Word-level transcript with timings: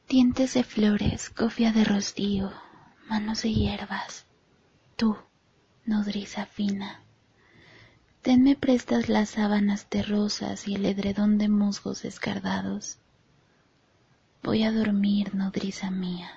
Dientes 0.08 0.54
de 0.54 0.62
flores, 0.62 1.28
cofia 1.30 1.72
de 1.72 1.82
rocío, 1.82 2.52
manos 3.10 3.42
de 3.42 3.52
hierbas. 3.52 4.24
Tú, 4.96 5.16
nodriza 5.84 6.46
fina. 6.46 7.00
Tenme 8.22 8.54
prestas 8.54 9.08
las 9.08 9.30
sábanas 9.30 9.90
de 9.90 10.04
rosas 10.04 10.68
y 10.68 10.76
el 10.76 10.86
edredón 10.86 11.38
de 11.38 11.48
musgos 11.48 12.04
escardados. 12.04 12.98
Voy 14.44 14.62
a 14.62 14.70
dormir, 14.70 15.34
nodriza 15.34 15.90
mía. 15.90 16.28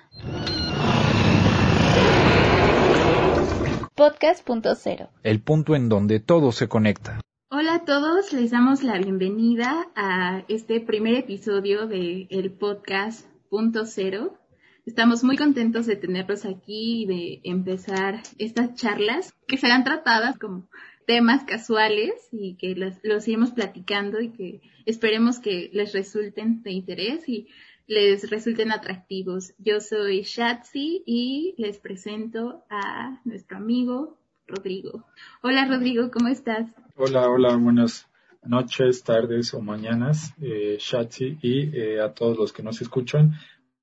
Podcast.0 3.94 5.10
El 5.22 5.42
punto 5.42 5.76
en 5.76 5.90
donde 5.90 6.18
todo 6.18 6.50
se 6.52 6.68
conecta. 6.68 7.20
Hola 7.50 7.74
a 7.74 7.84
todos, 7.84 8.32
les 8.32 8.50
damos 8.50 8.82
la 8.82 8.96
bienvenida 8.98 9.88
a 9.94 10.42
este 10.48 10.80
primer 10.80 11.16
episodio 11.16 11.86
de 11.86 12.26
el 12.30 12.50
podcast 12.50 13.26
punto 13.50 13.84
cero. 13.84 14.38
Estamos 14.86 15.22
muy 15.22 15.36
contentos 15.36 15.84
de 15.84 15.96
tenerlos 15.96 16.46
aquí 16.46 17.02
y 17.02 17.06
de 17.06 17.40
empezar 17.44 18.22
estas 18.38 18.74
charlas 18.74 19.34
que 19.46 19.58
serán 19.58 19.84
tratadas 19.84 20.38
como 20.38 20.66
temas 21.06 21.44
casuales 21.44 22.12
y 22.32 22.56
que 22.56 22.74
los, 22.74 22.94
los 23.02 23.28
iremos 23.28 23.50
platicando 23.50 24.18
y 24.22 24.30
que 24.30 24.62
esperemos 24.86 25.40
que 25.40 25.68
les 25.74 25.92
resulten 25.92 26.62
de 26.62 26.72
interés 26.72 27.28
y 27.28 27.48
les 27.88 28.30
resulten 28.30 28.70
atractivos. 28.70 29.54
Yo 29.58 29.80
soy 29.80 30.22
Shatsi 30.22 31.02
y 31.06 31.54
les 31.56 31.78
presento 31.78 32.62
a 32.68 33.20
nuestro 33.24 33.56
amigo 33.56 34.18
Rodrigo. 34.46 35.06
Hola 35.42 35.66
Rodrigo, 35.66 36.10
¿cómo 36.10 36.28
estás? 36.28 36.70
Hola, 36.96 37.30
hola, 37.30 37.56
buenas 37.56 38.06
noches, 38.44 39.02
tardes 39.02 39.54
o 39.54 39.60
mañanas, 39.62 40.34
eh, 40.42 40.76
Shatsi, 40.78 41.38
y 41.40 41.74
eh, 41.74 42.00
a 42.00 42.12
todos 42.12 42.36
los 42.36 42.52
que 42.52 42.62
nos 42.62 42.80
escuchan. 42.82 43.32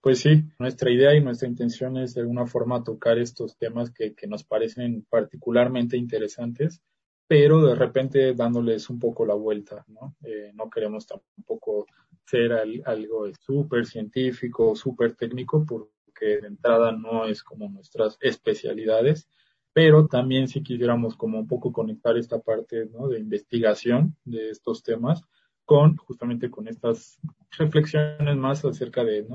Pues 0.01 0.19
sí, 0.19 0.43
nuestra 0.59 0.91
idea 0.91 1.15
y 1.15 1.21
nuestra 1.21 1.47
intención 1.47 1.97
es 1.97 2.13
de 2.13 2.21
alguna 2.21 2.45
forma 2.45 2.83
tocar 2.83 3.17
estos 3.17 3.57
temas 3.57 3.89
que, 3.89 4.13
nos 4.27 4.43
parecen 4.43 5.03
particularmente 5.09 5.97
interesantes, 5.97 6.79
pero 7.27 7.65
de 7.65 7.73
repente 7.73 8.35
dándoles 8.35 8.87
un 8.91 8.99
poco 8.99 9.25
la 9.25 9.33
vuelta, 9.33 9.83
¿no? 9.87 10.15
Eh, 10.23 10.51
no 10.53 10.69
queremos 10.69 11.07
tampoco 11.07 11.87
ser 12.25 12.51
algo 12.85 13.31
súper 13.39 13.85
científico, 13.85 14.75
súper 14.75 15.15
técnico, 15.15 15.65
porque 15.65 16.41
de 16.41 16.47
entrada 16.47 16.91
no 16.91 17.25
es 17.25 17.43
como 17.43 17.69
nuestras 17.69 18.17
especialidades, 18.21 19.29
pero 19.73 20.07
también 20.07 20.47
si 20.47 20.63
quisiéramos 20.63 21.15
como 21.15 21.39
un 21.39 21.47
poco 21.47 21.71
conectar 21.71 22.17
esta 22.17 22.39
parte 22.39 22.85
de 22.85 23.19
investigación 23.19 24.15
de 24.23 24.49
estos 24.49 24.83
temas 24.83 25.21
con 25.65 25.97
justamente 25.97 26.49
con 26.49 26.67
estas 26.67 27.19
reflexiones 27.57 28.37
más 28.37 28.63
acerca 28.63 29.03
de, 29.03 29.25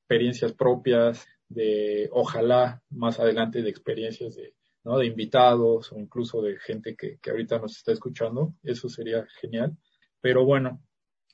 experiencias 0.00 0.52
propias, 0.52 1.26
de 1.48 2.08
ojalá 2.12 2.82
más 2.90 3.20
adelante 3.20 3.62
de 3.62 3.70
experiencias 3.70 4.36
de 4.36 4.54
invitados 5.06 5.92
o 5.92 5.98
incluso 5.98 6.40
de 6.40 6.56
gente 6.58 6.96
que, 6.96 7.18
que 7.18 7.30
ahorita 7.30 7.58
nos 7.58 7.76
está 7.76 7.92
escuchando, 7.92 8.54
eso 8.62 8.88
sería 8.88 9.26
genial. 9.40 9.76
Pero 10.20 10.46
bueno, 10.46 10.80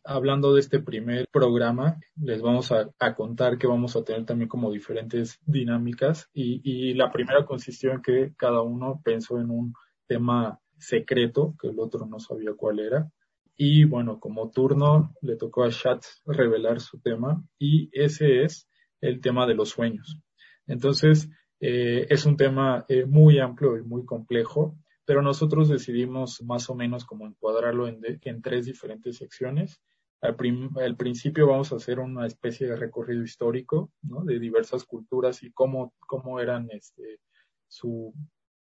hablando 0.05 0.53
de 0.53 0.61
este 0.61 0.81
primer 0.81 1.27
programa, 1.33 1.99
les 2.17 2.43
vamos 2.43 2.71
a, 2.73 2.93
contar 3.15 3.59
que 3.59 3.67
vamos 3.67 3.97
a 3.97 4.05
tener 4.05 4.27
también 4.27 4.49
como 4.49 4.71
diferentes 4.71 5.41
dinámicas 5.47 6.29
y, 6.35 6.93
la 6.95 7.11
primera 7.11 7.45
consistió 7.47 7.93
en 7.93 8.03
que 8.03 8.35
cada 8.37 8.63
uno 8.63 9.01
pensó 9.03 9.41
en 9.41 9.51
un 9.51 9.75
tema 10.07 10.61
secreto, 10.79 11.55
que 11.61 11.69
el 11.69 11.81
otro 11.81 12.07
no 12.07 12.19
sabía 12.19 12.53
cuál 12.57 12.81
era. 12.81 13.11
Y 13.57 13.85
bueno, 13.85 14.21
como 14.21 14.51
turno 14.51 15.15
le 15.23 15.37
tocó 15.37 15.65
a 15.65 15.71
Chat 15.71 16.05
revelar 16.27 16.81
su 16.81 17.01
tema 17.01 17.43
y 17.59 17.89
ese 17.93 18.43
es 18.43 18.69
el 19.01 19.21
tema 19.21 19.47
de 19.47 19.55
los 19.55 19.71
sueños. 19.71 20.19
Entonces, 20.67 21.31
eh, 21.61 22.07
es 22.11 22.27
un 22.27 22.37
tema 22.37 22.85
eh, 22.89 23.07
muy 23.07 23.39
amplio 23.39 23.79
y 23.79 23.83
muy 23.83 24.05
complejo, 24.05 24.77
pero 25.05 25.23
nosotros 25.23 25.69
decidimos 25.69 26.43
más 26.43 26.69
o 26.69 26.75
menos 26.75 27.05
como 27.05 27.27
encuadrarlo 27.27 27.87
en, 27.87 28.01
en 28.03 28.43
tres 28.43 28.67
diferentes 28.67 29.17
secciones 29.17 29.81
al, 30.21 30.97
principio 30.97 31.47
vamos 31.47 31.73
a 31.73 31.77
hacer 31.77 31.99
una 31.99 32.27
especie 32.27 32.67
de 32.67 32.77
recorrido 32.77 33.23
histórico, 33.23 33.93
¿no? 34.03 34.25
De 34.25 34.39
diversas 34.39 34.85
culturas 34.85 35.43
y 35.43 35.53
cómo, 35.53 35.93
cómo 36.01 36.41
eran, 36.41 36.69
este, 36.71 37.21
su, 37.69 38.15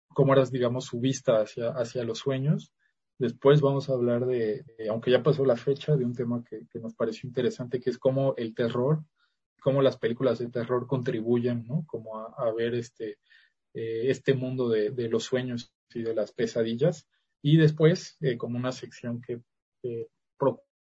cómo 0.07 0.33
era, 0.33 0.43
digamos, 0.45 0.85
su 0.85 0.99
vista 0.99 1.41
hacia, 1.41 1.69
hacia 1.69 2.03
los 2.03 2.19
sueños. 2.19 2.73
Después 3.19 3.61
vamos 3.61 3.89
a 3.89 3.93
hablar 3.93 4.25
de, 4.25 4.65
aunque 4.89 5.11
ya 5.11 5.21
pasó 5.21 5.45
la 5.45 5.55
fecha, 5.55 5.95
de 5.95 6.05
un 6.05 6.15
tema 6.15 6.43
que, 6.43 6.65
que, 6.71 6.79
nos 6.79 6.95
pareció 6.95 7.27
interesante, 7.27 7.79
que 7.79 7.91
es 7.91 7.99
cómo 7.99 8.33
el 8.37 8.55
terror, 8.55 9.03
cómo 9.61 9.81
las 9.81 9.97
películas 9.97 10.39
de 10.39 10.49
terror 10.49 10.87
contribuyen, 10.87 11.65
¿no? 11.67 11.85
Como 11.85 12.17
a, 12.17 12.51
ver 12.51 12.73
este, 12.73 13.19
eh, 13.73 14.09
este 14.09 14.33
mundo 14.33 14.69
de, 14.69 14.89
de, 14.89 15.07
los 15.07 15.23
sueños 15.23 15.71
y 15.93 16.01
de 16.01 16.15
las 16.15 16.31
pesadillas. 16.31 17.07
Y 17.43 17.57
después, 17.57 18.17
eh, 18.21 18.37
como 18.37 18.57
una 18.57 18.71
sección 18.71 19.21
que 19.21 19.41
eh, 19.83 20.07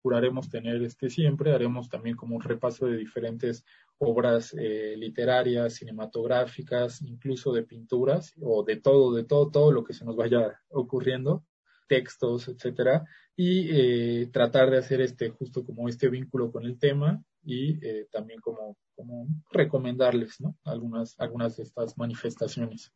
procuraremos 0.04 0.50
tener 0.50 0.82
este 0.82 1.08
siempre, 1.08 1.54
haremos 1.54 1.88
también 1.88 2.14
como 2.14 2.36
un 2.36 2.42
repaso 2.42 2.84
de 2.84 2.98
diferentes 2.98 3.64
obras 3.96 4.52
eh, 4.52 4.96
literarias, 4.98 5.76
cinematográficas, 5.76 7.00
incluso 7.00 7.54
de 7.54 7.62
pinturas 7.62 8.34
o 8.42 8.62
de 8.64 8.76
todo, 8.76 9.14
de 9.14 9.24
todo, 9.24 9.50
todo 9.50 9.72
lo 9.72 9.82
que 9.82 9.94
se 9.94 10.04
nos 10.04 10.14
vaya 10.14 10.60
ocurriendo, 10.68 11.46
textos, 11.88 12.48
etcétera, 12.48 13.06
y 13.34 13.70
eh, 13.70 14.26
tratar 14.30 14.70
de 14.70 14.76
hacer 14.76 15.00
este 15.00 15.30
justo 15.30 15.64
como 15.64 15.88
este 15.88 16.10
vínculo 16.10 16.52
con 16.52 16.66
el 16.66 16.78
tema 16.78 17.24
y 17.42 17.82
eh, 17.82 18.06
también 18.12 18.42
como, 18.42 18.76
como 18.94 19.26
recomendarles 19.50 20.38
¿no? 20.38 20.54
algunas, 20.64 21.18
algunas 21.18 21.56
de 21.56 21.62
estas 21.62 21.96
manifestaciones. 21.96 22.92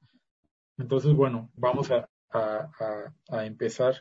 Entonces, 0.77 1.15
bueno, 1.15 1.51
vamos 1.55 1.91
a, 1.91 2.07
a, 2.29 2.71
a, 2.79 3.15
a 3.31 3.47
empezar 3.47 3.97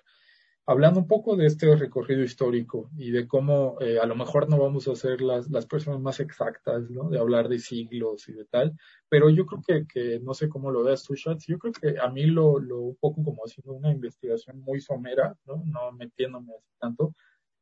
hablando 0.67 0.99
un 0.99 1.07
poco 1.07 1.37
de 1.37 1.45
este 1.45 1.73
recorrido 1.75 2.21
histórico 2.23 2.89
y 2.97 3.11
de 3.11 3.25
cómo 3.25 3.77
eh, 3.79 3.99
a 3.99 4.05
lo 4.05 4.15
mejor 4.15 4.49
no 4.49 4.57
vamos 4.57 4.87
a 4.89 4.95
ser 4.95 5.21
las, 5.21 5.49
las 5.49 5.65
personas 5.65 6.01
más 6.01 6.19
exactas, 6.19 6.89
¿no? 6.89 7.09
De 7.09 7.17
hablar 7.17 7.47
de 7.47 7.57
siglos 7.57 8.27
y 8.27 8.33
de 8.33 8.43
tal, 8.43 8.77
pero 9.07 9.29
yo 9.29 9.45
creo 9.45 9.61
que, 9.65 9.87
que 9.87 10.19
no 10.19 10.33
sé 10.33 10.49
cómo 10.49 10.69
lo 10.69 10.83
veas 10.83 11.03
tú, 11.03 11.15
Shats, 11.15 11.47
yo 11.47 11.57
creo 11.57 11.71
que 11.71 11.97
a 11.97 12.09
mí 12.09 12.25
lo, 12.25 12.59
lo 12.59 12.81
un 12.81 12.97
poco 12.97 13.23
como 13.23 13.43
haciendo 13.43 13.73
una 13.73 13.91
investigación 13.91 14.59
muy 14.59 14.81
somera, 14.81 15.37
¿no? 15.45 15.63
No 15.65 15.93
metiéndome 15.93 16.53
así 16.53 16.73
tanto, 16.77 17.15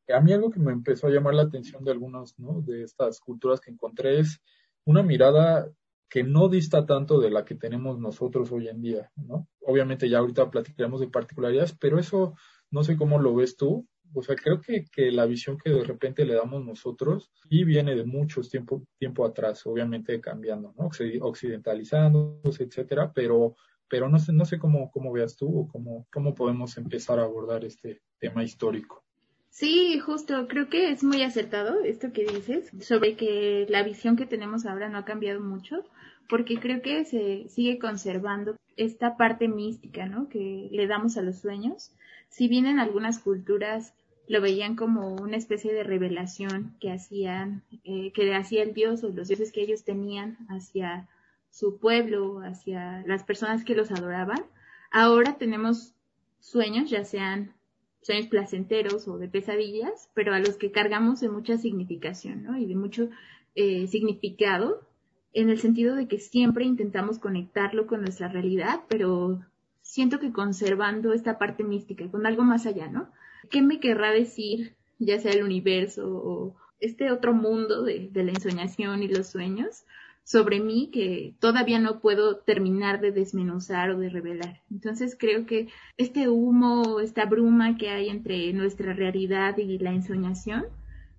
a 0.09 0.19
mí 0.19 0.33
algo 0.33 0.49
que 0.49 0.59
me 0.59 0.71
empezó 0.71 1.05
a 1.05 1.11
llamar 1.11 1.35
la 1.35 1.43
atención 1.43 1.83
de 1.83 1.91
algunos, 1.91 2.37
¿no? 2.39 2.61
De 2.61 2.81
estas 2.81 3.19
culturas 3.19 3.61
que 3.61 3.69
encontré 3.69 4.19
es 4.19 4.41
una 4.83 5.03
mirada 5.03 5.69
que 6.09 6.23
no 6.23 6.49
dista 6.49 6.85
tanto 6.85 7.19
de 7.19 7.29
la 7.29 7.45
que 7.45 7.55
tenemos 7.55 7.99
nosotros 7.99 8.51
hoy 8.51 8.67
en 8.67 8.81
día, 8.81 9.11
¿no? 9.15 9.47
Obviamente 9.61 10.09
ya 10.09 10.19
ahorita 10.19 10.49
platicaremos 10.49 11.01
de 11.01 11.07
particularidades, 11.07 11.75
pero 11.77 11.99
eso 11.99 12.35
no 12.75 12.83
sé 12.83 12.97
cómo 12.97 13.19
lo 13.19 13.33
ves 13.33 13.55
tú. 13.55 13.87
O 14.13 14.21
sea, 14.21 14.35
creo 14.35 14.59
que, 14.59 14.85
que 14.91 15.09
la 15.09 15.25
visión 15.25 15.57
que 15.57 15.69
de 15.69 15.83
repente 15.83 16.25
le 16.25 16.35
damos 16.35 16.63
nosotros 16.63 17.31
y 17.49 17.63
viene 17.63 17.95
de 17.95 18.03
muchos 18.03 18.49
tiempo, 18.49 18.83
tiempo 18.99 19.25
atrás, 19.25 19.65
obviamente 19.65 20.19
cambiando, 20.19 20.73
¿no? 20.77 20.89
Occidentalizándose, 21.21 22.63
etcétera, 22.63 23.13
pero, 23.13 23.55
pero 23.87 24.09
no 24.09 24.19
sé, 24.19 24.33
no 24.33 24.43
sé 24.43 24.59
cómo, 24.59 24.91
cómo 24.91 25.13
veas 25.13 25.37
tú 25.37 25.61
o 25.61 25.67
cómo, 25.69 26.05
cómo 26.11 26.35
podemos 26.35 26.77
empezar 26.77 27.17
a 27.19 27.23
abordar 27.23 27.63
este 27.63 28.01
tema 28.19 28.43
histórico. 28.43 29.03
Sí, 29.49 29.99
justo, 29.99 30.47
creo 30.49 30.67
que 30.69 30.91
es 30.91 31.01
muy 31.01 31.23
acertado 31.23 31.81
esto 31.81 32.11
que 32.11 32.25
dices 32.25 32.71
sobre 32.81 33.15
que 33.15 33.65
la 33.69 33.83
visión 33.83 34.17
que 34.17 34.25
tenemos 34.25 34.65
ahora 34.65 34.89
no 34.89 34.97
ha 34.97 35.05
cambiado 35.05 35.39
mucho, 35.39 35.85
porque 36.27 36.59
creo 36.59 36.81
que 36.81 37.05
se 37.05 37.47
sigue 37.47 37.79
conservando 37.79 38.57
esta 38.75 39.15
parte 39.15 39.47
mística, 39.47 40.07
¿no? 40.07 40.27
Que 40.27 40.67
le 40.71 40.87
damos 40.87 41.15
a 41.15 41.21
los 41.21 41.39
sueños, 41.39 41.95
si 42.35 42.49
bien 42.49 42.65
en 42.65 42.79
algunas 42.79 43.19
culturas 43.19 43.93
lo 44.27 44.41
veían 44.41 44.75
como 44.75 45.15
una 45.15 45.37
especie 45.37 45.73
de 45.73 45.83
revelación 45.83 46.75
que 46.81 46.91
hacían, 46.91 47.63
eh, 47.85 48.11
que 48.11 48.35
hacía 48.35 48.61
el 48.61 48.73
dios 48.73 49.05
o 49.05 49.09
los 49.09 49.29
dioses 49.29 49.53
que 49.53 49.61
ellos 49.61 49.85
tenían 49.85 50.35
hacia 50.49 51.07
su 51.49 51.79
pueblo, 51.79 52.41
hacia 52.41 53.05
las 53.07 53.23
personas 53.23 53.63
que 53.63 53.73
los 53.73 53.89
adoraban, 53.89 54.43
ahora 54.91 55.37
tenemos 55.37 55.93
sueños, 56.41 56.89
ya 56.89 57.05
sean 57.05 57.53
sueños 58.01 58.27
placenteros 58.27 59.07
o 59.07 59.17
de 59.17 59.29
pesadillas, 59.29 60.09
pero 60.13 60.33
a 60.33 60.39
los 60.39 60.57
que 60.57 60.71
cargamos 60.71 61.21
de 61.21 61.29
mucha 61.29 61.57
significación, 61.57 62.43
¿no? 62.43 62.57
Y 62.57 62.65
de 62.65 62.75
mucho 62.75 63.09
eh, 63.55 63.87
significado, 63.87 64.85
en 65.31 65.49
el 65.49 65.59
sentido 65.59 65.95
de 65.95 66.09
que 66.09 66.19
siempre 66.19 66.65
intentamos 66.65 67.17
conectarlo 67.17 67.87
con 67.87 68.01
nuestra 68.01 68.27
realidad, 68.27 68.81
pero 68.89 69.39
siento 69.85 70.19
que 70.19 70.33
conservando 70.33 71.13
esta 71.13 71.37
parte 71.37 71.63
mística, 71.63 72.09
con 72.09 72.25
algo 72.25 72.43
más 72.43 72.65
allá, 72.65 72.89
¿no? 72.89 73.11
¿Qué 73.51 73.61
me 73.61 73.79
querrá 73.79 74.11
decir, 74.11 74.75
ya 74.97 75.19
sea 75.19 75.31
el 75.31 75.43
universo 75.43 76.09
o, 76.09 76.55
este 76.81 77.09
otro 77.11 77.33
mundo 77.33 77.83
de, 77.83 78.09
de 78.11 78.23
la 78.23 78.31
ensoñación 78.31 79.01
y 79.01 79.07
los 79.07 79.27
sueños 79.27 79.85
sobre 80.25 80.59
mí 80.59 80.89
que 80.91 81.35
todavía 81.39 81.79
no 81.79 82.01
puedo 82.01 82.37
terminar 82.37 82.99
de 82.99 83.11
desmenuzar 83.11 83.91
o 83.91 83.97
de 83.97 84.09
revelar. 84.09 84.61
Entonces 84.69 85.15
creo 85.17 85.45
que 85.45 85.69
este 85.97 86.27
humo, 86.27 86.99
esta 86.99 87.25
bruma 87.25 87.77
que 87.77 87.89
hay 87.89 88.09
entre 88.09 88.51
nuestra 88.53 88.93
realidad 88.93 89.57
y 89.57 89.77
la 89.77 89.93
ensoñación 89.93 90.65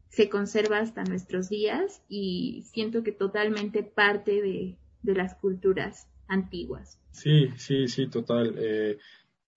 se 0.08 0.28
conserva 0.28 0.78
hasta 0.78 1.04
nuestros 1.04 1.48
días 1.48 2.02
y 2.08 2.64
siento 2.72 3.02
que 3.02 3.12
totalmente 3.12 3.82
parte 3.82 4.42
de, 4.42 4.76
de 5.02 5.14
las 5.14 5.34
culturas 5.36 6.08
antiguas. 6.28 6.98
Sí, 7.10 7.50
sí, 7.56 7.88
sí, 7.88 8.08
total. 8.08 8.54
Eh, 8.58 8.98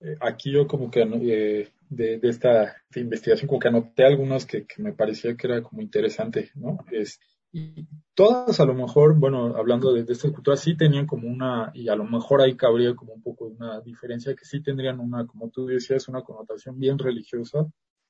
eh, 0.02 0.16
aquí 0.22 0.52
yo 0.52 0.68
como 0.68 0.90
que 0.90 1.02
eh, 1.02 1.70
de, 1.90 2.20
de, 2.20 2.30
esta 2.30 2.78
investigación 2.96 3.48
como 3.48 3.60
que 3.60 3.68
anoté 3.68 4.06
algunas 4.06 4.46
que, 4.46 4.66
que, 4.66 4.82
me 4.82 4.94
parecía 4.94 5.36
que 5.36 5.48
era 5.48 5.62
como 5.62 5.82
interesante, 5.82 6.52
¿no? 6.56 6.78
Es, 6.92 7.20
y 7.52 7.88
todas 8.14 8.60
a 8.60 8.66
lo 8.66 8.76
mejor, 8.76 9.18
bueno, 9.18 9.56
hablando 9.58 9.92
de, 9.92 10.04
de 10.04 10.14
estas 10.14 10.60
sí 10.60 10.78
tenían 10.78 11.08
como 11.08 11.28
una, 11.28 11.72
y 11.74 11.90
a 11.90 11.96
lo 11.96 12.06
mejor 12.06 12.42
ahí 12.42 12.56
cabría 12.56 12.96
como 12.96 13.14
un 13.14 13.22
poco 13.22 13.46
una 13.46 13.82
diferencia, 13.82 14.36
que 14.36 14.46
sí 14.46 14.62
tendrían 14.62 15.00
una, 15.00 15.26
como 15.26 15.50
tú 15.50 15.66
decías, 15.66 16.08
una 16.08 16.22
connotación 16.22 16.80
bien 16.80 17.00
religiosa 17.00 17.68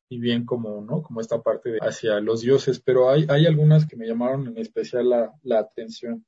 y 0.10 0.20
bien 0.20 0.46
como, 0.46 0.82
¿no? 0.82 1.02
Como 1.02 1.22
esta 1.22 1.42
parte 1.42 1.72
de 1.72 1.80
hacia 1.82 2.20
los 2.20 2.42
dioses, 2.42 2.80
pero 2.80 3.10
hay, 3.10 3.26
hay 3.30 3.46
algunas 3.46 3.88
que 3.88 3.96
me 3.96 4.08
llamaron 4.08 4.48
en 4.48 4.58
especial 4.58 5.10
la, 5.10 5.34
la 5.44 5.60
atención 5.60 6.26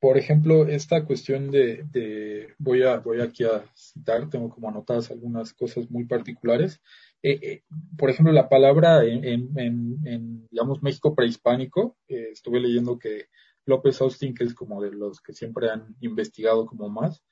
por 0.00 0.18
ejemplo, 0.18 0.66
esta 0.68 1.04
cuestión 1.04 1.50
de, 1.50 1.84
de, 1.90 2.54
voy 2.58 2.82
a 2.82 2.98
voy 2.98 3.20
aquí 3.20 3.44
a 3.44 3.64
citar, 3.74 4.28
tengo 4.28 4.50
como 4.50 4.68
anotadas 4.68 5.10
algunas 5.10 5.52
cosas 5.54 5.90
muy 5.90 6.04
particulares. 6.04 6.80
Eh, 7.22 7.38
eh, 7.42 7.62
por 7.96 8.10
ejemplo, 8.10 8.32
la 8.32 8.48
palabra 8.48 9.04
en, 9.04 9.24
en, 9.24 9.98
en, 10.04 10.48
digamos, 10.50 10.82
México 10.82 11.14
prehispánico, 11.14 11.96
eh, 12.08 12.28
estuve 12.32 12.60
leyendo 12.60 12.98
que 12.98 13.26
López 13.64 14.00
Austin, 14.00 14.34
que 14.34 14.44
es 14.44 14.54
como 14.54 14.82
de 14.82 14.92
los 14.92 15.20
que 15.20 15.32
siempre 15.32 15.70
han 15.70 15.96
investigado 16.00 16.66
como 16.66 16.88
más, 16.88 17.22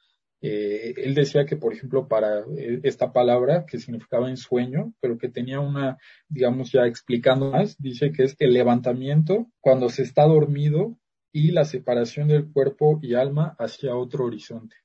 eh, 0.47 0.93
él 0.99 1.15
decía 1.15 1.47
que, 1.47 1.57
por 1.57 1.73
ejemplo, 1.73 2.07
para 2.07 2.41
eh, 2.41 2.81
esta 2.83 3.15
palabra 3.15 3.65
que 3.65 3.79
significaba 3.79 4.29
ensueño, 4.29 4.93
pero 5.01 5.17
que 5.17 5.31
tenía 5.31 5.61
una, 5.61 5.97
digamos, 6.29 6.71
ya 6.71 6.87
explicando 6.87 7.51
más, 7.51 7.81
dice 7.81 8.13
que 8.13 8.25
es 8.25 8.37
el 8.39 8.53
levantamiento 8.53 9.47
cuando 9.61 9.89
se 9.89 10.03
está 10.03 10.25
dormido 10.25 10.99
y 11.35 11.51
la 11.51 11.65
separación 11.65 12.29
del 12.29 12.53
cuerpo 12.53 13.01
y 13.03 13.15
alma 13.15 13.57
hacia 13.59 13.97
otro 13.97 14.25
horizonte. 14.25 14.77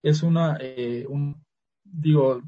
Es 0.00 0.22
una, 0.22 0.56
eh, 0.60 1.04
digo, 1.82 2.40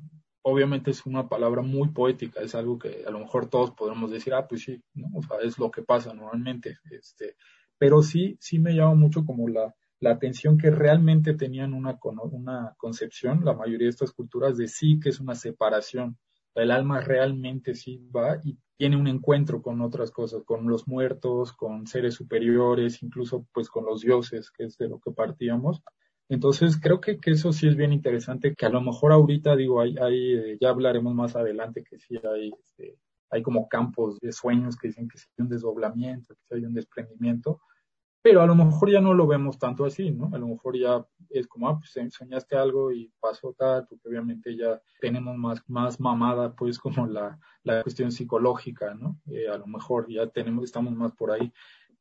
obviamente 0.43 0.93
es 0.93 1.05
una 1.05 1.29
palabra 1.29 1.61
muy 1.61 1.89
poética, 1.89 2.41
es 2.41 2.55
algo 2.55 2.79
que 2.79 3.03
a 3.05 3.11
lo 3.11 3.19
mejor 3.19 3.51
todos 3.51 3.73
podemos 3.73 4.13
decir, 4.13 4.33
ah, 4.33 4.47
pues 4.47 4.63
sí, 4.63 4.81
¿no? 4.95 5.09
es 5.43 5.59
lo 5.59 5.73
que 5.73 5.83
pasa 5.83 6.15
normalmente, 6.15 6.79
este, 6.89 7.35
pero 7.77 8.01
sí, 8.01 8.37
sí 8.41 8.61
me 8.61 8.77
llama 8.77 8.95
mucho 8.95 9.25
como 9.27 9.49
la, 9.49 9.75
la 9.99 10.13
atención 10.13 10.57
que 10.57 10.71
realmente 10.71 11.35
tenían 11.35 11.75
una, 11.75 11.99
una 12.31 12.77
concepción, 12.77 13.45
la 13.45 13.55
mayoría 13.55 13.87
de 13.87 13.91
estas 13.91 14.13
culturas, 14.13 14.57
de 14.57 14.69
sí 14.69 15.01
que 15.01 15.09
es 15.09 15.19
una 15.19 15.35
separación. 15.35 16.17
El 16.55 16.71
alma 16.71 17.01
realmente 17.01 17.75
sí 17.75 18.09
va 18.15 18.39
y 18.45 18.57
tiene 18.79 18.97
un 18.97 19.09
encuentro 19.09 19.61
con 19.61 19.81
otras 19.81 20.13
cosas, 20.13 20.45
con 20.45 20.69
los 20.69 20.87
muertos, 20.87 21.53
con 21.53 21.87
seres 21.89 22.15
superiores, 22.15 23.03
incluso 23.03 23.45
pues 23.53 23.69
con 23.69 23.85
los 23.85 24.03
dioses, 24.03 24.53
que 24.53 24.65
es 24.65 24.79
de 24.79 24.89
lo 24.89 25.01
que 25.01 25.11
partíamos. 25.11 25.83
Entonces 26.29 26.79
creo 26.81 27.01
que, 27.01 27.19
que 27.19 27.33
eso 27.33 27.53
sí 27.53 27.67
es 27.67 27.75
bien 27.75 27.93
interesante, 27.93 28.55
que 28.55 28.67
a 28.67 28.71
lo 28.71 28.81
mejor 28.81 29.13
ahorita 29.13 29.57
digo, 29.57 29.81
hay, 29.81 29.97
hay 30.01 30.33
eh, 30.35 30.59
ya 30.61 30.69
hablaremos 30.69 31.13
más 31.13 31.35
adelante 31.35 31.83
que 31.83 31.99
sí 31.99 32.17
hay, 32.23 32.53
este, 32.57 32.97
hay 33.31 33.43
como 33.43 33.67
campos 33.69 34.21
de 34.21 34.31
sueños 34.31 34.77
que 34.77 34.89
dicen 34.89 35.09
que 35.09 35.19
sí 35.19 35.27
hay 35.37 35.43
un 35.43 35.49
desdoblamiento, 35.49 36.35
que 36.35 36.41
sí 36.49 36.55
hay 36.55 36.65
un 36.65 36.75
desprendimiento, 36.75 37.61
pero 38.29 38.43
a 38.43 38.47
lo 38.47 38.55
mejor 38.55 38.91
ya 38.91 39.01
no 39.01 39.15
lo 39.15 39.27
vemos 39.27 39.59
tanto 39.59 39.87
así, 39.87 40.11
¿no? 40.11 40.29
A 40.35 40.39
lo 40.39 40.49
mejor 40.49 40.77
ya 40.77 41.03
es 41.31 41.47
como, 41.47 41.67
ah, 41.67 41.79
pues 41.79 42.13
soñaste 42.13 42.57
algo 42.57 42.93
y 42.93 43.11
pasó 43.21 43.55
tal, 43.55 43.87
porque 43.89 44.07
obviamente 44.07 44.55
ya 44.55 44.83
tenemos 45.01 45.35
más, 45.39 45.63
más 45.67 45.99
mamada, 45.99 46.55
pues, 46.55 46.79
como 46.79 47.07
la, 47.07 47.39
la 47.63 47.83
cuestión 47.83 48.13
psicológica, 48.13 48.93
¿no? 48.93 49.19
Eh, 49.31 49.49
a 49.49 49.57
lo 49.57 49.67
mejor 49.67 50.11
ya 50.11 50.27
tenemos, 50.27 50.65
estamos 50.65 50.95
más 50.95 51.13
por 51.13 51.31
ahí. 51.31 51.51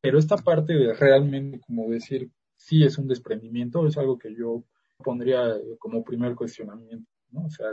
Pero 0.02 0.20
esta 0.20 0.36
parte 0.36 0.74
de 0.74 0.94
realmente, 0.94 1.62
como 1.62 1.90
decir, 1.90 2.30
sí 2.58 2.84
es 2.84 2.98
un 2.98 3.08
desprendimiento, 3.08 3.88
es 3.88 3.98
algo 3.98 4.18
que 4.18 4.36
yo 4.36 4.66
pondría 4.98 5.56
como 5.80 6.04
primer 6.04 6.36
cuestionamiento, 6.36 7.10
¿no? 7.32 7.46
O 7.46 7.50
sea, 7.50 7.68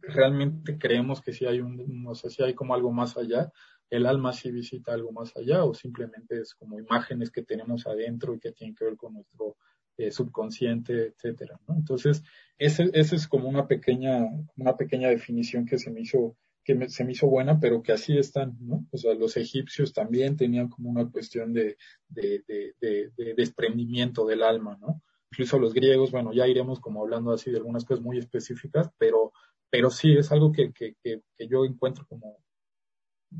realmente 0.00 0.78
creemos 0.78 1.20
que 1.20 1.34
sí 1.34 1.44
hay 1.44 1.60
un, 1.60 2.02
no 2.02 2.14
sé 2.14 2.30
si 2.30 2.42
hay 2.42 2.54
como 2.54 2.74
algo 2.74 2.90
más 2.90 3.18
allá, 3.18 3.52
el 3.90 4.06
alma 4.06 4.32
sí 4.32 4.50
visita 4.50 4.92
algo 4.92 5.12
más 5.12 5.36
allá 5.36 5.64
o 5.64 5.74
simplemente 5.74 6.40
es 6.40 6.54
como 6.54 6.78
imágenes 6.78 7.30
que 7.30 7.42
tenemos 7.42 7.86
adentro 7.86 8.34
y 8.34 8.40
que 8.40 8.52
tienen 8.52 8.74
que 8.74 8.84
ver 8.84 8.96
con 8.96 9.14
nuestro 9.14 9.56
eh, 9.98 10.10
subconsciente, 10.10 11.06
etcétera. 11.06 11.58
Entonces, 11.68 12.22
ese, 12.58 12.90
ese 12.92 13.16
es 13.16 13.26
como 13.26 13.48
una 13.48 13.66
pequeña, 13.66 14.26
una 14.56 14.76
pequeña 14.76 15.08
definición 15.08 15.64
que 15.64 15.78
se 15.78 15.90
me 15.90 16.00
hizo, 16.00 16.36
que 16.64 16.88
se 16.88 17.04
me 17.04 17.12
hizo 17.12 17.28
buena, 17.28 17.58
pero 17.60 17.82
que 17.82 17.92
así 17.92 18.18
están, 18.18 18.56
¿no? 18.60 18.86
O 18.90 18.98
sea, 18.98 19.14
los 19.14 19.36
egipcios 19.36 19.92
también 19.92 20.36
tenían 20.36 20.68
como 20.68 20.90
una 20.90 21.10
cuestión 21.10 21.52
de, 21.52 21.76
de, 22.08 22.44
de, 22.46 22.74
de, 22.80 23.10
de 23.16 23.34
desprendimiento 23.34 24.26
del 24.26 24.42
alma, 24.42 24.76
¿no? 24.80 25.02
Incluso 25.32 25.58
los 25.58 25.72
griegos, 25.72 26.10
bueno, 26.10 26.32
ya 26.32 26.46
iremos 26.46 26.80
como 26.80 27.02
hablando 27.02 27.32
así 27.32 27.50
de 27.50 27.58
algunas 27.58 27.84
cosas 27.84 28.04
muy 28.04 28.18
específicas, 28.18 28.90
pero, 28.98 29.32
pero 29.70 29.90
sí 29.90 30.16
es 30.16 30.30
algo 30.30 30.52
que, 30.52 30.72
que, 30.72 30.94
que 31.02 31.48
yo 31.48 31.64
encuentro 31.64 32.06
como, 32.06 32.36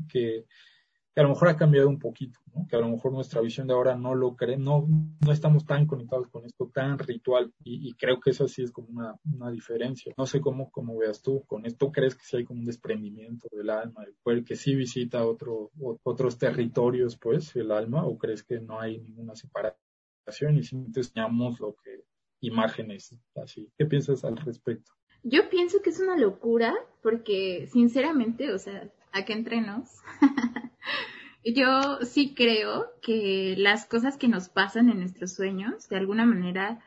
que, 0.09 0.45
a 1.15 1.23
lo 1.23 1.29
mejor 1.29 1.49
ha 1.49 1.57
cambiado 1.57 1.89
un 1.89 1.97
poquito, 1.97 2.39
¿no? 2.53 2.67
que 2.67 2.75
a 2.75 2.79
lo 2.79 2.89
mejor 2.89 3.11
nuestra 3.11 3.41
visión 3.41 3.65
de 3.65 3.73
ahora 3.73 3.95
no 3.95 4.13
lo 4.13 4.35
cree, 4.35 4.55
no, 4.55 4.87
no 4.87 5.31
estamos 5.31 5.65
tan 5.65 5.87
conectados 5.87 6.27
con 6.27 6.45
esto 6.45 6.69
tan 6.71 6.99
ritual 6.99 7.51
y, 7.63 7.89
y 7.89 7.93
creo 7.93 8.19
que 8.19 8.29
eso 8.29 8.47
sí 8.47 8.61
es 8.61 8.71
como 8.71 8.89
una, 8.89 9.15
una, 9.33 9.49
diferencia. 9.49 10.13
No 10.15 10.27
sé 10.27 10.39
cómo, 10.39 10.69
cómo 10.69 10.95
veas 10.95 11.23
tú 11.23 11.43
con 11.47 11.65
esto, 11.65 11.91
¿crees 11.91 12.15
que 12.15 12.23
sí 12.23 12.37
hay 12.37 12.45
como 12.45 12.59
un 12.59 12.65
desprendimiento 12.65 13.47
del 13.51 13.69
alma, 13.71 14.05
del 14.05 14.15
cuerpo, 14.21 14.45
que 14.45 14.55
sí 14.55 14.75
visita 14.75 15.25
otro, 15.25 15.71
otros 16.03 16.37
territorios, 16.37 17.17
pues, 17.17 17.55
el 17.55 17.71
alma, 17.71 18.05
o 18.05 18.17
crees 18.17 18.43
que 18.43 18.59
no 18.59 18.79
hay 18.79 18.99
ninguna 18.99 19.35
separación 19.35 20.57
y 20.57 20.63
simplemente 20.63 20.99
enseñamos 20.99 21.59
lo 21.59 21.75
que 21.83 22.03
imágenes 22.41 23.15
así. 23.35 23.71
¿Qué 23.77 23.85
piensas 23.85 24.23
al 24.23 24.37
respecto? 24.37 24.91
Yo 25.23 25.49
pienso 25.49 25.81
que 25.81 25.89
es 25.89 25.99
una 25.99 26.15
locura 26.15 26.75
porque 27.01 27.67
sinceramente, 27.71 28.53
o 28.53 28.59
sea, 28.59 28.91
que 29.25 29.33
entrenos. 29.33 29.89
Yo 31.45 31.99
sí 32.03 32.33
creo 32.35 32.87
que 33.01 33.55
las 33.57 33.85
cosas 33.85 34.17
que 34.17 34.27
nos 34.27 34.49
pasan 34.49 34.89
en 34.89 34.99
nuestros 34.99 35.33
sueños, 35.33 35.87
de 35.87 35.95
alguna 35.95 36.25
manera, 36.25 36.79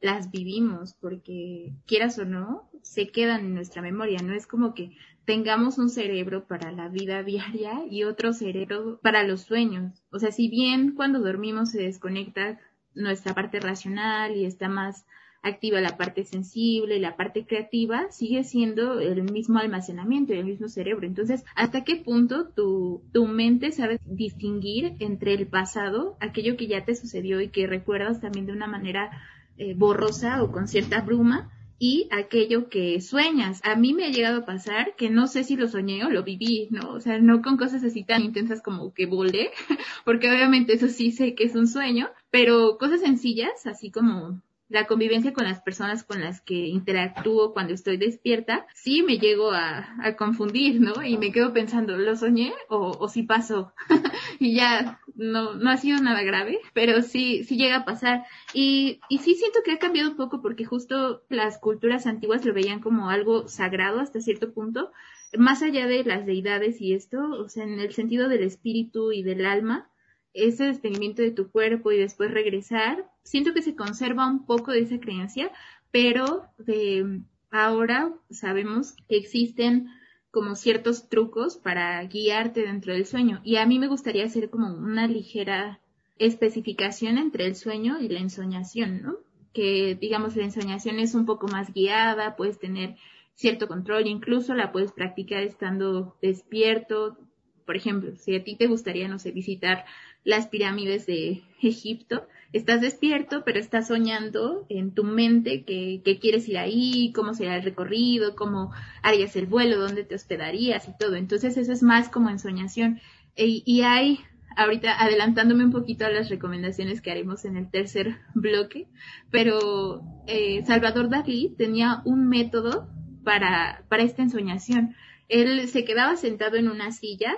las 0.00 0.30
vivimos, 0.30 0.94
porque 1.00 1.72
quieras 1.86 2.18
o 2.18 2.24
no, 2.24 2.68
se 2.82 3.08
quedan 3.08 3.40
en 3.40 3.54
nuestra 3.54 3.82
memoria. 3.82 4.20
No 4.22 4.34
es 4.34 4.46
como 4.46 4.74
que 4.74 4.96
tengamos 5.24 5.78
un 5.78 5.88
cerebro 5.88 6.46
para 6.46 6.70
la 6.70 6.88
vida 6.88 7.22
diaria 7.24 7.84
y 7.90 8.04
otro 8.04 8.32
cerebro 8.32 9.00
para 9.02 9.24
los 9.24 9.42
sueños. 9.42 10.04
O 10.10 10.18
sea, 10.18 10.30
si 10.30 10.48
bien 10.48 10.94
cuando 10.94 11.20
dormimos 11.20 11.70
se 11.70 11.82
desconecta 11.82 12.60
nuestra 12.94 13.34
parte 13.34 13.58
racional 13.58 14.36
y 14.36 14.44
está 14.44 14.68
más 14.68 15.06
activa 15.44 15.80
la 15.80 15.96
parte 15.96 16.24
sensible, 16.24 16.98
la 16.98 17.16
parte 17.16 17.46
creativa, 17.46 18.10
sigue 18.10 18.42
siendo 18.44 18.98
el 18.98 19.22
mismo 19.22 19.58
almacenamiento 19.58 20.34
y 20.34 20.38
el 20.38 20.46
mismo 20.46 20.68
cerebro. 20.68 21.06
Entonces, 21.06 21.44
¿hasta 21.54 21.84
qué 21.84 21.96
punto 21.96 22.48
tu, 22.48 23.02
tu 23.12 23.26
mente 23.26 23.70
sabe 23.70 24.00
distinguir 24.06 24.96
entre 24.98 25.34
el 25.34 25.46
pasado, 25.46 26.16
aquello 26.18 26.56
que 26.56 26.66
ya 26.66 26.84
te 26.84 26.96
sucedió 26.96 27.40
y 27.40 27.48
que 27.48 27.66
recuerdas 27.66 28.20
también 28.20 28.46
de 28.46 28.52
una 28.52 28.66
manera 28.66 29.10
eh, 29.58 29.74
borrosa 29.74 30.42
o 30.42 30.50
con 30.50 30.66
cierta 30.66 31.00
bruma? 31.02 31.50
y 31.76 32.08
aquello 32.12 32.68
que 32.68 33.00
sueñas. 33.00 33.60
A 33.64 33.74
mí 33.74 33.92
me 33.92 34.06
ha 34.06 34.08
llegado 34.08 34.38
a 34.38 34.46
pasar 34.46 34.94
que 34.96 35.10
no 35.10 35.26
sé 35.26 35.44
si 35.44 35.56
lo 35.56 35.68
soñé 35.68 36.04
o 36.04 36.08
lo 36.08 36.22
viví, 36.22 36.68
¿no? 36.70 36.92
O 36.92 37.00
sea, 37.00 37.18
no 37.18 37.42
con 37.42 37.56
cosas 37.56 37.82
así 37.84 38.04
tan 38.04 38.22
intensas 38.22 38.62
como 38.62 38.94
que 38.94 39.06
volé, 39.06 39.50
porque 40.04 40.30
obviamente 40.30 40.74
eso 40.74 40.88
sí 40.88 41.10
sé 41.10 41.34
que 41.34 41.44
es 41.44 41.54
un 41.54 41.66
sueño, 41.66 42.08
pero 42.30 42.78
cosas 42.78 43.00
sencillas, 43.00 43.66
así 43.66 43.90
como 43.90 44.40
la 44.74 44.88
convivencia 44.88 45.32
con 45.32 45.44
las 45.44 45.60
personas 45.60 46.02
con 46.02 46.20
las 46.20 46.40
que 46.40 46.66
interactúo 46.66 47.52
cuando 47.52 47.72
estoy 47.72 47.96
despierta, 47.96 48.66
sí 48.74 49.04
me 49.04 49.18
llego 49.18 49.52
a, 49.52 50.16
confundir, 50.18 50.80
¿no? 50.80 51.04
Y 51.04 51.16
me 51.16 51.30
quedo 51.30 51.52
pensando, 51.52 51.96
¿lo 51.96 52.16
soñé 52.16 52.52
o, 52.68 52.90
o 52.98 53.08
sí 53.08 53.22
pasó? 53.22 53.72
y 54.40 54.56
ya 54.56 55.00
no, 55.14 55.54
no 55.54 55.70
ha 55.70 55.76
sido 55.76 56.02
nada 56.02 56.22
grave, 56.22 56.58
pero 56.72 57.02
sí, 57.02 57.44
sí 57.44 57.56
llega 57.56 57.76
a 57.76 57.84
pasar. 57.84 58.24
Y, 58.52 59.00
y 59.08 59.18
sí 59.18 59.36
siento 59.36 59.60
que 59.64 59.70
ha 59.70 59.78
cambiado 59.78 60.10
un 60.10 60.16
poco 60.16 60.42
porque 60.42 60.64
justo 60.64 61.22
las 61.28 61.58
culturas 61.58 62.06
antiguas 62.06 62.44
lo 62.44 62.52
veían 62.52 62.80
como 62.80 63.10
algo 63.10 63.46
sagrado 63.46 64.00
hasta 64.00 64.20
cierto 64.20 64.52
punto, 64.52 64.90
más 65.38 65.62
allá 65.62 65.86
de 65.86 66.02
las 66.02 66.26
deidades 66.26 66.80
y 66.80 66.94
esto, 66.94 67.20
o 67.30 67.48
sea, 67.48 67.62
en 67.62 67.78
el 67.78 67.92
sentido 67.92 68.28
del 68.28 68.42
espíritu 68.42 69.12
y 69.12 69.22
del 69.22 69.46
alma, 69.46 69.88
ese 70.34 70.64
desprendimiento 70.64 71.22
de 71.22 71.30
tu 71.30 71.50
cuerpo 71.50 71.92
y 71.92 71.98
después 71.98 72.30
regresar, 72.30 73.08
siento 73.22 73.54
que 73.54 73.62
se 73.62 73.74
conserva 73.74 74.26
un 74.26 74.44
poco 74.44 74.72
de 74.72 74.80
esa 74.80 74.98
creencia, 74.98 75.50
pero 75.90 76.44
de 76.58 77.20
ahora 77.50 78.12
sabemos 78.30 78.94
que 79.08 79.16
existen 79.16 79.88
como 80.30 80.56
ciertos 80.56 81.08
trucos 81.08 81.56
para 81.56 82.02
guiarte 82.04 82.62
dentro 82.62 82.92
del 82.92 83.06
sueño. 83.06 83.40
Y 83.44 83.56
a 83.56 83.66
mí 83.66 83.78
me 83.78 83.86
gustaría 83.86 84.24
hacer 84.24 84.50
como 84.50 84.66
una 84.66 85.06
ligera 85.06 85.80
especificación 86.18 87.18
entre 87.18 87.46
el 87.46 87.54
sueño 87.54 88.00
y 88.00 88.08
la 88.08 88.18
ensoñación, 88.18 89.02
¿no? 89.02 89.16
Que 89.52 89.94
digamos 89.94 90.34
la 90.34 90.44
ensoñación 90.44 90.98
es 90.98 91.14
un 91.14 91.26
poco 91.26 91.46
más 91.46 91.72
guiada, 91.72 92.34
puedes 92.34 92.58
tener 92.58 92.96
cierto 93.34 93.68
control, 93.68 94.08
incluso 94.08 94.54
la 94.54 94.72
puedes 94.72 94.90
practicar 94.90 95.44
estando 95.44 96.16
despierto. 96.20 97.16
Por 97.64 97.76
ejemplo, 97.76 98.16
si 98.16 98.34
a 98.34 98.42
ti 98.42 98.56
te 98.56 98.66
gustaría, 98.66 99.06
no 99.06 99.20
sé, 99.20 99.30
visitar 99.30 99.84
las 100.24 100.48
pirámides 100.48 101.06
de 101.06 101.42
Egipto, 101.60 102.26
estás 102.52 102.80
despierto, 102.80 103.42
pero 103.44 103.58
estás 103.58 103.88
soñando 103.88 104.64
en 104.68 104.92
tu 104.92 105.04
mente 105.04 105.64
que, 105.64 106.18
quieres 106.20 106.48
ir 106.48 106.56
ahí, 106.58 107.12
cómo 107.14 107.34
será 107.34 107.56
el 107.56 107.62
recorrido, 107.62 108.34
cómo 108.34 108.72
harías 109.02 109.36
el 109.36 109.46
vuelo, 109.46 109.78
dónde 109.78 110.04
te 110.04 110.14
hospedarías 110.14 110.88
y 110.88 110.96
todo. 110.96 111.16
Entonces 111.16 111.56
eso 111.56 111.72
es 111.72 111.82
más 111.82 112.08
como 112.08 112.30
ensoñación. 112.30 113.00
E, 113.36 113.62
y 113.64 113.82
hay, 113.82 114.20
ahorita 114.56 115.02
adelantándome 115.02 115.64
un 115.64 115.72
poquito 115.72 116.06
a 116.06 116.10
las 116.10 116.30
recomendaciones 116.30 117.00
que 117.00 117.10
haremos 117.10 117.44
en 117.44 117.56
el 117.56 117.70
tercer 117.70 118.18
bloque, 118.34 118.86
pero 119.30 120.02
eh, 120.26 120.64
Salvador 120.64 121.10
Dalí 121.10 121.54
tenía 121.58 122.02
un 122.04 122.28
método 122.28 122.88
para, 123.24 123.84
para 123.88 124.04
esta 124.04 124.22
ensoñación. 124.22 124.94
Él 125.28 125.68
se 125.68 125.84
quedaba 125.84 126.16
sentado 126.16 126.56
en 126.56 126.68
una 126.68 126.92
silla 126.92 127.34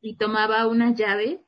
y 0.00 0.16
tomaba 0.16 0.66
una 0.66 0.94
llave 0.94 1.40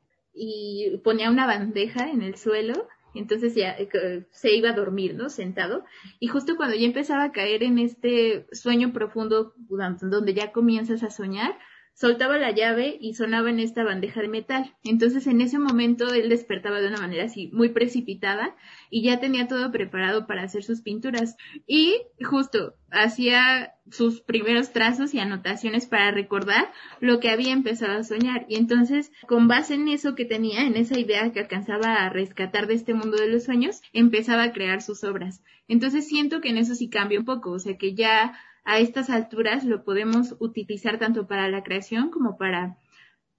y 0.42 0.96
ponía 1.04 1.30
una 1.30 1.46
bandeja 1.46 2.10
en 2.10 2.22
el 2.22 2.36
suelo 2.36 2.88
entonces 3.14 3.54
ya 3.54 3.70
eh, 3.72 4.26
se 4.30 4.54
iba 4.54 4.70
a 4.70 4.74
dormir, 4.74 5.14
¿no? 5.14 5.28
Sentado. 5.30 5.84
Y 6.18 6.28
justo 6.28 6.56
cuando 6.56 6.76
ya 6.76 6.86
empezaba 6.86 7.24
a 7.24 7.32
caer 7.32 7.62
en 7.62 7.78
este 7.78 8.46
sueño 8.52 8.92
profundo, 8.92 9.54
donde 9.58 10.34
ya 10.34 10.52
comienzas 10.52 11.02
a 11.02 11.10
soñar, 11.10 11.58
soltaba 12.00 12.38
la 12.38 12.50
llave 12.50 12.96
y 12.98 13.12
sonaba 13.12 13.50
en 13.50 13.60
esta 13.60 13.84
bandeja 13.84 14.22
de 14.22 14.28
metal. 14.28 14.74
Entonces 14.84 15.26
en 15.26 15.42
ese 15.42 15.58
momento 15.58 16.10
él 16.14 16.30
despertaba 16.30 16.80
de 16.80 16.88
una 16.88 16.96
manera 16.96 17.24
así 17.24 17.50
muy 17.52 17.68
precipitada 17.68 18.56
y 18.88 19.02
ya 19.02 19.20
tenía 19.20 19.48
todo 19.48 19.70
preparado 19.70 20.26
para 20.26 20.42
hacer 20.42 20.64
sus 20.64 20.80
pinturas. 20.80 21.36
Y 21.66 22.00
justo 22.24 22.74
hacía 22.90 23.74
sus 23.90 24.22
primeros 24.22 24.72
trazos 24.72 25.12
y 25.12 25.18
anotaciones 25.18 25.86
para 25.86 26.10
recordar 26.10 26.72
lo 27.00 27.20
que 27.20 27.28
había 27.28 27.52
empezado 27.52 27.98
a 27.98 28.04
soñar. 28.04 28.46
Y 28.48 28.56
entonces, 28.56 29.12
con 29.28 29.46
base 29.46 29.74
en 29.74 29.86
eso 29.88 30.14
que 30.14 30.24
tenía, 30.24 30.62
en 30.62 30.76
esa 30.76 30.98
idea 30.98 31.30
que 31.32 31.40
alcanzaba 31.40 31.96
a 31.96 32.08
rescatar 32.08 32.66
de 32.66 32.74
este 32.74 32.94
mundo 32.94 33.18
de 33.18 33.28
los 33.28 33.44
sueños, 33.44 33.82
empezaba 33.92 34.44
a 34.44 34.52
crear 34.52 34.80
sus 34.80 35.04
obras. 35.04 35.42
Entonces 35.68 36.08
siento 36.08 36.40
que 36.40 36.48
en 36.48 36.56
eso 36.56 36.74
sí 36.74 36.88
cambia 36.88 37.18
un 37.18 37.26
poco, 37.26 37.50
o 37.50 37.58
sea 37.58 37.76
que 37.76 37.94
ya 37.94 38.32
a 38.70 38.78
estas 38.78 39.10
alturas 39.10 39.64
lo 39.64 39.82
podemos 39.82 40.36
utilizar 40.38 41.00
tanto 41.00 41.26
para 41.26 41.48
la 41.48 41.64
creación 41.64 42.10
como 42.10 42.38
para 42.38 42.78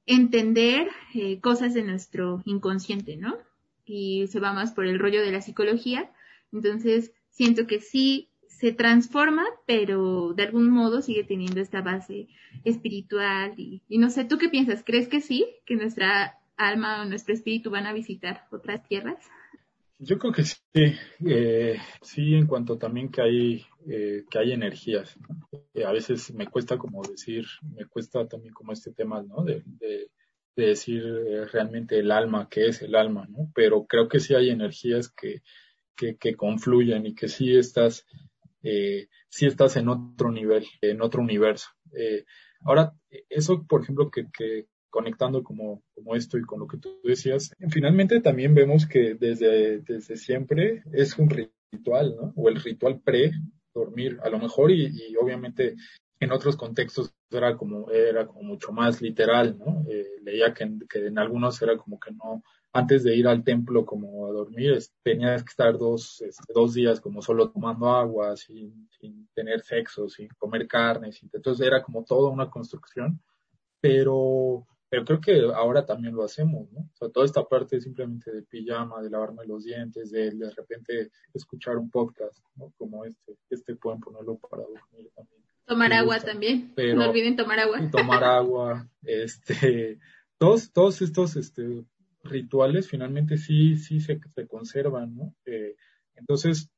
entender 0.05 0.89
eh, 1.13 1.39
cosas 1.39 1.73
de 1.73 1.83
nuestro 1.83 2.41
inconsciente, 2.43 3.15
¿no? 3.15 3.37
Y 3.85 4.27
se 4.27 4.41
va 4.41 4.51
más 4.51 4.73
por 4.73 4.85
el 4.85 4.99
rollo 4.99 5.21
de 5.21 5.31
la 5.31 5.41
psicología. 5.41 6.11
Entonces, 6.51 7.13
siento 7.29 7.65
que 7.65 7.79
sí 7.79 8.29
se 8.47 8.73
transforma, 8.73 9.45
pero 9.65 10.33
de 10.33 10.43
algún 10.43 10.69
modo 10.69 11.01
sigue 11.01 11.23
teniendo 11.23 11.61
esta 11.61 11.81
base 11.81 12.27
espiritual. 12.65 13.53
Y, 13.55 13.81
no 13.97 14.09
sé, 14.09 14.25
¿tú 14.25 14.37
qué 14.37 14.49
piensas? 14.49 14.83
¿Crees 14.83 15.07
que 15.07 15.21
sí? 15.21 15.45
¿Que 15.65 15.77
nuestra 15.77 16.39
alma 16.57 17.01
o 17.01 17.05
nuestro 17.05 17.33
espíritu 17.33 17.69
van 17.69 17.87
a 17.87 17.93
visitar 17.93 18.47
otras 18.51 18.85
tierras? 18.85 19.23
Yo 19.97 20.19
creo 20.19 20.33
que 20.33 20.43
sí, 20.43 20.59
eh, 21.25 21.77
sí, 22.01 22.33
en 22.33 22.47
cuanto 22.47 22.77
también 22.77 23.09
que 23.09 23.21
hay, 23.21 23.65
eh, 23.87 24.23
que 24.29 24.39
hay 24.39 24.51
energías. 24.51 25.17
a 25.85 25.91
veces 25.91 26.33
me 26.33 26.47
cuesta 26.47 26.77
como 26.77 27.01
decir, 27.03 27.45
me 27.75 27.85
cuesta 27.85 28.27
también 28.27 28.53
como 28.53 28.71
este 28.73 28.91
tema, 28.91 29.21
¿no? 29.23 29.43
De, 29.43 29.63
de, 29.65 30.09
decir 30.55 31.03
eh, 31.03 31.45
realmente 31.45 31.97
el 31.97 32.11
alma, 32.11 32.47
qué 32.47 32.67
es 32.67 32.83
el 32.83 32.93
alma, 32.93 33.25
¿no? 33.27 33.51
Pero 33.55 33.87
creo 33.87 34.07
que 34.07 34.19
sí 34.19 34.35
hay 34.35 34.51
energías 34.51 35.09
que, 35.09 35.41
que, 35.95 36.35
confluyen 36.35 37.05
y 37.05 37.15
que 37.15 37.27
sí 37.27 37.55
estás, 37.55 38.05
eh, 38.61 39.07
sí 39.29 39.47
estás 39.47 39.75
en 39.77 39.89
otro 39.89 40.31
nivel, 40.31 40.65
en 40.81 41.01
otro 41.01 41.21
universo. 41.21 41.69
Eh, 41.97 42.25
ahora, 42.63 42.93
eso, 43.29 43.65
por 43.67 43.81
ejemplo, 43.81 44.11
que, 44.11 44.27
que, 44.31 44.67
conectando 44.89 45.41
como, 45.41 45.83
como 45.95 46.15
esto 46.15 46.37
y 46.37 46.41
con 46.41 46.59
lo 46.59 46.67
que 46.67 46.77
tú 46.77 46.99
decías, 47.03 47.55
finalmente 47.69 48.19
también 48.19 48.53
vemos 48.53 48.85
que 48.85 49.15
desde, 49.15 49.79
desde 49.79 50.17
siempre 50.17 50.83
es 50.93 51.17
un 51.17 51.29
ritual, 51.29 52.15
¿no? 52.15 52.33
O 52.35 52.49
el 52.49 52.61
ritual 52.61 52.99
pre-dormir, 53.73 54.19
a 54.23 54.29
lo 54.29 54.39
mejor, 54.39 54.71
y, 54.71 54.87
y, 54.87 55.15
obviamente 55.15 55.75
en 56.19 56.31
otros 56.31 56.55
contextos 56.55 57.11
era 57.31 57.57
como, 57.57 57.89
era 57.89 58.27
como 58.27 58.43
mucho 58.43 58.71
más 58.71 59.01
literal, 59.01 59.57
¿no? 59.57 59.83
Eh, 59.89 60.19
leía 60.21 60.53
que 60.53 60.69
que 60.87 61.07
en 61.07 61.17
algunos 61.17 61.59
era 61.61 61.75
como 61.77 61.99
que 61.99 62.11
no, 62.11 62.43
antes 62.73 63.03
de 63.03 63.15
ir 63.15 63.27
al 63.27 63.43
templo 63.43 63.85
como 63.85 64.27
a 64.27 64.31
dormir, 64.31 64.77
tenías 65.03 65.43
que 65.43 65.49
estar 65.49 65.77
dos, 65.77 66.21
este, 66.21 66.53
dos 66.53 66.75
días 66.75 67.01
como 67.01 67.21
solo 67.23 67.49
tomando 67.49 67.89
agua, 67.89 68.37
sin, 68.37 68.87
sin 68.99 69.27
tener 69.33 69.61
sexo, 69.61 70.07
sin 70.09 70.27
comer 70.37 70.67
carne, 70.67 71.11
sin, 71.11 71.29
entonces 71.33 71.65
era 71.65 71.81
como 71.81 72.03
toda 72.03 72.29
una 72.29 72.49
construcción, 72.51 73.19
pero 73.81 74.67
pero 74.91 75.05
creo 75.05 75.21
que 75.21 75.41
ahora 75.55 75.85
también 75.85 76.13
lo 76.13 76.25
hacemos, 76.25 76.69
¿no? 76.73 76.81
O 76.81 76.95
sea, 76.95 77.07
toda 77.07 77.25
esta 77.25 77.45
parte 77.45 77.79
simplemente 77.79 78.29
de 78.29 78.41
pijama, 78.43 79.01
de 79.01 79.09
lavarme 79.09 79.45
los 79.45 79.63
dientes, 79.63 80.11
de 80.11 80.31
de 80.31 80.51
repente 80.51 81.11
escuchar 81.33 81.77
un 81.77 81.89
podcast, 81.89 82.43
¿no? 82.57 82.73
Como 82.77 83.05
este, 83.05 83.37
este 83.49 83.77
pueden 83.77 84.01
ponerlo 84.01 84.37
para 84.37 84.63
dormir 84.63 85.09
también. 85.15 85.41
Tomar 85.63 85.93
agua 85.93 86.19
también. 86.19 86.73
no 86.75 87.09
olviden 87.09 87.37
tomar 87.37 87.59
agua. 87.59 87.89
Tomar 87.89 88.21
agua, 88.25 88.89
este, 89.03 89.97
todos, 90.37 90.73
todos 90.73 91.01
estos, 91.01 91.37
este, 91.37 91.85
rituales 92.25 92.89
finalmente 92.89 93.37
sí, 93.37 93.77
sí 93.77 94.01
se, 94.01 94.19
se 94.35 94.47
conservan, 94.49 95.15
¿no? 95.15 95.33
Eh, 95.45 95.77
entonces, 96.15 96.69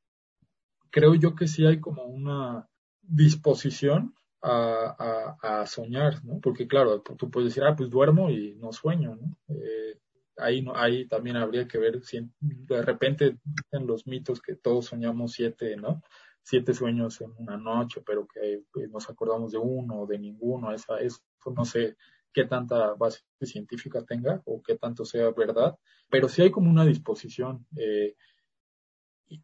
creo 0.92 1.16
yo 1.16 1.34
que 1.34 1.48
sí 1.48 1.66
hay 1.66 1.80
como 1.80 2.06
una 2.06 2.70
disposición 3.02 4.14
a, 4.44 5.38
a, 5.42 5.66
soñar, 5.66 6.24
¿no? 6.26 6.40
Porque 6.42 6.68
claro, 6.68 7.02
tú 7.02 7.32
puedes 7.32 7.50
decir, 7.50 7.64
ah, 7.64 7.76
pues 7.76 7.90
duermo 7.90 8.30
y 8.30 8.56
no 8.56 8.74
sueño, 8.74 9.16
¿no? 9.16 9.38
Eh, 9.56 10.00
ahí, 10.38 10.62
no, 10.62 10.76
ahí 10.76 11.08
también 11.08 11.38
habría 11.38 11.68
que 11.68 11.78
ver 11.78 12.04
si 12.04 12.30
de 12.40 12.82
repente 12.82 13.38
en 13.72 13.88
los 13.88 14.06
mitos 14.06 14.42
que 14.42 14.56
todos 14.56 14.86
soñamos 14.88 15.32
siete, 15.32 15.78
¿no? 15.78 16.02
Siete 16.42 16.74
sueños 16.74 17.22
en 17.22 17.32
una 17.38 17.58
noche, 17.58 18.02
pero 18.06 18.28
que 18.28 18.64
pues, 18.72 18.90
nos 18.90 19.10
acordamos 19.10 19.54
de 19.54 19.60
uno 19.60 20.02
o 20.02 20.08
de 20.08 20.20
ninguno, 20.20 20.74
esa, 20.74 20.98
eso 21.00 21.20
no 21.56 21.64
sé 21.64 21.96
qué 22.34 22.46
tanta 22.46 22.96
base 22.96 23.22
científica 23.42 24.04
tenga 24.04 24.42
o 24.46 24.62
qué 24.62 24.76
tanto 24.76 25.06
sea 25.06 25.32
verdad, 25.32 25.78
pero 26.10 26.28
sí 26.28 26.42
hay 26.42 26.52
como 26.52 26.70
una 26.70 26.86
disposición. 26.86 27.66
Eh, 27.78 28.16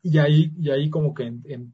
y, 0.02 0.18
ahí, 0.18 0.52
y 0.60 0.70
ahí 0.72 0.90
como 0.90 1.14
que 1.14 1.24
en, 1.24 1.74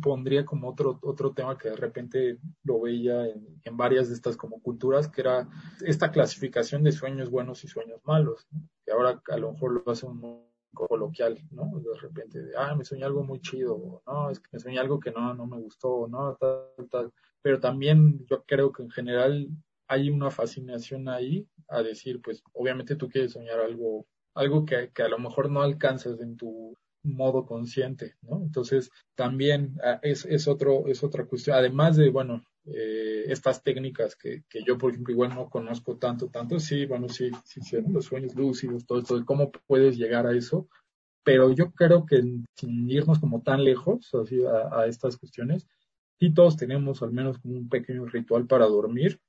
pondría 0.00 0.44
como 0.44 0.68
otro, 0.68 0.98
otro 1.02 1.32
tema 1.32 1.56
que 1.56 1.70
de 1.70 1.76
repente 1.76 2.38
lo 2.62 2.80
veía 2.80 3.26
en, 3.26 3.76
varias 3.76 4.08
de 4.08 4.14
estas 4.14 4.36
como 4.36 4.60
culturas, 4.60 5.08
que 5.08 5.22
era 5.22 5.48
esta 5.84 6.10
clasificación 6.10 6.82
de 6.82 6.92
sueños 6.92 7.30
buenos 7.30 7.64
y 7.64 7.68
sueños 7.68 8.00
malos, 8.04 8.46
que 8.84 8.92
ahora 8.92 9.22
a 9.28 9.36
lo 9.36 9.52
mejor 9.52 9.72
lo 9.72 9.92
hace 9.92 10.06
un 10.06 10.46
coloquial, 10.74 11.38
¿no? 11.50 11.70
De 11.80 11.98
repente, 12.00 12.42
de, 12.42 12.52
ah, 12.56 12.74
me 12.74 12.84
soñé 12.84 13.04
algo 13.04 13.24
muy 13.24 13.40
chido, 13.40 14.02
no, 14.06 14.30
es 14.30 14.40
que 14.40 14.48
me 14.52 14.60
soñé 14.60 14.78
algo 14.78 15.00
que 15.00 15.10
no, 15.10 15.34
no 15.34 15.46
me 15.46 15.58
gustó, 15.58 16.06
no, 16.08 16.36
tal, 16.36 16.88
tal. 16.90 17.12
Pero 17.40 17.58
también 17.60 18.26
yo 18.26 18.44
creo 18.44 18.72
que 18.72 18.82
en 18.82 18.90
general 18.90 19.48
hay 19.86 20.10
una 20.10 20.30
fascinación 20.30 21.08
ahí 21.08 21.48
a 21.68 21.82
decir, 21.82 22.20
pues 22.20 22.42
obviamente 22.52 22.96
tú 22.96 23.08
quieres 23.08 23.32
soñar 23.32 23.58
algo, 23.60 24.06
algo 24.34 24.64
que, 24.64 24.90
que 24.92 25.02
a 25.02 25.08
lo 25.08 25.18
mejor 25.18 25.50
no 25.50 25.62
alcanzas 25.62 26.20
en 26.20 26.36
tu 26.36 26.76
modo 27.02 27.46
consciente, 27.46 28.16
¿no? 28.22 28.42
Entonces, 28.42 28.90
también 29.14 29.76
ah, 29.82 29.98
es, 30.02 30.24
es, 30.24 30.48
otro, 30.48 30.86
es 30.88 31.02
otra 31.02 31.26
cuestión, 31.26 31.56
además 31.56 31.96
de, 31.96 32.10
bueno, 32.10 32.44
eh, 32.66 33.24
estas 33.28 33.62
técnicas 33.62 34.16
que, 34.16 34.44
que 34.48 34.62
yo, 34.64 34.76
por 34.76 34.90
ejemplo, 34.90 35.12
igual 35.12 35.34
no 35.34 35.48
conozco 35.48 35.96
tanto, 35.96 36.28
tanto, 36.28 36.58
sí, 36.58 36.86
bueno, 36.86 37.08
sí, 37.08 37.30
sí, 37.44 37.60
sí 37.62 37.76
los 37.88 38.06
sueños 38.06 38.34
lúcidos, 38.34 38.86
todo 38.86 38.98
esto, 38.98 39.24
cómo 39.24 39.50
puedes 39.66 39.96
llegar 39.96 40.26
a 40.26 40.36
eso, 40.36 40.68
pero 41.24 41.52
yo 41.52 41.72
creo 41.72 42.06
que 42.06 42.22
sin 42.54 42.90
irnos 42.90 43.18
como 43.18 43.42
tan 43.42 43.64
lejos, 43.64 44.10
a, 44.14 44.80
a 44.80 44.86
estas 44.86 45.16
cuestiones, 45.16 45.66
sí 46.18 46.32
todos 46.32 46.56
tenemos 46.56 47.02
al 47.02 47.12
menos 47.12 47.38
como 47.38 47.56
un 47.56 47.68
pequeño 47.68 48.04
ritual 48.06 48.46
para 48.46 48.66
dormir, 48.66 49.20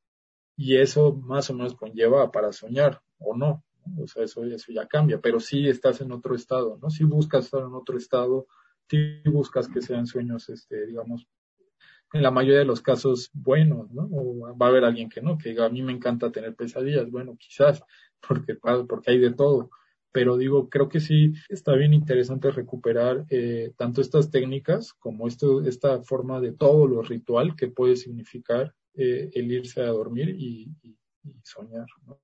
y 0.57 0.75
eso 0.75 1.13
más 1.13 1.49
o 1.49 1.53
menos 1.53 1.75
conlleva 1.75 2.31
para 2.31 2.51
soñar, 2.51 3.01
o 3.19 3.35
no, 3.35 3.63
o 3.97 4.07
sea, 4.07 4.23
eso, 4.23 4.43
eso 4.45 4.71
ya 4.71 4.87
cambia, 4.87 5.19
pero 5.19 5.39
sí 5.39 5.67
estás 5.67 6.01
en 6.01 6.11
otro 6.11 6.35
estado, 6.35 6.77
¿no? 6.81 6.89
Si 6.89 7.03
buscas 7.03 7.45
estar 7.45 7.61
en 7.61 7.73
otro 7.73 7.97
estado, 7.97 8.47
si 8.89 9.21
buscas 9.25 9.67
que 9.67 9.81
sean 9.81 10.07
sueños, 10.07 10.49
este, 10.49 10.87
digamos, 10.87 11.27
en 12.13 12.23
la 12.23 12.31
mayoría 12.31 12.59
de 12.59 12.65
los 12.65 12.81
casos 12.81 13.29
buenos, 13.33 13.91
¿no? 13.91 14.09
O 14.11 14.57
va 14.57 14.67
a 14.67 14.69
haber 14.69 14.83
alguien 14.83 15.09
que 15.09 15.21
no, 15.21 15.37
que 15.37 15.49
diga, 15.49 15.65
a 15.65 15.69
mí 15.69 15.81
me 15.81 15.91
encanta 15.91 16.31
tener 16.31 16.55
pesadillas, 16.55 17.09
bueno, 17.09 17.37
quizás, 17.37 17.83
porque, 18.27 18.55
porque 18.55 19.11
hay 19.11 19.19
de 19.19 19.31
todo. 19.31 19.69
Pero 20.11 20.37
digo, 20.37 20.69
creo 20.69 20.89
que 20.89 20.99
sí 20.99 21.33
está 21.49 21.75
bien 21.75 21.93
interesante 21.93 22.49
recuperar 22.49 23.25
eh, 23.29 23.73
tanto 23.77 24.01
estas 24.01 24.31
técnicas 24.31 24.93
como 24.93 25.27
esto, 25.27 25.61
esta 25.63 26.01
forma 26.01 26.41
de 26.41 26.51
todo 26.51 26.87
lo 26.87 27.03
ritual 27.03 27.55
que 27.55 27.67
puede 27.67 27.95
significar 27.95 28.73
eh, 28.95 29.29
el 29.33 29.51
irse 29.51 29.81
a 29.81 29.87
dormir 29.87 30.29
y, 30.29 30.73
soñar. 31.43 31.85
¿no? 32.07 32.19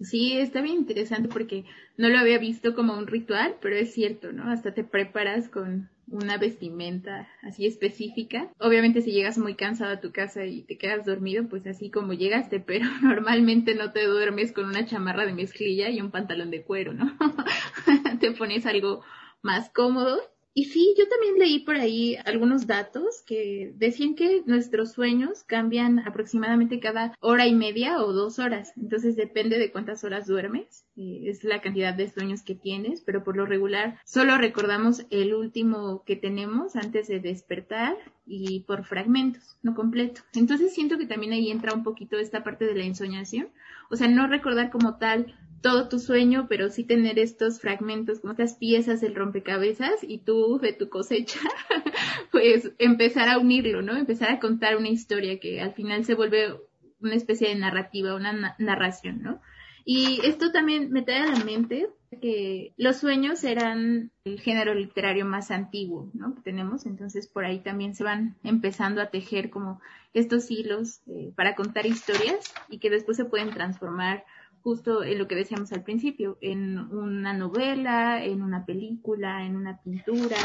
Sí, 0.00 0.38
está 0.38 0.60
bien 0.60 0.76
interesante 0.76 1.28
porque 1.28 1.64
no 1.96 2.08
lo 2.08 2.18
había 2.18 2.38
visto 2.38 2.74
como 2.74 2.94
un 2.94 3.06
ritual, 3.06 3.56
pero 3.60 3.76
es 3.76 3.94
cierto, 3.94 4.32
¿no? 4.32 4.50
Hasta 4.50 4.74
te 4.74 4.84
preparas 4.84 5.48
con 5.48 5.88
una 6.08 6.36
vestimenta 6.36 7.28
así 7.42 7.66
específica. 7.66 8.50
Obviamente 8.58 9.02
si 9.02 9.12
llegas 9.12 9.38
muy 9.38 9.54
cansado 9.54 9.92
a 9.92 10.00
tu 10.00 10.12
casa 10.12 10.44
y 10.44 10.62
te 10.62 10.76
quedas 10.76 11.06
dormido, 11.06 11.48
pues 11.48 11.66
así 11.66 11.90
como 11.90 12.12
llegaste, 12.12 12.60
pero 12.66 12.86
normalmente 13.02 13.74
no 13.74 13.92
te 13.92 14.04
duermes 14.04 14.52
con 14.52 14.66
una 14.66 14.86
chamarra 14.86 15.26
de 15.26 15.34
mezclilla 15.34 15.88
y 15.90 16.00
un 16.00 16.10
pantalón 16.10 16.50
de 16.50 16.62
cuero, 16.62 16.92
¿no? 16.92 17.16
te 18.20 18.32
pones 18.32 18.66
algo 18.66 19.02
más 19.42 19.70
cómodo 19.70 20.20
y 20.56 20.66
sí, 20.66 20.94
yo 20.96 21.08
también 21.08 21.36
leí 21.36 21.58
por 21.64 21.74
ahí 21.74 22.16
algunos 22.24 22.68
datos 22.68 23.22
que 23.26 23.72
decían 23.74 24.14
que 24.14 24.44
nuestros 24.46 24.92
sueños 24.92 25.42
cambian 25.42 25.98
aproximadamente 25.98 26.78
cada 26.78 27.12
hora 27.18 27.48
y 27.48 27.54
media 27.56 27.98
o 27.98 28.12
dos 28.12 28.38
horas. 28.38 28.72
Entonces 28.76 29.16
depende 29.16 29.58
de 29.58 29.72
cuántas 29.72 30.04
horas 30.04 30.28
duermes. 30.28 30.86
Eh, 30.96 31.22
es 31.24 31.42
la 31.42 31.60
cantidad 31.60 31.92
de 31.92 32.08
sueños 32.08 32.42
que 32.42 32.54
tienes, 32.54 33.00
pero 33.00 33.24
por 33.24 33.36
lo 33.36 33.46
regular 33.46 33.98
solo 34.04 34.38
recordamos 34.38 35.04
el 35.10 35.34
último 35.34 36.04
que 36.06 36.14
tenemos 36.14 36.76
antes 36.76 37.08
de 37.08 37.18
despertar 37.18 37.96
y 38.24 38.60
por 38.60 38.84
fragmentos, 38.84 39.56
no 39.62 39.74
completo. 39.74 40.20
Entonces 40.34 40.72
siento 40.72 40.98
que 40.98 41.06
también 41.06 41.32
ahí 41.32 41.50
entra 41.50 41.74
un 41.74 41.82
poquito 41.82 42.16
esta 42.16 42.44
parte 42.44 42.64
de 42.64 42.76
la 42.76 42.84
ensoñación. 42.84 43.48
O 43.90 43.96
sea, 43.96 44.06
no 44.06 44.28
recordar 44.28 44.70
como 44.70 44.98
tal 44.98 45.36
todo 45.64 45.88
tu 45.88 45.98
sueño, 45.98 46.44
pero 46.46 46.68
sí 46.68 46.84
tener 46.84 47.18
estos 47.18 47.58
fragmentos, 47.58 48.20
como 48.20 48.32
estas 48.32 48.56
piezas 48.56 49.00
del 49.00 49.14
rompecabezas 49.14 49.94
y 50.02 50.18
tú 50.18 50.58
de 50.60 50.74
tu 50.74 50.90
cosecha, 50.90 51.40
pues 52.30 52.72
empezar 52.76 53.30
a 53.30 53.38
unirlo, 53.38 53.80
¿no? 53.80 53.96
Empezar 53.96 54.30
a 54.30 54.40
contar 54.40 54.76
una 54.76 54.90
historia 54.90 55.40
que 55.40 55.62
al 55.62 55.72
final 55.72 56.04
se 56.04 56.16
vuelve 56.16 56.54
una 57.00 57.14
especie 57.14 57.48
de 57.48 57.54
narrativa, 57.54 58.14
una 58.14 58.54
narración, 58.58 59.22
¿no? 59.22 59.40
Y 59.86 60.20
esto 60.24 60.52
también 60.52 60.92
me 60.92 61.00
trae 61.00 61.20
a 61.20 61.32
la 61.32 61.42
mente 61.42 61.88
que 62.20 62.74
los 62.76 62.98
sueños 62.98 63.42
eran 63.42 64.10
el 64.24 64.40
género 64.40 64.74
literario 64.74 65.24
más 65.24 65.50
antiguo, 65.50 66.10
¿no? 66.12 66.34
Que 66.34 66.42
tenemos, 66.42 66.84
entonces 66.84 67.26
por 67.26 67.46
ahí 67.46 67.60
también 67.60 67.94
se 67.94 68.04
van 68.04 68.36
empezando 68.44 69.00
a 69.00 69.08
tejer 69.08 69.48
como 69.48 69.80
estos 70.12 70.50
hilos 70.50 71.00
eh, 71.06 71.32
para 71.34 71.54
contar 71.54 71.86
historias 71.86 72.52
y 72.68 72.80
que 72.80 72.90
después 72.90 73.16
se 73.16 73.24
pueden 73.24 73.48
transformar 73.48 74.24
justo 74.64 75.04
en 75.04 75.18
lo 75.18 75.28
que 75.28 75.36
decíamos 75.36 75.72
al 75.72 75.84
principio, 75.84 76.38
en 76.40 76.78
una 76.90 77.34
novela, 77.34 78.24
en 78.24 78.42
una 78.42 78.64
película, 78.64 79.44
en 79.44 79.56
una 79.56 79.80
pintura. 79.82 80.38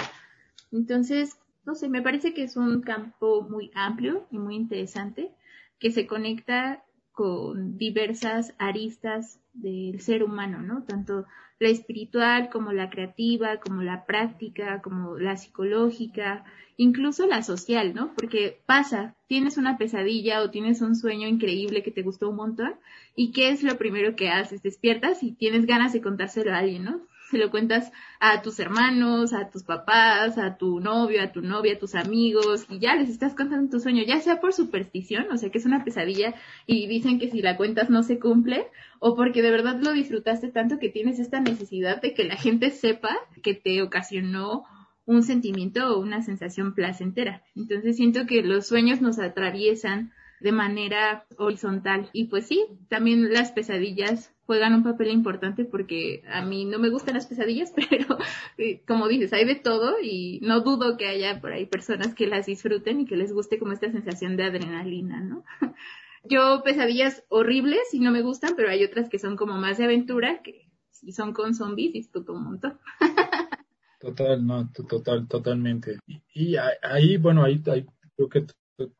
Entonces, 0.73 1.39
no 1.65 1.73
sé, 1.73 1.88
me 1.88 2.01
parece 2.01 2.33
que 2.33 2.43
es 2.43 2.57
un 2.57 2.81
campo 2.81 3.47
muy 3.49 3.71
amplio 3.73 4.27
y 4.29 4.38
muy 4.38 4.55
interesante 4.55 5.31
que 5.79 5.91
se 5.91 6.05
conecta 6.05 6.83
con 7.13 7.77
diversas 7.77 8.53
aristas 8.59 9.39
del 9.53 10.01
ser 10.01 10.23
humano, 10.23 10.61
¿no? 10.61 10.83
Tanto 10.83 11.25
la 11.59 11.69
espiritual 11.69 12.49
como 12.49 12.71
la 12.71 12.89
creativa, 12.89 13.59
como 13.59 13.83
la 13.83 14.05
práctica, 14.05 14.81
como 14.81 15.17
la 15.17 15.35
psicológica, 15.37 16.45
incluso 16.77 17.27
la 17.27 17.43
social, 17.43 17.93
¿no? 17.93 18.13
Porque 18.15 18.61
pasa, 18.65 19.15
tienes 19.27 19.57
una 19.57 19.77
pesadilla 19.77 20.41
o 20.41 20.49
tienes 20.49 20.81
un 20.81 20.95
sueño 20.95 21.27
increíble 21.27 21.83
que 21.83 21.91
te 21.91 22.01
gustó 22.01 22.29
un 22.29 22.37
montón 22.37 22.75
y 23.15 23.31
¿qué 23.31 23.49
es 23.49 23.63
lo 23.63 23.77
primero 23.77 24.15
que 24.15 24.29
haces? 24.29 24.63
Despiertas 24.63 25.21
y 25.21 25.33
tienes 25.33 25.65
ganas 25.65 25.91
de 25.91 26.01
contárselo 26.01 26.53
a 26.53 26.59
alguien, 26.59 26.85
¿no? 26.85 27.01
Se 27.29 27.38
lo 27.38 27.51
cuentas 27.51 27.91
a 28.19 28.41
tus 28.41 28.59
hermanos, 28.59 29.33
a 29.33 29.50
tus 29.50 29.63
papás, 29.63 30.38
a 30.38 30.57
tu 30.57 30.79
novio, 30.79 31.21
a 31.21 31.31
tu 31.31 31.41
novia, 31.41 31.74
a 31.74 31.79
tus 31.79 31.95
amigos 31.95 32.65
y 32.69 32.79
ya 32.79 32.95
les 32.95 33.09
estás 33.09 33.36
contando 33.36 33.69
tu 33.69 33.79
sueño, 33.79 34.03
ya 34.03 34.19
sea 34.19 34.39
por 34.39 34.53
superstición, 34.53 35.31
o 35.31 35.38
sea 35.38 35.50
que 35.50 35.57
es 35.57 35.65
una 35.65 35.83
pesadilla 35.83 36.36
y 36.65 36.88
dicen 36.88 37.19
que 37.19 37.29
si 37.29 37.41
la 37.41 37.57
cuentas 37.57 37.89
no 37.89 38.03
se 38.03 38.19
cumple 38.19 38.67
o 39.00 39.15
porque 39.15 39.41
de 39.41 39.51
verdad 39.51 39.79
lo 39.81 39.93
disfrutaste 39.93 40.50
tanto 40.50 40.79
que 40.79 40.89
tienes 40.89 41.19
esta 41.19 41.39
necesidad 41.39 42.01
de 42.01 42.13
que 42.13 42.24
la 42.24 42.36
gente 42.36 42.71
sepa 42.71 43.15
que 43.43 43.53
te 43.53 43.81
ocasionó 43.81 44.65
un 45.05 45.23
sentimiento 45.23 45.95
o 45.95 45.99
una 45.99 46.21
sensación 46.21 46.75
placentera. 46.75 47.41
Entonces 47.56 47.97
siento 47.97 48.27
que 48.27 48.43
los 48.43 48.67
sueños 48.67 49.01
nos 49.01 49.17
atraviesan 49.17 50.12
de 50.39 50.51
manera 50.51 51.25
horizontal. 51.38 52.10
Y 52.13 52.25
pues 52.25 52.47
sí, 52.47 52.65
también 52.89 53.34
las 53.34 53.51
pesadillas 53.51 54.32
juegan 54.49 54.73
un 54.73 54.81
papel 54.81 55.12
importante 55.12 55.63
porque 55.63 56.23
a 56.27 56.43
mí 56.43 56.65
no 56.65 56.79
me 56.79 56.89
gustan 56.89 57.13
las 57.13 57.27
pesadillas, 57.27 57.71
pero 57.75 58.17
eh, 58.57 58.81
como 58.88 59.07
dices, 59.07 59.31
hay 59.31 59.45
de 59.45 59.53
todo 59.53 59.97
y 60.01 60.39
no 60.41 60.62
dudo 60.62 60.97
que 60.97 61.07
haya 61.07 61.39
por 61.39 61.51
ahí 61.51 61.67
personas 61.67 62.15
que 62.15 62.25
las 62.25 62.47
disfruten 62.47 63.01
y 63.01 63.05
que 63.05 63.15
les 63.15 63.31
guste 63.31 63.59
como 63.59 63.73
esta 63.73 63.91
sensación 63.91 64.38
de 64.38 64.45
adrenalina, 64.45 65.21
¿no? 65.21 65.45
Yo 66.23 66.63
pesadillas 66.63 67.23
horribles 67.29 67.93
y 67.93 67.99
no 67.99 68.09
me 68.09 68.23
gustan, 68.23 68.55
pero 68.57 68.71
hay 68.71 68.83
otras 68.83 69.07
que 69.07 69.19
son 69.19 69.38
como 69.38 69.55
más 69.59 69.77
de 69.77 69.83
aventura, 69.83 70.41
que 70.41 70.71
si 70.89 71.12
son 71.12 71.31
con 71.31 71.53
zombies 71.53 71.93
disfruto 71.93 72.33
un 72.33 72.45
montón. 72.45 72.79
Total, 73.99 74.43
no, 74.43 74.71
total, 74.71 75.27
totalmente. 75.27 75.99
Y, 76.33 76.55
ahí, 76.55 77.17
bueno, 77.17 77.43
ahí, 77.43 77.62
creo 77.62 78.29
que 78.29 78.45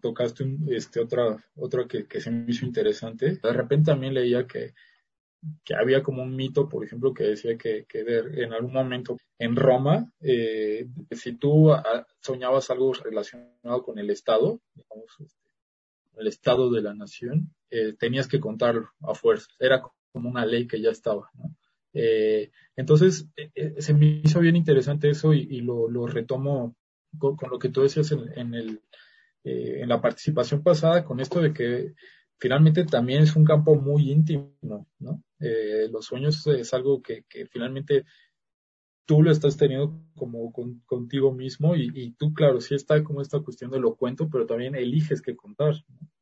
tocaste 0.02 0.58
este 0.68 1.00
otra, 1.00 1.42
otra 1.56 1.88
que, 1.88 2.06
que 2.06 2.20
se 2.20 2.30
me 2.30 2.52
hizo 2.52 2.66
interesante. 2.66 3.40
De 3.42 3.54
repente 3.54 3.94
también 3.94 4.14
leía 4.14 4.46
que, 4.46 4.74
que 5.64 5.76
había 5.76 6.04
como 6.04 6.24
un 6.24 6.36
mito, 6.36 6.68
por 6.68 6.84
ejemplo, 6.84 7.14
que 7.14 7.24
decía 7.24 7.58
que, 7.58 7.86
que 7.88 8.00
en 8.00 8.54
algún 8.54 8.74
momento 8.74 9.18
en 9.38 9.56
Roma, 9.56 10.12
eh, 10.22 10.88
si 11.12 11.34
tú 11.34 11.72
soñabas 12.22 12.70
algo 12.70 12.94
relacionado 12.94 13.84
con 13.84 14.00
el 14.00 14.10
Estado, 14.10 14.60
digamos, 14.74 15.16
este, 15.20 15.50
el 16.18 16.28
Estado 16.28 16.70
de 16.72 16.82
la 16.82 16.94
nación, 16.94 17.54
eh, 17.70 17.94
tenías 17.98 18.28
que 18.28 18.40
contarlo 18.40 18.90
a 19.02 19.14
fuerza. 19.16 19.48
Era 19.60 19.82
como 20.12 20.30
una 20.30 20.46
ley 20.46 20.68
que 20.68 20.82
ya 20.82 20.90
estaba, 20.90 21.30
¿no? 21.34 21.56
Eh, 21.94 22.52
entonces, 22.76 23.28
eh, 23.36 23.52
eh, 23.56 23.76
se 23.80 23.94
me 23.94 24.22
hizo 24.24 24.40
bien 24.40 24.56
interesante 24.56 25.10
eso 25.10 25.34
y, 25.34 25.62
lo, 25.62 25.90
lo, 25.90 26.08
retomo 26.08 26.76
con, 27.18 27.36
lo 27.50 27.60
que 27.60 27.70
tú 27.70 27.82
decías 27.82 28.12
en, 28.12 28.54
el, 28.54 28.82
en 29.44 29.90
la 29.90 30.02
participación 30.02 30.62
pasada, 30.62 31.04
con 31.04 31.20
esto 31.20 31.42
de 31.42 31.54
que 31.54 31.94
finalmente 32.40 32.86
también 32.86 33.24
es 33.24 33.36
un 33.36 33.46
campo 33.46 33.76
muy 33.76 34.12
íntimo, 34.12 34.56
¿no? 34.62 35.24
los 35.92 36.06
sueños 36.06 36.46
es 36.48 36.74
algo 36.74 37.02
que, 37.02 37.24
que, 37.30 37.46
finalmente 37.46 38.04
tú 39.06 39.24
lo 39.24 39.32
estás 39.32 39.58
teniendo 39.58 40.00
como 40.16 40.54
contigo 40.86 41.32
mismo 41.32 41.76
y, 41.76 42.12
tú, 42.12 42.34
claro, 42.34 42.62
sí 42.62 42.76
está 42.76 43.04
como 43.04 43.22
esta 43.22 43.40
cuestión 43.40 43.72
de 43.72 43.80
lo 43.80 43.96
cuento, 43.96 44.30
pero 44.30 44.46
también 44.46 44.76
eliges 44.76 45.22
que 45.22 45.36
contar, 45.36 45.74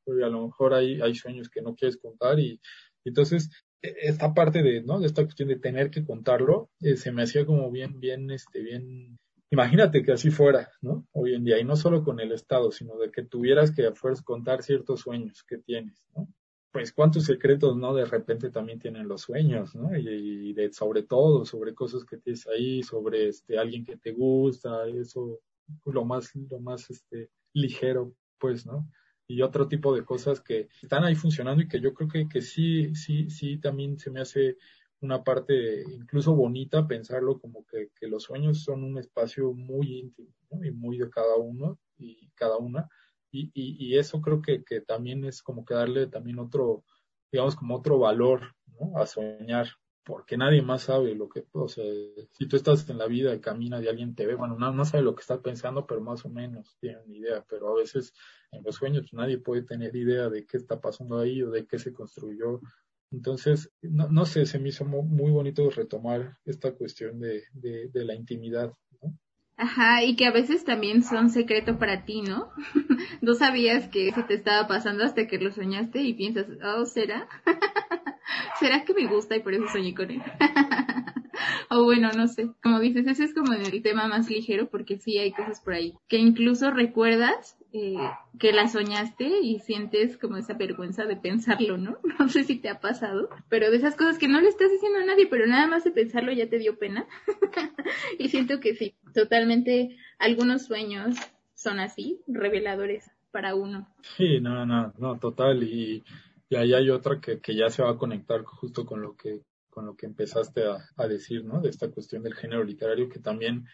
Porque 0.05 0.23
a 0.23 0.29
lo 0.29 0.45
mejor 0.45 0.73
hay, 0.73 1.01
hay 1.01 1.13
sueños 1.13 1.49
que 1.49 1.61
no 1.61 1.75
quieres 1.75 1.97
contar 1.97 2.39
y 2.39 2.61
entonces 3.03 3.49
e-, 3.81 3.93
esta 4.03 4.33
parte 4.33 4.63
de, 4.63 4.81
¿no? 4.83 4.99
De 4.99 5.07
esta 5.07 5.23
cuestión 5.23 5.49
de 5.49 5.59
tener 5.59 5.89
que 5.89 6.05
contarlo, 6.05 6.69
eh, 6.79 6.97
se 6.97 7.11
me 7.11 7.23
hacía 7.23 7.45
como 7.45 7.69
bien, 7.71 7.99
bien, 7.99 8.31
este, 8.31 8.61
bien, 8.61 9.19
imagínate 9.49 10.03
que 10.03 10.11
así 10.11 10.29
fuera, 10.29 10.71
¿no? 10.81 11.07
Hoy 11.11 11.33
en 11.35 11.43
día, 11.43 11.59
y 11.59 11.63
no 11.63 11.75
solo 11.75 12.03
con 12.03 12.19
el 12.19 12.31
Estado, 12.31 12.71
sino 12.71 12.97
de 12.97 13.11
que 13.11 13.23
tuvieras 13.23 13.71
que 13.71 13.91
fueras 13.93 14.21
contar 14.21 14.63
ciertos 14.63 15.01
sueños 15.01 15.43
que 15.43 15.57
tienes, 15.57 16.05
¿no? 16.15 16.27
Pues 16.71 16.91
cuántos 16.93 17.23
secretos, 17.23 17.77
¿no? 17.77 17.93
De 17.93 18.05
repente 18.05 18.51
también 18.51 18.79
tienen 18.79 19.07
los 19.07 19.21
sueños, 19.21 19.73
¿no? 19.75 19.95
Y, 19.97 20.53
de, 20.53 20.71
sobre 20.73 21.03
todo, 21.03 21.45
sobre 21.45 21.73
cosas 21.73 22.03
que 22.03 22.17
tienes 22.17 22.45
ahí, 22.47 22.83
sobre, 22.83 23.29
este, 23.29 23.57
alguien 23.57 23.85
que 23.85 23.97
te 23.97 24.11
gusta, 24.11 24.87
eso, 24.87 25.39
lo 25.85 26.05
más, 26.05 26.35
lo 26.35 26.59
más, 26.59 26.89
este, 26.89 27.29
ligero, 27.53 28.13
pues, 28.37 28.65
¿no? 28.65 28.87
y 29.27 29.41
otro 29.41 29.67
tipo 29.67 29.93
de 29.93 30.05
cosas 30.05 30.39
que 30.39 30.69
están 30.81 31.03
ahí 31.03 31.15
funcionando 31.15 31.61
y 31.61 31.67
que 31.67 31.81
yo 31.81 31.93
creo 31.93 32.07
que, 32.07 32.29
que 32.29 32.41
sí, 32.41 32.95
sí, 32.95 33.29
sí, 33.29 33.57
también 33.57 33.99
se 33.99 34.09
me 34.09 34.21
hace 34.21 34.57
una 35.01 35.23
parte 35.23 35.83
incluso 35.83 36.33
bonita 36.35 36.87
pensarlo 36.87 37.39
como 37.39 37.65
que, 37.65 37.89
los 38.07 38.23
sueños 38.23 38.63
son 38.63 38.83
un 38.83 38.97
espacio 38.97 39.53
muy 39.53 39.99
íntimo 39.99 40.29
y 40.63 40.71
muy 40.71 40.97
de 40.97 41.09
cada 41.09 41.35
uno 41.37 41.79
y 41.97 42.29
cada 42.35 42.57
una. 42.57 42.87
Y, 43.31 43.95
eso 43.97 44.21
creo 44.21 44.41
que, 44.41 44.63
que 44.63 44.81
también 44.81 45.23
es 45.25 45.43
como 45.43 45.63
que 45.65 45.75
darle 45.75 46.07
también 46.07 46.39
otro, 46.39 46.83
digamos, 47.31 47.55
como 47.55 47.75
otro 47.75 47.99
valor 47.99 48.55
a 48.95 49.05
soñar 49.05 49.67
porque 50.07 50.37
nadie 50.37 50.61
más 50.61 50.83
sabe 50.83 51.13
lo 51.15 51.27
que, 51.27 51.45
o 51.51 51.67
sea, 51.67 51.83
si 52.31 52.47
tú 52.47 52.55
estás 52.55 52.89
en 52.89 52.97
la 52.97 53.07
vida 53.07 53.35
y 53.35 53.41
camina 53.41 53.81
y 53.81 53.89
alguien 53.89 54.15
te 54.15 54.25
ve, 54.25 54.35
bueno, 54.35 54.57
no, 54.57 54.71
no 54.71 54.85
sabe 54.85 55.03
lo 55.03 55.13
que 55.13 55.19
está 55.19 55.41
pensando, 55.41 55.85
pero 55.85 55.99
más 55.99 56.23
o 56.23 56.29
menos 56.29 56.77
tiene 56.79 56.99
una 57.03 57.13
idea, 57.13 57.45
pero 57.49 57.69
a 57.69 57.75
veces 57.75 58.13
en 58.53 58.63
los 58.63 58.75
sueños 58.75 59.11
nadie 59.11 59.37
puede 59.37 59.63
tener 59.63 59.93
idea 59.97 60.29
de 60.29 60.45
qué 60.45 60.55
está 60.55 60.79
pasando 60.79 61.19
ahí 61.19 61.43
o 61.43 61.51
de 61.51 61.67
qué 61.67 61.77
se 61.77 61.91
construyó. 61.91 62.61
Entonces, 63.11 63.71
no, 63.81 64.09
no 64.09 64.25
sé, 64.25 64.45
se 64.45 64.59
me 64.59 64.69
hizo 64.69 64.85
muy 64.85 65.31
bonito 65.31 65.69
retomar 65.69 66.37
esta 66.45 66.73
cuestión 66.73 67.19
de, 67.19 67.43
de, 67.53 67.89
de 67.89 68.05
la 68.05 68.15
intimidad, 68.15 68.73
¿no? 69.01 69.17
Ajá, 69.55 70.03
y 70.03 70.15
que 70.15 70.27
a 70.27 70.31
veces 70.31 70.63
también 70.65 71.01
son 71.01 71.31
secreto 71.31 71.79
para 71.79 72.05
ti, 72.05 72.21
¿no? 72.21 72.51
no 73.21 73.33
sabías 73.33 73.87
que 73.87 74.07
eso 74.07 74.23
te 74.25 74.35
estaba 74.35 74.67
pasando 74.67 75.03
hasta 75.03 75.25
que 75.27 75.39
lo 75.39 75.51
soñaste 75.51 76.01
y 76.01 76.13
piensas, 76.13 76.45
oh, 76.63 76.85
¿será? 76.85 77.27
¿Será 78.59 78.85
que 78.85 78.93
me 78.93 79.07
gusta 79.07 79.35
y 79.35 79.39
por 79.39 79.53
eso 79.53 79.67
soñé 79.67 79.95
con 79.95 80.11
él? 80.11 80.21
o 81.71 81.83
bueno, 81.83 82.11
no 82.15 82.27
sé. 82.27 82.51
Como 82.61 82.79
dices, 82.79 83.07
ese 83.07 83.23
es 83.23 83.33
como 83.33 83.53
el 83.53 83.81
tema 83.81 84.07
más 84.07 84.29
ligero 84.29 84.69
porque 84.69 84.97
sí 84.99 85.17
hay 85.17 85.31
cosas 85.31 85.59
por 85.61 85.73
ahí 85.73 85.95
que 86.07 86.17
incluso 86.17 86.69
recuerdas 86.69 87.56
eh, 87.73 87.97
que 88.39 88.53
la 88.53 88.67
soñaste 88.67 89.41
y 89.41 89.59
sientes 89.59 90.17
como 90.17 90.37
esa 90.37 90.53
vergüenza 90.53 91.05
de 91.05 91.17
pensarlo, 91.17 91.77
¿no? 91.77 91.97
No 92.19 92.29
sé 92.29 92.43
si 92.43 92.57
te 92.57 92.69
ha 92.69 92.79
pasado, 92.79 93.29
pero 93.49 93.69
de 93.69 93.77
esas 93.77 93.95
cosas 93.95 94.17
que 94.17 94.27
no 94.27 94.41
le 94.41 94.47
estás 94.47 94.71
diciendo 94.71 94.99
a 94.99 95.05
nadie, 95.05 95.27
pero 95.27 95.45
nada 95.47 95.67
más 95.67 95.83
de 95.83 95.91
pensarlo 95.91 96.31
ya 96.31 96.49
te 96.49 96.59
dio 96.59 96.77
pena. 96.79 97.05
y 98.19 98.29
siento 98.29 98.59
que 98.59 98.75
sí, 98.75 98.95
totalmente 99.13 99.97
algunos 100.17 100.65
sueños 100.65 101.17
son 101.53 101.79
así, 101.79 102.21
reveladores 102.27 103.11
para 103.31 103.55
uno. 103.55 103.87
Sí, 104.01 104.39
no, 104.39 104.65
no, 104.65 104.93
no, 104.97 105.19
total. 105.19 105.63
Y, 105.63 106.03
y 106.49 106.55
ahí 106.55 106.73
hay 106.73 106.89
otra 106.89 107.19
que, 107.19 107.39
que 107.39 107.55
ya 107.55 107.69
se 107.69 107.83
va 107.83 107.91
a 107.91 107.97
conectar 107.97 108.43
justo 108.43 108.85
con 108.85 109.01
lo 109.01 109.15
que 109.15 109.41
con 109.69 109.85
lo 109.85 109.95
que 109.95 110.07
empezaste 110.07 110.65
a, 110.65 110.77
a 110.95 111.07
decir, 111.07 111.45
¿no? 111.45 111.61
De 111.61 111.69
esta 111.69 111.91
cuestión 111.91 112.23
del 112.23 112.33
género 112.33 112.63
literario 112.63 113.09
que 113.09 113.19
también 113.19 113.67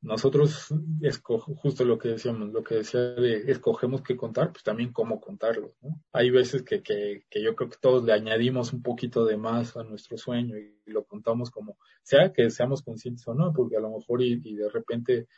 nosotros 0.00 0.68
justo 1.56 1.84
lo 1.84 1.98
que 1.98 2.10
decíamos, 2.10 2.50
lo 2.50 2.62
que 2.62 2.76
decía 2.76 3.00
de 3.00 3.50
escogemos 3.50 4.02
qué 4.02 4.16
contar, 4.16 4.52
pues 4.52 4.62
también 4.62 4.92
cómo 4.92 5.20
contarlo, 5.20 5.74
¿no? 5.82 6.02
Hay 6.12 6.30
veces 6.30 6.62
que, 6.62 6.82
que, 6.82 7.24
que, 7.28 7.42
yo 7.42 7.54
creo 7.54 7.70
que 7.70 7.76
todos 7.80 8.04
le 8.04 8.12
añadimos 8.12 8.72
un 8.72 8.82
poquito 8.82 9.24
de 9.24 9.36
más 9.36 9.76
a 9.76 9.84
nuestro 9.84 10.16
sueño 10.16 10.56
y, 10.56 10.74
lo 10.86 11.04
contamos 11.04 11.50
como, 11.50 11.76
sea 12.02 12.32
que 12.32 12.50
seamos 12.50 12.82
conscientes 12.82 13.28
o 13.28 13.34
no, 13.34 13.52
porque 13.52 13.76
a 13.76 13.80
lo 13.80 13.90
mejor 13.90 14.22
y, 14.22 14.40
y 14.42 14.54
de 14.54 14.70
repente 14.70 15.28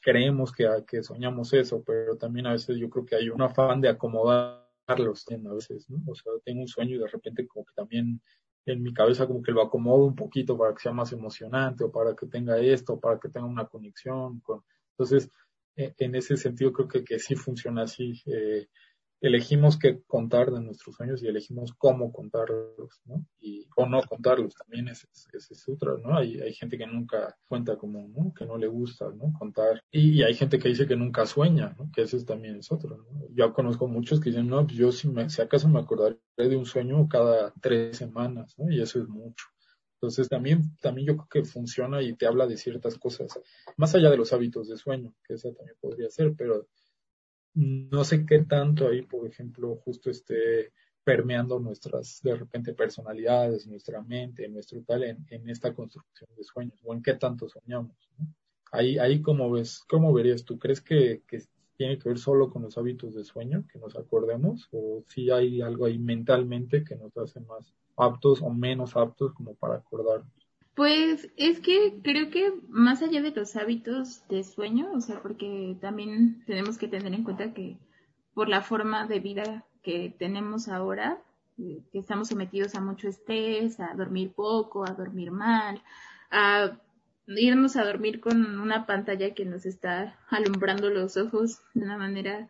creemos 0.00 0.52
que, 0.52 0.68
que 0.86 1.02
soñamos 1.02 1.52
eso, 1.52 1.82
pero 1.84 2.16
también 2.16 2.46
a 2.46 2.52
veces 2.52 2.76
yo 2.78 2.88
creo 2.88 3.04
que 3.04 3.16
hay 3.16 3.28
un 3.28 3.42
afán 3.42 3.80
de 3.80 3.88
acomodarlos 3.88 5.26
a 5.28 5.54
veces, 5.54 5.88
¿no? 5.88 6.02
O 6.06 6.14
sea, 6.14 6.32
tengo 6.44 6.60
un 6.60 6.68
sueño 6.68 6.96
y 6.96 6.98
de 6.98 7.06
repente 7.06 7.46
como 7.46 7.64
que 7.64 7.74
también 7.74 8.20
en 8.66 8.82
mi 8.82 8.92
cabeza 8.94 9.26
como 9.26 9.42
que 9.42 9.52
lo 9.52 9.62
acomodo 9.62 10.04
un 10.04 10.14
poquito 10.16 10.56
para 10.56 10.74
que 10.74 10.82
sea 10.82 10.92
más 10.92 11.12
emocionante 11.12 11.84
o 11.84 11.92
para 11.92 12.14
que 12.14 12.26
tenga 12.26 12.58
esto, 12.58 12.94
o 12.94 13.00
para 13.00 13.18
que 13.18 13.28
tenga 13.28 13.46
una 13.46 13.66
conexión 13.66 14.40
con... 14.40 14.62
Entonces, 14.92 15.30
e, 15.76 15.94
en 15.98 16.14
ese 16.14 16.36
sentido 16.36 16.72
creo 16.72 16.88
que, 16.88 17.04
que 17.04 17.18
sí 17.18 17.34
funciona 17.34 17.82
así. 17.82 18.22
Eh, 18.26 18.68
elegimos 19.22 19.78
qué 19.78 20.02
contar 20.06 20.50
de 20.50 20.60
nuestros 20.60 20.96
sueños 20.96 21.22
y 21.22 21.28
elegimos 21.28 21.72
cómo 21.78 22.12
contarlos, 22.12 23.00
¿no? 23.04 23.24
Y, 23.40 23.68
o 23.76 23.86
no 23.86 24.02
contarlos, 24.02 24.54
también 24.54 24.88
ese, 24.88 25.06
es 25.12 25.68
otra, 25.68 25.92
¿no? 26.02 26.16
Hay, 26.16 26.40
hay 26.40 26.52
gente 26.52 26.76
que 26.76 26.86
nunca 26.86 27.36
cuenta 27.46 27.76
como, 27.76 28.08
¿no? 28.08 28.34
Que 28.34 28.44
no 28.44 28.58
le 28.58 28.66
gusta, 28.66 29.10
¿no? 29.10 29.32
Contar. 29.38 29.80
Y, 29.92 30.22
hay 30.22 30.34
gente 30.34 30.58
que 30.58 30.68
dice 30.68 30.86
que 30.86 30.96
nunca 30.96 31.24
sueña, 31.24 31.74
¿no? 31.78 31.90
Que 31.94 32.02
ese 32.02 32.22
también 32.24 32.56
es 32.56 32.70
otro, 32.72 32.96
¿no? 32.96 33.28
Yo 33.30 33.52
conozco 33.52 33.86
muchos 33.86 34.20
que 34.20 34.30
dicen, 34.30 34.48
no, 34.48 34.66
yo 34.66 34.90
si, 34.90 35.08
me, 35.08 35.30
si 35.30 35.40
acaso 35.40 35.68
me 35.68 35.78
acordaré 35.78 36.18
de 36.36 36.56
un 36.56 36.66
sueño 36.66 37.08
cada 37.08 37.52
tres 37.60 37.96
semanas, 37.96 38.54
¿no? 38.58 38.70
Y 38.72 38.82
eso 38.82 39.00
es 39.00 39.08
mucho. 39.08 39.46
Entonces 40.02 40.28
también, 40.28 40.76
también 40.80 41.06
yo 41.06 41.16
creo 41.16 41.44
que 41.44 41.48
funciona 41.48 42.02
y 42.02 42.16
te 42.16 42.26
habla 42.26 42.48
de 42.48 42.56
ciertas 42.56 42.98
cosas, 42.98 43.38
más 43.76 43.94
allá 43.94 44.10
de 44.10 44.16
los 44.16 44.32
hábitos 44.32 44.68
de 44.68 44.76
sueño, 44.76 45.14
que 45.24 45.34
esa 45.34 45.54
también 45.54 45.76
podría 45.80 46.10
ser, 46.10 46.34
pero 46.36 46.66
no 47.54 48.04
sé 48.04 48.24
qué 48.26 48.40
tanto 48.40 48.88
ahí, 48.88 49.02
por 49.02 49.26
ejemplo, 49.26 49.76
justo 49.84 50.10
esté 50.10 50.72
permeando 51.04 51.58
nuestras, 51.58 52.20
de 52.22 52.36
repente, 52.36 52.74
personalidades, 52.74 53.66
nuestra 53.66 54.02
mente, 54.02 54.48
nuestro 54.48 54.82
tal, 54.82 55.02
en, 55.02 55.48
esta 55.48 55.74
construcción 55.74 56.30
de 56.36 56.44
sueños, 56.44 56.78
o 56.84 56.94
en 56.94 57.02
qué 57.02 57.14
tanto 57.14 57.48
soñamos. 57.48 57.96
Ahí, 58.70 58.98
ahí 58.98 59.20
como 59.20 59.50
ves, 59.50 59.84
¿cómo 59.88 60.12
verías 60.12 60.44
tú? 60.44 60.58
¿Crees 60.58 60.80
que, 60.80 61.22
que 61.26 61.42
tiene 61.76 61.98
que 61.98 62.08
ver 62.08 62.18
solo 62.18 62.50
con 62.50 62.62
los 62.62 62.78
hábitos 62.78 63.14
de 63.14 63.24
sueño, 63.24 63.64
que 63.70 63.78
nos 63.78 63.96
acordemos, 63.96 64.68
o 64.70 65.02
si 65.08 65.30
hay 65.30 65.60
algo 65.60 65.86
ahí 65.86 65.98
mentalmente 65.98 66.84
que 66.84 66.96
nos 66.96 67.16
hace 67.16 67.40
más 67.40 67.74
aptos 67.96 68.40
o 68.40 68.50
menos 68.50 68.96
aptos 68.96 69.32
como 69.34 69.54
para 69.54 69.76
acordarnos? 69.76 70.41
Pues 70.74 71.28
es 71.36 71.60
que 71.60 72.00
creo 72.02 72.30
que 72.30 72.52
más 72.68 73.02
allá 73.02 73.20
de 73.20 73.30
los 73.30 73.56
hábitos 73.56 74.26
de 74.28 74.42
sueño, 74.42 74.90
o 74.94 75.00
sea, 75.00 75.20
porque 75.20 75.76
también 75.80 76.42
tenemos 76.46 76.78
que 76.78 76.88
tener 76.88 77.12
en 77.12 77.24
cuenta 77.24 77.52
que 77.52 77.76
por 78.32 78.48
la 78.48 78.62
forma 78.62 79.06
de 79.06 79.20
vida 79.20 79.66
que 79.82 80.14
tenemos 80.18 80.68
ahora, 80.68 81.20
eh, 81.58 81.82
que 81.92 81.98
estamos 81.98 82.28
sometidos 82.28 82.74
a 82.74 82.80
mucho 82.80 83.08
estrés, 83.08 83.80
a 83.80 83.94
dormir 83.94 84.32
poco, 84.32 84.86
a 84.86 84.94
dormir 84.94 85.30
mal, 85.30 85.82
a 86.30 86.78
irnos 87.26 87.76
a 87.76 87.84
dormir 87.84 88.20
con 88.20 88.58
una 88.58 88.86
pantalla 88.86 89.34
que 89.34 89.44
nos 89.44 89.66
está 89.66 90.18
alumbrando 90.30 90.88
los 90.88 91.18
ojos 91.18 91.60
de 91.74 91.84
una 91.84 91.98
manera 91.98 92.48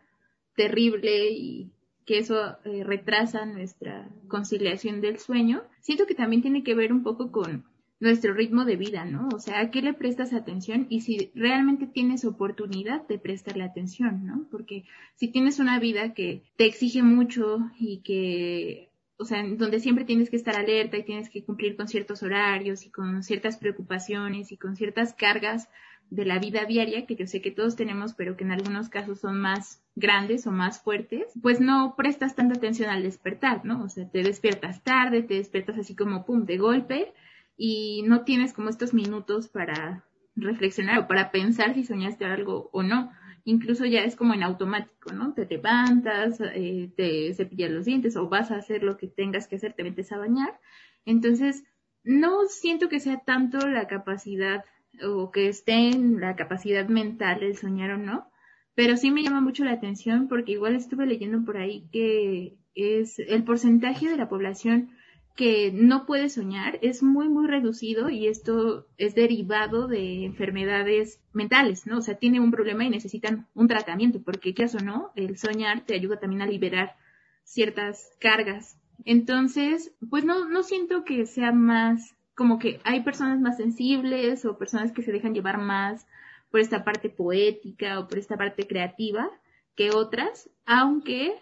terrible 0.55 1.31
y 1.31 1.71
que 2.05 2.19
eso 2.19 2.57
eh, 2.63 2.83
retrasa 2.83 3.45
nuestra 3.45 4.07
conciliación 4.29 5.01
del 5.01 5.19
sueño. 5.19 5.63
Siento 5.81 6.05
que 6.05 6.15
también 6.15 6.41
tiene 6.41 6.63
que 6.63 6.75
ver 6.75 6.93
un 6.93 7.03
poco 7.03 7.31
con 7.31 7.65
nuestro 8.03 8.33
ritmo 8.33 8.65
de 8.65 8.75
vida, 8.75 9.05
¿no? 9.05 9.29
O 9.33 9.39
sea, 9.39 9.61
¿a 9.61 9.71
qué 9.71 9.81
le 9.81 9.93
prestas 9.93 10.33
atención? 10.33 10.87
Y 10.89 11.01
si 11.01 11.31
realmente 11.33 11.87
tienes 11.87 12.25
oportunidad 12.25 13.07
de 13.07 13.17
prestarle 13.17 13.63
atención, 13.63 14.25
¿no? 14.25 14.45
Porque 14.51 14.83
si 15.15 15.29
tienes 15.29 15.59
una 15.59 15.79
vida 15.79 16.13
que 16.13 16.43
te 16.57 16.65
exige 16.65 17.01
mucho 17.01 17.71
y 17.79 17.99
que, 17.99 18.89
o 19.17 19.25
sea, 19.25 19.43
donde 19.43 19.79
siempre 19.79 20.03
tienes 20.03 20.29
que 20.29 20.35
estar 20.35 20.55
alerta 20.55 20.97
y 20.97 21.03
tienes 21.03 21.29
que 21.29 21.43
cumplir 21.43 21.75
con 21.77 21.87
ciertos 21.87 22.23
horarios 22.23 22.85
y 22.85 22.91
con 22.91 23.23
ciertas 23.23 23.57
preocupaciones 23.57 24.51
y 24.51 24.57
con 24.57 24.75
ciertas 24.75 25.13
cargas 25.13 25.69
de 26.09 26.25
la 26.25 26.37
vida 26.39 26.65
diaria, 26.65 27.05
que 27.05 27.15
yo 27.15 27.25
sé 27.25 27.41
que 27.41 27.51
todos 27.51 27.75
tenemos, 27.75 28.13
pero 28.13 28.35
que 28.35 28.43
en 28.43 28.51
algunos 28.51 28.89
casos 28.89 29.21
son 29.21 29.39
más 29.39 29.81
grandes 29.95 30.45
o 30.45 30.51
más 30.51 30.81
fuertes, 30.81 31.25
pues 31.41 31.59
no 31.59 31.95
prestas 31.95 32.35
tanta 32.35 32.55
atención 32.55 32.89
al 32.89 33.01
despertar, 33.01 33.63
¿no? 33.63 33.83
O 33.83 33.89
sea, 33.89 34.07
te 34.09 34.21
despiertas 34.23 34.83
tarde, 34.83 35.23
te 35.23 35.35
despiertas 35.35 35.77
así 35.77 35.95
como 35.95 36.25
pum, 36.25 36.45
de 36.45 36.57
golpe, 36.57 37.13
y 37.57 38.03
no 38.03 38.23
tienes 38.23 38.53
como 38.53 38.69
estos 38.69 38.93
minutos 38.93 39.47
para 39.47 40.05
reflexionar 40.35 40.99
o 40.99 41.07
para 41.07 41.31
pensar 41.31 41.73
si 41.73 41.83
soñaste 41.83 42.25
algo 42.25 42.69
o 42.73 42.83
no. 42.83 43.11
Incluso 43.45 43.85
ya 43.85 44.03
es 44.03 44.15
como 44.15 44.33
en 44.33 44.43
automático, 44.43 45.11
¿no? 45.11 45.33
Te 45.33 45.45
levantas, 45.45 46.39
eh, 46.41 46.91
te 46.95 47.33
cepillas 47.33 47.71
los 47.71 47.85
dientes 47.85 48.15
o 48.15 48.29
vas 48.29 48.51
a 48.51 48.55
hacer 48.55 48.83
lo 48.83 48.97
que 48.97 49.07
tengas 49.07 49.47
que 49.47 49.57
hacer, 49.57 49.73
te 49.73 49.83
metes 49.83 50.11
a 50.11 50.17
bañar. 50.17 50.59
Entonces, 51.05 51.63
no 52.03 52.45
siento 52.47 52.89
que 52.89 52.99
sea 52.99 53.19
tanto 53.19 53.67
la 53.67 53.87
capacidad 53.87 54.63
o 55.05 55.31
que 55.31 55.49
esté 55.49 55.89
en 55.89 56.19
la 56.19 56.35
capacidad 56.35 56.87
mental 56.87 57.43
el 57.43 57.57
soñar 57.57 57.91
o 57.91 57.97
no, 57.97 58.31
pero 58.75 58.97
sí 58.97 59.11
me 59.11 59.23
llama 59.23 59.41
mucho 59.41 59.65
la 59.65 59.71
atención 59.71 60.27
porque 60.27 60.53
igual 60.53 60.75
estuve 60.75 61.05
leyendo 61.05 61.43
por 61.45 61.57
ahí 61.57 61.87
que 61.91 62.57
es 62.75 63.19
el 63.19 63.43
porcentaje 63.43 64.09
de 64.09 64.17
la 64.17 64.29
población 64.29 64.91
que 65.35 65.71
no 65.73 66.05
puede 66.05 66.29
soñar 66.29 66.77
es 66.81 67.01
muy, 67.01 67.27
muy 67.27 67.47
reducido 67.47 68.09
y 68.09 68.27
esto 68.27 68.87
es 68.97 69.15
derivado 69.15 69.87
de 69.87 70.25
enfermedades 70.25 71.21
mentales, 71.33 71.87
¿no? 71.87 71.97
O 71.97 72.01
sea, 72.01 72.15
tiene 72.15 72.39
un 72.39 72.51
problema 72.51 72.85
y 72.85 72.89
necesitan 72.89 73.47
un 73.55 73.67
tratamiento, 73.67 74.21
porque 74.21 74.53
qué 74.53 74.65
o 74.65 74.83
no, 74.83 75.11
el 75.15 75.37
soñar 75.37 75.85
te 75.85 75.95
ayuda 75.95 76.19
también 76.19 76.43
a 76.43 76.47
liberar 76.47 76.95
ciertas 77.43 78.11
cargas. 78.19 78.77
Entonces, 79.05 79.93
pues 80.09 80.23
no, 80.23 80.47
no 80.47 80.61
siento 80.61 81.03
que 81.03 81.25
sea 81.25 81.51
más, 81.51 82.15
como 82.35 82.59
que 82.59 82.79
hay 82.83 83.01
personas 83.01 83.39
más 83.39 83.57
sensibles 83.57 84.45
o 84.45 84.57
personas 84.57 84.91
que 84.91 85.01
se 85.01 85.11
dejan 85.11 85.33
llevar 85.33 85.57
más 85.57 86.05
por 86.51 86.59
esta 86.59 86.83
parte 86.83 87.09
poética 87.09 87.99
o 87.99 88.07
por 88.07 88.19
esta 88.19 88.37
parte 88.37 88.67
creativa 88.67 89.29
que 89.75 89.89
otras, 89.89 90.51
aunque 90.65 91.33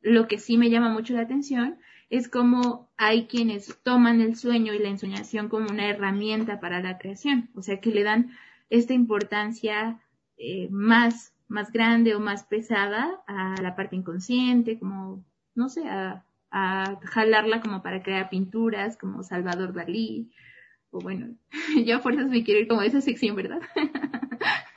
lo 0.00 0.26
que 0.26 0.38
sí 0.38 0.58
me 0.58 0.70
llama 0.70 0.90
mucho 0.90 1.14
la 1.14 1.22
atención 1.22 1.78
es 2.10 2.28
como 2.28 2.88
hay 2.96 3.26
quienes 3.26 3.78
toman 3.82 4.20
el 4.20 4.36
sueño 4.36 4.72
y 4.72 4.78
la 4.78 4.88
ensoñación 4.88 5.48
como 5.48 5.68
una 5.70 5.88
herramienta 5.88 6.60
para 6.60 6.80
la 6.80 6.98
creación, 6.98 7.50
o 7.54 7.62
sea, 7.62 7.80
que 7.80 7.90
le 7.90 8.02
dan 8.02 8.32
esta 8.70 8.94
importancia 8.94 10.00
eh, 10.36 10.68
más, 10.70 11.34
más 11.48 11.72
grande 11.72 12.14
o 12.14 12.20
más 12.20 12.44
pesada 12.44 13.22
a 13.26 13.60
la 13.60 13.76
parte 13.76 13.96
inconsciente, 13.96 14.78
como, 14.78 15.24
no 15.54 15.68
sé, 15.68 15.88
a, 15.88 16.24
a 16.50 16.98
jalarla 17.02 17.60
como 17.60 17.82
para 17.82 18.02
crear 18.02 18.30
pinturas, 18.30 18.96
como 18.96 19.22
Salvador 19.22 19.72
Dalí, 19.74 20.30
o 20.90 21.00
bueno, 21.00 21.34
yo 21.84 21.96
a 21.96 22.00
fuerzas 22.00 22.28
me 22.28 22.44
quiero 22.44 22.60
ir 22.60 22.68
como 22.68 22.82
esa 22.82 23.00
sección, 23.00 23.36
¿verdad? 23.36 23.60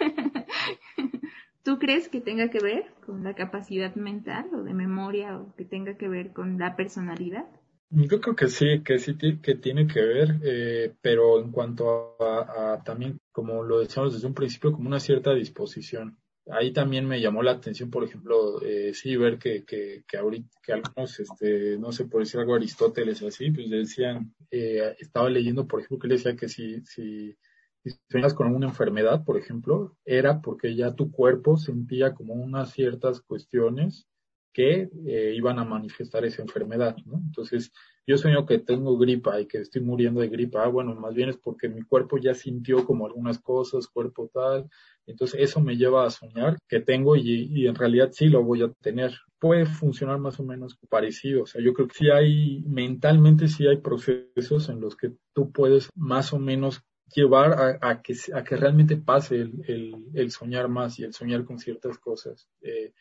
¿Tú 1.64 1.78
crees 1.78 2.10
que 2.10 2.22
tenga 2.22 2.50
que 2.50 2.60
ver 2.60 2.86
con 3.06 3.24
la 3.24 3.36
capacidad 3.36 3.94
mental 3.96 4.50
o 4.54 4.64
de 4.64 4.74
memoria 4.74 5.38
o 5.38 5.56
que 5.56 5.66
tenga 5.66 5.96
que 5.96 6.08
ver 6.08 6.34
con 6.34 6.58
la 6.58 6.76
personalidad? 6.76 7.46
Yo 7.92 8.22
creo 8.22 8.36
que 8.36 8.48
sí, 8.48 8.82
que 8.84 9.00
sí 9.00 9.16
que 9.18 9.56
tiene 9.56 9.86
que 9.86 10.02
ver, 10.02 10.40
eh, 10.44 10.94
pero 11.02 11.40
en 11.42 11.52
cuanto 11.52 12.16
a, 12.22 12.82
también, 12.86 13.20
como 13.32 13.64
lo 13.64 13.80
decíamos 13.80 14.14
desde 14.14 14.28
un 14.28 14.34
principio, 14.34 14.72
como 14.72 14.88
una 14.88 15.00
cierta 15.00 15.34
disposición. 15.34 16.18
Ahí 16.50 16.72
también 16.72 17.06
me 17.06 17.22
llamó 17.22 17.44
la 17.44 17.52
atención, 17.52 17.92
por 17.92 18.04
ejemplo, 18.04 18.62
eh, 18.64 18.94
sí, 18.94 19.16
ver 19.16 19.38
que, 19.38 19.64
que, 19.66 20.04
que 20.08 20.18
ahorita, 20.18 20.58
que 20.64 20.74
algunos, 20.74 21.20
este, 21.20 21.78
no 21.78 21.92
sé, 21.92 22.06
por 22.06 22.22
decir 22.22 22.40
algo 22.40 22.56
Aristóteles 22.56 23.22
así, 23.24 23.52
pues 23.52 23.70
decían, 23.70 24.34
eh, 24.50 24.96
estaba 24.98 25.30
leyendo, 25.30 25.68
por 25.68 25.82
ejemplo, 25.82 26.00
que 26.00 26.08
le 26.08 26.16
decía 26.16 26.36
que 26.36 26.48
si, 26.48 26.82
si 26.86 27.38
si 27.84 27.92
sueñas 28.10 28.34
con 28.34 28.54
una 28.54 28.68
enfermedad, 28.68 29.24
por 29.24 29.38
ejemplo, 29.38 29.96
era 30.06 30.42
porque 30.42 30.76
ya 30.76 30.94
tu 30.94 31.12
cuerpo 31.12 31.58
sentía 31.58 32.14
como 32.14 32.34
unas 32.34 32.72
ciertas 32.72 33.22
cuestiones 33.22 34.08
que 34.54 34.90
eh, 35.06 35.34
iban 35.36 35.60
a 35.60 35.66
manifestar 35.66 36.26
esa 36.26 36.42
enfermedad, 36.42 36.96
¿no? 37.06 37.18
Entonces, 37.18 37.72
yo 38.06 38.18
sueño 38.18 38.46
que 38.46 38.60
tengo 38.60 38.98
gripa 38.98 39.40
y 39.40 39.48
que 39.48 39.60
estoy 39.60 39.82
muriendo 39.82 40.22
de 40.22 40.28
gripa, 40.28 40.64
ah, 40.64 40.68
bueno, 40.68 40.94
más 40.96 41.14
bien 41.14 41.30
es 41.30 41.38
porque 41.38 41.70
mi 41.70 41.82
cuerpo 41.84 42.18
ya 42.18 42.34
sintió 42.34 42.86
como 42.86 43.06
algunas 43.06 43.40
cosas, 43.40 43.88
cuerpo 43.88 44.30
tal, 44.34 44.70
entonces 45.06 45.40
eso 45.40 45.62
me 45.62 45.78
lleva 45.78 46.06
a 46.06 46.10
soñar 46.10 46.58
que 46.68 46.82
tengo 46.82 47.16
y, 47.16 47.48
y 47.50 47.68
en 47.68 47.76
realidad 47.76 48.10
sí 48.12 48.28
lo 48.28 48.44
voy 48.44 48.64
a 48.64 48.72
tener. 48.82 49.14
Puede 49.40 49.66
funcionar 49.66 50.20
más 50.20 50.40
o 50.40 50.44
menos 50.44 50.78
parecido, 50.90 51.44
o 51.44 51.46
sea, 51.46 51.62
yo 51.62 51.74
creo 51.74 51.88
que 51.88 51.96
sí 51.96 52.10
hay, 52.10 52.64
mentalmente 52.68 53.48
sí 53.48 53.68
hay 53.68 53.78
procesos 53.78 54.70
en 54.70 54.82
los 54.82 54.96
que 54.96 55.14
tú 55.34 55.52
puedes 55.52 55.90
más 55.96 56.34
o 56.34 56.40
menos 56.40 56.82
llevar 57.14 57.80
a, 57.82 58.02
que, 58.02 58.16
realmente 58.56 58.98
pase 58.98 59.42
el, 59.42 60.32
soñar 60.32 60.68
más 60.68 61.00
y 61.00 61.04
el 61.04 61.14
soñar 61.14 61.46
con 61.46 61.60
ciertas 61.60 61.98
cosas. 61.98 62.50
Eh, 62.62 62.94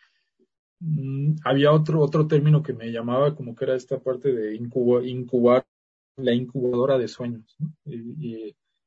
mm, 0.81 1.37
había 1.45 1.73
otro, 1.73 2.01
otro 2.01 2.27
término 2.27 2.63
que 2.63 2.73
me 2.73 2.91
llamaba 2.91 3.35
como 3.35 3.55
que 3.55 3.65
era 3.65 3.77
esta 3.77 3.99
parte 4.01 4.33
de 4.33 4.57
incubar, 4.57 5.67
la 6.17 6.35
incubadora 6.35 6.99
de 6.99 7.09
sueños. 7.09 7.57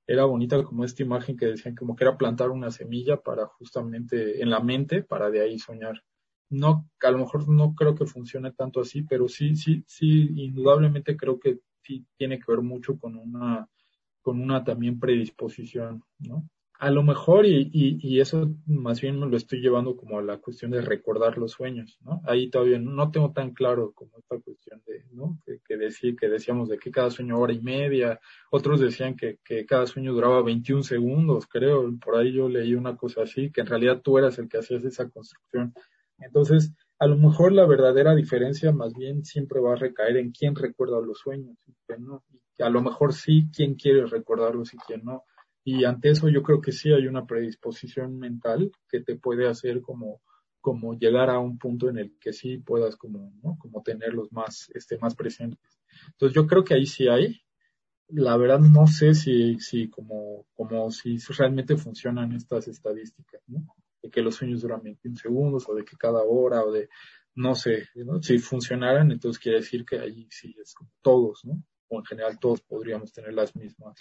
Era 0.05 0.25
bonita 0.25 0.61
como 0.63 0.83
esta 0.83 1.03
imagen 1.03 1.37
que 1.37 1.47
decían 1.47 1.75
como 1.75 1.95
que 1.95 2.03
era 2.03 2.17
plantar 2.17 2.49
una 2.49 2.71
semilla 2.71 3.17
para 3.17 3.47
justamente 3.47 4.41
en 4.41 4.49
la 4.49 4.59
mente 4.59 5.01
para 5.01 5.29
de 5.29 5.41
ahí 5.41 5.57
soñar. 5.57 6.03
No, 6.49 6.89
a 7.01 7.11
lo 7.11 7.19
mejor 7.19 7.47
no 7.47 7.73
creo 7.73 7.95
que 7.95 8.05
funcione 8.05 8.51
tanto 8.51 8.81
así, 8.81 9.03
pero 9.03 9.27
sí, 9.27 9.55
sí, 9.55 9.83
sí, 9.87 10.29
indudablemente 10.35 11.17
creo 11.17 11.39
que 11.39 11.59
sí 11.81 12.05
tiene 12.17 12.37
que 12.37 12.45
ver 12.47 12.61
mucho 12.61 12.97
con 12.99 13.15
una 13.15 13.67
con 14.23 14.41
una 14.41 14.63
también 14.63 14.99
predisposición, 14.99 16.03
¿no? 16.17 16.49
A 16.79 16.89
lo 16.89 17.03
mejor, 17.03 17.45
y, 17.45 17.69
y, 17.71 18.19
eso 18.19 18.51
más 18.65 18.99
bien 18.99 19.17
me 19.17 19.27
lo 19.27 19.37
estoy 19.37 19.61
llevando 19.61 19.95
como 19.95 20.19
a 20.19 20.21
la 20.21 20.39
cuestión 20.39 20.71
de 20.71 20.81
recordar 20.81 21.37
los 21.37 21.51
sueños, 21.51 21.97
¿no? 22.01 22.21
Ahí 22.25 22.49
todavía 22.49 22.77
no 22.77 23.09
tengo 23.09 23.31
tan 23.31 23.53
claro 23.53 23.93
como 23.93 24.17
esta 24.17 24.37
cuestión 24.39 24.81
de, 24.85 25.05
¿no? 25.11 25.39
Que, 25.45 25.59
que, 25.65 26.15
que 26.15 26.27
decíamos 26.27 26.67
de 26.67 26.77
que 26.77 26.91
cada 26.91 27.09
sueño 27.09 27.39
hora 27.39 27.53
y 27.53 27.61
media, 27.61 28.19
otros 28.51 28.81
decían 28.81 29.15
que, 29.15 29.37
que 29.45 29.65
cada 29.65 29.87
sueño 29.87 30.11
duraba 30.11 30.41
21 30.41 30.83
segundos, 30.83 31.47
creo, 31.47 31.89
por 32.03 32.17
ahí 32.17 32.33
yo 32.33 32.49
leí 32.49 32.73
una 32.75 32.97
cosa 32.97 33.21
así, 33.21 33.49
que 33.49 33.61
en 33.61 33.67
realidad 33.67 34.01
tú 34.01 34.17
eras 34.17 34.37
el 34.39 34.49
que 34.49 34.57
hacías 34.57 34.83
esa 34.83 35.09
construcción. 35.09 35.73
Entonces, 36.17 36.73
a 37.03 37.07
lo 37.07 37.17
mejor 37.17 37.51
la 37.51 37.65
verdadera 37.65 38.15
diferencia 38.15 38.71
más 38.71 38.93
bien 38.93 39.25
siempre 39.25 39.59
va 39.59 39.73
a 39.73 39.75
recaer 39.75 40.15
en 40.15 40.31
quién 40.31 40.55
recuerda 40.55 41.01
los 41.01 41.19
sueños, 41.19 41.57
¿no? 41.99 42.23
a 42.59 42.69
lo 42.69 42.81
mejor 42.81 43.13
sí 43.13 43.49
quién 43.53 43.75
quiere 43.75 44.05
recordarlos 44.05 44.73
y 44.73 44.77
quién 44.77 45.03
no. 45.03 45.23
Y 45.65 45.83
ante 45.83 46.11
eso 46.11 46.29
yo 46.29 46.41
creo 46.43 46.61
que 46.61 46.71
sí 46.71 46.93
hay 46.93 47.07
una 47.07 47.25
predisposición 47.25 48.19
mental 48.19 48.71
que 48.87 49.01
te 49.01 49.17
puede 49.17 49.49
hacer 49.49 49.81
como, 49.81 50.21
como 50.61 50.97
llegar 50.97 51.29
a 51.29 51.39
un 51.39 51.57
punto 51.57 51.89
en 51.89 51.97
el 51.97 52.17
que 52.21 52.31
sí 52.31 52.57
puedas 52.59 52.95
como, 52.95 53.33
¿no? 53.43 53.57
como 53.59 53.83
tenerlos 53.83 54.31
más, 54.31 54.69
este, 54.73 54.97
más 54.97 55.13
presentes. 55.13 55.81
Entonces 56.07 56.33
yo 56.33 56.47
creo 56.47 56.63
que 56.63 56.75
ahí 56.75 56.85
sí 56.85 57.09
hay. 57.09 57.41
La 58.07 58.37
verdad 58.37 58.59
no 58.59 58.87
sé 58.87 59.13
si, 59.13 59.59
si 59.59 59.89
como, 59.89 60.45
como 60.53 60.89
si 60.89 61.17
realmente 61.37 61.75
funcionan 61.75 62.31
estas 62.31 62.69
estadísticas, 62.69 63.41
¿no? 63.47 63.65
De 64.03 64.11
que 64.11 64.21
los 64.21 64.35
sueños 64.35 64.61
duran 64.61 64.83
21 64.83 65.17
segundos 65.17 65.67
o 65.67 65.73
de 65.73 65.83
que 65.83 65.97
cada 65.97 66.21
hora 66.21 66.63
o 66.63 66.71
de, 66.71 66.89
no 67.35 67.55
sé, 67.55 67.87
si 68.21 68.37
funcionaran, 68.37 69.11
entonces 69.11 69.41
quiere 69.41 69.59
decir 69.59 69.83
que 69.85 69.97
ahí 69.97 70.27
sí 70.29 70.55
es 70.61 70.75
como 70.75 70.91
todos, 71.01 71.45
¿no? 71.45 71.63
en 71.97 72.05
general 72.05 72.39
todos 72.39 72.61
podríamos 72.61 73.11
tener 73.11 73.33
las 73.33 73.55
mismas. 73.55 73.95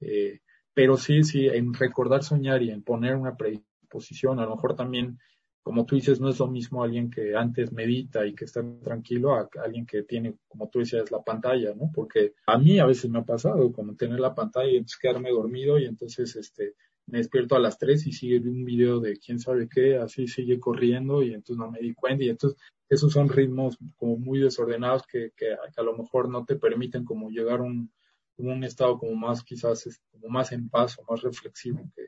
Eh, 0.00 0.40
pero 0.74 0.96
sí, 0.96 1.22
sí, 1.22 1.46
en 1.46 1.74
recordar 1.74 2.22
soñar 2.22 2.62
y 2.62 2.70
en 2.70 2.82
poner 2.82 3.16
una 3.16 3.36
predisposición, 3.36 4.40
a 4.40 4.44
lo 4.44 4.56
mejor 4.56 4.74
también, 4.74 5.18
como 5.62 5.84
tú 5.84 5.94
dices, 5.96 6.20
no 6.20 6.28
es 6.28 6.38
lo 6.38 6.48
mismo 6.48 6.82
alguien 6.82 7.10
que 7.10 7.36
antes 7.36 7.72
medita 7.72 8.26
y 8.26 8.34
que 8.34 8.46
está 8.46 8.62
tranquilo 8.82 9.34
a 9.34 9.48
alguien 9.62 9.86
que 9.86 10.02
tiene, 10.02 10.34
como 10.48 10.68
tú 10.68 10.80
decías, 10.80 11.10
la 11.10 11.22
pantalla, 11.22 11.74
¿no? 11.74 11.90
Porque 11.94 12.34
a 12.46 12.58
mí 12.58 12.78
a 12.78 12.86
veces 12.86 13.10
me 13.10 13.20
ha 13.20 13.24
pasado 13.24 13.70
como 13.72 13.94
tener 13.94 14.18
la 14.18 14.34
pantalla 14.34 14.70
y 14.70 14.76
entonces 14.76 14.98
quedarme 14.98 15.30
dormido 15.30 15.78
y 15.78 15.84
entonces 15.84 16.34
este 16.36 16.74
me 17.06 17.18
despierto 17.18 17.56
a 17.56 17.60
las 17.60 17.78
tres 17.78 18.06
y 18.06 18.12
sigue 18.12 18.38
un 18.48 18.64
video 18.64 19.00
de 19.00 19.16
quién 19.18 19.38
sabe 19.38 19.68
qué, 19.68 19.96
así 19.96 20.26
sigue 20.26 20.60
corriendo 20.60 21.22
y 21.22 21.34
entonces 21.34 21.56
no 21.56 21.70
me 21.70 21.80
di 21.80 21.94
cuenta 21.94 22.24
y 22.24 22.30
entonces 22.30 22.58
esos 22.88 23.12
son 23.12 23.28
ritmos 23.28 23.78
como 23.96 24.16
muy 24.18 24.38
desordenados 24.38 25.06
que, 25.06 25.32
que, 25.36 25.52
a 25.52 25.82
lo 25.82 25.96
mejor 25.96 26.28
no 26.28 26.44
te 26.44 26.56
permiten 26.56 27.04
como 27.04 27.30
llegar 27.30 27.60
a 27.60 27.64
un, 27.64 27.92
un 28.36 28.64
estado 28.64 28.98
como 28.98 29.14
más 29.14 29.42
quizás 29.42 29.88
como 30.10 30.28
más 30.28 30.52
en 30.52 30.68
paz 30.68 30.98
o 30.98 31.10
más 31.10 31.22
reflexivo 31.22 31.80
que, 31.94 32.06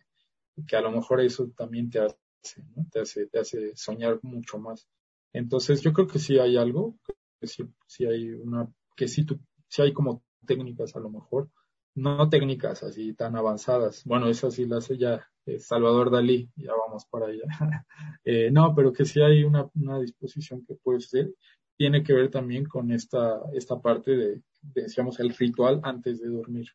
que 0.67 0.77
a 0.77 0.81
lo 0.81 0.91
mejor 0.91 1.21
eso 1.21 1.51
también 1.57 1.91
te 1.91 2.01
hace, 2.01 2.63
te 2.93 3.01
hace, 3.01 3.27
te 3.27 3.39
hace 3.39 3.77
soñar 3.77 4.21
mucho 4.23 4.59
más. 4.59 4.87
Entonces 5.33 5.81
yo 5.83 5.93
creo 5.93 6.07
que 6.07 6.19
sí 6.19 6.39
hay 6.39 6.57
algo, 6.57 6.97
que 7.41 7.47
sí, 7.47 7.65
sí 7.87 8.07
hay 8.07 8.31
una, 8.31 8.73
que 8.97 9.09
sí, 9.09 9.25
tú, 9.25 9.41
sí 9.69 9.83
hay 9.83 9.93
como 9.93 10.23
técnicas 10.47 10.95
a 10.95 11.01
lo 11.01 11.11
mejor, 11.11 11.51
no 11.95 12.29
técnicas 12.29 12.83
así 12.83 13.15
tan 13.15 13.37
avanzadas. 13.37 14.05
Bueno, 14.05 14.29
eso 14.29 14.51
sí 14.51 14.67
lo 14.67 14.79
hace 14.79 14.99
ya 14.99 15.27
eh, 15.47 15.59
Salvador 15.59 16.11
Dalí, 16.11 16.51
ya 16.57 16.73
vamos 16.73 17.05
para 17.07 17.27
allá. 17.27 17.45
eh, 18.25 18.51
no, 18.51 18.75
pero 18.75 18.93
que 18.93 19.05
sí 19.05 19.21
hay 19.21 19.45
una, 19.45 19.69
una, 19.75 20.01
disposición 20.01 20.65
que 20.65 20.75
puede 20.75 21.01
ser. 21.01 21.35
Tiene 21.77 22.03
que 22.03 22.13
ver 22.13 22.31
también 22.31 22.65
con 22.65 22.91
esta, 22.93 23.41
esta 23.53 23.81
parte 23.81 24.17
de, 24.17 24.43
decíamos, 24.63 25.21
el 25.21 25.31
ritual 25.31 25.81
antes 25.83 26.21
de 26.21 26.29
dormir. 26.29 26.69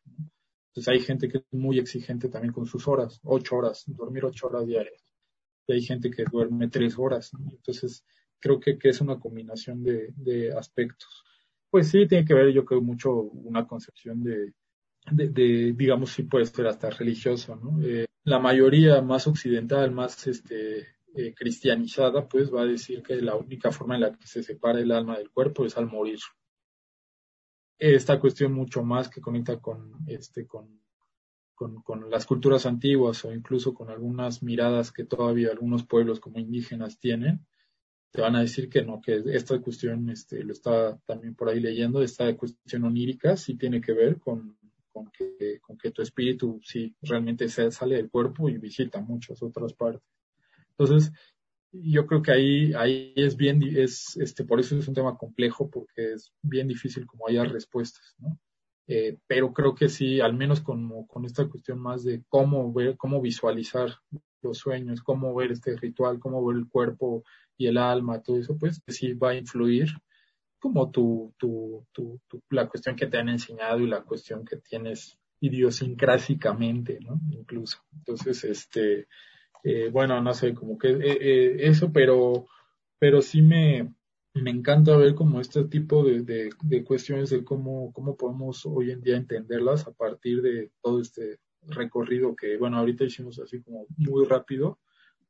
Entonces 0.68 0.88
hay 0.88 1.00
gente 1.00 1.28
que 1.28 1.38
es 1.38 1.44
muy 1.50 1.78
exigente 1.78 2.28
también 2.28 2.52
con 2.52 2.66
sus 2.66 2.86
horas, 2.86 3.20
ocho 3.24 3.56
horas, 3.56 3.84
dormir 3.86 4.24
ocho 4.24 4.46
horas 4.46 4.66
diarias. 4.66 5.04
Y 5.66 5.72
hay 5.72 5.82
gente 5.82 6.10
que 6.10 6.24
duerme 6.30 6.68
tres 6.68 6.96
horas. 6.98 7.32
Entonces 7.50 8.04
creo 8.38 8.60
que, 8.60 8.78
que 8.78 8.90
es 8.90 9.00
una 9.00 9.18
combinación 9.18 9.82
de, 9.82 10.12
de 10.16 10.52
aspectos. 10.52 11.24
Pues 11.70 11.88
sí, 11.88 12.06
tiene 12.06 12.24
que 12.24 12.34
ver, 12.34 12.52
yo 12.52 12.64
creo, 12.64 12.80
mucho 12.80 13.12
una 13.12 13.66
concepción 13.66 14.22
de, 14.22 14.52
de, 15.10 15.72
digamos, 15.76 16.10
sí 16.10 16.24
puede 16.24 16.46
ser 16.46 16.66
hasta 16.66 16.90
religioso, 16.90 17.56
¿no? 17.56 17.80
Eh, 17.82 18.06
la 18.24 18.38
mayoría 18.38 19.00
más 19.00 19.26
occidental, 19.26 19.90
más 19.90 20.26
este, 20.26 20.88
eh, 21.14 21.34
cristianizada, 21.34 22.28
pues 22.28 22.52
va 22.52 22.62
a 22.62 22.66
decir 22.66 23.02
que 23.02 23.16
la 23.16 23.34
única 23.34 23.72
forma 23.72 23.94
en 23.94 24.02
la 24.02 24.12
que 24.12 24.26
se 24.26 24.42
separa 24.42 24.80
el 24.80 24.92
alma 24.92 25.18
del 25.18 25.30
cuerpo 25.30 25.64
es 25.64 25.76
al 25.76 25.86
morir. 25.86 26.20
Esta 27.78 28.20
cuestión 28.20 28.52
mucho 28.52 28.82
más 28.82 29.08
que 29.08 29.20
conecta 29.20 29.58
con, 29.58 29.92
este, 30.06 30.46
con, 30.46 30.80
con, 31.54 31.82
con 31.82 32.10
las 32.10 32.26
culturas 32.26 32.66
antiguas 32.66 33.24
o 33.24 33.32
incluso 33.32 33.72
con 33.72 33.88
algunas 33.90 34.42
miradas 34.42 34.92
que 34.92 35.04
todavía 35.04 35.50
algunos 35.50 35.86
pueblos 35.86 36.20
como 36.20 36.38
indígenas 36.38 37.00
tienen, 37.00 37.46
te 38.12 38.20
van 38.20 38.36
a 38.36 38.40
decir 38.40 38.68
que 38.68 38.82
no, 38.82 39.00
que 39.00 39.22
esta 39.26 39.60
cuestión, 39.60 40.10
este, 40.10 40.42
lo 40.44 40.52
está 40.52 40.98
también 41.06 41.34
por 41.34 41.48
ahí 41.48 41.60
leyendo, 41.60 42.02
esta 42.02 42.36
cuestión 42.36 42.84
onírica 42.84 43.36
sí 43.36 43.56
tiene 43.56 43.80
que 43.80 43.92
ver 43.92 44.18
con, 44.18 44.58
con 44.92 45.10
que, 45.10 45.60
con 45.60 45.76
que 45.78 45.90
tu 45.90 46.02
espíritu 46.02 46.60
sí 46.62 46.94
realmente 47.02 47.48
se 47.48 47.70
sale 47.70 47.96
del 47.96 48.10
cuerpo 48.10 48.48
y 48.48 48.58
visita 48.58 49.00
muchas 49.00 49.42
otras 49.42 49.72
partes. 49.72 50.08
Entonces, 50.70 51.12
yo 51.72 52.06
creo 52.06 52.22
que 52.22 52.32
ahí, 52.32 52.72
ahí 52.74 53.12
es 53.16 53.36
bien, 53.36 53.62
es, 53.62 54.16
este, 54.16 54.44
por 54.44 54.60
eso 54.60 54.76
es 54.76 54.88
un 54.88 54.94
tema 54.94 55.16
complejo, 55.16 55.70
porque 55.70 56.14
es 56.14 56.32
bien 56.42 56.68
difícil 56.68 57.06
como 57.06 57.28
haya 57.28 57.44
respuestas, 57.44 58.14
¿no? 58.18 58.38
Eh, 58.86 59.18
pero 59.28 59.52
creo 59.52 59.74
que 59.74 59.88
sí, 59.88 60.20
al 60.20 60.34
menos 60.34 60.60
con, 60.60 61.06
con 61.06 61.24
esta 61.24 61.48
cuestión 61.48 61.78
más 61.78 62.02
de 62.02 62.24
cómo 62.28 62.72
ver, 62.72 62.96
cómo 62.96 63.20
visualizar 63.20 63.90
los 64.42 64.58
sueños, 64.58 65.00
cómo 65.02 65.32
ver 65.32 65.52
este 65.52 65.76
ritual, 65.76 66.18
cómo 66.18 66.44
ver 66.44 66.56
el 66.56 66.68
cuerpo 66.68 67.22
y 67.56 67.66
el 67.66 67.78
alma, 67.78 68.20
todo 68.20 68.38
eso, 68.38 68.56
pues 68.58 68.82
sí 68.88 69.12
va 69.12 69.30
a 69.30 69.36
influir 69.36 69.90
como 70.60 70.90
tu, 70.90 71.34
tu, 71.38 71.86
tu, 71.92 72.20
la 72.50 72.68
cuestión 72.68 72.94
que 72.94 73.06
te 73.06 73.18
han 73.18 73.30
enseñado 73.30 73.80
y 73.80 73.86
la 73.86 74.02
cuestión 74.02 74.44
que 74.44 74.58
tienes 74.58 75.18
idiosincrásicamente, 75.40 76.98
¿no? 77.00 77.18
Incluso. 77.30 77.78
Entonces, 77.96 78.44
este, 78.44 79.08
eh, 79.64 79.88
bueno, 79.90 80.20
no 80.20 80.34
sé, 80.34 80.54
como 80.54 80.78
que 80.78 80.90
eh, 80.90 81.18
eh, 81.20 81.56
eso, 81.60 81.90
pero, 81.92 82.46
pero 82.98 83.22
sí 83.22 83.40
me, 83.40 83.94
me 84.34 84.50
encanta 84.50 84.96
ver 84.96 85.14
como 85.14 85.40
este 85.40 85.64
tipo 85.64 86.04
de, 86.04 86.22
de, 86.22 86.50
de, 86.62 86.84
cuestiones 86.84 87.30
de 87.30 87.42
cómo, 87.42 87.92
cómo 87.92 88.16
podemos 88.16 88.64
hoy 88.66 88.90
en 88.90 89.00
día 89.00 89.16
entenderlas 89.16 89.86
a 89.86 89.92
partir 89.92 90.42
de 90.42 90.70
todo 90.82 91.00
este 91.00 91.38
recorrido 91.62 92.36
que, 92.36 92.58
bueno, 92.58 92.78
ahorita 92.78 93.04
hicimos 93.04 93.38
así 93.38 93.62
como 93.62 93.86
muy 93.96 94.26
rápido, 94.26 94.78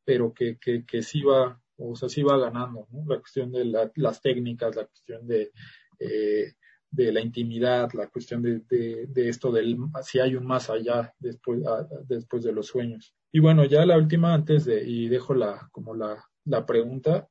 pero 0.04 0.34
que, 0.34 0.58
que, 0.58 0.84
que 0.84 1.02
sí 1.02 1.22
va 1.22 1.60
o 1.80 1.96
sea, 1.96 2.08
sí 2.08 2.22
va 2.22 2.38
ganando, 2.38 2.86
¿no? 2.90 3.04
La 3.06 3.18
cuestión 3.18 3.52
de 3.52 3.64
las 3.94 4.20
técnicas, 4.20 4.76
la 4.76 4.86
cuestión 4.86 5.26
de, 5.26 5.50
eh, 5.98 6.52
de 6.90 7.12
la 7.12 7.20
intimidad, 7.20 7.90
la 7.92 8.08
cuestión 8.08 8.42
de, 8.42 8.60
de, 8.68 9.28
esto 9.28 9.52
del 9.52 9.76
si 10.02 10.18
hay 10.18 10.34
un 10.34 10.46
más 10.46 10.70
allá 10.70 11.14
después, 11.18 11.62
después 12.06 12.42
de 12.42 12.52
los 12.52 12.66
sueños. 12.66 13.14
Y 13.32 13.38
bueno, 13.40 13.64
ya 13.64 13.86
la 13.86 13.96
última 13.96 14.34
antes 14.34 14.64
de, 14.64 14.82
y 14.84 15.08
dejo 15.08 15.34
la, 15.34 15.68
como 15.72 15.94
la, 15.94 16.24
la 16.44 16.66
pregunta, 16.66 17.28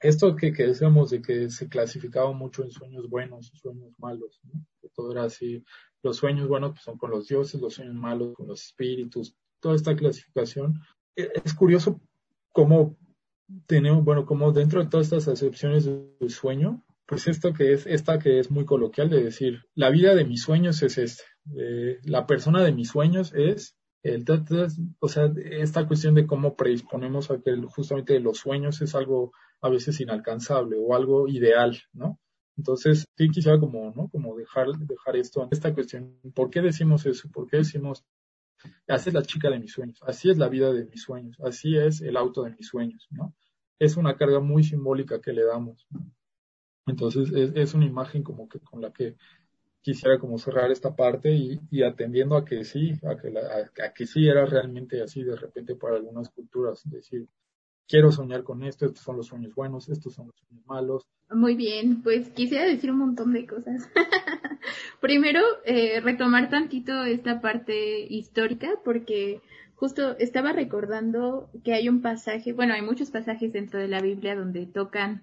esto 0.00 0.34
que, 0.34 0.52
que 0.52 0.66
decíamos 0.66 1.10
de 1.10 1.20
que 1.20 1.50
se 1.50 1.68
clasificaba 1.68 2.32
mucho 2.32 2.62
en 2.64 2.70
sueños 2.70 3.08
buenos 3.10 3.52
y 3.52 3.58
sueños 3.58 3.92
malos, 3.98 4.40
¿no? 4.44 4.64
que 4.80 4.88
todo 4.88 5.12
era 5.12 5.24
así, 5.24 5.62
los 6.02 6.16
sueños 6.16 6.48
buenos 6.48 6.70
pues, 6.70 6.82
son 6.82 6.96
con 6.96 7.10
los 7.10 7.28
dioses, 7.28 7.60
los 7.60 7.74
sueños 7.74 7.94
malos 7.94 8.34
con 8.34 8.48
los 8.48 8.62
espíritus, 8.62 9.36
toda 9.60 9.76
esta 9.76 9.94
clasificación. 9.94 10.80
E, 11.14 11.30
es 11.44 11.52
curioso 11.52 12.00
cómo 12.52 12.96
tenemos, 13.66 14.04
bueno, 14.04 14.26
como 14.26 14.52
dentro 14.52 14.82
de 14.82 14.90
todas 14.90 15.06
estas 15.06 15.28
acepciones 15.28 15.84
del 15.84 16.30
sueño, 16.30 16.84
pues 17.06 17.26
esto 17.26 17.52
que 17.52 17.72
es, 17.72 17.86
esta 17.86 18.18
que 18.18 18.38
es 18.38 18.50
muy 18.50 18.64
coloquial 18.64 19.10
de 19.10 19.22
decir, 19.22 19.64
la 19.74 19.90
vida 19.90 20.14
de 20.14 20.24
mis 20.24 20.42
sueños 20.42 20.82
es 20.82 20.98
esta, 20.98 21.24
la 22.04 22.26
persona 22.26 22.62
de 22.62 22.72
mis 22.72 22.88
sueños 22.88 23.32
es 23.34 23.76
el, 24.02 24.24
o 25.00 25.08
sea, 25.08 25.32
esta 25.44 25.86
cuestión 25.86 26.14
de 26.14 26.26
cómo 26.26 26.56
predisponemos 26.56 27.30
a 27.30 27.40
que 27.40 27.56
justamente 27.68 28.18
los 28.20 28.38
sueños 28.38 28.80
es 28.80 28.94
algo 28.94 29.32
a 29.60 29.68
veces 29.68 30.00
inalcanzable 30.00 30.76
o 30.78 30.94
algo 30.94 31.28
ideal, 31.28 31.78
¿no? 31.92 32.18
Entonces, 32.56 33.06
sí 33.16 33.28
quisiera 33.30 33.58
como, 33.58 33.92
¿no? 33.94 34.08
Como 34.08 34.36
dejar, 34.36 34.68
dejar 34.78 35.16
esto, 35.16 35.48
esta 35.50 35.74
cuestión, 35.74 36.18
¿por 36.34 36.50
qué 36.50 36.60
decimos 36.60 37.06
eso? 37.06 37.28
¿Por 37.30 37.48
qué 37.48 37.58
decimos, 37.58 38.04
así 38.88 39.10
es 39.10 39.14
la 39.14 39.22
chica 39.22 39.50
de 39.50 39.58
mis 39.58 39.72
sueños, 39.72 40.00
así 40.06 40.30
es 40.30 40.38
la 40.38 40.48
vida 40.48 40.72
de 40.72 40.86
mis 40.86 41.02
sueños, 41.02 41.38
así 41.40 41.76
es 41.76 42.00
el 42.00 42.16
auto 42.16 42.42
de 42.44 42.50
mis 42.50 42.66
sueños, 42.66 43.06
¿no? 43.10 43.34
Es 43.78 43.96
una 43.96 44.16
carga 44.16 44.40
muy 44.40 44.62
simbólica 44.62 45.20
que 45.20 45.32
le 45.32 45.44
damos. 45.44 45.86
Entonces, 46.86 47.30
es, 47.32 47.52
es 47.54 47.74
una 47.74 47.86
imagen 47.86 48.22
como 48.22 48.48
que 48.48 48.60
con 48.60 48.80
la 48.80 48.92
que 48.92 49.16
quisiera 49.82 50.18
como 50.18 50.38
cerrar 50.38 50.70
esta 50.70 50.94
parte 50.94 51.32
y, 51.32 51.82
atendiendo 51.82 52.36
a 52.36 52.44
que 52.44 52.64
sí, 52.64 52.92
a 53.04 53.16
que, 53.16 53.32
a, 53.82 53.92
que 53.92 54.06
sí 54.06 54.28
era 54.28 54.44
realmente 54.44 55.02
así 55.02 55.22
de 55.22 55.36
repente 55.36 55.74
para 55.74 55.96
algunas 55.96 56.28
culturas, 56.30 56.82
decir, 56.84 57.26
quiero 57.88 58.12
soñar 58.12 58.44
con 58.44 58.62
esto, 58.62 58.86
estos 58.86 59.02
son 59.02 59.16
los 59.16 59.26
sueños 59.26 59.54
buenos, 59.54 59.88
estos 59.88 60.14
son 60.14 60.26
los 60.26 60.36
sueños 60.36 60.66
malos. 60.66 61.06
Muy 61.30 61.54
bien, 61.54 62.02
pues 62.02 62.28
quisiera 62.30 62.66
decir 62.66 62.90
un 62.90 62.98
montón 62.98 63.32
de 63.32 63.46
cosas. 63.46 63.88
Primero, 65.00 65.40
eh, 65.64 66.00
retomar 66.00 66.50
tantito 66.50 67.04
esta 67.04 67.40
parte 67.40 68.00
histórica, 68.00 68.70
porque 68.84 69.40
justo 69.74 70.16
estaba 70.18 70.52
recordando 70.52 71.50
que 71.64 71.74
hay 71.74 71.88
un 71.88 72.02
pasaje, 72.02 72.52
bueno, 72.52 72.74
hay 72.74 72.82
muchos 72.82 73.10
pasajes 73.10 73.52
dentro 73.52 73.80
de 73.80 73.88
la 73.88 74.00
Biblia 74.00 74.36
donde 74.36 74.66
tocan 74.66 75.22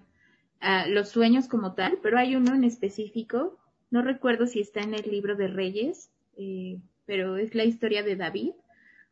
uh, 0.60 0.90
los 0.90 1.10
sueños 1.10 1.46
como 1.46 1.74
tal, 1.74 1.98
pero 2.02 2.18
hay 2.18 2.34
uno 2.34 2.54
en 2.54 2.64
específico 2.64 3.56
no 3.90 4.02
recuerdo 4.02 4.46
si 4.46 4.60
está 4.60 4.80
en 4.80 4.94
el 4.94 5.10
libro 5.10 5.34
de 5.36 5.48
Reyes, 5.48 6.10
eh, 6.36 6.78
pero 7.06 7.36
es 7.36 7.54
la 7.54 7.64
historia 7.64 8.02
de 8.02 8.16
David, 8.16 8.52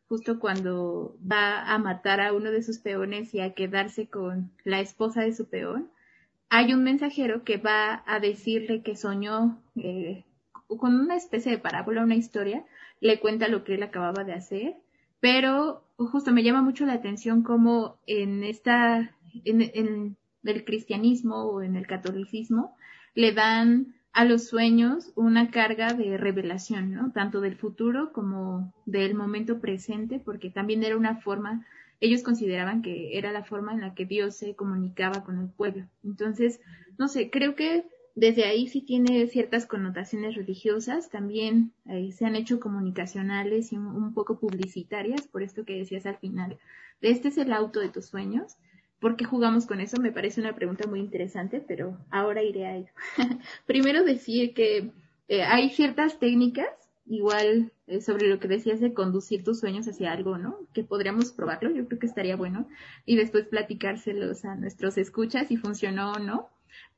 justo 0.09 0.38
cuando 0.38 1.16
va 1.20 1.72
a 1.72 1.79
matar 1.79 2.20
a 2.20 2.33
uno 2.33 2.50
de 2.50 2.62
sus 2.62 2.79
peones 2.79 3.35
y 3.35 3.40
a 3.40 3.55
quedarse 3.55 4.09
con 4.09 4.50
la 4.64 4.81
esposa 4.81 5.22
de 5.22 5.33
su 5.33 5.46
peón. 5.46 5.90
Hay 6.50 6.74
un 6.74 6.85
mensajero 6.85 7.42
que 7.42 7.57
va 7.57 8.05
a 8.07 8.20
decirle 8.20 8.83
que 8.83 8.96
soñó 8.96 9.59
eh, 9.76 10.24
con 10.68 10.98
una 10.98 11.16
especie 11.16 11.52
de 11.52 11.59
parábola, 11.59 12.02
una 12.02 12.14
historia, 12.14 12.64
le 13.00 13.20
cuenta 13.20 13.48
lo 13.48 13.64
que 13.64 13.74
él 13.74 13.83
acababa 13.83 14.24
de 14.24 14.35
hacer, 14.35 14.76
pero 15.20 15.85
justo 15.96 16.33
me 16.33 16.42
llama 16.42 16.62
mucho 16.62 16.87
la 16.87 16.94
atención 16.94 17.42
cómo 17.42 17.98
en 18.07 18.44
esta, 18.44 19.14
en, 19.44 19.62
en 19.74 20.16
el 20.44 20.64
cristianismo 20.64 21.44
o 21.44 21.62
en 21.62 21.76
el 21.76 21.87
catolicismo, 21.87 22.76
le 23.14 23.33
dan 23.33 23.94
a 24.12 24.24
los 24.24 24.48
sueños 24.48 25.12
una 25.14 25.50
carga 25.50 25.92
de 25.92 26.16
revelación, 26.16 26.94
¿no? 26.94 27.12
Tanto 27.12 27.42
del 27.42 27.57
futuro 27.57 28.12
como 28.12 28.72
del 28.87 29.14
momento 29.14 29.61
presente, 29.61 30.18
porque 30.18 30.48
también 30.50 30.83
era 30.85 30.96
una 30.96 31.16
forma, 31.16 31.66
ellos 32.00 32.22
consideraban 32.22 32.81
que 32.81 33.18
era 33.18 33.31
la 33.31 33.44
forma 33.44 33.74
en 33.74 33.83
la 33.83 33.94
que 33.94 34.07
Dios 34.07 34.37
se 34.37 34.55
comunicaba 34.55 35.22
con 35.22 35.38
el 35.38 35.48
pueblo. 35.50 35.87
Entonces, 36.02 36.61
no 36.96 37.09
sé, 37.09 37.31
creo 37.31 37.55
que 37.55 37.85
desde 38.16 38.44
ahí 38.44 38.66
sí 38.66 38.81
tiene 38.81 39.26
ciertas 39.26 39.66
connotaciones 39.66 40.35
religiosas, 40.35 41.11
también 41.11 41.72
eh, 41.85 42.11
se 42.12 42.24
han 42.24 42.35
hecho 42.35 42.59
comunicacionales 42.59 43.72
y 43.72 43.76
un, 43.76 44.14
poco 44.14 44.40
publicitarias, 44.40 45.29
por 45.29 45.42
esto 45.42 45.66
que 45.66 45.76
decías 45.76 46.07
al 46.07 46.16
final, 46.16 46.59
este 47.02 47.29
es 47.29 47.37
el 47.37 47.52
auto 47.52 47.79
de 47.79 47.90
tus 47.90 48.07
sueños, 48.07 48.57
¿Por 48.98 49.16
qué 49.16 49.26
jugamos 49.26 49.66
con 49.66 49.83
eso? 49.83 50.00
Me 50.00 50.11
parece 50.11 50.40
una 50.40 50.55
pregunta 50.55 50.88
muy 50.88 51.00
interesante, 51.00 51.61
pero 51.61 51.98
ahora 52.11 52.42
iré 52.42 52.66
a 52.66 52.76
ello. 52.76 52.90
Primero 53.66 54.02
decir 54.02 54.55
que 54.55 54.90
eh, 55.29 55.42
hay 55.42 55.68
ciertas 55.68 56.18
técnicas, 56.18 56.66
igual 57.05 57.72
eh, 57.87 58.00
sobre 58.00 58.26
lo 58.26 58.40
que 58.40 58.48
decías 58.48 58.81
de 58.81 58.94
conducir 58.94 59.44
tus 59.44 59.61
sueños 59.61 59.87
hacia 59.87 60.12
algo, 60.12 60.38
¿no? 60.38 60.61
Que 60.72 60.83
podríamos 60.83 61.31
probarlo, 61.33 61.70
yo 61.70 61.87
creo 61.87 61.98
que 61.98 62.07
estaría 62.07 62.37
bueno, 62.37 62.68
y 63.05 63.16
después 63.16 63.46
platicárselos 63.46 64.46
a 64.46 64.55
nuestros 64.55 64.96
escuchas 64.96 65.48
si 65.48 65.59
funcionó 65.59 66.12
o 66.12 66.18
no. 66.18 66.48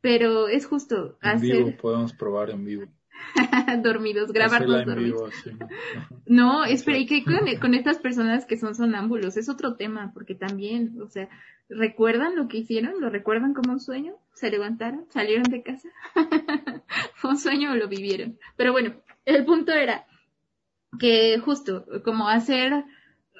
Pero 0.00 0.48
es 0.48 0.66
justo 0.66 1.18
en 1.22 1.40
Vivo, 1.40 1.76
podemos 1.76 2.12
probar 2.12 2.50
en 2.50 2.64
vivo. 2.64 2.86
dormidos, 3.82 4.32
grabarlos 4.32 4.84
dormidos. 4.84 5.34
no, 6.26 6.64
espera, 6.64 6.98
y 6.98 7.06
que 7.06 7.24
con, 7.60 7.74
estas 7.74 7.98
personas 7.98 8.46
que 8.46 8.58
son 8.58 8.74
sonámbulos 8.74 9.36
es 9.36 9.48
otro 9.48 9.76
tema, 9.76 10.12
porque 10.14 10.34
también, 10.34 11.00
o 11.00 11.08
sea, 11.08 11.28
¿recuerdan 11.68 12.36
lo 12.36 12.48
que 12.48 12.58
hicieron? 12.58 13.00
¿Lo 13.00 13.10
recuerdan 13.10 13.54
como 13.54 13.72
un 13.72 13.80
sueño? 13.80 14.14
¿Se 14.34 14.50
levantaron? 14.50 15.06
¿Salieron 15.10 15.44
de 15.44 15.62
casa? 15.62 15.88
¿Fue 17.14 17.30
un 17.30 17.38
sueño 17.38 17.72
o 17.72 17.76
lo 17.76 17.88
vivieron? 17.88 18.38
Pero 18.56 18.72
bueno, 18.72 18.94
el 19.24 19.44
punto 19.44 19.72
era 19.72 20.06
que 20.98 21.38
justo 21.38 21.84
como 22.04 22.28
hacer 22.28 22.84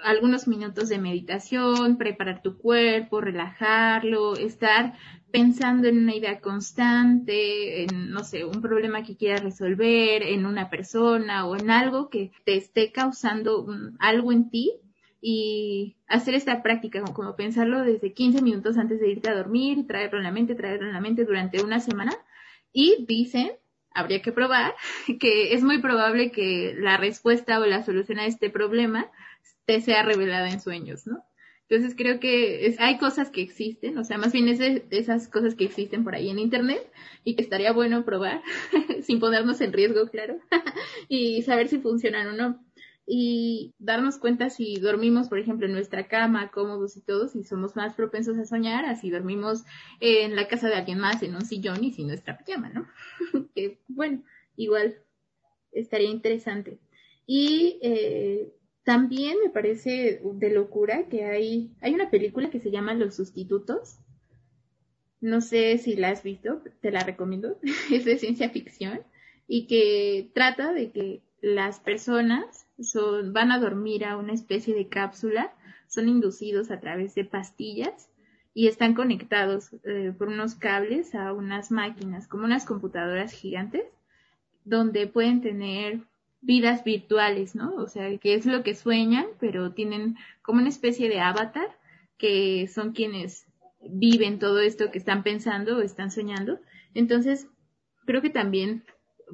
algunos 0.03 0.49
minutos 0.49 0.89
de 0.89 0.99
meditación, 0.99 1.99
preparar 1.99 2.43
tu 2.43 2.59
cuerpo, 2.59 3.21
relajarlo, 3.21 4.37
estar 4.37 4.95
pensando 5.31 5.89
en 5.89 5.99
una 5.99 6.15
idea 6.15 6.41
constante, 6.41 7.83
en, 7.83 8.11
no 8.11 8.25
sé, 8.25 8.45
un 8.45 8.63
problema 8.63 9.03
que 9.03 9.17
quieras 9.17 9.43
resolver, 9.43 10.23
en 10.23 10.47
una 10.47 10.71
persona 10.71 11.47
o 11.47 11.57
en 11.57 11.71
algo 11.71 12.09
que 12.09 12.33
te 12.45 12.57
esté 12.57 12.93
causando 12.93 13.67
algo 13.99 14.33
en 14.33 14.51
ti 14.51 14.73
y 15.21 15.97
hacer 16.07 16.35
esta 16.35 16.63
práctica, 16.63 17.03
como, 17.03 17.37
pensarlo 17.37 17.83
desde 17.83 18.15
15 18.15 18.41
minutos 18.41 18.79
antes 18.79 19.01
de 19.01 19.11
irte 19.11 19.29
a 19.29 19.35
dormir, 19.35 19.87
traerlo 19.87 20.19
en 20.19 20.25
la 20.25 20.33
mente, 20.33 20.55
traerlo 20.55 20.87
en 20.87 20.95
la 20.95 21.01
mente 21.01 21.25
durante 21.25 21.63
una 21.63 21.81
semana. 21.81 22.13
Y 22.73 23.05
dicen, 23.07 23.51
habría 23.93 24.23
que 24.23 24.33
probar, 24.33 24.75
que 25.21 25.55
es 25.55 25.63
muy 25.63 25.79
probable 25.81 26.31
que 26.31 26.75
la 26.79 26.97
respuesta 26.97 27.61
o 27.61 27.67
la 27.67 27.83
solución 27.83 28.19
a 28.19 28.27
este 28.27 28.51
problema 28.51 29.11
te 29.69 29.83
sea 29.83 30.03
revelada 30.03 30.49
en 30.49 30.63
sueños, 30.63 31.07
¿no? 31.07 31.23
Entonces 31.69 31.95
creo 31.95 32.19
que 32.19 32.75
hay 32.79 32.97
cosas 32.97 33.31
que 33.31 33.43
existen, 33.43 33.99
o 33.99 34.05
sea, 34.05 34.17
más 34.17 34.33
bien 34.33 34.49
esas 34.49 35.29
cosas 35.29 35.55
que 35.55 35.65
existen 35.65 36.05
por 36.05 36.15
ahí 36.15 36.31
en 36.31 36.39
Internet 36.39 36.91
y 37.23 37.37
que 37.37 37.43
estaría 37.43 37.75
bueno 37.75 38.03
probar, 38.03 38.41
sin 39.03 39.21
ponernos 39.21 39.61
en 39.61 39.75
riesgo, 39.75 40.09
claro, 40.09 40.41
y 41.11 41.43
saber 41.43 41.69
si 41.69 41.81
funcionan 41.81 42.29
o 42.29 42.33
no. 42.33 42.65
Y 43.07 43.75
darnos 43.79 44.17
cuenta 44.17 44.49
si 44.49 44.77
dormimos, 44.77 45.29
por 45.29 45.39
ejemplo, 45.39 45.67
en 45.67 45.73
nuestra 45.73 46.09
cama, 46.09 46.51
cómodos 46.51 46.97
y 46.97 47.03
todo, 47.03 47.29
si 47.29 47.45
somos 47.45 47.77
más 47.77 47.95
propensos 47.95 48.39
a 48.39 48.47
soñar, 48.47 48.87
así 48.87 49.11
dormimos 49.11 49.65
en 50.01 50.35
la 50.35 50.49
casa 50.49 50.69
de 50.69 50.77
alguien 50.77 50.99
más, 50.99 51.23
en 51.23 51.35
un 51.35 51.45
sillón 51.45 51.85
y 51.85 51.93
sin 51.93 52.07
nuestra 52.07 52.39
pijama, 52.39 52.71
¿no? 52.71 52.89
que 53.55 53.81
bueno, 53.89 54.23
igual 54.57 54.97
estaría 55.73 56.09
interesante. 56.09 56.79
Y 57.27 57.79
eh, 57.83 58.55
también 58.89 59.37
me 59.45 59.51
parece 59.51 60.23
de 60.25 60.51
locura 60.51 61.09
que 61.11 61.27
hay, 61.27 61.71
hay 61.83 61.93
una 61.93 62.09
película 62.09 62.49
que 62.49 62.59
se 62.59 62.71
llama 62.71 62.95
Los 62.95 63.17
Sustitutos. 63.17 63.99
No 65.21 65.43
sé 65.43 65.77
si 65.77 65.95
la 65.95 66.09
has 66.09 66.23
visto, 66.23 66.63
te 66.81 66.91
la 66.91 67.01
recomiendo. 67.01 67.59
es 67.93 68.07
de 68.07 68.17
ciencia 68.17 68.49
ficción 68.49 69.03
y 69.47 69.67
que 69.67 70.31
trata 70.33 70.73
de 70.73 70.91
que 70.91 71.21
las 71.43 71.81
personas 71.81 72.67
son, 72.81 73.35
van 73.35 73.53
a 73.53 73.59
dormir 73.59 74.07
a 74.07 74.17
una 74.17 74.33
especie 74.33 74.75
de 74.75 74.89
cápsula, 74.89 75.53
son 75.87 76.09
inducidos 76.09 76.71
a 76.71 76.81
través 76.81 77.15
de 77.15 77.27
pastillas 77.27 78.09
y 78.55 78.69
están 78.69 78.95
conectados 78.95 79.71
eh, 79.85 80.15
por 80.17 80.29
unos 80.29 80.55
cables 80.55 81.15
a 81.15 81.35
unas 81.35 81.71
máquinas, 81.71 82.27
como 82.27 82.47
unas 82.47 82.65
computadoras 82.65 83.33
gigantes, 83.33 83.85
donde 84.65 85.07
pueden 85.09 85.43
tener 85.43 86.08
vidas 86.41 86.85
virtuales, 86.85 87.55
¿no? 87.55 87.75
O 87.77 87.89
sea, 87.89 88.17
que 88.19 88.35
es 88.35 88.47
lo 88.47 88.63
que 88.63 88.75
sueñan, 88.75 89.27
pero 89.41 89.73
tienen 89.73 90.17
como 90.43 90.61
una 90.61 90.69
especie 90.69 91.09
de 91.09 91.21
avatar 91.21 91.77
que 92.17 92.69
son 92.69 92.93
quienes 92.93 93.47
viven 93.81 94.39
todo 94.39 94.61
esto 94.61 94.91
que 94.91 94.99
están 94.99 95.23
pensando 95.23 95.79
o 95.79 95.83
están 95.83 96.11
soñando. 96.11 96.61
Entonces, 96.95 97.49
creo 98.05 98.23
que 98.23 98.31
también 98.31 98.85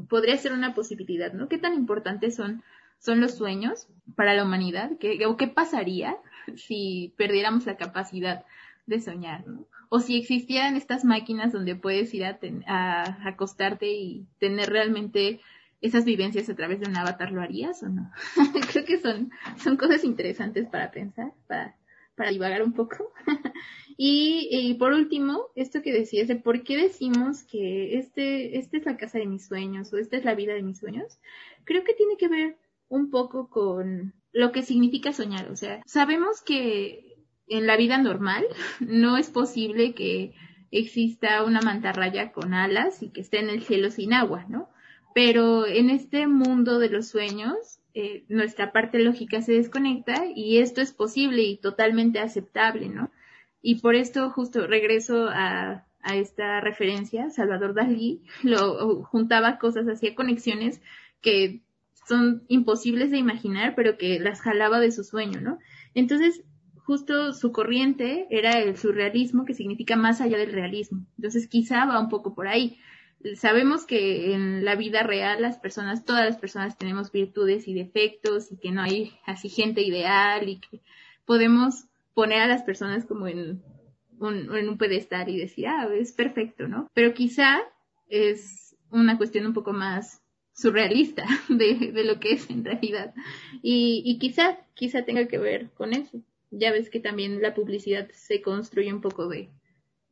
podría 0.09 0.37
ser 0.37 0.53
una 0.53 0.75
posibilidad, 0.75 1.33
¿no? 1.33 1.49
¿Qué 1.49 1.59
tan 1.59 1.75
importantes 1.75 2.35
son, 2.35 2.63
son 2.99 3.21
los 3.21 3.35
sueños 3.35 3.89
para 4.17 4.35
la 4.35 4.45
humanidad? 4.45 4.93
¿Qué, 4.99 5.25
¿O 5.27 5.37
qué 5.37 5.49
pasaría 5.49 6.17
si 6.57 7.15
perdiéramos 7.17 7.67
la 7.67 7.77
capacidad 7.77 8.45
de 8.87 9.01
soñar, 9.01 9.47
¿no? 9.47 9.67
O 9.89 10.01
si 10.01 10.19
existieran 10.19 10.77
estas 10.77 11.05
máquinas 11.05 11.53
donde 11.53 11.77
puedes 11.77 12.13
ir 12.15 12.25
a, 12.25 12.39
a 12.67 13.29
acostarte 13.29 13.93
y 13.93 14.27
tener 14.39 14.71
realmente 14.71 15.41
esas 15.85 16.07
vivencias 16.07 16.49
a 16.49 16.57
través 16.57 16.81
de 16.81 16.89
un 16.89 16.97
avatar, 16.97 17.31
¿lo 17.31 17.43
harías 17.43 17.83
o 17.83 17.89
no? 17.91 18.11
Creo 18.73 18.87
que 18.87 18.99
son, 18.99 19.31
son 19.59 19.77
cosas 19.77 20.03
interesantes 20.03 20.67
para 20.67 20.91
pensar, 20.91 21.35
para, 21.47 21.77
para 22.17 22.31
divagar 22.31 22.63
un 22.63 22.73
poco. 22.73 23.13
y, 23.99 24.75
por 24.79 24.95
último, 24.95 25.49
esto 25.55 25.83
que 25.83 25.93
decías 25.93 26.27
de 26.27 26.37
por 26.37 26.63
qué 26.63 26.79
decimos 26.79 27.43
que 27.43 27.99
este, 27.99 28.59
esta 28.59 28.79
es 28.79 28.87
la 28.87 28.97
casa 28.97 29.19
de 29.19 29.27
mis 29.27 29.47
sueños 29.47 29.93
o 29.93 29.99
esta 29.99 30.17
es 30.17 30.25
la 30.25 30.35
vida 30.35 30.55
de 30.55 30.63
mis 30.63 30.79
sueños, 30.79 31.19
creo 31.65 31.85
que 31.85 31.93
tiene 31.93 32.17
que 32.17 32.29
ver 32.29 32.57
un 32.89 33.11
poco 33.11 33.51
con 33.51 34.15
lo 34.33 34.53
que 34.53 34.63
significa 34.63 35.13
soñar. 35.13 35.51
O 35.51 35.57
sea, 35.57 35.83
sabemos 35.85 36.41
que 36.41 37.19
en 37.47 37.67
la 37.67 37.77
vida 37.77 37.99
normal 37.99 38.47
no 38.81 39.19
es 39.19 39.29
posible 39.29 39.93
que 39.93 40.33
exista 40.71 41.45
una 41.45 41.61
mantarraya 41.61 42.33
con 42.33 42.55
alas 42.55 43.03
y 43.03 43.11
que 43.11 43.21
esté 43.21 43.39
en 43.41 43.51
el 43.51 43.63
cielo 43.63 43.91
sin 43.91 44.15
agua, 44.15 44.47
¿no? 44.49 44.71
Pero 45.15 45.67
en 45.67 45.89
este 45.89 46.27
mundo 46.27 46.79
de 46.79 46.91
los 46.91 47.09
sueños, 47.09 47.81
eh, 47.95 48.25
nuestra 48.29 48.73
parte 48.73 48.99
lógica 48.99 49.41
se 49.41 49.53
desconecta 49.53 50.25
y 50.35 50.59
esto 50.59 50.81
es 50.81 50.93
posible 50.93 51.43
y 51.43 51.57
totalmente 51.57 52.19
aceptable, 52.19 52.89
¿no? 52.89 53.13
Y 53.63 53.77
por 53.77 53.95
esto 53.95 54.29
justo 54.31 54.67
regreso 54.67 55.29
a, 55.31 55.87
esta 56.13 56.61
referencia, 56.61 57.31
Salvador 57.31 57.73
Dalí 57.73 58.25
lo 58.43 59.05
juntaba 59.05 59.59
cosas, 59.59 59.89
hacía 59.89 60.15
conexiones 60.15 60.83
que 61.23 61.63
son 62.07 62.45
imposibles 62.49 63.11
de 63.11 63.17
imaginar, 63.17 63.75
pero 63.75 63.97
que 63.97 64.21
las 64.21 64.43
jalaba 64.43 64.81
de 64.81 64.91
su 64.91 65.05
sueño, 65.05 65.41
¿no? 65.41 65.59
Entonces, 65.95 66.43
justo 66.85 67.33
su 67.33 67.53
corriente 67.53 68.27
era 68.29 68.59
el 68.59 68.77
surrealismo, 68.77 69.45
que 69.47 69.55
significa 69.55 69.97
más 69.97 70.21
allá 70.21 70.37
del 70.37 70.53
realismo. 70.53 71.07
Entonces, 71.17 71.49
quizá 71.49 71.87
va 71.87 72.01
un 72.01 72.11
poco 72.11 72.35
por 72.35 72.49
ahí. 72.49 72.79
Sabemos 73.37 73.87
que 73.87 74.35
en 74.35 74.65
la 74.65 74.77
vida 74.77 75.03
real 75.03 75.41
las 75.41 75.59
personas, 75.59 76.05
todas 76.05 76.25
las 76.25 76.37
personas 76.37 76.77
tenemos 76.77 77.11
virtudes 77.11 77.67
y 77.69 77.75
defectos 77.75 78.53
y 78.53 78.57
que 78.57 78.71
no 78.71 78.83
hay 78.83 79.13
así 79.25 79.49
gente 79.49 79.83
ideal 79.83 80.49
y 80.49 80.61
que 80.61 80.81
podemos 81.25 81.87
poner 82.13 82.41
a 82.41 82.47
las 82.47 82.63
personas 82.63 83.05
como 83.05 83.27
en 83.27 83.63
un, 84.19 84.57
en 84.57 84.69
un 84.69 84.79
pedestal 84.79 85.29
y 85.29 85.39
decir, 85.39 85.67
ah, 85.69 85.89
es 85.95 86.13
perfecto, 86.13 86.69
¿no? 86.69 86.89
Pero 86.95 87.15
quizá 87.15 87.61
es 88.09 88.77
una 88.91 89.17
cuestión 89.17 89.47
un 89.47 89.55
poco 89.55 89.73
más 89.73 90.23
surrealista 90.53 91.25
de, 91.49 91.93
de 91.93 92.05
lo 92.05 92.21
que 92.21 92.33
es 92.33 92.49
en 92.51 92.65
realidad. 92.65 93.15
Y, 93.63 94.03
y 94.05 94.19
quizá, 94.19 94.59
quizá 94.75 95.05
tenga 95.05 95.27
que 95.27 95.39
ver 95.39 95.71
con 95.71 95.93
eso. 95.93 96.21
Ya 96.51 96.71
ves 96.71 96.91
que 96.91 97.01
también 97.01 97.43
la 97.43 97.55
publicidad 97.55 98.09
se 98.13 98.41
construye 98.41 98.93
un 98.93 99.01
poco 99.01 99.29
de, 99.29 99.51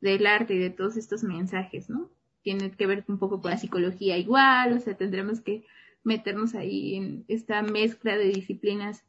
del 0.00 0.26
arte 0.26 0.54
y 0.54 0.58
de 0.58 0.70
todos 0.70 0.96
estos 0.96 1.22
mensajes, 1.22 1.88
¿no? 1.88 2.10
Tiene 2.42 2.70
que 2.72 2.86
ver 2.86 3.04
un 3.08 3.18
poco 3.18 3.40
con 3.40 3.50
la 3.50 3.58
psicología 3.58 4.18
igual, 4.18 4.72
o 4.72 4.80
sea, 4.80 4.96
tendremos 4.96 5.40
que 5.40 5.64
meternos 6.04 6.54
ahí 6.54 6.96
en 6.96 7.24
esta 7.28 7.62
mezcla 7.62 8.16
de 8.16 8.28
disciplinas 8.28 9.04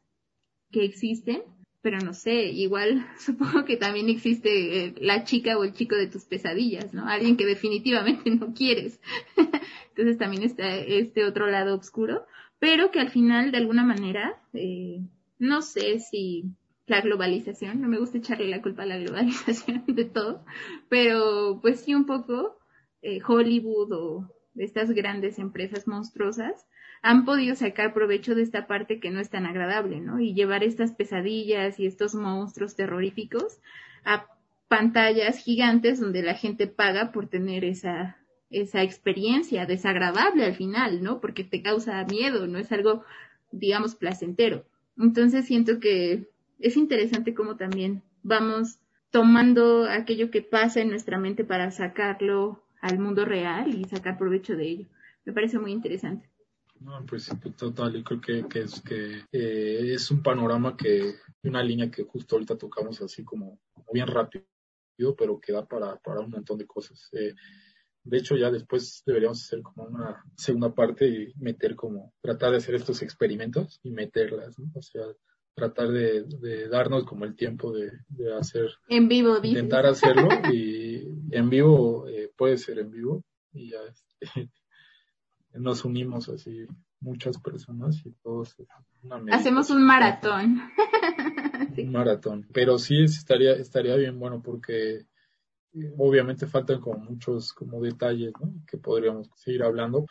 que 0.70 0.84
existen 0.84 1.42
pero 1.84 1.98
no 1.98 2.14
sé, 2.14 2.46
igual 2.46 3.06
supongo 3.18 3.66
que 3.66 3.76
también 3.76 4.08
existe 4.08 4.86
eh, 4.86 4.94
la 5.00 5.24
chica 5.24 5.58
o 5.58 5.64
el 5.64 5.74
chico 5.74 5.94
de 5.94 6.06
tus 6.06 6.24
pesadillas, 6.24 6.94
¿no? 6.94 7.06
Alguien 7.06 7.36
que 7.36 7.44
definitivamente 7.44 8.30
no 8.30 8.54
quieres. 8.54 8.98
Entonces 9.90 10.16
también 10.16 10.42
está 10.44 10.76
este 10.76 11.26
otro 11.26 11.46
lado 11.46 11.76
oscuro, 11.76 12.24
pero 12.58 12.90
que 12.90 13.00
al 13.00 13.10
final 13.10 13.52
de 13.52 13.58
alguna 13.58 13.84
manera, 13.84 14.40
eh, 14.54 15.02
no 15.38 15.60
sé 15.60 16.00
si 16.00 16.46
la 16.86 17.02
globalización, 17.02 17.82
no 17.82 17.88
me 17.88 17.98
gusta 17.98 18.16
echarle 18.16 18.48
la 18.48 18.62
culpa 18.62 18.84
a 18.84 18.86
la 18.86 18.96
globalización 18.96 19.84
de 19.86 20.06
todo, 20.06 20.42
pero 20.88 21.58
pues 21.60 21.80
sí 21.80 21.94
un 21.94 22.06
poco 22.06 22.58
eh, 23.04 23.20
Hollywood 23.26 23.92
o 23.92 24.30
estas 24.56 24.90
grandes 24.92 25.38
empresas 25.38 25.86
monstruosas 25.86 26.66
han 27.02 27.26
podido 27.26 27.54
sacar 27.54 27.92
provecho 27.92 28.34
de 28.34 28.40
esta 28.40 28.66
parte 28.66 28.98
que 28.98 29.10
no 29.10 29.20
es 29.20 29.28
tan 29.28 29.44
agradable, 29.44 30.00
¿no? 30.00 30.20
Y 30.20 30.32
llevar 30.32 30.64
estas 30.64 30.92
pesadillas 30.92 31.78
y 31.78 31.86
estos 31.86 32.14
monstruos 32.14 32.76
terroríficos 32.76 33.58
a 34.06 34.26
pantallas 34.68 35.36
gigantes 35.36 36.00
donde 36.00 36.22
la 36.22 36.32
gente 36.32 36.66
paga 36.66 37.12
por 37.12 37.28
tener 37.28 37.62
esa, 37.66 38.16
esa 38.48 38.82
experiencia 38.82 39.66
desagradable 39.66 40.46
al 40.46 40.54
final, 40.54 41.02
¿no? 41.02 41.20
Porque 41.20 41.44
te 41.44 41.60
causa 41.60 42.02
miedo, 42.04 42.46
no 42.46 42.58
es 42.58 42.72
algo, 42.72 43.04
digamos, 43.52 43.96
placentero. 43.96 44.64
Entonces 44.96 45.44
siento 45.44 45.78
que 45.78 46.30
es 46.58 46.78
interesante 46.78 47.34
cómo 47.34 47.56
también 47.56 48.02
vamos 48.22 48.78
tomando 49.10 49.84
aquello 49.90 50.30
que 50.30 50.40
pasa 50.40 50.80
en 50.80 50.88
nuestra 50.88 51.18
mente 51.18 51.44
para 51.44 51.70
sacarlo 51.70 52.63
al 52.84 52.98
mundo 52.98 53.24
real 53.24 53.74
y 53.74 53.84
sacar 53.84 54.18
provecho 54.18 54.56
de 54.56 54.68
ello. 54.68 54.86
Me 55.24 55.32
parece 55.32 55.58
muy 55.58 55.72
interesante. 55.72 56.28
No, 56.80 57.04
pues 57.06 57.30
total, 57.56 57.96
y 57.96 58.04
creo 58.04 58.20
que, 58.20 58.46
que 58.46 58.60
es 58.60 58.82
que 58.82 59.22
eh, 59.32 59.94
es 59.94 60.10
un 60.10 60.22
panorama 60.22 60.76
que, 60.76 61.14
una 61.44 61.62
línea 61.62 61.90
que 61.90 62.02
justo 62.02 62.36
ahorita 62.36 62.58
tocamos 62.58 63.00
así 63.00 63.24
como, 63.24 63.58
bien 63.90 64.06
rápido, 64.06 64.44
pero 65.16 65.40
que 65.40 65.52
da 65.52 65.64
para, 65.64 65.96
para 65.96 66.20
un 66.20 66.30
montón 66.30 66.58
de 66.58 66.66
cosas. 66.66 67.08
Eh, 67.12 67.34
de 68.02 68.18
hecho, 68.18 68.36
ya 68.36 68.50
después 68.50 69.02
deberíamos 69.06 69.42
hacer 69.42 69.62
como 69.62 69.84
una 69.84 70.22
segunda 70.36 70.74
parte 70.74 71.08
y 71.08 71.32
meter 71.36 71.74
como, 71.74 72.12
tratar 72.20 72.50
de 72.50 72.58
hacer 72.58 72.74
estos 72.74 73.00
experimentos 73.00 73.80
y 73.82 73.92
meterlas, 73.92 74.58
¿no? 74.58 74.70
O 74.74 74.82
sea, 74.82 75.06
tratar 75.54 75.88
de, 75.88 76.24
de 76.24 76.68
darnos 76.68 77.04
como 77.04 77.24
el 77.24 77.36
tiempo 77.36 77.72
de, 77.72 77.92
de 78.08 78.34
hacer. 78.34 78.70
En 78.88 79.08
vivo, 79.08 79.38
Intentar 79.42 79.86
hacerlo 79.86 80.28
y 80.52 81.08
en 81.30 81.48
vivo, 81.48 82.06
eh, 82.08 82.30
puede 82.36 82.58
ser 82.58 82.78
en 82.80 82.90
vivo 82.90 83.24
y 83.52 83.70
ya 83.70 83.78
este, 83.84 84.50
nos 85.54 85.84
unimos 85.84 86.28
así 86.28 86.66
muchas 87.00 87.38
personas 87.38 88.04
y 88.04 88.12
todos 88.22 88.56
hacemos 89.30 89.70
un 89.70 89.86
maratón 89.86 90.62
un 91.78 91.92
maratón 91.92 92.48
pero 92.52 92.78
sí 92.78 93.04
estaría 93.04 93.52
estaría 93.52 93.94
bien 93.96 94.18
bueno 94.18 94.42
porque 94.42 95.06
eh, 95.74 95.92
obviamente 95.98 96.46
faltan 96.46 96.80
como 96.80 96.98
muchos 96.98 97.52
como 97.52 97.82
detalles 97.82 98.32
¿no? 98.40 98.52
que 98.66 98.78
podríamos 98.78 99.28
seguir 99.36 99.62
hablando 99.62 100.06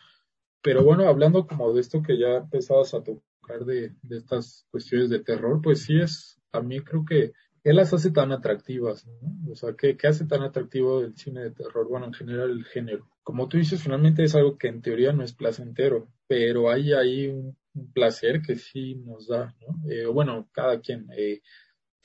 pero 0.62 0.84
bueno 0.84 1.08
hablando 1.08 1.46
como 1.48 1.72
de 1.72 1.80
esto 1.80 2.00
que 2.00 2.16
ya 2.16 2.36
empezabas 2.36 2.94
a 2.94 3.02
tocar 3.02 3.33
de, 3.66 3.92
estas 4.10 4.66
cuestiones 4.70 5.10
de 5.10 5.20
terror 5.20 5.60
pues 5.62 5.82
sí 5.82 6.00
es 6.00 6.40
también 6.50 6.82
creo 6.84 7.04
que 7.04 7.32
¿qué 7.64 7.72
las 7.72 7.92
hace 7.94 8.10
tan 8.10 8.30
atractivas? 8.30 9.06
¿no? 9.06 9.52
O 9.52 9.56
sea, 9.56 9.74
¿qué, 9.76 9.96
¿qué, 9.96 10.06
hace 10.06 10.26
tan 10.26 10.42
atractivo 10.42 11.00
el 11.00 11.16
cine 11.16 11.42
de 11.44 11.50
terror? 11.50 11.88
Bueno, 11.88 12.06
en 12.06 12.12
general 12.12 12.50
el 12.50 12.64
género. 12.64 13.08
Como 13.22 13.48
tú 13.48 13.56
dices, 13.56 13.82
finalmente 13.82 14.22
es 14.22 14.34
algo 14.34 14.58
que 14.58 14.68
en 14.68 14.82
teoría 14.82 15.12
no 15.12 15.24
es 15.24 15.32
placentero, 15.32 16.08
pero 16.26 16.70
hay 16.70 16.92
ahí 16.92 17.28
un, 17.28 17.56
placer 17.92 18.40
que 18.40 18.54
sí 18.54 18.94
nos 18.94 19.26
da, 19.26 19.52
¿no? 19.60 19.90
Eh, 19.90 20.06
bueno, 20.06 20.48
cada 20.52 20.78
quien. 20.80 21.08
Eh, 21.16 21.40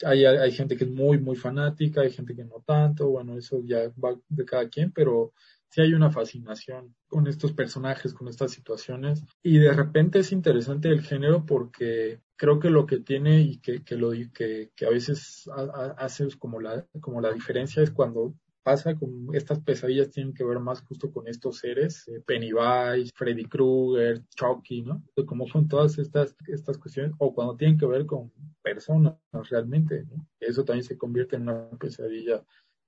hay, 0.04 0.26
hay 0.26 0.52
gente 0.52 0.76
que 0.76 0.86
es 0.86 0.90
muy, 0.90 1.20
muy 1.20 1.36
fanática, 1.36 2.02
hay 2.02 2.10
gente 2.10 2.36
que 2.36 2.46
no 2.46 2.64
tanto, 2.66 3.10
bueno, 3.10 3.38
eso 3.38 3.62
ya 3.64 3.92
va 4.04 4.20
de 4.30 4.46
cada 4.46 4.68
quien, 4.70 4.92
pero 4.92 5.34
sí 5.70 5.82
hay 5.82 5.94
una 5.94 6.12
fascinación 6.12 6.96
con 7.08 7.28
estos 7.28 7.54
personajes, 7.54 8.14
con 8.14 8.28
estas 8.28 8.52
situaciones. 8.52 9.24
Y 9.42 9.58
de 9.58 9.74
repente 9.74 10.20
es 10.20 10.32
interesante 10.32 10.90
el 10.90 11.02
género 11.02 11.46
porque 11.46 12.22
creo 12.36 12.60
que 12.60 12.70
lo 12.70 12.86
que 12.86 13.00
tiene 13.00 13.42
y 13.42 13.60
que, 13.60 13.84
que 13.84 13.96
lo 13.96 14.12
que, 14.34 14.72
que 14.76 14.86
a 14.86 14.90
veces 14.90 15.50
hace 15.98 16.28
como 16.38 16.60
la, 16.60 16.86
como 17.00 17.22
la 17.22 17.32
diferencia 17.32 17.84
es 17.84 17.92
cuando 17.92 18.36
pasa 18.64 18.96
con 18.96 19.30
estas 19.34 19.60
pesadillas 19.62 20.12
tienen 20.12 20.34
que 20.34 20.44
ver 20.44 20.60
más 20.60 20.82
justo 20.82 21.12
con 21.12 21.28
estos 21.28 21.58
seres, 21.58 22.08
eh, 22.08 22.22
Pennywise, 22.26 23.12
Freddy 23.16 23.46
Krueger, 23.46 24.24
Chucky, 24.36 24.84
¿no? 24.84 25.04
Como 25.26 25.48
son 25.48 25.68
todas 25.68 25.98
estas, 25.98 26.36
estas 26.48 26.78
cuestiones, 26.78 27.14
o 27.18 27.34
cuando 27.34 27.56
tienen 27.56 27.78
que 27.78 27.86
ver 27.86 28.06
con 28.06 28.32
personas 28.62 29.16
realmente, 29.50 30.04
¿no? 30.06 30.28
Eso 30.40 30.64
también 30.64 30.84
se 30.84 30.98
convierte 30.98 31.36
en 31.36 31.44
una 31.44 31.70
pesadilla 31.80 32.44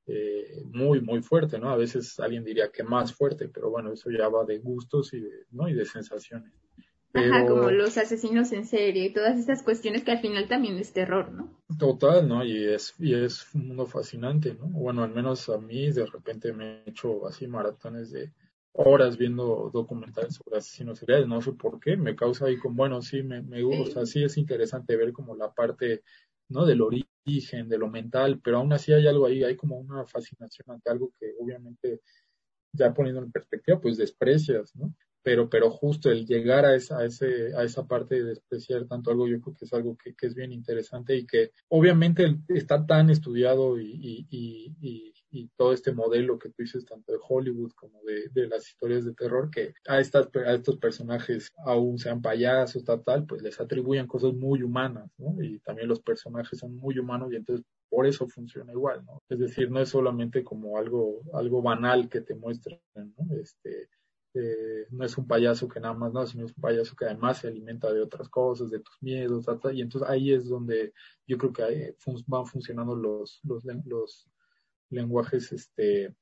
eh, 0.07 0.63
muy, 0.71 1.01
muy 1.01 1.21
fuerte, 1.21 1.59
¿no? 1.59 1.69
A 1.69 1.77
veces 1.77 2.19
alguien 2.19 2.43
diría 2.43 2.71
que 2.71 2.83
más 2.83 3.13
fuerte, 3.13 3.47
pero 3.47 3.69
bueno, 3.69 3.93
eso 3.93 4.09
ya 4.09 4.27
va 4.27 4.45
de 4.45 4.59
gustos 4.59 5.13
y 5.13 5.19
de, 5.19 5.45
¿no? 5.51 5.67
y 5.69 5.73
de 5.73 5.85
sensaciones. 5.85 6.51
Ajá, 7.13 7.45
como 7.45 7.69
los 7.71 7.97
asesinos 7.97 8.53
en 8.53 8.65
serie 8.65 9.05
y 9.05 9.13
todas 9.13 9.37
estas 9.37 9.63
cuestiones 9.63 10.03
que 10.03 10.11
al 10.11 10.21
final 10.21 10.47
también 10.47 10.77
es 10.77 10.93
terror, 10.93 11.29
¿no? 11.31 11.61
Total, 11.77 12.25
¿no? 12.25 12.43
Y 12.45 12.65
es, 12.65 12.93
y 12.99 13.13
es 13.13 13.53
un 13.53 13.67
mundo 13.67 13.85
fascinante, 13.85 14.53
¿no? 14.53 14.67
Bueno, 14.67 15.03
al 15.03 15.13
menos 15.13 15.49
a 15.49 15.57
mí 15.57 15.91
de 15.91 16.05
repente 16.05 16.53
me 16.53 16.83
he 16.85 16.89
hecho 16.89 17.27
así 17.27 17.47
maratones 17.47 18.11
de 18.11 18.31
horas 18.73 19.17
viendo 19.17 19.69
documentales 19.73 20.35
sobre 20.35 20.57
asesinos 20.57 20.99
seriales, 20.99 21.27
no 21.27 21.41
sé 21.41 21.51
por 21.51 21.79
qué, 21.81 21.97
me 21.97 22.15
causa 22.15 22.45
ahí 22.45 22.57
como, 22.57 22.75
bueno, 22.75 23.01
sí, 23.01 23.21
me, 23.21 23.41
me 23.41 23.61
gusta, 23.61 24.05
sí 24.05 24.23
es 24.23 24.37
interesante 24.37 24.95
ver 24.95 25.11
como 25.11 25.35
la 25.35 25.53
parte 25.53 26.03
¿no? 26.51 26.65
Del 26.65 26.81
origen, 26.81 27.69
de 27.69 27.77
lo 27.77 27.89
mental, 27.89 28.39
pero 28.43 28.57
aún 28.57 28.73
así 28.73 28.93
hay 28.93 29.07
algo 29.07 29.25
ahí, 29.25 29.43
hay 29.43 29.55
como 29.55 29.77
una 29.77 30.05
fascinación 30.05 30.69
ante 30.69 30.89
algo 30.89 31.11
que 31.19 31.33
obviamente 31.39 32.01
ya 32.73 32.93
poniendo 32.93 33.21
en 33.21 33.31
perspectiva, 33.31 33.79
pues 33.79 33.97
desprecias, 33.97 34.75
¿no? 34.75 34.93
Pero, 35.23 35.49
pero 35.49 35.69
justo 35.69 36.09
el 36.09 36.25
llegar 36.25 36.65
a 36.65 36.75
esa, 36.75 36.99
a 36.99 37.05
ese, 37.05 37.55
a 37.55 37.63
esa 37.63 37.85
parte 37.85 38.15
de 38.15 38.23
despreciar 38.23 38.87
tanto 38.87 39.11
algo, 39.11 39.27
yo 39.27 39.39
creo 39.39 39.55
que 39.55 39.65
es 39.65 39.73
algo 39.73 39.95
que, 39.95 40.15
que 40.15 40.27
es 40.27 40.33
bien 40.33 40.51
interesante 40.51 41.15
y 41.15 41.27
que 41.27 41.51
obviamente 41.69 42.37
está 42.47 42.85
tan 42.85 43.11
estudiado 43.11 43.79
y, 43.79 43.91
y, 43.91 44.27
y, 44.31 44.75
y 44.81 45.13
todo 45.55 45.73
este 45.73 45.93
modelo 45.93 46.37
que 46.37 46.49
tú 46.49 46.55
dices 46.59 46.85
tanto 46.85 47.11
de 47.11 47.19
Hollywood 47.27 47.71
como 47.73 48.01
de, 48.03 48.29
de 48.29 48.47
las 48.47 48.67
historias 48.67 49.05
de 49.05 49.13
terror 49.13 49.49
que 49.49 49.73
a 49.87 49.99
estas 49.99 50.27
a 50.35 50.53
estos 50.53 50.77
personajes 50.77 51.49
aún 51.65 51.97
sean 51.97 52.21
payasos 52.21 52.83
tal 52.83 53.03
tal 53.03 53.25
pues 53.25 53.41
les 53.41 53.59
atribuyen 53.59 54.07
cosas 54.07 54.33
muy 54.33 54.61
humanas 54.61 55.09
¿no? 55.17 55.41
y 55.41 55.59
también 55.59 55.87
los 55.87 56.01
personajes 56.01 56.59
son 56.59 56.75
muy 56.75 56.99
humanos 56.99 57.31
y 57.31 57.37
entonces 57.37 57.65
por 57.89 58.05
eso 58.05 58.27
funciona 58.27 58.71
igual 58.71 59.05
¿no? 59.05 59.21
es 59.29 59.39
decir 59.39 59.71
no 59.71 59.79
es 59.79 59.89
solamente 59.89 60.43
como 60.43 60.77
algo 60.77 61.21
algo 61.33 61.61
banal 61.61 62.09
que 62.09 62.21
te 62.21 62.35
muestran 62.35 62.79
¿no? 62.95 63.35
este 63.35 63.89
eh, 64.33 64.87
no 64.91 65.03
es 65.03 65.17
un 65.17 65.27
payaso 65.27 65.67
que 65.67 65.81
nada 65.81 65.93
más 65.93 66.13
no, 66.13 66.25
sino 66.25 66.45
es 66.45 66.53
un 66.55 66.61
payaso 66.61 66.95
que 66.95 67.03
además 67.03 67.39
se 67.39 67.47
alimenta 67.49 67.91
de 67.91 68.01
otras 68.01 68.29
cosas, 68.29 68.71
de 68.71 68.79
tus 68.79 68.95
miedos, 69.01 69.45
y 69.73 69.81
entonces 69.81 70.09
ahí 70.09 70.31
es 70.31 70.47
donde 70.47 70.93
yo 71.27 71.37
creo 71.37 71.51
que 71.51 71.95
van 72.27 72.45
funcionando 72.45 72.95
los, 72.95 73.41
los, 73.43 73.65
los 73.85 74.31
lenguajes 74.91 75.51
este, 75.51 76.15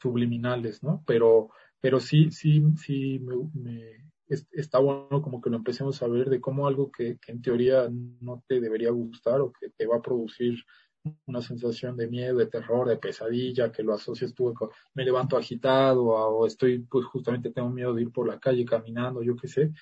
subliminales, 0.00 0.82
¿no? 0.82 1.02
Pero, 1.06 1.50
pero 1.80 2.00
sí, 2.00 2.30
sí, 2.30 2.62
sí, 2.76 3.20
me, 3.54 4.10
está 4.52 4.78
bueno 4.78 5.22
como 5.22 5.40
que 5.40 5.50
lo 5.50 5.56
empecemos 5.56 6.02
a 6.02 6.08
ver 6.08 6.30
de 6.30 6.40
cómo 6.40 6.66
algo 6.66 6.90
que, 6.90 7.18
en 7.26 7.42
teoría 7.42 7.88
no 8.20 8.44
te 8.46 8.60
debería 8.60 8.90
gustar 8.90 9.40
o 9.40 9.52
que 9.52 9.70
te 9.70 9.86
va 9.86 9.96
a 9.96 10.02
producir 10.02 10.64
una 11.26 11.40
sensación 11.40 11.96
de 11.96 12.08
miedo, 12.08 12.36
de 12.36 12.46
terror, 12.46 12.86
de 12.86 12.98
pesadilla, 12.98 13.72
que 13.72 13.82
lo 13.82 13.94
asocias 13.94 14.34
tú 14.34 14.52
con 14.52 14.68
me 14.94 15.04
levanto 15.04 15.36
agitado 15.36 16.04
o 16.04 16.46
estoy, 16.46 16.80
pues 16.80 17.06
justamente 17.06 17.50
tengo 17.50 17.70
miedo 17.70 17.94
de 17.94 18.02
ir 18.02 18.12
por 18.12 18.28
la 18.28 18.38
calle 18.38 18.64
caminando, 18.66 19.22
yo 19.22 19.34
qué 19.34 19.48
sé. 19.48 19.72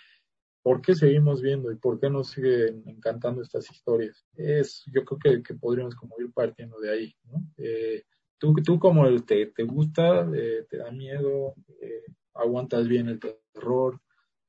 ¿Por 0.68 0.82
qué 0.82 0.94
seguimos 0.94 1.40
viendo 1.40 1.72
y 1.72 1.76
por 1.76 1.98
qué 1.98 2.10
nos 2.10 2.32
siguen 2.32 2.82
encantando 2.84 3.40
estas 3.40 3.70
historias? 3.70 4.26
Es, 4.36 4.84
yo 4.92 5.02
creo 5.02 5.42
que, 5.42 5.54
podríamos 5.54 5.94
como 5.94 6.14
ir 6.20 6.30
partiendo 6.30 6.78
de 6.78 6.90
ahí, 6.92 7.16
¿no? 7.24 7.42
Eh, 7.56 8.04
tú, 8.36 8.52
tú 8.62 8.78
como 8.78 9.08
te, 9.22 9.46
te 9.46 9.62
gusta, 9.62 10.28
eh, 10.34 10.66
te 10.68 10.76
da 10.76 10.90
miedo, 10.90 11.54
eh, 11.80 12.02
aguantas 12.34 12.86
bien 12.86 13.08
el 13.08 13.18
terror, 13.18 13.98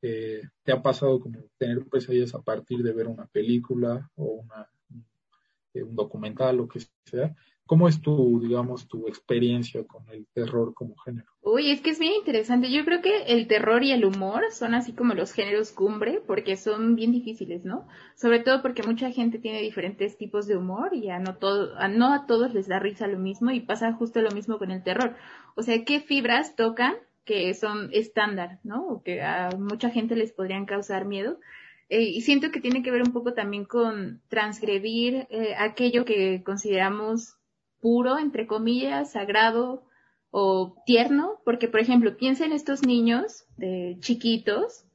te 0.02 0.72
ha 0.74 0.82
pasado 0.82 1.22
como 1.22 1.40
tener 1.58 1.86
pesadillas 1.86 2.36
a 2.36 2.42
partir 2.42 2.84
de 2.84 2.92
ver 2.92 3.08
una 3.08 3.26
película 3.28 4.12
o 4.16 4.44
una 4.44 4.70
un 5.74 5.96
documental, 5.96 6.58
lo 6.58 6.68
que 6.68 6.82
sea. 7.06 7.34
¿Cómo 7.70 7.88
es 7.88 8.02
tu, 8.02 8.40
digamos, 8.40 8.88
tu 8.88 9.08
experiencia 9.08 9.86
con 9.86 10.02
el 10.10 10.26
terror 10.34 10.74
como 10.74 10.96
género? 10.98 11.28
Uy, 11.44 11.70
es 11.70 11.82
que 11.82 11.92
es 11.92 12.00
bien 12.00 12.14
interesante. 12.14 12.72
Yo 12.72 12.84
creo 12.84 13.04
que 13.04 13.26
el 13.28 13.46
terror 13.46 13.84
y 13.84 13.92
el 13.92 14.06
humor 14.06 14.42
son 14.50 14.74
así 14.74 14.94
como 14.94 15.14
los 15.14 15.34
géneros 15.34 15.72
cumbre, 15.72 16.20
porque 16.26 16.58
son 16.58 16.96
bien 16.96 17.12
difíciles, 17.12 17.66
¿no? 17.66 17.88
Sobre 18.16 18.40
todo 18.40 18.64
porque 18.64 18.82
mucha 18.82 19.12
gente 19.12 19.38
tiene 19.38 19.62
diferentes 19.62 20.18
tipos 20.18 20.48
de 20.48 20.58
humor 20.58 20.96
y 20.96 21.12
a 21.12 21.20
no, 21.20 21.36
todo, 21.36 21.78
a 21.78 21.88
no 21.88 22.12
a 22.12 22.26
todos 22.26 22.56
les 22.56 22.68
da 22.68 22.80
risa 22.80 23.06
lo 23.06 23.20
mismo 23.20 23.52
y 23.52 23.60
pasa 23.60 23.94
justo 23.94 24.20
lo 24.20 24.32
mismo 24.32 24.58
con 24.58 24.72
el 24.72 24.82
terror. 24.82 25.16
O 25.54 25.62
sea, 25.62 25.86
¿qué 25.86 26.00
fibras 26.00 26.56
tocan 26.56 26.96
que 27.24 27.54
son 27.54 27.90
estándar, 27.94 28.58
¿no? 28.64 28.84
O 28.88 29.04
que 29.04 29.22
a 29.22 29.52
mucha 29.60 29.92
gente 29.92 30.16
les 30.16 30.32
podrían 30.32 30.66
causar 30.66 31.06
miedo 31.06 31.38
eh, 31.90 32.02
y 32.02 32.22
siento 32.22 32.50
que 32.50 32.62
tiene 32.62 32.82
que 32.82 32.90
ver 32.90 33.04
un 33.04 33.14
poco 33.14 33.34
también 33.34 33.66
con 33.66 34.22
transgredir 34.28 35.28
eh, 35.30 35.54
aquello 35.56 36.04
que 36.06 36.42
consideramos 36.44 37.39
puro, 37.82 38.18
entre 38.18 38.48
comillas, 38.48 39.12
sagrado 39.12 39.84
o 40.32 40.76
tierno, 40.86 41.40
porque 41.46 41.68
por 41.68 41.80
ejemplo, 41.80 42.18
piensa 42.18 42.46
en 42.46 42.54
estos 42.54 42.86
niños 42.86 43.46
de 43.58 43.98
chiquitos 44.00 44.86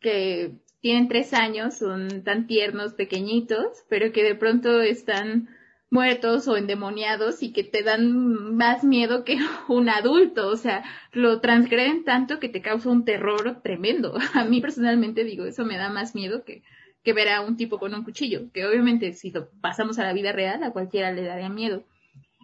que 0.00 0.52
tienen 0.80 1.08
tres 1.08 1.34
años, 1.34 1.74
son 1.74 2.24
tan 2.24 2.46
tiernos, 2.46 2.94
pequeñitos, 2.94 3.84
pero 3.88 4.12
que 4.12 4.24
de 4.24 4.34
pronto 4.34 4.80
están 4.80 5.48
muertos 5.90 6.46
o 6.48 6.56
endemoniados 6.56 7.42
y 7.42 7.52
que 7.52 7.64
te 7.64 7.82
dan 7.82 8.56
más 8.56 8.84
miedo 8.84 9.24
que 9.24 9.38
un 9.68 9.88
adulto, 9.88 10.48
o 10.48 10.56
sea, 10.56 10.84
lo 11.12 11.40
transgreden 11.40 12.04
tanto 12.04 12.38
que 12.38 12.48
te 12.48 12.62
causa 12.62 12.88
un 12.88 13.04
terror 13.04 13.60
tremendo. 13.62 14.14
A 14.34 14.44
mí 14.44 14.60
personalmente 14.60 15.24
digo, 15.24 15.44
eso 15.44 15.64
me 15.64 15.76
da 15.76 15.90
más 15.90 16.14
miedo 16.14 16.44
que, 16.44 16.62
que 17.02 17.12
ver 17.12 17.28
a 17.28 17.40
un 17.40 17.56
tipo 17.56 17.78
con 17.78 17.94
un 17.94 18.04
cuchillo, 18.04 18.50
que 18.52 18.66
obviamente 18.66 19.12
si 19.12 19.30
lo 19.30 19.50
pasamos 19.60 19.98
a 19.98 20.04
la 20.04 20.12
vida 20.12 20.32
real 20.32 20.62
a 20.62 20.72
cualquiera 20.72 21.12
le 21.12 21.22
daría 21.22 21.48
miedo. 21.48 21.84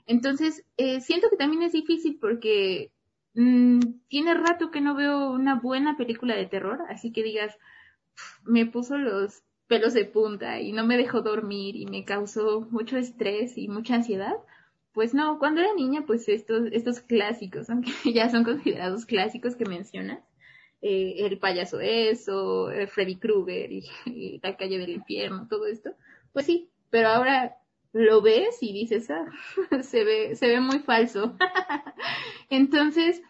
Entonces, 0.07 0.65
eh, 0.77 1.01
siento 1.01 1.29
que 1.31 1.37
también 1.37 1.63
es 1.63 1.73
difícil 1.73 2.19
porque 2.21 2.93
mmm, 3.35 3.81
tiene 4.09 4.35
rato 4.35 4.71
que 4.71 4.81
no 4.81 4.95
veo 4.95 5.31
una 5.33 5.57
buena 5.57 5.97
película 5.97 6.37
de 6.37 6.47
terror, 6.47 6.81
así 6.89 7.13
que 7.13 7.23
digas, 7.23 7.57
me 8.45 8.67
puso 8.67 8.99
los 8.99 9.43
pelos 9.67 9.95
de 9.95 10.05
punta 10.05 10.61
y 10.61 10.73
no 10.73 10.87
me 10.87 10.97
dejó 10.97 11.23
dormir 11.23 11.77
y 11.77 11.87
me 11.87 12.05
causó 12.05 12.63
mucho 12.71 12.97
estrés 12.97 13.59
y 13.59 13.69
mucha 13.69 13.97
ansiedad. 13.97 14.37
Pues 14.93 15.13
no, 15.13 15.39
cuando 15.39 15.61
era 15.61 15.75
niña, 15.75 16.05
pues 16.07 16.29
estos, 16.29 16.69
estos 16.73 17.01
clásicos, 17.01 17.69
aunque 17.71 17.91
ya 18.15 18.31
son 18.31 18.45
considerados 18.45 19.07
clásicos 19.07 19.57
que 19.57 19.67
mencionas, 19.67 20.21
eh, 20.83 21.17
el 21.27 21.39
payaso 21.39 21.81
eso, 21.81 22.71
eh, 22.71 22.87
Freddy 22.87 23.17
Krueger 23.17 23.73
y, 23.73 24.41
la 24.43 24.57
calle 24.57 24.79
del 24.79 24.91
infierno, 24.91 25.49
todo 25.49 25.67
esto, 25.67 25.91
pues 26.33 26.47
sí, 26.47 26.71
pero 26.91 27.09
ahora 27.09 27.57
lo 27.97 28.21
ves 28.21 28.59
y 28.63 28.73
dices, 28.73 29.11
ah, 29.11 29.27
se 29.83 30.05
ve, 30.05 30.37
se 30.37 30.49
ve 30.49 30.61
muy 30.61 30.81
falso. 30.81 31.37
Entonces, 32.51 33.23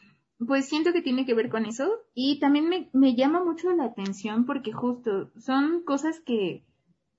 pues 0.44 0.68
siento 0.68 0.92
que 0.92 1.02
tiene 1.02 1.24
que 1.24 1.34
ver 1.34 1.48
con 1.48 1.64
eso 1.64 1.90
y 2.14 2.38
también 2.40 2.68
me, 2.68 2.90
me 2.92 3.14
llama 3.14 3.42
mucho 3.42 3.70
la 3.72 3.84
atención 3.84 4.44
porque 4.44 4.72
justo 4.72 5.30
son 5.38 5.82
cosas 5.84 6.20
que 6.20 6.64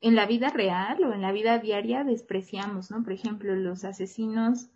en 0.02 0.16
la 0.16 0.28
vida 0.28 0.50
real 0.50 1.04
o 1.04 1.14
en 1.14 1.22
la 1.22 1.32
vida 1.32 1.58
diaria 1.58 2.04
despreciamos, 2.04 2.92
¿no? 2.92 3.04
Por 3.04 3.14
ejemplo, 3.14 3.56
los 3.56 3.84
asesinos 3.84 4.70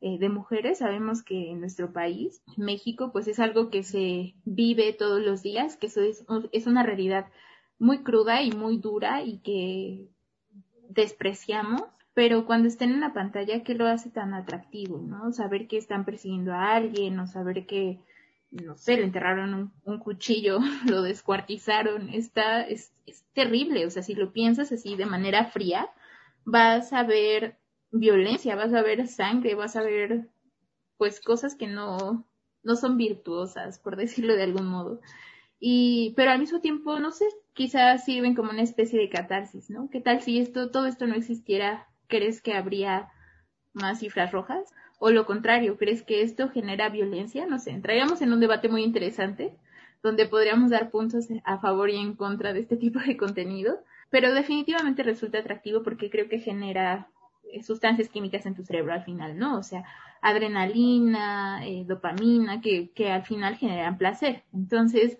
eh, 0.00 0.18
de 0.18 0.28
mujeres, 0.30 0.78
sabemos 0.78 1.22
que 1.22 1.50
en 1.50 1.60
nuestro 1.60 1.92
país, 1.92 2.42
México, 2.56 3.10
pues 3.12 3.28
es 3.28 3.38
algo 3.38 3.68
que 3.70 3.82
se 3.82 4.34
vive 4.44 4.92
todos 4.94 5.20
los 5.20 5.42
días, 5.42 5.76
que 5.76 5.88
eso 5.88 6.00
es, 6.00 6.24
es 6.52 6.66
una 6.66 6.82
realidad 6.82 7.26
muy 7.78 8.02
cruda 8.02 8.42
y 8.42 8.52
muy 8.52 8.78
dura 8.78 9.22
y 9.22 9.38
que 9.38 10.08
despreciamos 10.88 11.82
pero 12.14 12.46
cuando 12.46 12.68
estén 12.68 12.92
en 12.92 13.00
la 13.00 13.12
pantalla, 13.12 13.64
¿qué 13.64 13.74
lo 13.74 13.86
hace 13.88 14.08
tan 14.08 14.34
atractivo, 14.34 14.98
no? 14.98 15.32
Saber 15.32 15.66
que 15.66 15.76
están 15.76 16.04
persiguiendo 16.04 16.52
a 16.52 16.74
alguien 16.74 17.18
o 17.18 17.26
saber 17.26 17.66
que, 17.66 17.98
no 18.52 18.76
sé, 18.76 18.96
le 18.96 19.04
enterraron 19.04 19.72
un, 19.84 19.98
cuchillo, 19.98 20.60
lo 20.88 21.02
descuartizaron, 21.02 22.08
está, 22.10 22.62
es, 22.62 22.92
es 23.06 23.24
terrible, 23.32 23.84
o 23.84 23.90
sea, 23.90 24.04
si 24.04 24.14
lo 24.14 24.32
piensas 24.32 24.70
así 24.70 24.96
de 24.96 25.06
manera 25.06 25.46
fría, 25.46 25.90
vas 26.44 26.92
a 26.92 27.02
ver 27.02 27.58
violencia, 27.90 28.54
vas 28.54 28.72
a 28.72 28.82
ver 28.82 29.08
sangre, 29.08 29.56
vas 29.56 29.74
a 29.74 29.82
ver, 29.82 30.28
pues, 30.96 31.20
cosas 31.20 31.56
que 31.56 31.66
no, 31.66 32.24
no 32.62 32.76
son 32.76 32.96
virtuosas, 32.96 33.80
por 33.80 33.96
decirlo 33.96 34.36
de 34.36 34.44
algún 34.44 34.66
modo. 34.66 35.00
Y, 35.58 36.12
pero 36.16 36.30
al 36.30 36.38
mismo 36.38 36.60
tiempo, 36.60 37.00
no 37.00 37.10
sé, 37.10 37.24
quizás 37.54 38.04
sirven 38.04 38.34
como 38.36 38.50
una 38.50 38.62
especie 38.62 39.00
de 39.00 39.08
catarsis, 39.08 39.70
¿no? 39.70 39.88
¿Qué 39.90 40.00
tal 40.00 40.20
si 40.20 40.38
esto, 40.38 40.70
todo 40.70 40.86
esto 40.86 41.06
no 41.06 41.14
existiera 41.14 41.88
¿Crees 42.14 42.40
que 42.40 42.54
habría 42.54 43.08
más 43.72 43.98
cifras 43.98 44.30
rojas? 44.30 44.72
O 45.00 45.10
lo 45.10 45.26
contrario, 45.26 45.76
¿crees 45.76 46.04
que 46.04 46.22
esto 46.22 46.48
genera 46.48 46.88
violencia? 46.88 47.44
No 47.44 47.58
sé, 47.58 47.72
entraríamos 47.72 48.22
en 48.22 48.32
un 48.32 48.38
debate 48.38 48.68
muy 48.68 48.84
interesante 48.84 49.56
donde 50.00 50.28
podríamos 50.28 50.70
dar 50.70 50.92
puntos 50.92 51.26
a 51.42 51.58
favor 51.58 51.90
y 51.90 51.96
en 51.96 52.14
contra 52.14 52.52
de 52.52 52.60
este 52.60 52.76
tipo 52.84 53.00
de 53.00 53.16
contenido, 53.16 53.80
pero 54.10 54.32
definitivamente 54.32 55.02
resulta 55.02 55.38
atractivo 55.38 55.82
porque 55.82 56.08
creo 56.08 56.28
que 56.28 56.38
genera 56.38 57.08
eh, 57.52 57.64
sustancias 57.64 58.08
químicas 58.08 58.46
en 58.46 58.54
tu 58.54 58.62
cerebro 58.62 58.92
al 58.92 59.02
final, 59.02 59.36
¿no? 59.36 59.58
O 59.58 59.64
sea, 59.64 59.82
adrenalina, 60.22 61.66
eh, 61.66 61.82
dopamina, 61.84 62.60
que, 62.60 62.92
que 62.92 63.10
al 63.10 63.24
final 63.24 63.56
generan 63.56 63.98
placer. 63.98 64.44
Entonces, 64.52 65.18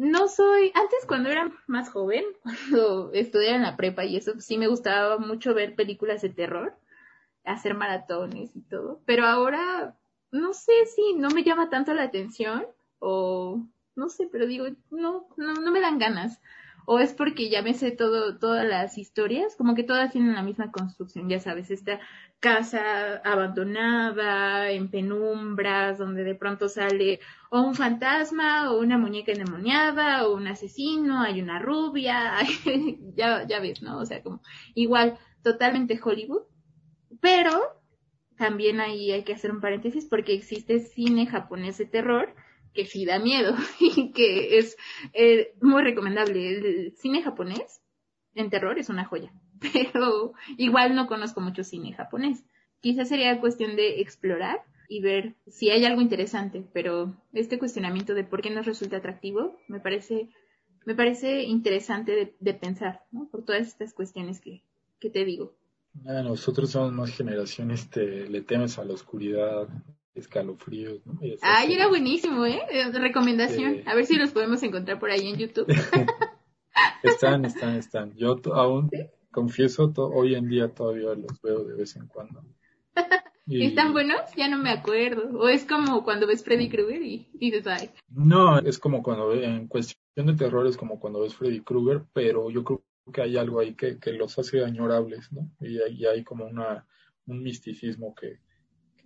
no 0.00 0.28
soy, 0.28 0.72
antes 0.74 1.04
cuando 1.06 1.28
era 1.28 1.52
más 1.66 1.90
joven, 1.90 2.24
cuando 2.42 3.12
estudiaba 3.12 3.56
en 3.56 3.62
la 3.62 3.76
prepa 3.76 4.04
y 4.06 4.16
eso, 4.16 4.32
sí 4.40 4.56
me 4.56 4.66
gustaba 4.66 5.18
mucho 5.18 5.52
ver 5.52 5.74
películas 5.74 6.22
de 6.22 6.30
terror, 6.30 6.74
hacer 7.44 7.74
maratones 7.74 8.56
y 8.56 8.62
todo, 8.62 9.02
pero 9.04 9.26
ahora 9.26 9.94
no 10.30 10.54
sé 10.54 10.72
si 10.86 11.14
no 11.14 11.28
me 11.28 11.44
llama 11.44 11.68
tanto 11.68 11.92
la 11.92 12.04
atención 12.04 12.66
o 12.98 13.62
no 13.94 14.08
sé, 14.08 14.26
pero 14.32 14.46
digo, 14.46 14.68
no, 14.90 15.26
no, 15.36 15.54
no 15.54 15.70
me 15.70 15.80
dan 15.80 15.98
ganas 15.98 16.40
o 16.92 16.98
es 16.98 17.12
porque 17.14 17.48
ya 17.48 17.62
me 17.62 17.72
sé 17.74 17.92
todo, 17.92 18.36
todas 18.40 18.66
las 18.66 18.98
historias, 18.98 19.54
como 19.54 19.76
que 19.76 19.84
todas 19.84 20.10
tienen 20.10 20.34
la 20.34 20.42
misma 20.42 20.72
construcción, 20.72 21.28
ya 21.28 21.38
sabes, 21.38 21.70
esta 21.70 22.00
casa 22.40 23.18
abandonada, 23.18 24.72
en 24.72 24.90
penumbras, 24.90 25.98
donde 25.98 26.24
de 26.24 26.34
pronto 26.34 26.68
sale 26.68 27.20
o 27.48 27.60
un 27.60 27.76
fantasma, 27.76 28.72
o 28.72 28.80
una 28.80 28.98
muñeca 28.98 29.30
endemoniada, 29.30 30.26
o 30.26 30.34
un 30.34 30.48
asesino, 30.48 31.22
hay 31.22 31.40
una 31.40 31.60
rubia, 31.60 32.32
ya, 33.14 33.46
ya 33.46 33.60
ves, 33.60 33.82
¿no? 33.82 33.98
O 33.98 34.04
sea, 34.04 34.20
como 34.24 34.42
igual, 34.74 35.16
totalmente 35.44 36.00
Hollywood, 36.02 36.42
pero 37.20 37.52
también 38.36 38.80
ahí 38.80 39.12
hay 39.12 39.22
que 39.22 39.34
hacer 39.34 39.52
un 39.52 39.60
paréntesis 39.60 40.06
porque 40.06 40.34
existe 40.34 40.80
cine 40.80 41.28
japonés 41.28 41.78
de 41.78 41.86
terror, 41.86 42.34
que 42.74 42.86
sí 42.86 43.04
da 43.04 43.18
miedo 43.18 43.54
y 43.80 44.12
que 44.12 44.58
es 44.58 44.76
eh, 45.12 45.54
muy 45.60 45.82
recomendable. 45.82 46.48
El 46.48 46.92
cine 46.96 47.22
japonés 47.22 47.80
en 48.34 48.50
terror 48.50 48.78
es 48.78 48.88
una 48.88 49.04
joya, 49.04 49.32
pero 49.72 50.32
igual 50.56 50.94
no 50.94 51.06
conozco 51.06 51.40
mucho 51.40 51.64
cine 51.64 51.92
japonés. 51.92 52.44
Quizás 52.80 53.08
sería 53.08 53.40
cuestión 53.40 53.76
de 53.76 54.00
explorar 54.00 54.62
y 54.88 55.00
ver 55.00 55.36
si 55.46 55.70
hay 55.70 55.84
algo 55.84 56.00
interesante, 56.00 56.66
pero 56.72 57.14
este 57.32 57.58
cuestionamiento 57.58 58.14
de 58.14 58.24
por 58.24 58.42
qué 58.42 58.50
nos 58.50 58.66
resulta 58.66 58.96
atractivo 58.96 59.56
me 59.68 59.80
parece 59.80 60.30
me 60.86 60.94
parece 60.94 61.42
interesante 61.42 62.34
de, 62.40 62.54
pensar, 62.54 63.04
¿no? 63.12 63.28
Por 63.30 63.44
todas 63.44 63.66
estas 63.66 63.92
cuestiones 63.92 64.40
que, 64.40 64.64
que 64.98 65.10
te 65.10 65.24
digo. 65.24 65.54
nosotros 65.92 66.70
somos 66.70 66.92
más 66.92 67.10
generación, 67.10 67.70
este, 67.70 68.28
le 68.28 68.40
temes 68.42 68.78
a 68.78 68.84
la 68.84 68.94
oscuridad, 68.94 69.68
escalofríos. 70.14 71.04
¿no? 71.06 71.18
Ay, 71.42 71.74
era 71.74 71.88
buenísimo, 71.88 72.44
¿eh? 72.46 72.60
Recomendación. 72.92 73.82
A 73.86 73.94
ver 73.94 74.06
si 74.06 74.16
los 74.16 74.30
podemos 74.30 74.62
encontrar 74.62 74.98
por 74.98 75.10
ahí 75.10 75.28
en 75.28 75.36
YouTube. 75.36 75.66
están, 77.02 77.44
están, 77.44 77.76
están. 77.76 78.14
Yo 78.16 78.40
aún 78.52 78.90
confieso, 79.30 79.92
hoy 79.96 80.34
en 80.34 80.48
día 80.48 80.68
todavía 80.68 81.14
los 81.14 81.40
veo 81.42 81.64
de 81.64 81.74
vez 81.74 81.96
en 81.96 82.06
cuando. 82.06 82.44
¿Están 83.46 83.92
buenos? 83.92 84.20
Ya 84.36 84.48
no 84.48 84.58
me 84.58 84.70
acuerdo. 84.70 85.38
O 85.38 85.48
es 85.48 85.64
como 85.64 86.04
cuando 86.04 86.26
ves 86.26 86.44
Freddy 86.44 86.68
Krueger 86.68 87.02
y, 87.02 87.28
dices, 87.32 87.66
ay. 87.66 87.90
No, 88.08 88.58
es 88.58 88.78
como 88.78 89.02
cuando, 89.02 89.32
en 89.32 89.66
cuestión 89.66 90.26
de 90.26 90.34
terror, 90.34 90.66
es 90.66 90.76
como 90.76 91.00
cuando 91.00 91.20
ves 91.20 91.34
Freddy 91.34 91.60
Krueger, 91.60 92.04
pero 92.12 92.50
yo 92.50 92.62
creo 92.62 92.84
que 93.12 93.22
hay 93.22 93.36
algo 93.36 93.58
ahí 93.58 93.74
que, 93.74 93.98
que 93.98 94.12
los 94.12 94.38
hace 94.38 94.64
añorables, 94.64 95.32
¿no? 95.32 95.50
Y, 95.60 95.78
y 95.94 96.06
hay 96.06 96.22
como 96.22 96.46
una, 96.46 96.86
un 97.26 97.42
misticismo 97.42 98.14
que, 98.14 98.38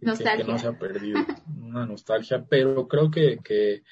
que, 0.05 0.45
no 0.45 0.59
se 0.59 0.67
ha 0.69 0.79
perdido, 0.79 1.19
una 1.61 1.87
nostalgia, 1.87 2.45
pero 2.49 2.87
creo 2.89 3.11
que, 3.11 3.39
que, 3.43 3.83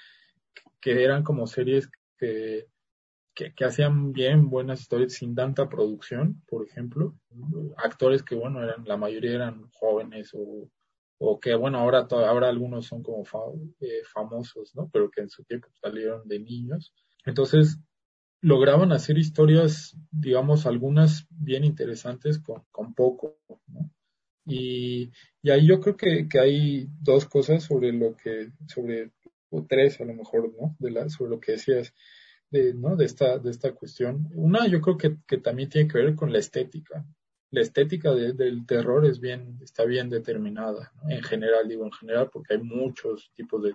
que 0.80 1.04
eran 1.04 1.22
como 1.22 1.46
series 1.46 1.88
que, 2.18 2.68
que, 3.34 3.64
hacían 3.64 4.12
bien 4.12 4.50
buenas 4.50 4.80
historias 4.80 5.14
sin 5.14 5.34
tanta 5.34 5.68
producción, 5.68 6.42
por 6.46 6.66
ejemplo, 6.66 7.14
actores 7.76 8.22
que 8.22 8.34
bueno, 8.34 8.62
eran, 8.62 8.84
la 8.84 8.96
mayoría 8.96 9.32
eran 9.32 9.68
jóvenes 9.72 10.30
o, 10.34 10.68
o 11.18 11.40
que 11.40 11.54
bueno, 11.54 11.78
ahora, 11.78 12.06
ahora 12.10 12.48
algunos 12.48 12.86
son 12.86 13.02
como 13.02 13.24
eh, 13.80 14.02
famosos, 14.12 14.74
¿no? 14.74 14.90
Pero 14.92 15.10
que 15.10 15.22
en 15.22 15.30
su 15.30 15.44
tiempo 15.44 15.68
salieron 15.80 16.26
de 16.26 16.40
niños. 16.40 16.92
Entonces, 17.24 17.78
lograban 18.40 18.92
hacer 18.92 19.16
historias, 19.18 19.96
digamos, 20.10 20.66
algunas 20.66 21.26
bien 21.30 21.64
interesantes 21.64 22.38
con, 22.40 22.64
con 22.70 22.94
poco, 22.94 23.38
¿no? 23.68 23.90
Y, 24.44 25.10
y 25.42 25.50
ahí 25.50 25.66
yo 25.66 25.80
creo 25.80 25.96
que, 25.96 26.28
que, 26.28 26.38
hay 26.38 26.88
dos 27.00 27.26
cosas 27.26 27.62
sobre 27.64 27.92
lo 27.92 28.16
que, 28.16 28.50
sobre, 28.66 29.12
o 29.50 29.64
tres 29.68 30.00
a 30.00 30.04
lo 30.04 30.14
mejor, 30.14 30.52
¿no? 30.60 30.76
De 30.78 30.90
la, 30.90 31.08
sobre 31.08 31.30
lo 31.30 31.40
que 31.40 31.52
decías, 31.52 31.94
de, 32.50 32.74
¿no? 32.74 32.96
De 32.96 33.04
esta, 33.04 33.38
de 33.38 33.50
esta 33.50 33.72
cuestión. 33.72 34.28
Una, 34.34 34.66
yo 34.66 34.80
creo 34.80 34.96
que, 34.96 35.16
que 35.26 35.38
también 35.38 35.68
tiene 35.68 35.88
que 35.88 35.98
ver 35.98 36.14
con 36.14 36.32
la 36.32 36.38
estética. 36.38 37.04
La 37.50 37.60
estética 37.60 38.12
del 38.14 38.64
terror 38.66 39.04
es 39.04 39.20
bien, 39.20 39.58
está 39.62 39.84
bien 39.84 40.08
determinada, 40.08 40.92
¿no? 40.96 41.10
En 41.10 41.22
general, 41.22 41.68
digo 41.68 41.84
en 41.84 41.92
general, 41.92 42.30
porque 42.32 42.54
hay 42.54 42.62
muchos 42.62 43.30
tipos 43.34 43.62
de, 43.62 43.74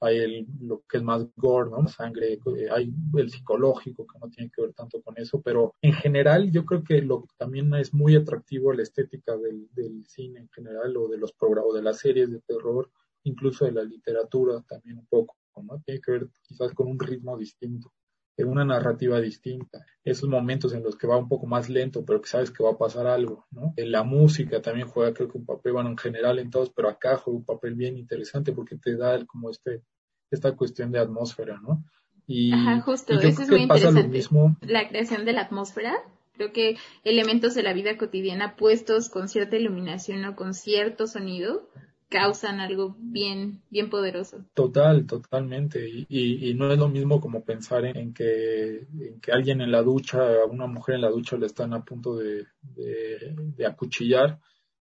hay 0.00 0.18
el, 0.18 0.46
lo 0.60 0.82
que 0.88 0.98
es 0.98 1.02
más 1.02 1.26
gore, 1.36 1.70
¿no? 1.70 1.86
Sangre, 1.88 2.34
eh, 2.34 2.68
hay 2.70 2.92
el 3.16 3.30
psicológico 3.30 4.06
que 4.06 4.18
no 4.18 4.28
tiene 4.28 4.50
que 4.54 4.62
ver 4.62 4.72
tanto 4.74 5.00
con 5.02 5.18
eso, 5.18 5.40
pero 5.40 5.74
en 5.82 5.92
general 5.94 6.50
yo 6.50 6.64
creo 6.64 6.82
que 6.84 7.00
lo 7.02 7.26
también 7.36 7.72
es 7.74 7.94
muy 7.94 8.14
atractivo 8.16 8.72
la 8.72 8.82
estética 8.82 9.36
del, 9.36 9.68
del 9.72 10.06
cine 10.06 10.40
en 10.40 10.48
general 10.50 10.96
o 10.96 11.08
de 11.08 11.18
los 11.18 11.32
programas, 11.32 11.74
de 11.74 11.82
las 11.82 11.98
series 11.98 12.30
de 12.30 12.40
terror, 12.40 12.90
incluso 13.24 13.64
de 13.64 13.72
la 13.72 13.82
literatura 13.82 14.62
también 14.68 14.98
un 14.98 15.06
poco, 15.06 15.36
¿no? 15.62 15.80
Tiene 15.84 16.00
que 16.00 16.12
ver 16.12 16.28
quizás 16.42 16.72
con 16.72 16.88
un 16.88 16.98
ritmo 16.98 17.36
distinto 17.36 17.92
en 18.36 18.48
una 18.48 18.64
narrativa 18.64 19.20
distinta. 19.20 19.86
Esos 20.04 20.28
momentos 20.28 20.74
en 20.74 20.82
los 20.82 20.96
que 20.96 21.06
va 21.06 21.16
un 21.16 21.28
poco 21.28 21.46
más 21.46 21.68
lento, 21.68 22.04
pero 22.04 22.20
que 22.20 22.28
sabes 22.28 22.50
que 22.50 22.62
va 22.62 22.72
a 22.72 22.78
pasar 22.78 23.06
algo, 23.06 23.46
¿no? 23.50 23.72
En 23.76 23.90
la 23.90 24.02
música 24.02 24.60
también 24.60 24.88
juega 24.88 25.14
creo 25.14 25.28
que 25.28 25.38
un 25.38 25.46
papel, 25.46 25.72
bueno, 25.72 25.90
en 25.90 25.98
general 25.98 26.38
en 26.38 26.50
todos, 26.50 26.70
pero 26.70 26.88
acá 26.88 27.16
juega 27.16 27.38
un 27.38 27.44
papel 27.44 27.74
bien 27.74 27.96
interesante 27.96 28.52
porque 28.52 28.76
te 28.76 28.96
da 28.96 29.24
como 29.24 29.50
este, 29.50 29.82
esta 30.30 30.54
cuestión 30.54 30.92
de 30.92 30.98
atmósfera, 30.98 31.58
¿no? 31.60 31.84
Y, 32.26 32.52
Ajá, 32.52 32.80
justo, 32.80 33.14
eso 33.14 33.42
es 33.42 33.48
muy 33.48 33.62
interesante. 33.62 34.08
Mismo. 34.08 34.56
La 34.60 34.88
creación 34.88 35.24
de 35.24 35.32
la 35.32 35.42
atmósfera, 35.42 35.94
creo 36.34 36.52
que 36.52 36.76
elementos 37.04 37.54
de 37.54 37.62
la 37.62 37.72
vida 37.72 37.96
cotidiana 37.96 38.56
puestos 38.56 39.08
con 39.08 39.28
cierta 39.28 39.56
iluminación 39.56 40.24
o 40.24 40.34
con 40.34 40.52
cierto 40.52 41.06
sonido, 41.06 41.68
causan 42.08 42.60
algo 42.60 42.96
bien, 42.98 43.62
bien 43.70 43.90
poderoso. 43.90 44.44
Total, 44.54 45.06
totalmente. 45.06 45.88
Y, 45.88 46.06
y, 46.08 46.54
no 46.54 46.70
es 46.70 46.78
lo 46.78 46.88
mismo 46.88 47.20
como 47.20 47.44
pensar 47.44 47.84
en, 47.84 48.14
que, 48.14 48.86
en 49.00 49.20
que 49.20 49.32
alguien 49.32 49.60
en 49.60 49.72
la 49.72 49.82
ducha, 49.82 50.44
una 50.48 50.66
mujer 50.66 50.96
en 50.96 51.02
la 51.02 51.10
ducha 51.10 51.36
le 51.36 51.46
están 51.46 51.74
a 51.74 51.84
punto 51.84 52.16
de, 52.16 52.46
de, 52.62 53.66
acuchillar, 53.66 54.38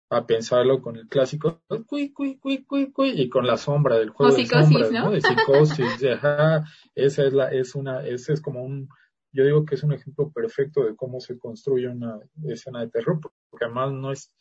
a 0.10 0.28
pensarlo 0.28 0.82
con 0.82 0.98
el 0.98 1.08
clásico 1.08 1.62
y 1.90 3.30
con 3.30 3.48
la 3.48 3.58
sombra 3.58 3.98
del 3.98 4.10
juego 4.10 4.36
de 4.36 4.46
sombras, 4.46 4.92
¿no? 4.92 5.12
De 5.12 5.22
psicosis, 5.22 6.04
ajá, 6.12 6.64
esa 6.94 7.26
es 7.26 7.34
la, 7.34 7.48
es 7.52 7.74
una, 7.74 8.06
ese 8.06 8.34
es 8.34 8.42
como 8.42 8.64
un, 8.64 8.90
yo 9.32 9.44
digo 9.44 9.66
que 9.66 9.76
es 9.76 9.84
un 9.84 9.94
ejemplo 9.94 10.32
perfecto 10.32 10.84
de 10.84 10.96
cómo 10.96 11.20
se 11.20 11.40
construye 11.40 11.88
una 11.88 12.20
escena 12.46 12.82
de 12.82 12.90
terror, 12.90 13.20
porque 13.50 13.66
además 13.66 13.92
no 13.92 14.12
es, 14.12 14.32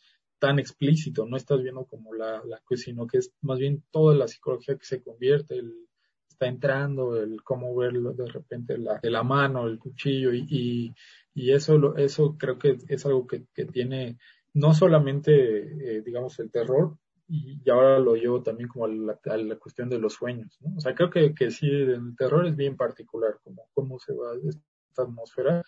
tan 0.43 0.59
explícito, 0.59 1.25
no 1.25 1.37
estás 1.37 1.63
viendo 1.63 1.85
como 1.85 2.13
la, 2.13 2.43
la 2.43 2.61
sino 2.75 3.07
que 3.07 3.19
es 3.19 3.31
más 3.43 3.59
bien 3.59 3.81
toda 3.91 4.13
la 4.13 4.27
psicología 4.27 4.75
que 4.75 4.83
se 4.83 5.01
convierte, 5.01 5.55
el, 5.55 5.87
está 6.27 6.47
entrando, 6.47 7.15
el 7.15 7.41
cómo 7.43 7.73
verlo 7.73 8.11
de 8.11 8.25
repente 8.25 8.77
la, 8.77 8.99
de 8.99 9.09
la 9.09 9.23
mano, 9.23 9.67
el 9.67 9.79
cuchillo 9.79 10.33
y, 10.33 10.93
eso, 11.33 11.95
eso 11.95 12.35
creo 12.37 12.59
que 12.59 12.77
es 12.89 13.05
algo 13.05 13.25
que, 13.25 13.45
tiene 13.71 14.17
no 14.53 14.73
solamente, 14.73 15.31
eh, 15.31 16.01
digamos, 16.01 16.37
el 16.39 16.51
terror, 16.51 16.97
y, 17.25 17.61
ahora 17.69 17.97
lo 17.99 18.15
llevo 18.15 18.43
también 18.43 18.67
como 18.67 18.83
a 18.83 18.89
la, 18.89 19.55
cuestión 19.55 19.87
de 19.87 19.97
los 19.97 20.11
sueños. 20.11 20.59
O 20.75 20.81
sea, 20.81 20.93
creo 20.93 21.09
que, 21.09 21.33
que 21.33 21.51
sí, 21.51 21.67
el 21.67 22.17
terror 22.17 22.45
es 22.47 22.57
bien 22.57 22.75
particular, 22.75 23.39
como 23.45 23.69
cómo 23.73 23.97
se 23.97 24.13
va 24.13 24.35
esta 24.45 25.03
atmósfera, 25.03 25.63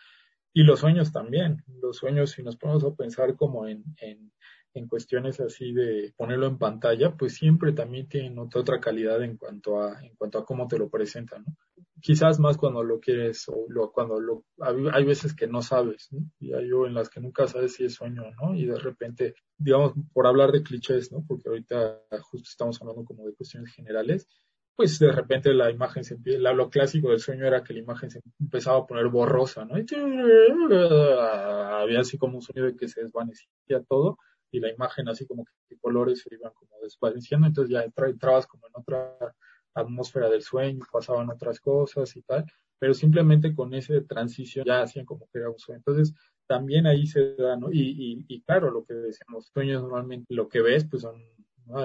y 0.52 0.64
los 0.64 0.82
sueños 0.82 1.14
también, 1.14 1.64
los 1.82 1.96
sueños, 1.96 2.32
si 2.32 2.44
nos 2.44 2.58
ponemos 2.58 2.84
a 2.84 2.94
pensar 2.94 3.36
como 3.38 3.68
en 3.68 3.84
en 4.76 4.88
cuestiones 4.88 5.40
así 5.40 5.74
de 5.74 6.14
ponerlo 6.16 6.48
en 6.48 6.58
pantalla, 6.58 7.16
pues 7.16 7.34
siempre 7.36 7.72
también 7.72 8.08
tienen 8.08 8.38
otra 8.38 8.80
calidad 8.80 9.24
en 9.24 9.38
cuanto 9.38 9.82
a, 9.82 10.04
en 10.04 10.16
cuanto 10.16 10.40
a 10.40 10.46
cómo 10.46 10.68
te 10.68 10.78
lo 10.78 10.90
presentan, 10.90 11.44
¿no? 11.46 11.56
Quizás 12.02 12.40
más 12.40 12.58
cuando 12.58 12.84
lo 12.84 13.00
quieres 13.00 13.48
o 13.48 13.66
lo, 13.70 13.92
cuando 13.92 14.20
lo, 14.20 14.44
hay 14.94 15.06
veces 15.06 15.34
que 15.34 15.48
no 15.48 15.62
sabes, 15.62 16.10
¿no? 16.12 16.30
Y 16.40 16.54
hay 16.54 16.66
en 16.66 16.94
las 16.94 17.10
que 17.10 17.22
nunca 17.22 17.48
sabes 17.48 17.74
si 17.74 17.86
es 17.86 17.96
sueño 17.96 18.24
o 18.24 18.32
no, 18.32 18.56
y 18.56 18.66
de 18.66 18.78
repente, 18.78 19.34
digamos, 19.58 19.94
por 20.14 20.28
hablar 20.28 20.52
de 20.52 20.62
clichés, 20.62 21.12
¿no? 21.12 21.24
Porque 21.28 21.50
ahorita 21.50 22.02
justo 22.22 22.48
estamos 22.50 22.80
hablando 22.82 23.06
como 23.06 23.26
de 23.26 23.34
cuestiones 23.34 23.74
generales, 23.74 24.28
pues 24.76 25.00
de 25.00 25.12
repente 25.12 25.54
la 25.54 25.72
imagen 25.72 26.04
se 26.04 26.16
empieza, 26.16 26.52
lo 26.52 26.70
clásico 26.70 27.10
del 27.10 27.20
sueño 27.20 27.46
era 27.46 27.64
que 27.64 27.74
la 27.74 27.80
imagen 27.80 28.12
se 28.12 28.20
empezaba 28.40 28.80
a 28.80 28.86
poner 28.86 29.08
borrosa, 29.08 29.64
¿no? 29.66 29.78
Y 29.80 29.86
había 31.82 32.02
así 32.02 32.18
como 32.18 32.36
un 32.36 32.42
sonido 32.42 32.68
de 32.68 32.76
que 32.76 32.90
se 32.90 33.02
desvanecía 33.02 33.48
todo, 33.88 34.18
y 34.56 34.60
la 34.60 34.72
imagen 34.72 35.08
así 35.10 35.26
como 35.26 35.46
que 35.46 35.78
colores 35.78 36.22
se 36.22 36.34
iban 36.34 36.54
como 36.54 36.72
desvaneciendo, 36.82 37.48
entonces 37.48 37.72
ya 37.72 37.84
entrabas 37.84 38.48
como 38.48 38.68
en 38.68 38.74
otra 38.76 39.18
atmósfera 39.74 40.30
del 40.30 40.42
sueño, 40.42 40.86
pasaban 40.92 41.30
otras 41.30 41.60
cosas 41.60 42.16
y 42.16 42.22
tal, 42.24 42.46
pero 42.80 42.94
simplemente 42.94 43.54
con 43.54 43.74
esa 43.74 43.94
transición 44.08 44.66
ya 44.66 44.82
hacían 44.82 45.06
como 45.06 45.28
que 45.32 45.40
era 45.40 45.50
un 45.50 45.60
sueño. 45.60 45.80
Entonces, 45.80 46.14
también 46.48 46.88
ahí 46.88 47.08
se 47.08 47.36
da, 47.36 47.58
¿no? 47.58 47.72
Y, 47.72 48.26
y, 48.28 48.42
claro, 48.42 48.72
lo 48.72 48.86
que 48.86 48.94
decíamos, 48.94 49.48
sueños 49.54 49.82
normalmente 49.82 50.34
lo 50.34 50.48
que 50.48 50.62
ves, 50.62 50.86
pues 50.86 51.02
son 51.02 51.22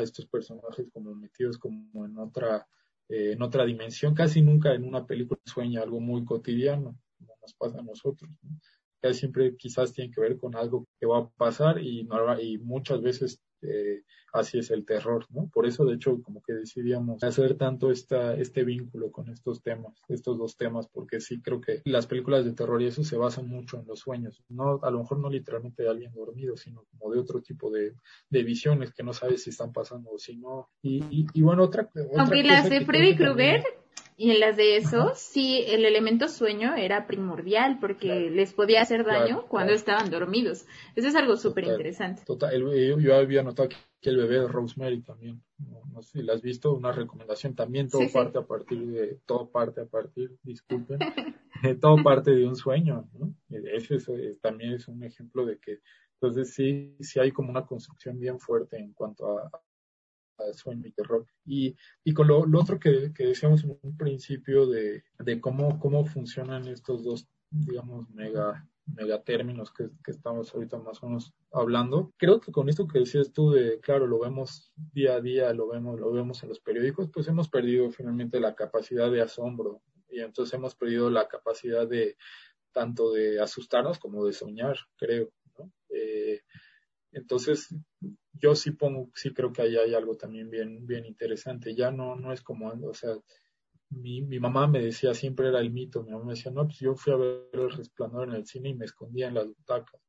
estos 0.00 0.26
personajes 0.26 0.86
como 0.92 1.14
metidos 1.14 1.58
como 1.58 2.04
en 2.04 2.18
otra, 2.18 2.66
eh, 3.08 3.32
en 3.32 3.42
otra 3.42 3.64
dimensión, 3.64 4.14
casi 4.14 4.42
nunca 4.42 4.74
en 4.74 4.84
una 4.84 5.06
película 5.06 5.40
sueña 5.44 5.82
algo 5.82 6.00
muy 6.00 6.24
cotidiano, 6.24 6.98
como 7.18 7.34
nos 7.40 7.54
pasa 7.54 7.78
a 7.78 7.82
nosotros. 7.82 8.30
¿no? 8.42 8.50
Siempre 9.12 9.56
quizás 9.56 9.92
tiene 9.92 10.10
que 10.10 10.20
ver 10.20 10.36
con 10.38 10.56
algo 10.56 10.86
que 10.98 11.06
va 11.06 11.18
a 11.18 11.28
pasar 11.30 11.80
y, 11.80 12.08
y 12.40 12.58
muchas 12.58 13.00
veces 13.02 13.40
eh, 13.62 14.02
así 14.32 14.58
es 14.58 14.70
el 14.70 14.84
terror, 14.84 15.26
¿no? 15.30 15.48
Por 15.52 15.66
eso, 15.66 15.84
de 15.84 15.96
hecho, 15.96 16.22
como 16.22 16.40
que 16.42 16.52
decidíamos 16.52 17.22
hacer 17.24 17.56
tanto 17.56 17.90
esta, 17.90 18.34
este 18.34 18.64
vínculo 18.64 19.10
con 19.10 19.28
estos 19.28 19.62
temas, 19.62 19.92
estos 20.08 20.38
dos 20.38 20.56
temas, 20.56 20.86
porque 20.88 21.20
sí 21.20 21.42
creo 21.42 21.60
que 21.60 21.82
las 21.84 22.06
películas 22.06 22.44
de 22.44 22.52
terror 22.52 22.80
y 22.80 22.86
eso 22.86 23.02
se 23.02 23.16
basan 23.16 23.48
mucho 23.48 23.78
en 23.78 23.86
los 23.86 24.00
sueños, 24.00 24.42
no, 24.48 24.80
a 24.82 24.90
lo 24.90 25.00
mejor 25.00 25.18
no 25.18 25.28
literalmente 25.28 25.82
de 25.82 25.90
alguien 25.90 26.12
dormido, 26.12 26.56
sino 26.56 26.84
como 26.84 27.12
de 27.12 27.20
otro 27.20 27.42
tipo 27.42 27.70
de, 27.70 27.94
de 28.28 28.42
visiones 28.42 28.92
que 28.92 29.02
no 29.02 29.12
sabes 29.12 29.42
si 29.42 29.50
están 29.50 29.72
pasando 29.72 30.10
o 30.10 30.18
si 30.18 30.36
no. 30.36 30.70
Y, 30.82 31.26
y, 31.34 31.42
bueno, 31.42 31.64
otra, 31.64 31.82
otra 31.82 32.22
Aunque 32.22 32.42
las 32.42 32.70
de 32.70 32.84
Freddy 32.84 33.16
Krueger 33.16 33.64
y 34.20 34.32
en 34.32 34.40
las 34.40 34.54
de 34.54 34.76
esos, 34.76 35.18
sí, 35.18 35.64
el 35.66 35.86
elemento 35.86 36.28
sueño 36.28 36.74
era 36.74 37.06
primordial 37.06 37.78
porque 37.80 38.28
les 38.28 38.52
podía 38.52 38.82
hacer 38.82 39.02
daño 39.02 39.46
cuando 39.48 39.72
estaban 39.72 40.10
dormidos. 40.10 40.66
Eso 40.94 41.08
es 41.08 41.14
algo 41.14 41.36
súper 41.36 41.64
interesante. 41.64 42.20
Total, 42.26 42.52
yo, 43.00 43.16
había 43.16 43.42
notado 43.42 43.70
que 43.70 44.10
el 44.10 44.18
bebé 44.18 44.40
de 44.40 44.46
Rosemary 44.46 45.00
también, 45.00 45.42
no, 45.90 46.02
sé 46.02 46.18
si 46.18 46.22
la 46.22 46.34
has 46.34 46.42
visto, 46.42 46.74
una 46.74 46.92
recomendación 46.92 47.54
también, 47.54 47.88
todo 47.88 48.02
parte 48.12 48.38
a 48.38 48.42
partir 48.42 48.88
de, 48.88 49.20
todo 49.24 49.48
parte 49.48 49.80
a 49.80 49.86
partir, 49.86 50.36
disculpen, 50.42 50.98
todo 51.80 52.02
parte 52.04 52.32
de 52.32 52.44
un 52.44 52.56
sueño, 52.56 53.08
¿no? 53.14 53.34
Ese 53.48 53.96
también 54.42 54.74
es 54.74 54.86
un 54.86 55.02
ejemplo 55.02 55.46
de 55.46 55.58
que, 55.58 55.78
entonces 56.20 56.52
sí, 56.52 56.94
sí 57.00 57.20
hay 57.20 57.32
como 57.32 57.48
una 57.48 57.64
construcción 57.64 58.20
bien 58.20 58.38
fuerte 58.38 58.76
en 58.76 58.92
cuanto 58.92 59.38
a, 59.38 59.50
sueño 60.52 60.86
y 60.86 60.92
terror. 60.92 61.26
Y, 61.44 61.76
con 62.14 62.28
lo, 62.28 62.44
otro 62.58 62.78
que, 62.78 63.12
que, 63.14 63.26
decíamos 63.26 63.64
en 63.64 63.78
un 63.82 63.96
principio 63.96 64.66
de, 64.66 65.04
de 65.18 65.40
cómo, 65.40 65.78
cómo 65.78 66.04
funcionan 66.04 66.66
estos 66.68 67.04
dos, 67.04 67.28
digamos, 67.50 68.08
mega 68.10 68.66
megatérminos 68.96 69.72
que, 69.72 69.88
que 70.04 70.10
estamos 70.10 70.54
ahorita 70.54 70.78
más 70.78 71.02
o 71.02 71.06
menos 71.06 71.34
hablando. 71.52 72.12
Creo 72.16 72.40
que 72.40 72.52
con 72.52 72.68
esto 72.68 72.86
que 72.86 73.00
decías 73.00 73.32
tú 73.32 73.50
de, 73.50 73.80
claro, 73.80 74.06
lo 74.06 74.18
vemos 74.18 74.72
día 74.92 75.14
a 75.14 75.20
día, 75.20 75.52
lo 75.52 75.68
vemos, 75.68 75.98
lo 75.98 76.12
vemos 76.12 76.42
en 76.42 76.48
los 76.48 76.60
periódicos, 76.60 77.08
pues 77.12 77.28
hemos 77.28 77.48
perdido 77.48 77.90
finalmente 77.90 78.40
la 78.40 78.54
capacidad 78.54 79.10
de 79.10 79.22
asombro 79.22 79.82
y 80.08 80.20
entonces 80.20 80.54
hemos 80.54 80.74
perdido 80.74 81.10
la 81.10 81.28
capacidad 81.28 81.86
de 81.86 82.16
tanto 82.72 83.12
de 83.12 83.40
asustarnos 83.40 83.98
como 83.98 84.24
de 84.26 84.32
soñar, 84.32 84.76
creo. 84.96 85.32
Eh, 85.88 86.40
entonces, 87.12 87.74
yo 88.32 88.54
sí 88.54 88.72
pongo, 88.72 89.10
sí 89.14 89.32
creo 89.32 89.52
que 89.52 89.62
ahí 89.62 89.76
hay 89.76 89.94
algo 89.94 90.16
también 90.16 90.50
bien, 90.50 90.86
bien 90.86 91.04
interesante. 91.04 91.74
Ya 91.74 91.90
no, 91.90 92.16
no 92.16 92.32
es 92.32 92.42
como, 92.42 92.68
o 92.68 92.94
sea, 92.94 93.14
mi, 93.90 94.22
mi 94.22 94.38
mamá 94.38 94.66
me 94.66 94.80
decía, 94.80 95.14
siempre 95.14 95.48
era 95.48 95.60
el 95.60 95.70
mito, 95.70 96.02
mi 96.02 96.12
mamá 96.12 96.24
me 96.26 96.34
decía, 96.34 96.52
no, 96.52 96.64
pues 96.66 96.78
yo 96.78 96.94
fui 96.94 97.12
a 97.12 97.16
ver 97.16 97.48
el 97.52 97.70
resplandor 97.70 98.28
en 98.28 98.34
el 98.34 98.46
cine 98.46 98.70
y 98.70 98.74
me 98.74 98.84
escondía 98.84 99.28
en 99.28 99.34
las 99.34 99.46
butacas. 99.46 100.00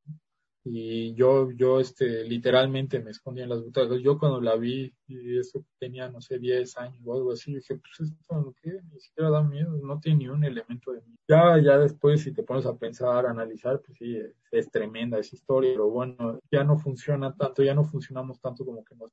Y 0.64 1.16
yo, 1.16 1.50
yo, 1.52 1.80
este, 1.80 2.24
literalmente 2.24 3.00
me 3.00 3.10
escondía 3.10 3.46
en 3.46 3.50
las 3.50 3.64
butacas. 3.64 4.00
Yo 4.00 4.20
cuando 4.20 4.40
la 4.40 4.56
vi, 4.56 4.94
y 5.08 5.40
eso 5.40 5.66
tenía, 5.80 6.08
no 6.10 6.22
sé, 6.22 6.38
10 6.38 6.78
años 6.78 7.02
o 7.04 7.16
algo 7.16 7.32
así, 7.32 7.56
dije, 7.56 7.76
pues 7.76 8.12
esto, 8.12 8.56
¿qué? 8.62 8.80
Ni 8.92 9.00
siquiera 9.00 9.32
da 9.32 9.42
miedo, 9.42 9.72
no 9.82 10.00
tiene 10.00 10.20
ni 10.20 10.28
un 10.28 10.44
elemento 10.44 10.92
de 10.92 11.02
miedo. 11.02 11.18
Ya, 11.28 11.60
ya 11.60 11.80
después, 11.80 12.22
si 12.22 12.32
te 12.32 12.44
pones 12.44 12.68
a 12.68 12.78
pensar, 12.78 13.26
a 13.26 13.32
analizar, 13.32 13.82
pues 13.82 13.98
sí, 13.98 14.18
es, 14.52 14.70
tremenda 14.70 15.18
esa 15.18 15.36
historia, 15.36 15.72
pero 15.72 15.90
bueno, 15.90 16.40
ya 16.52 16.64
no 16.64 16.78
funciona 16.78 17.36
tanto, 17.36 17.64
ya 17.64 17.74
no 17.74 17.84
funcionamos 17.84 18.40
tanto 18.40 18.64
como 18.64 18.84
que 18.84 18.96
nos 18.96 19.12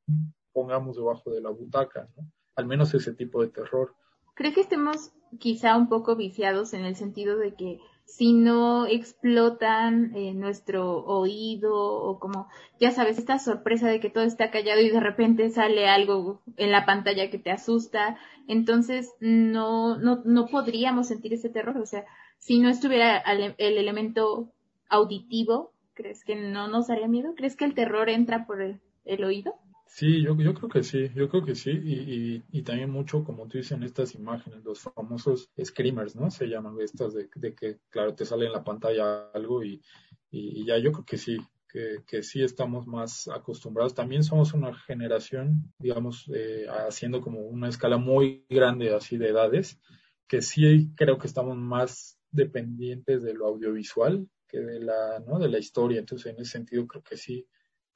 pongamos 0.52 0.96
debajo 0.96 1.30
de 1.30 1.40
la 1.40 1.50
butaca, 1.50 2.08
¿no? 2.16 2.30
Al 2.56 2.66
menos 2.66 2.92
ese 2.92 3.14
tipo 3.14 3.40
de 3.40 3.48
terror. 3.48 3.94
Creo 4.34 4.52
que 4.52 4.60
estemos 4.60 5.12
quizá 5.38 5.76
un 5.76 5.88
poco 5.88 6.16
viciados 6.16 6.74
en 6.74 6.84
el 6.84 6.96
sentido 6.96 7.38
de 7.38 7.54
que 7.54 7.78
si 8.08 8.32
no 8.32 8.86
explotan 8.86 10.16
eh, 10.16 10.32
nuestro 10.32 11.04
oído 11.04 11.76
o 11.76 12.18
como, 12.18 12.48
ya 12.80 12.90
sabes, 12.90 13.18
esta 13.18 13.38
sorpresa 13.38 13.88
de 13.88 14.00
que 14.00 14.08
todo 14.08 14.24
está 14.24 14.50
callado 14.50 14.80
y 14.80 14.88
de 14.88 14.98
repente 14.98 15.50
sale 15.50 15.88
algo 15.88 16.40
en 16.56 16.72
la 16.72 16.86
pantalla 16.86 17.30
que 17.30 17.38
te 17.38 17.50
asusta, 17.50 18.18
entonces 18.48 19.12
no, 19.20 19.98
no, 19.98 20.22
no 20.24 20.46
podríamos 20.46 21.08
sentir 21.08 21.34
ese 21.34 21.50
terror. 21.50 21.76
O 21.76 21.84
sea, 21.84 22.06
si 22.38 22.60
no 22.60 22.70
estuviera 22.70 23.18
el, 23.18 23.54
el 23.58 23.76
elemento 23.76 24.54
auditivo, 24.88 25.74
¿crees 25.92 26.24
que 26.24 26.34
no 26.34 26.66
nos 26.66 26.88
haría 26.88 27.08
miedo? 27.08 27.34
¿Crees 27.36 27.56
que 27.56 27.66
el 27.66 27.74
terror 27.74 28.08
entra 28.08 28.46
por 28.46 28.62
el, 28.62 28.80
el 29.04 29.22
oído? 29.22 29.54
Sí, 29.90 30.22
yo, 30.22 30.36
yo 30.36 30.52
creo 30.54 30.68
que 30.68 30.82
sí, 30.82 31.08
yo 31.14 31.28
creo 31.30 31.42
que 31.44 31.54
sí, 31.54 31.70
y, 31.70 31.94
y, 31.94 32.44
y 32.52 32.62
también 32.62 32.90
mucho, 32.90 33.24
como 33.24 33.48
tú 33.48 33.56
dices, 33.56 33.72
en 33.72 33.82
estas 33.82 34.14
imágenes, 34.14 34.62
los 34.62 34.80
famosos 34.80 35.50
screamers, 35.60 36.14
¿no? 36.14 36.30
Se 36.30 36.46
llaman 36.46 36.76
estas 36.80 37.14
de, 37.14 37.28
que, 37.28 37.78
claro, 37.88 38.14
te 38.14 38.26
sale 38.26 38.46
en 38.46 38.52
la 38.52 38.62
pantalla 38.62 39.30
algo 39.32 39.64
y, 39.64 39.82
y, 40.30 40.64
ya 40.66 40.76
yo 40.78 40.92
creo 40.92 41.04
que 41.06 41.16
sí, 41.16 41.38
que, 41.68 42.02
que 42.06 42.22
sí 42.22 42.42
estamos 42.42 42.86
más 42.86 43.28
acostumbrados. 43.28 43.94
También 43.94 44.22
somos 44.22 44.52
una 44.52 44.74
generación, 44.74 45.72
digamos, 45.78 46.30
eh, 46.34 46.66
haciendo 46.86 47.22
como 47.22 47.40
una 47.40 47.68
escala 47.68 47.96
muy 47.96 48.44
grande 48.50 48.94
así 48.94 49.16
de 49.16 49.30
edades, 49.30 49.80
que 50.28 50.42
sí 50.42 50.92
creo 50.96 51.18
que 51.18 51.26
estamos 51.26 51.56
más 51.56 52.20
dependientes 52.30 53.22
de 53.22 53.32
lo 53.32 53.46
audiovisual 53.46 54.28
que 54.46 54.60
de 54.60 54.80
la, 54.80 55.18
¿no? 55.26 55.38
De 55.38 55.48
la 55.48 55.58
historia. 55.58 55.98
Entonces, 55.98 56.32
en 56.34 56.40
ese 56.42 56.52
sentido, 56.52 56.86
creo 56.86 57.02
que 57.02 57.16
sí 57.16 57.46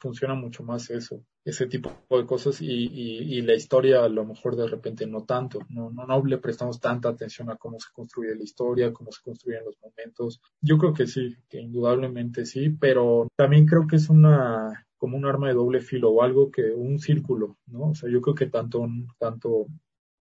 funciona 0.02 0.34
mucho 0.34 0.64
más 0.64 0.90
eso, 0.90 1.24
ese 1.44 1.66
tipo 1.68 1.92
de 2.10 2.26
cosas 2.26 2.60
y, 2.60 2.66
y, 2.66 3.38
y, 3.38 3.42
la 3.42 3.54
historia 3.54 4.04
a 4.04 4.08
lo 4.08 4.24
mejor 4.24 4.56
de 4.56 4.66
repente 4.66 5.06
no 5.06 5.24
tanto, 5.24 5.60
no, 5.68 5.90
no, 5.92 6.04
no 6.04 6.24
le 6.24 6.38
prestamos 6.38 6.80
tanta 6.80 7.08
atención 7.08 7.50
a 7.50 7.56
cómo 7.56 7.78
se 7.78 7.92
construye 7.92 8.34
la 8.34 8.42
historia, 8.42 8.92
cómo 8.92 9.12
se 9.12 9.22
construyen 9.22 9.64
los 9.64 9.76
momentos. 9.80 10.40
Yo 10.60 10.76
creo 10.76 10.92
que 10.92 11.06
sí, 11.06 11.36
que 11.48 11.60
indudablemente 11.60 12.44
sí, 12.44 12.70
pero 12.70 13.28
también 13.36 13.64
creo 13.64 13.86
que 13.86 13.96
es 13.96 14.08
una 14.08 14.86
como 14.96 15.16
un 15.16 15.24
arma 15.24 15.48
de 15.48 15.54
doble 15.54 15.80
filo 15.80 16.10
o 16.10 16.22
algo 16.22 16.50
que 16.50 16.72
un 16.72 16.98
círculo, 16.98 17.56
¿no? 17.66 17.90
O 17.90 17.94
sea, 17.94 18.10
yo 18.10 18.20
creo 18.20 18.34
que 18.34 18.46
tanto 18.46 18.84
tanto 19.18 19.66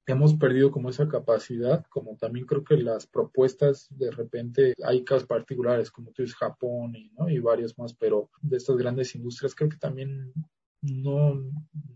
hemos 0.05 0.35
perdido 0.35 0.71
como 0.71 0.89
esa 0.89 1.07
capacidad, 1.07 1.85
como 1.89 2.17
también 2.17 2.45
creo 2.45 2.63
que 2.63 2.77
las 2.77 3.07
propuestas 3.07 3.87
de 3.89 4.11
repente 4.11 4.73
hay 4.83 5.03
casos 5.03 5.27
particulares, 5.27 5.91
como 5.91 6.11
tú 6.11 6.23
dices, 6.23 6.37
Japón 6.37 6.95
y, 6.95 7.09
¿no? 7.17 7.29
y 7.29 7.39
varios 7.39 7.77
más, 7.77 7.93
pero 7.93 8.29
de 8.41 8.57
estas 8.57 8.77
grandes 8.77 9.15
industrias 9.15 9.55
creo 9.55 9.69
que 9.69 9.77
también 9.77 10.33
no, 10.81 11.35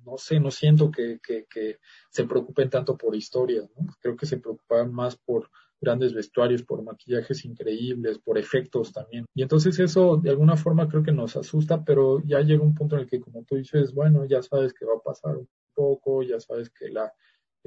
no 0.06 0.18
sé, 0.18 0.40
no 0.40 0.50
siento 0.50 0.90
que, 0.90 1.20
que, 1.22 1.46
que 1.50 1.80
se 2.10 2.24
preocupen 2.24 2.70
tanto 2.70 2.98
por 2.98 3.16
historias, 3.16 3.70
¿no? 3.78 3.88
creo 4.00 4.16
que 4.16 4.26
se 4.26 4.38
preocupan 4.38 4.94
más 4.94 5.18
por 5.18 5.50
grandes 5.80 6.14
vestuarios, 6.14 6.64
por 6.64 6.82
maquillajes 6.82 7.46
increíbles, 7.46 8.18
por 8.20 8.38
efectos 8.38 8.92
también. 8.92 9.26
Y 9.36 9.44
entonces 9.44 9.78
eso 9.80 10.18
de 10.18 10.30
alguna 10.30 10.56
forma 10.56 10.88
creo 10.88 11.04
que 11.04 11.12
nos 11.12 11.36
asusta, 11.36 11.84
pero 11.84 12.22
ya 12.26 12.40
llega 12.42 12.64
un 12.64 12.74
punto 12.74 12.96
en 12.96 13.02
el 13.02 13.08
que 13.08 13.20
como 13.20 13.44
tú 13.44 13.56
dices, 13.56 13.94
bueno, 13.94 14.26
ya 14.26 14.42
sabes 14.42 14.74
que 14.74 14.86
va 14.86 14.96
a 14.96 15.04
pasar 15.04 15.38
un 15.38 15.48
poco, 15.76 16.24
ya 16.24 16.40
sabes 16.40 16.70
que 16.70 16.90
la 16.90 17.14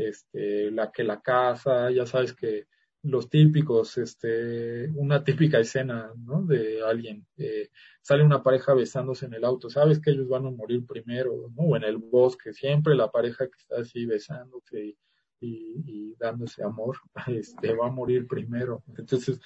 este, 0.09 0.71
la 0.71 0.91
que 0.91 1.05
la 1.05 1.21
casa, 1.21 1.91
ya 1.91 2.07
sabes 2.07 2.35
que 2.35 2.67
los 3.03 3.31
típicos, 3.31 3.97
este, 3.99 4.91
una 4.91 5.25
típica 5.25 5.59
escena, 5.59 6.13
¿no? 6.19 6.43
De 6.45 6.83
alguien, 6.83 7.27
eh, 7.39 7.71
sale 8.03 8.23
una 8.25 8.43
pareja 8.43 8.75
besándose 8.75 9.27
en 9.27 9.35
el 9.35 9.45
auto, 9.45 9.71
sabes 9.71 10.01
que 10.01 10.11
ellos 10.11 10.29
van 10.29 10.47
a 10.47 10.51
morir 10.51 10.85
primero, 10.87 11.51
¿no? 11.57 11.63
O 11.63 11.77
en 11.77 11.85
el 11.85 11.97
bosque, 11.97 12.53
siempre 12.53 12.95
la 12.95 13.11
pareja 13.11 13.47
que 13.47 13.57
está 13.59 13.81
así 13.81 14.05
besándose 14.05 14.97
y, 15.41 15.83
y, 15.87 16.15
dándose 16.19 16.63
amor, 16.63 16.99
este, 17.29 17.75
va 17.75 17.87
a 17.87 17.93
morir 17.93 18.27
primero. 18.27 18.83
Entonces, 18.99 19.41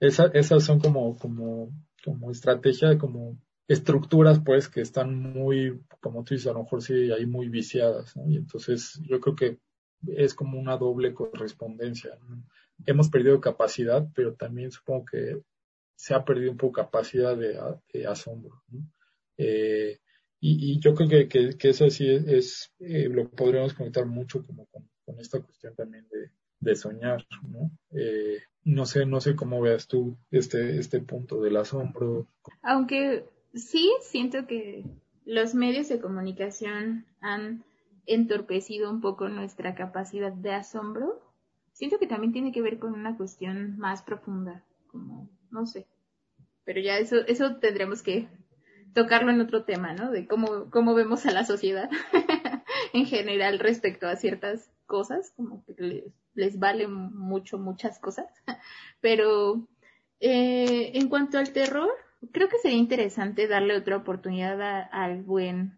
esa, 0.00 0.26
esas 0.34 0.64
son 0.64 0.78
como, 0.78 1.16
como, 1.16 1.70
como 2.04 2.30
estrategia, 2.30 2.98
como 2.98 3.38
estructuras, 3.68 4.40
pues, 4.44 4.68
que 4.68 4.82
están 4.82 5.14
muy, 5.14 5.80
como 6.00 6.24
tú 6.24 6.34
dices, 6.34 6.48
a 6.50 6.52
lo 6.52 6.64
mejor 6.64 6.82
sí, 6.82 7.10
ahí 7.10 7.24
muy 7.24 7.48
viciadas. 7.48 8.14
Y 8.26 8.36
entonces, 8.36 9.00
yo 9.08 9.18
creo 9.20 9.34
que 9.34 9.58
es 10.06 10.34
como 10.34 10.58
una 10.58 10.76
doble 10.76 11.14
correspondencia. 11.14 12.18
Hemos 12.86 13.08
perdido 13.08 13.40
capacidad, 13.40 14.06
pero 14.14 14.34
también 14.34 14.70
supongo 14.70 15.06
que 15.06 15.42
se 15.96 16.14
ha 16.14 16.24
perdido 16.24 16.52
un 16.52 16.56
poco 16.56 16.74
capacidad 16.74 17.36
de, 17.36 18.06
asombro. 18.06 18.62
Eh, 19.36 19.98
y, 20.40 20.78
yo 20.78 20.94
creo 20.94 21.08
que, 21.08 21.56
que, 21.56 21.68
eso 21.68 21.90
sí 21.90 22.08
es, 22.08 22.72
eh, 22.78 23.08
lo 23.08 23.28
podríamos 23.28 23.74
conectar 23.74 24.06
mucho 24.06 24.46
como 24.46 24.66
con, 24.66 24.88
esta 25.18 25.40
cuestión 25.40 25.74
también 25.74 26.06
de, 26.10 26.30
de 26.60 26.76
soñar, 26.76 27.26
¿no? 27.42 27.70
Eh, 27.90 28.38
no 28.64 28.84
sé, 28.84 29.06
no 29.06 29.20
sé 29.20 29.34
cómo 29.34 29.60
veas 29.60 29.88
tú 29.88 30.18
este, 30.30 30.78
este 30.78 31.00
punto 31.00 31.40
del 31.40 31.56
asombro. 31.56 32.28
Aunque 32.62 33.24
sí 33.54 33.90
siento 34.02 34.46
que 34.46 34.84
los 35.24 35.54
medios 35.54 35.88
de 35.88 36.00
comunicación 36.00 37.06
han 37.20 37.64
entorpecido 38.08 38.90
un 38.90 39.00
poco 39.00 39.28
nuestra 39.28 39.74
capacidad 39.74 40.32
de 40.32 40.52
asombro, 40.52 41.20
siento 41.72 41.98
que 41.98 42.06
también 42.06 42.32
tiene 42.32 42.52
que 42.52 42.62
ver 42.62 42.78
con 42.78 42.92
una 42.92 43.16
cuestión 43.16 43.78
más 43.78 44.02
profunda, 44.02 44.64
como, 44.88 45.30
no 45.50 45.66
sé. 45.66 45.86
Pero 46.64 46.80
ya 46.80 46.98
eso, 46.98 47.16
eso 47.26 47.56
tendremos 47.56 48.02
que 48.02 48.28
tocarlo 48.94 49.30
en 49.30 49.40
otro 49.40 49.64
tema, 49.64 49.94
¿no? 49.94 50.10
De 50.10 50.26
cómo, 50.26 50.70
cómo 50.70 50.94
vemos 50.94 51.24
a 51.26 51.30
la 51.30 51.44
sociedad 51.44 51.88
en 52.92 53.06
general 53.06 53.58
respecto 53.58 54.08
a 54.08 54.16
ciertas 54.16 54.70
cosas, 54.86 55.32
como 55.36 55.64
que 55.64 55.74
les, 55.78 56.04
les 56.34 56.58
vale 56.58 56.88
mucho 56.88 57.58
muchas 57.58 57.98
cosas. 57.98 58.26
Pero 59.00 59.68
eh, 60.20 60.92
en 60.94 61.08
cuanto 61.08 61.38
al 61.38 61.52
terror, 61.52 61.90
creo 62.32 62.48
que 62.48 62.58
sería 62.58 62.78
interesante 62.78 63.46
darle 63.46 63.76
otra 63.76 63.96
oportunidad 63.96 64.88
al 64.90 65.22
buen 65.22 65.77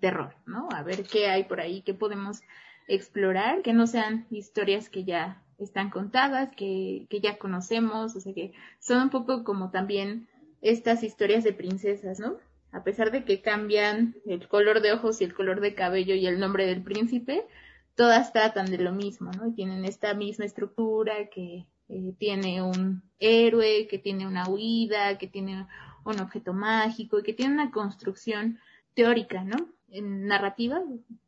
terror, 0.00 0.34
¿no? 0.46 0.68
A 0.74 0.82
ver 0.82 1.02
qué 1.04 1.28
hay 1.28 1.44
por 1.44 1.60
ahí, 1.60 1.82
qué 1.82 1.94
podemos 1.94 2.42
explorar, 2.88 3.62
que 3.62 3.72
no 3.72 3.86
sean 3.86 4.26
historias 4.30 4.88
que 4.88 5.04
ya 5.04 5.42
están 5.58 5.90
contadas, 5.90 6.50
que, 6.56 7.06
que 7.10 7.20
ya 7.20 7.38
conocemos, 7.38 8.16
o 8.16 8.20
sea 8.20 8.34
que 8.34 8.52
son 8.80 9.02
un 9.02 9.10
poco 9.10 9.44
como 9.44 9.70
también 9.70 10.28
estas 10.62 11.02
historias 11.02 11.44
de 11.44 11.52
princesas, 11.52 12.18
¿no? 12.18 12.38
A 12.72 12.82
pesar 12.82 13.12
de 13.12 13.24
que 13.24 13.40
cambian 13.40 14.16
el 14.26 14.48
color 14.48 14.80
de 14.80 14.92
ojos 14.92 15.20
y 15.20 15.24
el 15.24 15.34
color 15.34 15.60
de 15.60 15.74
cabello 15.74 16.14
y 16.14 16.26
el 16.26 16.40
nombre 16.40 16.66
del 16.66 16.82
príncipe, 16.82 17.46
todas 17.94 18.32
tratan 18.32 18.66
de 18.66 18.78
lo 18.78 18.92
mismo, 18.92 19.30
¿no? 19.32 19.46
Y 19.46 19.52
tienen 19.52 19.84
esta 19.84 20.14
misma 20.14 20.44
estructura 20.44 21.28
que 21.30 21.66
eh, 21.88 22.14
tiene 22.18 22.62
un 22.62 23.02
héroe, 23.18 23.86
que 23.86 23.98
tiene 23.98 24.26
una 24.26 24.48
huida, 24.48 25.18
que 25.18 25.26
tiene 25.26 25.66
un 26.04 26.20
objeto 26.20 26.52
mágico 26.52 27.18
y 27.18 27.22
que 27.22 27.34
tiene 27.34 27.54
una 27.54 27.70
construcción 27.70 28.58
teórica, 28.94 29.44
¿no? 29.44 29.56
En 29.94 30.26
narrativa 30.26 30.82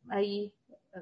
hay 0.09 0.53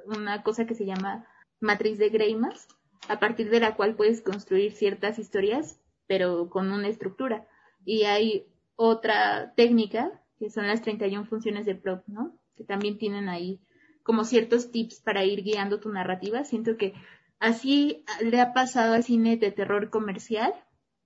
una 0.06 0.44
cosa 0.44 0.68
que 0.68 0.76
se 0.76 0.86
llama 0.86 1.28
matriz 1.60 1.98
de 1.98 2.10
Greimas, 2.10 2.68
a 3.08 3.20
partir 3.20 3.50
de 3.50 3.60
la 3.60 3.76
cual 3.76 3.96
puedes 3.96 4.22
construir 4.22 4.72
ciertas 4.72 5.18
historias, 5.18 5.80
pero 6.06 6.48
con 6.52 6.72
una 6.72 6.88
estructura. 6.88 7.48
Y 7.84 8.04
hay 8.04 8.46
otra 8.76 9.56
técnica, 9.56 10.22
que 10.38 10.52
son 10.52 10.68
las 10.68 10.84
31 10.84 11.26
funciones 11.26 11.66
de 11.66 11.74
prop, 11.74 12.04
¿no? 12.08 12.38
Que 12.56 12.64
también 12.64 13.00
tienen 13.00 13.30
ahí 13.30 13.60
como 14.04 14.26
ciertos 14.26 14.72
tips 14.72 15.00
para 15.00 15.26
ir 15.26 15.42
guiando 15.42 15.80
tu 15.80 15.90
narrativa. 15.90 16.44
Siento 16.44 16.78
que 16.78 16.94
así 17.40 18.06
le 18.22 18.42
ha 18.42 18.54
pasado 18.54 18.94
al 18.94 19.04
cine 19.04 19.38
de 19.38 19.52
terror 19.52 19.90
comercial, 19.90 20.54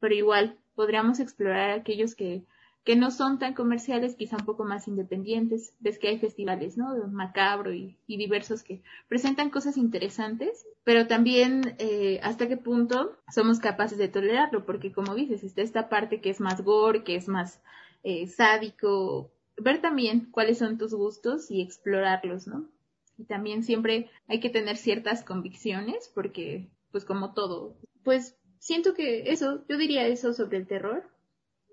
pero 0.02 0.14
igual 0.14 0.58
podríamos 0.76 1.22
explorar 1.22 1.70
aquellos 1.70 2.16
que, 2.16 2.44
que 2.84 2.96
no 2.96 3.12
son 3.12 3.40
tan 3.40 3.54
comerciales, 3.54 4.16
quizá 4.16 4.38
un 4.38 4.46
poco 4.46 4.64
más 4.64 4.88
independientes. 4.88 5.74
Ves 5.80 6.00
que 6.00 6.08
hay 6.08 6.20
festivales, 6.20 6.78
¿no? 6.78 6.96
Macabro 7.08 7.74
y, 7.74 7.98
diversos 8.08 8.64
que 8.64 8.82
presentan 9.08 9.50
cosas 9.50 9.78
interesantes, 9.78 10.66
pero 10.84 11.08
también 11.08 11.76
eh, 11.78 12.20
hasta 12.24 12.48
qué 12.48 12.58
punto 12.58 13.18
somos 13.34 13.60
capaces 13.60 13.98
de 13.98 14.08
tolerarlo, 14.08 14.66
porque 14.66 14.92
como 14.92 15.16
dices, 15.16 15.44
está 15.44 15.62
esta 15.62 15.90
parte 15.90 16.22
que 16.22 16.30
es 16.30 16.40
más 16.40 16.62
gore, 16.64 17.04
que 17.04 17.16
es 17.16 17.28
más 17.28 17.62
eh, 18.04 18.28
sádico, 18.28 19.32
ver 19.58 19.82
también 19.82 20.30
cuáles 20.32 20.58
son 20.58 20.78
tus 20.78 20.94
gustos 20.94 21.52
y 21.52 21.62
explorarlos, 21.62 22.48
¿no? 22.48 22.70
Y 23.18 23.26
también 23.26 23.64
siempre 23.64 24.10
hay 24.28 24.40
que 24.40 24.50
tener 24.50 24.78
ciertas 24.78 25.24
convicciones 25.24 26.10
porque, 26.16 26.70
pues 26.92 27.04
como 27.04 27.34
todo, 27.34 27.76
pues 28.04 28.38
siento 28.60 28.94
que 28.94 29.32
eso, 29.32 29.64
yo 29.68 29.78
diría 29.78 30.08
eso 30.08 30.34
sobre 30.34 30.58
el 30.58 30.68
terror 30.68 31.04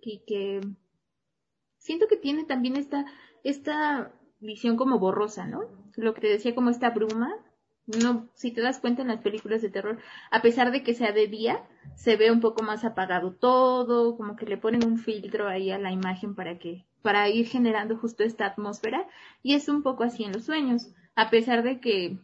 y 0.02 0.18
que 0.26 0.60
siento 1.86 2.08
que 2.08 2.16
tiene 2.16 2.44
también 2.44 2.76
esta, 2.76 3.06
esta 3.44 4.12
visión 4.40 4.76
como 4.76 4.98
borrosa, 4.98 5.46
¿no? 5.46 5.60
Lo 5.94 6.14
que 6.14 6.20
te 6.20 6.26
decía 6.26 6.52
como 6.52 6.70
esta 6.70 6.90
bruma, 6.90 7.32
no, 7.86 8.28
si 8.34 8.50
te 8.50 8.60
das 8.60 8.80
cuenta 8.80 9.02
en 9.02 9.08
las 9.08 9.20
películas 9.20 9.62
de 9.62 9.70
terror, 9.70 9.98
a 10.32 10.42
pesar 10.42 10.72
de 10.72 10.82
que 10.82 10.94
sea 10.94 11.12
de 11.12 11.28
día, 11.28 11.64
se 11.94 12.16
ve 12.16 12.32
un 12.32 12.40
poco 12.40 12.64
más 12.64 12.84
apagado 12.84 13.32
todo, 13.34 14.16
como 14.16 14.34
que 14.34 14.46
le 14.46 14.56
ponen 14.56 14.84
un 14.84 14.98
filtro 14.98 15.46
ahí 15.46 15.70
a 15.70 15.78
la 15.78 15.92
imagen 15.92 16.34
para 16.34 16.58
que, 16.58 16.84
para 17.02 17.28
ir 17.28 17.46
generando 17.46 17.96
justo 17.96 18.24
esta 18.24 18.46
atmósfera, 18.46 19.06
y 19.44 19.54
es 19.54 19.68
un 19.68 19.84
poco 19.84 20.02
así 20.02 20.24
en 20.24 20.32
los 20.32 20.44
sueños, 20.44 20.92
a 21.14 21.30
pesar 21.30 21.62
de 21.62 21.78
que 21.78 22.18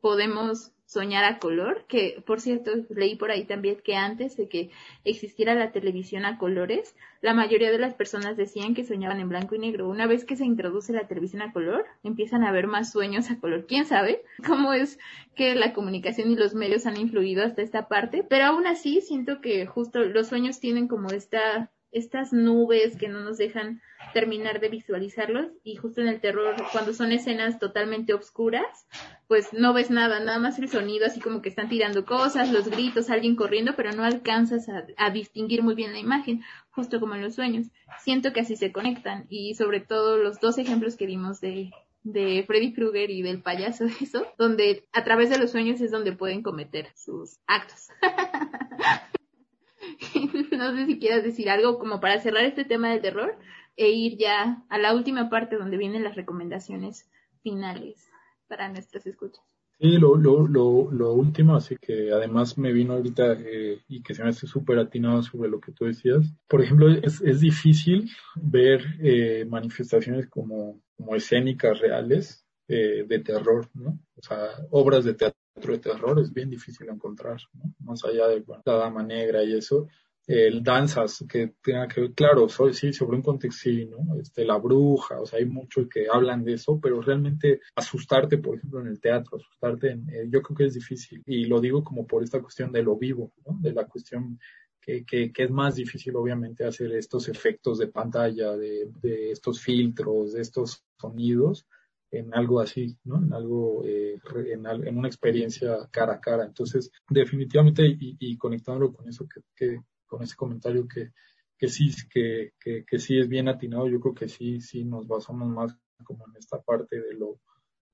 podemos 0.00 0.72
soñar 0.88 1.24
a 1.24 1.38
color, 1.38 1.84
que 1.86 2.22
por 2.26 2.40
cierto 2.40 2.70
leí 2.88 3.14
por 3.14 3.30
ahí 3.30 3.44
también 3.44 3.76
que 3.84 3.94
antes 3.94 4.38
de 4.38 4.48
que 4.48 4.70
existiera 5.04 5.54
la 5.54 5.70
televisión 5.70 6.24
a 6.24 6.38
colores, 6.38 6.96
la 7.20 7.34
mayoría 7.34 7.70
de 7.70 7.78
las 7.78 7.92
personas 7.92 8.38
decían 8.38 8.74
que 8.74 8.84
soñaban 8.84 9.20
en 9.20 9.28
blanco 9.28 9.54
y 9.54 9.58
negro. 9.58 9.86
Una 9.86 10.06
vez 10.06 10.24
que 10.24 10.34
se 10.34 10.46
introduce 10.46 10.94
la 10.94 11.06
televisión 11.06 11.42
a 11.42 11.52
color, 11.52 11.84
empiezan 12.02 12.42
a 12.42 12.48
haber 12.48 12.68
más 12.68 12.90
sueños 12.90 13.30
a 13.30 13.38
color. 13.38 13.66
¿Quién 13.66 13.84
sabe 13.84 14.22
cómo 14.46 14.72
es 14.72 14.98
que 15.36 15.54
la 15.54 15.74
comunicación 15.74 16.30
y 16.30 16.36
los 16.36 16.54
medios 16.54 16.86
han 16.86 16.98
influido 16.98 17.44
hasta 17.44 17.60
esta 17.60 17.86
parte? 17.86 18.24
Pero 18.26 18.46
aún 18.46 18.66
así 18.66 19.02
siento 19.02 19.42
que 19.42 19.66
justo 19.66 20.00
los 20.00 20.28
sueños 20.28 20.58
tienen 20.58 20.88
como 20.88 21.10
esta 21.10 21.70
estas 21.90 22.34
nubes 22.34 22.96
que 22.96 23.08
no 23.08 23.20
nos 23.20 23.38
dejan 23.38 23.80
terminar 24.12 24.60
de 24.60 24.68
visualizarlos 24.68 25.48
y 25.64 25.76
justo 25.76 26.02
en 26.02 26.08
el 26.08 26.20
terror 26.20 26.54
cuando 26.72 26.92
son 26.92 27.12
escenas 27.12 27.58
totalmente 27.58 28.12
oscuras 28.12 28.86
pues 29.28 29.52
no 29.52 29.74
ves 29.74 29.90
nada, 29.90 30.20
nada 30.20 30.38
más 30.38 30.58
el 30.58 30.70
sonido 30.70 31.06
así 31.06 31.20
como 31.20 31.42
que 31.42 31.50
están 31.50 31.68
tirando 31.68 32.06
cosas, 32.06 32.50
los 32.50 32.68
gritos, 32.68 33.10
alguien 33.10 33.36
corriendo, 33.36 33.74
pero 33.76 33.92
no 33.92 34.02
alcanzas 34.02 34.66
a, 34.96 35.10
distinguir 35.10 35.62
muy 35.62 35.74
bien 35.74 35.92
la 35.92 35.98
imagen, 35.98 36.42
justo 36.70 36.98
como 36.98 37.14
en 37.14 37.22
los 37.22 37.34
sueños. 37.34 37.66
Siento 38.00 38.32
que 38.32 38.40
así 38.40 38.56
se 38.56 38.72
conectan 38.72 39.26
y 39.28 39.54
sobre 39.54 39.80
todo 39.80 40.16
los 40.16 40.40
dos 40.40 40.56
ejemplos 40.56 40.96
que 40.96 41.04
vimos 41.04 41.42
de, 41.42 41.70
de 42.04 42.42
Freddy 42.46 42.72
Krueger 42.72 43.10
y 43.10 43.20
del 43.20 43.42
payaso, 43.42 43.84
eso, 44.00 44.26
donde 44.38 44.88
a 44.92 45.04
través 45.04 45.28
de 45.28 45.38
los 45.38 45.50
sueños 45.50 45.82
es 45.82 45.90
donde 45.90 46.12
pueden 46.12 46.42
cometer 46.42 46.88
sus 46.96 47.38
actos. 47.46 47.88
no 50.52 50.74
sé 50.74 50.86
si 50.86 50.98
quieras 50.98 51.22
decir 51.22 51.50
algo 51.50 51.78
como 51.78 52.00
para 52.00 52.18
cerrar 52.18 52.44
este 52.44 52.64
tema 52.64 52.90
del 52.90 53.02
terror 53.02 53.38
e 53.76 53.90
ir 53.90 54.16
ya 54.16 54.64
a 54.70 54.78
la 54.78 54.94
última 54.94 55.28
parte 55.28 55.56
donde 55.56 55.76
vienen 55.76 56.02
las 56.02 56.16
recomendaciones 56.16 57.10
finales 57.42 58.07
para 58.48 58.68
nuestras 58.68 59.06
escuchas. 59.06 59.44
Sí, 59.80 59.96
lo, 59.96 60.16
lo, 60.16 60.48
lo, 60.48 60.90
lo 60.90 61.12
último, 61.12 61.54
así 61.54 61.76
que 61.76 62.10
además 62.12 62.58
me 62.58 62.72
vino 62.72 62.94
ahorita 62.94 63.34
eh, 63.38 63.80
y 63.86 64.02
que 64.02 64.12
se 64.12 64.24
me 64.24 64.30
hace 64.30 64.48
súper 64.48 64.76
atinado 64.80 65.22
sobre 65.22 65.48
lo 65.48 65.60
que 65.60 65.70
tú 65.70 65.84
decías. 65.84 66.26
Por 66.48 66.62
ejemplo, 66.62 66.90
es, 66.90 67.20
es 67.20 67.38
difícil 67.38 68.10
ver 68.34 68.84
eh, 69.00 69.46
manifestaciones 69.48 70.26
como, 70.28 70.80
como 70.96 71.14
escénicas 71.14 71.78
reales 71.78 72.44
eh, 72.66 73.04
de 73.06 73.20
terror, 73.20 73.68
¿no? 73.74 74.00
O 74.16 74.22
sea, 74.22 74.48
obras 74.70 75.04
de 75.04 75.14
teatro 75.14 75.38
de 75.62 75.78
terror 75.78 76.18
es 76.18 76.32
bien 76.32 76.50
difícil 76.50 76.88
encontrar, 76.88 77.40
¿no? 77.52 77.72
Más 77.78 78.04
allá 78.04 78.26
de 78.26 78.44
la 78.64 78.74
dama 78.74 79.04
negra 79.04 79.44
y 79.44 79.56
eso, 79.56 79.86
el 80.28 80.62
danzas 80.62 81.24
que 81.26 81.54
tenga 81.62 81.88
que 81.88 82.02
ver, 82.02 82.12
claro, 82.12 82.50
soy, 82.50 82.74
sí, 82.74 82.92
sobre 82.92 83.16
un 83.16 83.22
contexto, 83.22 83.62
sí, 83.62 83.86
¿no? 83.86 84.20
Este, 84.20 84.44
la 84.44 84.58
bruja, 84.58 85.18
o 85.22 85.24
sea, 85.24 85.38
hay 85.38 85.46
muchos 85.46 85.88
que 85.88 86.06
hablan 86.12 86.44
de 86.44 86.52
eso, 86.52 86.78
pero 86.78 87.00
realmente 87.00 87.62
asustarte, 87.74 88.36
por 88.36 88.58
ejemplo, 88.58 88.80
en 88.80 88.88
el 88.88 89.00
teatro, 89.00 89.38
asustarte, 89.38 89.90
en, 89.90 90.06
eh, 90.10 90.28
yo 90.28 90.42
creo 90.42 90.56
que 90.58 90.66
es 90.66 90.74
difícil, 90.74 91.22
y 91.24 91.46
lo 91.46 91.62
digo 91.62 91.82
como 91.82 92.06
por 92.06 92.22
esta 92.22 92.42
cuestión 92.42 92.70
de 92.70 92.82
lo 92.82 92.98
vivo, 92.98 93.32
¿no? 93.46 93.56
De 93.58 93.72
la 93.72 93.86
cuestión 93.86 94.38
que, 94.82 95.02
que, 95.06 95.32
que, 95.32 95.44
es 95.44 95.50
más 95.50 95.76
difícil 95.76 96.14
obviamente 96.14 96.66
hacer 96.66 96.92
estos 96.92 97.26
efectos 97.30 97.78
de 97.78 97.86
pantalla, 97.86 98.54
de, 98.54 98.90
de 99.00 99.30
estos 99.30 99.62
filtros, 99.62 100.34
de 100.34 100.42
estos 100.42 100.84
sonidos 101.00 101.66
en 102.10 102.34
algo 102.34 102.60
así, 102.60 102.98
¿no? 103.04 103.16
En 103.16 103.32
algo, 103.32 103.82
eh, 103.86 104.18
en, 104.46 104.66
en, 104.66 104.98
una 104.98 105.08
experiencia 105.08 105.88
cara 105.90 106.14
a 106.14 106.20
cara. 106.20 106.44
Entonces, 106.44 106.90
definitivamente, 107.08 107.86
y, 107.86 108.16
y 108.18 108.36
conectándolo 108.36 108.92
con 108.92 109.08
eso 109.08 109.26
que, 109.26 109.40
que, 109.54 109.80
con 110.08 110.22
ese 110.22 110.34
comentario 110.34 110.88
que, 110.88 111.12
que 111.56 111.68
sí, 111.68 111.90
que, 112.10 112.52
que, 112.58 112.84
que, 112.84 112.98
sí 112.98 113.18
es 113.18 113.28
bien 113.28 113.48
atinado, 113.48 113.88
yo 113.88 114.00
creo 114.00 114.14
que 114.14 114.28
sí, 114.28 114.60
sí 114.60 114.84
nos 114.84 115.06
basamos 115.06 115.48
más 115.48 115.76
como 116.04 116.26
en 116.28 116.36
esta 116.36 116.60
parte 116.60 117.00
de 117.00 117.14
lo, 117.14 117.40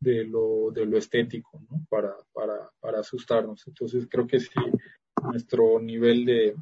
de 0.00 0.24
lo, 0.24 0.70
de 0.70 0.86
lo 0.86 0.98
estético, 0.98 1.62
¿no? 1.70 1.84
Para, 1.88 2.14
para, 2.32 2.70
para 2.80 3.00
asustarnos. 3.00 3.66
Entonces 3.66 4.06
creo 4.08 4.26
que 4.26 4.40
sí, 4.40 4.50
nuestro 5.22 5.80
nivel 5.80 6.24
de, 6.24 6.56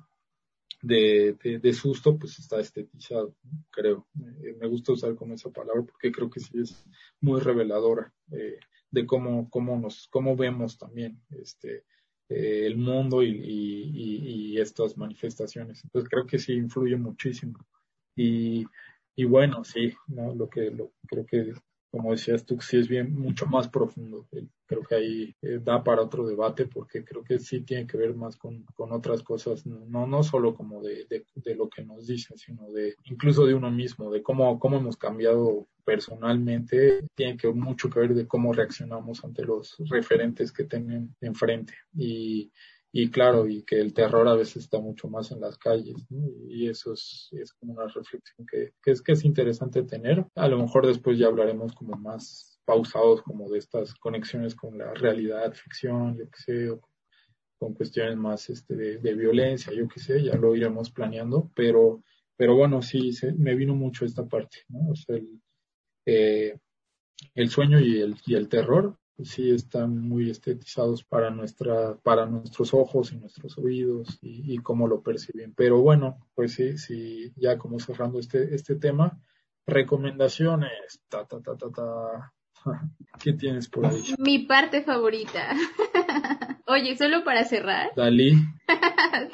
de, 0.82 1.58
de, 1.60 1.72
susto 1.72 2.18
pues 2.18 2.38
está 2.38 2.60
estetizado, 2.60 3.34
creo. 3.70 4.06
Eh, 4.42 4.56
me 4.60 4.68
gusta 4.68 4.92
usar 4.92 5.14
como 5.14 5.34
esa 5.34 5.50
palabra 5.50 5.82
porque 5.82 6.12
creo 6.12 6.30
que 6.30 6.40
sí 6.40 6.60
es 6.60 6.84
muy 7.20 7.40
reveladora 7.40 8.12
eh, 8.32 8.58
de 8.90 9.06
cómo, 9.06 9.48
cómo 9.50 9.78
nos, 9.78 10.08
cómo 10.08 10.36
vemos 10.36 10.78
también 10.78 11.20
este, 11.30 11.84
eh, 12.32 12.66
el 12.66 12.76
mundo 12.76 13.22
y, 13.22 14.58
estas 14.58 14.96
manifestaciones. 14.96 15.82
Entonces 15.82 16.08
creo 16.08 16.26
que 16.26 16.38
sí 16.38 16.52
influye 16.52 16.96
muchísimo. 16.96 17.58
Y, 18.14 18.64
y 19.16 19.24
bueno, 19.24 19.64
sí, 19.64 19.92
¿no? 20.06 20.34
lo 20.34 20.48
que 20.48 20.70
lo, 20.70 20.92
creo 21.08 21.26
que 21.26 21.52
como 21.92 22.12
decías 22.12 22.46
tú, 22.46 22.58
sí 22.58 22.78
es 22.78 22.88
bien 22.88 23.14
mucho 23.14 23.44
más 23.44 23.68
profundo. 23.68 24.26
Creo 24.66 24.82
que 24.82 24.94
ahí 24.94 25.36
eh, 25.42 25.60
da 25.62 25.84
para 25.84 26.00
otro 26.00 26.26
debate 26.26 26.64
porque 26.64 27.04
creo 27.04 27.22
que 27.22 27.38
sí 27.38 27.60
tiene 27.60 27.86
que 27.86 27.98
ver 27.98 28.14
más 28.14 28.34
con, 28.36 28.64
con 28.74 28.92
otras 28.92 29.22
cosas, 29.22 29.66
no, 29.66 30.06
no 30.06 30.22
solo 30.22 30.54
como 30.54 30.80
de, 30.80 31.04
de, 31.04 31.26
de, 31.34 31.54
lo 31.54 31.68
que 31.68 31.84
nos 31.84 32.06
dicen, 32.06 32.38
sino 32.38 32.70
de 32.72 32.96
incluso 33.04 33.44
de 33.44 33.52
uno 33.52 33.70
mismo, 33.70 34.10
de 34.10 34.22
cómo, 34.22 34.58
cómo 34.58 34.78
hemos 34.78 34.96
cambiado 34.96 35.68
personalmente, 35.84 37.06
tiene 37.14 37.36
que 37.36 37.48
mucho 37.48 37.90
que 37.90 38.00
ver 38.00 38.14
de 38.14 38.26
cómo 38.26 38.52
reaccionamos 38.52 39.24
ante 39.24 39.44
los 39.44 39.76
referentes 39.90 40.52
que 40.52 40.64
tienen 40.64 41.14
enfrente. 41.20 41.74
Y, 41.94 42.52
y 42.92 43.10
claro, 43.10 43.48
y 43.48 43.62
que 43.62 43.80
el 43.80 43.94
terror 43.94 44.28
a 44.28 44.34
veces 44.34 44.64
está 44.64 44.78
mucho 44.78 45.08
más 45.08 45.32
en 45.32 45.40
las 45.40 45.56
calles, 45.56 46.04
¿no? 46.10 46.28
y 46.48 46.68
eso 46.68 46.92
es, 46.92 47.28
es 47.32 47.52
como 47.54 47.72
una 47.72 47.86
reflexión 47.86 48.46
que, 48.46 48.74
que, 48.82 48.90
es 48.90 49.00
que 49.00 49.12
es 49.12 49.24
interesante 49.24 49.82
tener. 49.82 50.26
A 50.34 50.46
lo 50.48 50.58
mejor 50.58 50.86
después 50.86 51.18
ya 51.18 51.26
hablaremos 51.26 51.72
como 51.74 51.96
más 51.96 52.60
pausados 52.64 53.22
como 53.22 53.50
de 53.50 53.58
estas 53.58 53.94
conexiones 53.94 54.54
con 54.54 54.76
la 54.78 54.92
realidad, 54.94 55.52
ficción, 55.54 56.16
yo 56.16 56.26
qué 56.30 56.42
sé, 56.42 56.70
o 56.70 56.80
con 57.58 57.74
cuestiones 57.74 58.16
más 58.16 58.50
este, 58.50 58.74
de, 58.74 58.98
de 58.98 59.14
violencia, 59.14 59.72
yo 59.72 59.88
qué 59.88 60.00
sé, 60.00 60.22
ya 60.22 60.34
lo 60.34 60.54
iremos 60.54 60.90
planeando, 60.90 61.50
pero, 61.54 62.02
pero 62.36 62.56
bueno, 62.56 62.82
sí, 62.82 63.12
se, 63.12 63.32
me 63.32 63.54
vino 63.54 63.74
mucho 63.74 64.04
esta 64.04 64.26
parte, 64.26 64.58
¿no? 64.68 64.90
O 64.90 64.96
sea, 64.96 65.16
el, 65.16 65.40
eh, 66.06 66.58
el 67.34 67.50
sueño 67.50 67.80
y 67.80 68.00
el, 68.00 68.16
y 68.26 68.34
el 68.34 68.48
terror, 68.48 68.96
sí 69.24 69.50
están 69.50 69.98
muy 69.98 70.30
estetizados 70.30 71.04
para 71.04 71.30
nuestra, 71.30 71.96
para 72.02 72.26
nuestros 72.26 72.74
ojos 72.74 73.12
y 73.12 73.16
nuestros 73.16 73.56
oídos 73.58 74.18
y, 74.20 74.54
y 74.54 74.58
cómo 74.58 74.88
lo 74.88 75.02
perciben. 75.02 75.54
Pero 75.54 75.80
bueno, 75.80 76.18
pues 76.34 76.54
sí, 76.54 76.78
sí, 76.78 77.32
ya 77.36 77.58
como 77.58 77.78
cerrando 77.78 78.18
este, 78.18 78.54
este 78.54 78.76
tema, 78.76 79.20
recomendaciones, 79.66 81.00
ta, 81.08 81.24
ta, 81.26 81.40
ta, 81.40 81.56
ta, 81.56 81.70
ta. 81.70 82.32
¿Qué 83.22 83.32
tienes 83.32 83.68
por 83.68 83.86
ahí? 83.86 84.14
Mi 84.18 84.40
parte 84.40 84.82
favorita. 84.82 85.54
Oye, 86.66 86.96
solo 86.96 87.24
para 87.24 87.44
cerrar. 87.44 87.90
Dalí. 87.96 88.34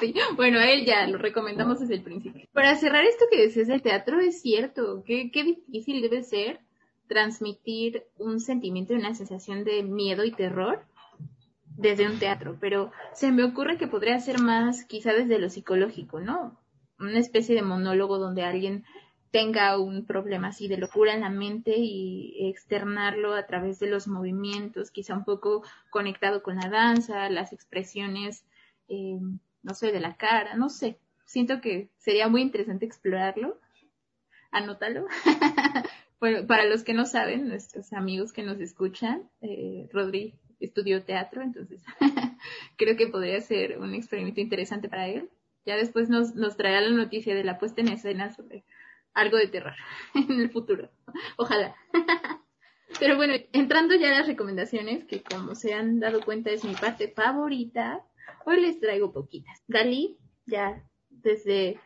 sí, 0.00 0.14
bueno, 0.36 0.58
a 0.58 0.68
él 0.70 0.84
ya 0.84 1.06
lo 1.06 1.18
recomendamos 1.18 1.80
desde 1.80 1.94
el 1.94 2.02
principio. 2.02 2.46
Para 2.52 2.74
cerrar 2.76 3.04
esto 3.04 3.26
que 3.30 3.40
decías 3.40 3.68
del 3.68 3.82
teatro, 3.82 4.20
es 4.20 4.40
cierto. 4.40 5.02
Qué, 5.06 5.30
qué 5.30 5.44
difícil 5.44 6.02
debe 6.02 6.22
ser 6.22 6.60
transmitir 7.06 8.04
un 8.18 8.40
sentimiento 8.40 8.92
y 8.92 8.96
una 8.96 9.14
sensación 9.14 9.64
de 9.64 9.82
miedo 9.82 10.24
y 10.24 10.32
terror 10.32 10.84
desde 11.78 12.08
un 12.08 12.18
teatro, 12.18 12.56
pero 12.60 12.90
se 13.14 13.30
me 13.30 13.44
ocurre 13.44 13.78
que 13.78 13.86
podría 13.86 14.18
ser 14.18 14.40
más 14.40 14.84
quizá 14.84 15.12
desde 15.12 15.38
lo 15.38 15.48
psicológico, 15.48 16.20
¿no? 16.20 16.58
Una 16.98 17.18
especie 17.18 17.54
de 17.54 17.62
monólogo 17.62 18.18
donde 18.18 18.42
alguien 18.42 18.84
tenga 19.30 19.78
un 19.78 20.06
problema 20.06 20.48
así 20.48 20.68
de 20.68 20.78
locura 20.78 21.14
en 21.14 21.20
la 21.20 21.30
mente 21.30 21.74
y 21.76 22.48
externarlo 22.48 23.34
a 23.34 23.46
través 23.46 23.78
de 23.78 23.88
los 23.88 24.08
movimientos, 24.08 24.90
quizá 24.90 25.14
un 25.14 25.24
poco 25.24 25.62
conectado 25.90 26.42
con 26.42 26.56
la 26.56 26.68
danza, 26.68 27.28
las 27.28 27.52
expresiones, 27.52 28.44
eh, 28.88 29.18
no 29.62 29.74
sé, 29.74 29.92
de 29.92 30.00
la 30.00 30.16
cara, 30.16 30.54
no 30.56 30.68
sé. 30.68 30.98
siento 31.24 31.60
que 31.60 31.90
sería 31.98 32.28
muy 32.28 32.42
interesante 32.42 32.86
explorarlo. 32.86 33.58
Anótalo. 34.50 35.06
para 36.48 36.64
los 36.64 36.84
que 36.84 36.94
no 36.94 37.04
saben, 37.04 37.48
nuestros 37.48 37.92
amigos 37.92 38.32
que 38.32 38.42
nos 38.42 38.58
escuchan, 38.60 39.28
eh, 39.42 39.88
Rodri 39.92 40.34
estudió 40.58 41.04
teatro, 41.04 41.42
entonces 41.42 41.82
creo 42.76 42.96
que 42.96 43.08
podría 43.08 43.40
ser 43.40 43.78
un 43.78 43.94
experimento 43.94 44.40
interesante 44.40 44.88
para 44.88 45.06
él. 45.06 45.28
Ya 45.66 45.76
después 45.76 46.08
nos, 46.08 46.34
nos 46.34 46.56
traerá 46.56 46.80
la 46.80 46.96
noticia 46.96 47.34
de 47.34 47.44
la 47.44 47.58
puesta 47.58 47.82
en 47.82 47.88
escena 47.88 48.34
sobre 48.34 48.64
algo 49.20 49.36
de 49.36 49.48
terror 49.48 49.74
en 50.14 50.40
el 50.40 50.50
futuro. 50.50 50.90
Ojalá. 51.36 51.74
Pero 53.00 53.16
bueno, 53.16 53.34
entrando 53.52 53.94
ya 53.94 54.08
a 54.08 54.18
las 54.18 54.26
recomendaciones, 54.26 55.04
que 55.04 55.22
como 55.22 55.54
se 55.54 55.74
han 55.74 56.00
dado 56.00 56.22
cuenta 56.24 56.50
es 56.50 56.64
mi 56.64 56.74
parte 56.74 57.08
favorita, 57.08 58.02
hoy 58.46 58.60
les 58.60 58.80
traigo 58.80 59.12
poquitas. 59.12 59.62
Dalí, 59.68 60.18
ya 60.46 60.82
desde 61.10 61.78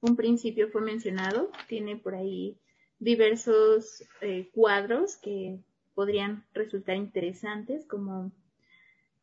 un 0.00 0.16
principio 0.16 0.68
fue 0.68 0.82
mencionado, 0.82 1.50
tiene 1.66 1.96
por 1.96 2.14
ahí 2.14 2.58
diversos 2.98 4.04
eh, 4.20 4.50
cuadros 4.52 5.16
que 5.16 5.58
podrían 5.94 6.44
resultar 6.52 6.96
interesantes, 6.96 7.86
como 7.86 8.30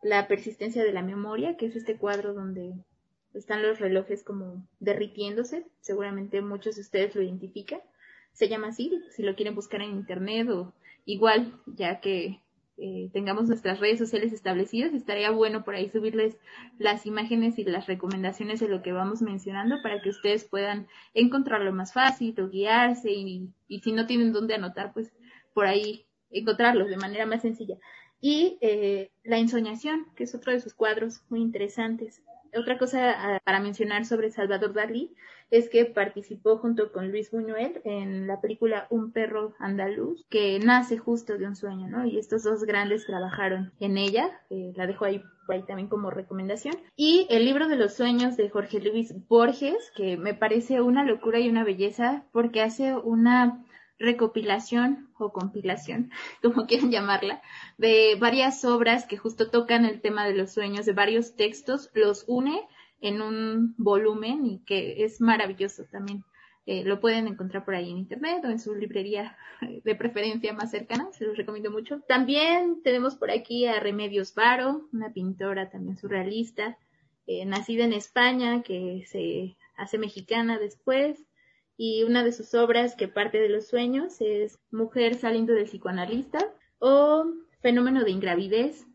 la 0.02 0.28
persistencia 0.28 0.84
de 0.84 0.92
la 0.92 1.04
memoria, 1.04 1.56
que 1.56 1.68
es 1.68 1.76
este 1.76 1.98
cuadro 1.98 2.34
donde 2.34 2.74
están 3.38 3.62
los 3.62 3.80
relojes 3.80 4.24
como 4.24 4.66
derritiéndose, 4.80 5.66
seguramente 5.82 6.42
muchos 6.42 6.76
de 6.76 6.82
ustedes 6.82 7.16
lo 7.16 7.22
identifican. 7.22 7.82
Se 8.34 8.50
llama 8.50 8.68
así, 8.68 9.02
si 9.12 9.24
lo 9.24 9.36
quieren 9.36 9.56
buscar 9.56 9.82
en 9.82 9.92
internet 9.92 10.50
o 10.50 10.74
igual, 11.06 11.54
ya 11.66 12.00
que 12.00 12.42
eh, 12.80 13.10
tengamos 13.12 13.48
nuestras 13.48 13.80
redes 13.80 13.98
sociales 13.98 14.34
establecidas, 14.34 14.94
estaría 14.94 15.32
bueno 15.32 15.64
por 15.64 15.74
ahí 15.74 15.90
subirles 15.90 16.38
las 16.78 17.08
imágenes 17.08 17.58
y 17.58 17.64
las 17.64 17.88
recomendaciones 17.88 18.60
de 18.60 18.68
lo 18.68 18.84
que 18.84 18.92
vamos 18.92 19.24
mencionando 19.24 19.78
para 19.82 20.00
que 20.00 20.10
ustedes 20.10 20.46
puedan 20.46 20.88
encontrarlo 21.16 21.74
más 21.74 21.92
fácil 21.92 22.40
o 22.40 22.50
guiarse 22.50 23.12
y, 23.12 23.50
si 23.82 23.92
no 23.94 24.06
tienen 24.06 24.32
dónde 24.32 24.54
anotar, 24.54 24.94
pues 24.94 25.12
por 25.56 25.66
ahí 25.66 26.06
encontrarlos 26.30 26.90
de 26.90 26.98
manera 26.98 27.26
más 27.26 27.42
sencilla. 27.42 27.78
Y 28.22 28.60
eh, 28.62 29.10
La 29.24 29.40
Ensoñación, 29.40 30.06
que 30.16 30.26
es 30.26 30.36
otro 30.36 30.52
de 30.52 30.60
sus 30.60 30.76
cuadros 30.76 31.22
muy 31.30 31.42
interesantes. 31.42 32.22
Otra 32.56 32.78
cosa 32.78 33.14
ah, 33.18 33.40
para 33.44 33.60
mencionar 33.60 34.06
sobre 34.06 34.32
Salvador 34.32 34.74
Dalí 34.74 35.16
es 35.50 35.70
que 35.70 35.86
participó 35.86 36.58
junto 36.58 36.92
con 36.92 37.12
Luis 37.12 37.32
Buñuel 37.32 37.82
en 37.86 38.28
la 38.28 38.42
película 38.42 38.88
Un 38.90 39.12
perro 39.12 39.54
andaluz, 39.60 40.26
que 40.30 40.60
nace 40.60 40.98
justo 40.98 41.38
de 41.38 41.48
un 41.48 41.56
sueño, 41.56 41.88
¿no? 41.88 42.06
Y 42.06 42.18
estos 42.18 42.44
dos 42.44 42.64
grandes 42.64 43.06
trabajaron 43.06 43.72
en 43.80 43.98
ella, 43.98 44.42
eh, 44.50 44.74
la 44.76 44.88
dejo 44.88 45.06
ahí, 45.06 45.24
ahí 45.48 45.64
también 45.64 45.88
como 45.88 46.12
recomendación. 46.12 46.76
Y 46.96 47.28
el 47.30 47.46
libro 47.46 47.68
de 47.68 47.78
los 47.78 47.94
sueños 47.94 48.36
de 48.36 48.50
Jorge 48.50 48.80
Luis 48.82 49.14
Borges, 49.28 49.92
que 49.96 50.18
me 50.18 50.34
parece 50.34 50.82
una 50.82 51.06
locura 51.06 51.40
y 51.40 51.50
una 51.50 51.64
belleza, 51.64 52.26
porque 52.34 52.62
hace 52.62 52.96
una 52.98 53.64
recopilación 54.00 55.10
o 55.18 55.32
compilación, 55.32 56.12
como 56.42 56.66
quieran 56.66 56.92
llamarla, 56.92 57.42
de 57.78 58.16
varias 58.20 58.64
obras 58.66 59.06
que 59.06 59.18
justo 59.18 59.50
tocan 59.50 59.86
el 59.86 60.02
tema 60.02 60.26
de 60.26 60.36
los 60.36 60.52
sueños, 60.52 60.86
de 60.86 60.94
varios 60.94 61.36
textos, 61.36 61.90
los 61.94 62.26
une 62.28 62.62
en 63.02 63.22
un 63.22 63.76
volumen 63.78 64.46
y 64.46 64.60
que 64.60 65.04
es 65.04 65.22
maravilloso 65.22 65.86
también. 65.92 66.24
Eh, 66.66 66.84
lo 66.84 67.00
pueden 67.00 67.28
encontrar 67.28 67.64
por 67.64 67.76
ahí 67.76 67.90
en 67.90 67.98
internet 67.98 68.44
o 68.44 68.50
en 68.50 68.60
su 68.60 68.76
librería 68.76 69.38
de 69.62 69.96
preferencia 69.96 70.52
más 70.52 70.70
cercana, 70.70 71.08
se 71.14 71.26
los 71.26 71.38
recomiendo 71.38 71.72
mucho. 71.72 72.02
También 72.10 72.82
tenemos 72.84 73.16
por 73.16 73.32
aquí 73.32 73.66
a 73.66 73.80
Remedios 73.80 74.36
Varo, 74.36 74.88
una 74.92 75.14
pintora 75.14 75.70
también 75.70 75.96
surrealista, 75.96 76.78
eh, 77.26 77.46
nacida 77.46 77.86
en 77.86 77.94
España, 77.94 78.64
que 78.64 79.06
se 79.08 79.56
hace 79.78 79.98
mexicana 79.98 80.60
después, 80.60 81.24
y 81.78 82.04
una 82.04 82.24
de 82.24 82.32
sus 82.32 82.54
obras 82.56 82.96
que 82.96 83.08
parte 83.08 83.40
de 83.40 83.50
los 83.50 83.68
sueños 83.68 84.20
es 84.20 84.60
Mujer 84.72 85.16
saliendo 85.16 85.54
del 85.54 85.66
psicoanalista 85.66 86.40
o 86.80 87.26
Fenómeno 87.62 88.04
de 88.04 88.12
ingravidez. 88.12 88.86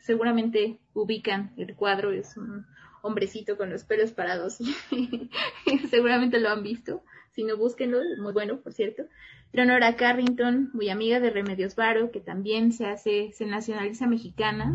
Seguramente 0.00 0.78
ubican 0.94 1.52
el 1.56 1.74
cuadro, 1.74 2.12
es 2.12 2.36
un 2.36 2.66
hombrecito 3.02 3.56
con 3.56 3.70
los 3.70 3.84
pelos 3.84 4.12
parados. 4.12 4.58
Seguramente 5.90 6.40
lo 6.40 6.50
han 6.50 6.62
visto. 6.62 7.02
Si 7.32 7.44
no, 7.44 7.56
búsquenlo, 7.56 8.00
es 8.00 8.18
muy 8.18 8.32
bueno, 8.32 8.60
por 8.60 8.72
cierto. 8.72 9.04
Leonora 9.52 9.96
Carrington, 9.96 10.70
muy 10.74 10.90
amiga 10.90 11.20
de 11.20 11.30
Remedios 11.30 11.76
Varo, 11.76 12.10
que 12.10 12.20
también 12.20 12.72
se 12.72 12.86
hace, 12.86 13.32
se 13.32 13.46
nacionaliza 13.46 14.06
mexicana. 14.06 14.74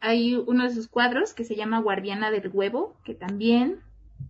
Hay 0.00 0.34
uno 0.34 0.64
de 0.64 0.74
sus 0.74 0.88
cuadros 0.88 1.34
que 1.34 1.44
se 1.44 1.56
llama 1.56 1.80
Guardiana 1.80 2.30
del 2.30 2.50
Huevo, 2.52 2.96
que 3.04 3.14
también 3.14 3.80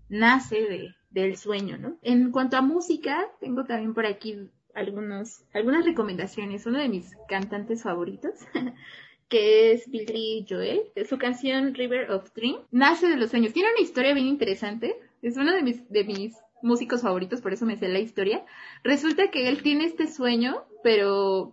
nace 0.09 0.63
de, 0.63 0.95
del 1.11 1.37
sueño, 1.37 1.77
¿no? 1.79 1.97
En 2.03 2.31
cuanto 2.31 2.57
a 2.57 2.63
música, 2.63 3.29
tengo 3.41 3.65
también 3.65 3.95
por 3.95 4.07
aquí 4.07 4.49
algunos, 4.75 5.43
algunas 5.53 5.85
recomendaciones. 5.85 6.67
Uno 6.67 6.79
de 6.79 6.89
mis 6.89 7.17
cantantes 7.29 7.83
favoritos, 7.83 8.35
que 9.29 9.73
es 9.73 9.91
Billy 9.91 10.47
Joel, 10.49 10.83
su 11.09 11.19
canción 11.19 11.75
River 11.75 12.11
of 12.11 12.33
Dream, 12.35 12.57
nace 12.71 13.09
de 13.09 13.17
los 13.17 13.31
sueños. 13.31 13.53
Tiene 13.53 13.71
una 13.73 13.83
historia 13.83 14.15
bien 14.15 14.27
interesante. 14.27 14.97
Es 15.23 15.37
uno 15.37 15.53
de 15.53 15.63
mis, 15.63 15.89
de 15.91 16.05
mis 16.05 16.37
músicos 16.63 17.03
favoritos, 17.03 17.41
por 17.41 17.53
eso 17.53 17.67
me 17.67 17.77
sé 17.77 17.89
la 17.89 17.99
historia. 17.99 18.45
Resulta 18.83 19.31
que 19.31 19.49
él 19.49 19.63
tiene 19.63 19.85
este 19.85 20.07
sueño, 20.07 20.65
pero 20.83 21.53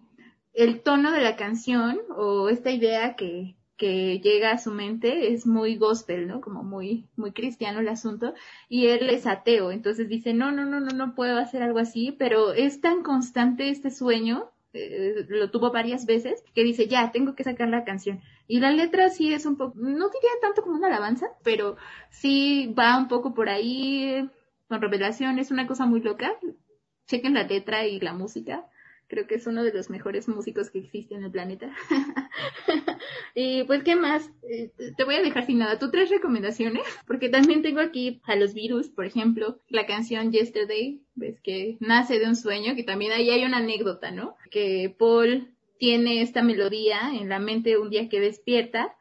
el 0.54 0.82
tono 0.82 1.12
de 1.12 1.22
la 1.22 1.36
canción 1.36 2.00
o 2.16 2.50
esta 2.50 2.72
idea 2.72 3.16
que, 3.16 3.57
que 3.78 4.20
llega 4.20 4.52
a 4.52 4.58
su 4.58 4.72
mente 4.72 5.32
es 5.34 5.46
muy 5.46 5.78
gospel, 5.78 6.28
¿no? 6.28 6.42
Como 6.42 6.64
muy, 6.64 7.08
muy 7.16 7.32
cristiano 7.32 7.80
el 7.80 7.88
asunto. 7.88 8.34
Y 8.70 8.88
él 8.88 9.10
es 9.10 9.28
ateo. 9.28 9.72
Entonces 9.72 10.10
dice, 10.10 10.34
no, 10.34 10.52
no, 10.52 10.66
no, 10.66 10.80
no, 10.80 10.90
no 10.92 11.16
puedo 11.16 11.38
hacer 11.38 11.62
algo 11.64 11.80
así, 11.80 12.12
pero 12.18 12.54
es 12.54 12.82
tan 12.82 13.04
constante 13.04 13.70
este 13.70 13.92
sueño, 13.92 14.50
eh, 14.74 15.26
lo 15.30 15.52
tuvo 15.52 15.72
varias 15.72 16.06
veces, 16.06 16.44
que 16.56 16.64
dice, 16.64 16.88
ya, 16.88 17.12
tengo 17.12 17.36
que 17.36 17.44
sacar 17.44 17.70
la 17.70 17.86
canción. 17.86 18.22
Y 18.48 18.60
la 18.60 18.72
letra 18.72 19.10
sí 19.10 19.32
es 19.34 19.46
un 19.46 19.58
poco, 19.58 19.76
no 19.78 20.10
diría 20.10 20.32
tanto 20.42 20.64
como 20.64 20.76
una 20.76 20.88
alabanza, 20.88 21.28
pero 21.44 21.78
sí 22.10 22.74
va 22.78 22.98
un 22.98 23.08
poco 23.08 23.34
por 23.34 23.50
ahí, 23.50 24.30
con 24.68 24.82
revelación, 24.82 25.40
es 25.40 25.52
una 25.52 25.68
cosa 25.68 25.86
muy 25.86 26.02
loca. 26.02 26.34
Chequen 27.08 27.36
la 27.36 27.44
letra 27.44 27.86
y 27.86 28.00
la 28.00 28.14
música 28.14 28.68
creo 29.08 29.28
que 29.28 29.36
es 29.36 29.48
uno 29.48 29.64
de 29.64 29.74
los 29.74 29.90
mejores 29.90 30.28
músicos 30.28 30.70
que 30.70 30.80
existe 30.80 31.16
en 31.16 31.24
el 31.24 31.32
planeta. 31.32 31.72
y 33.40 33.66
pues, 33.66 33.84
¿qué 33.84 33.96
más? 33.96 34.32
Eh, 34.50 34.72
te 34.98 35.04
voy 35.04 35.14
a 35.14 35.22
dejar 35.22 35.46
sin 35.46 35.60
nada. 35.60 35.78
¿Tú 35.78 35.92
tres 35.92 36.10
recomendaciones? 36.10 36.82
Porque 37.06 37.30
también 37.30 37.62
tengo 37.62 37.82
aquí 37.82 38.20
a 38.24 38.36
los 38.36 38.56
virus, 38.56 38.90
por 38.90 39.06
ejemplo, 39.06 39.60
la 39.70 39.86
canción 39.86 40.32
Yesterday, 40.32 41.04
ves 41.14 41.40
que 41.44 41.78
nace 41.80 42.18
de 42.18 42.26
un 42.26 42.36
sueño, 42.36 42.76
que 42.76 42.82
también 42.82 43.12
ahí 43.12 43.30
hay 43.30 43.46
una 43.46 43.58
anécdota, 43.58 44.10
¿no? 44.10 44.36
Que 44.50 44.92
Paul 44.98 45.54
tiene 45.78 46.24
esta 46.24 46.42
melodía 46.42 47.12
en 47.14 47.30
la 47.30 47.38
mente 47.38 47.78
un 47.78 47.92
día 47.92 48.10
que 48.10 48.20
despierta 48.20 48.96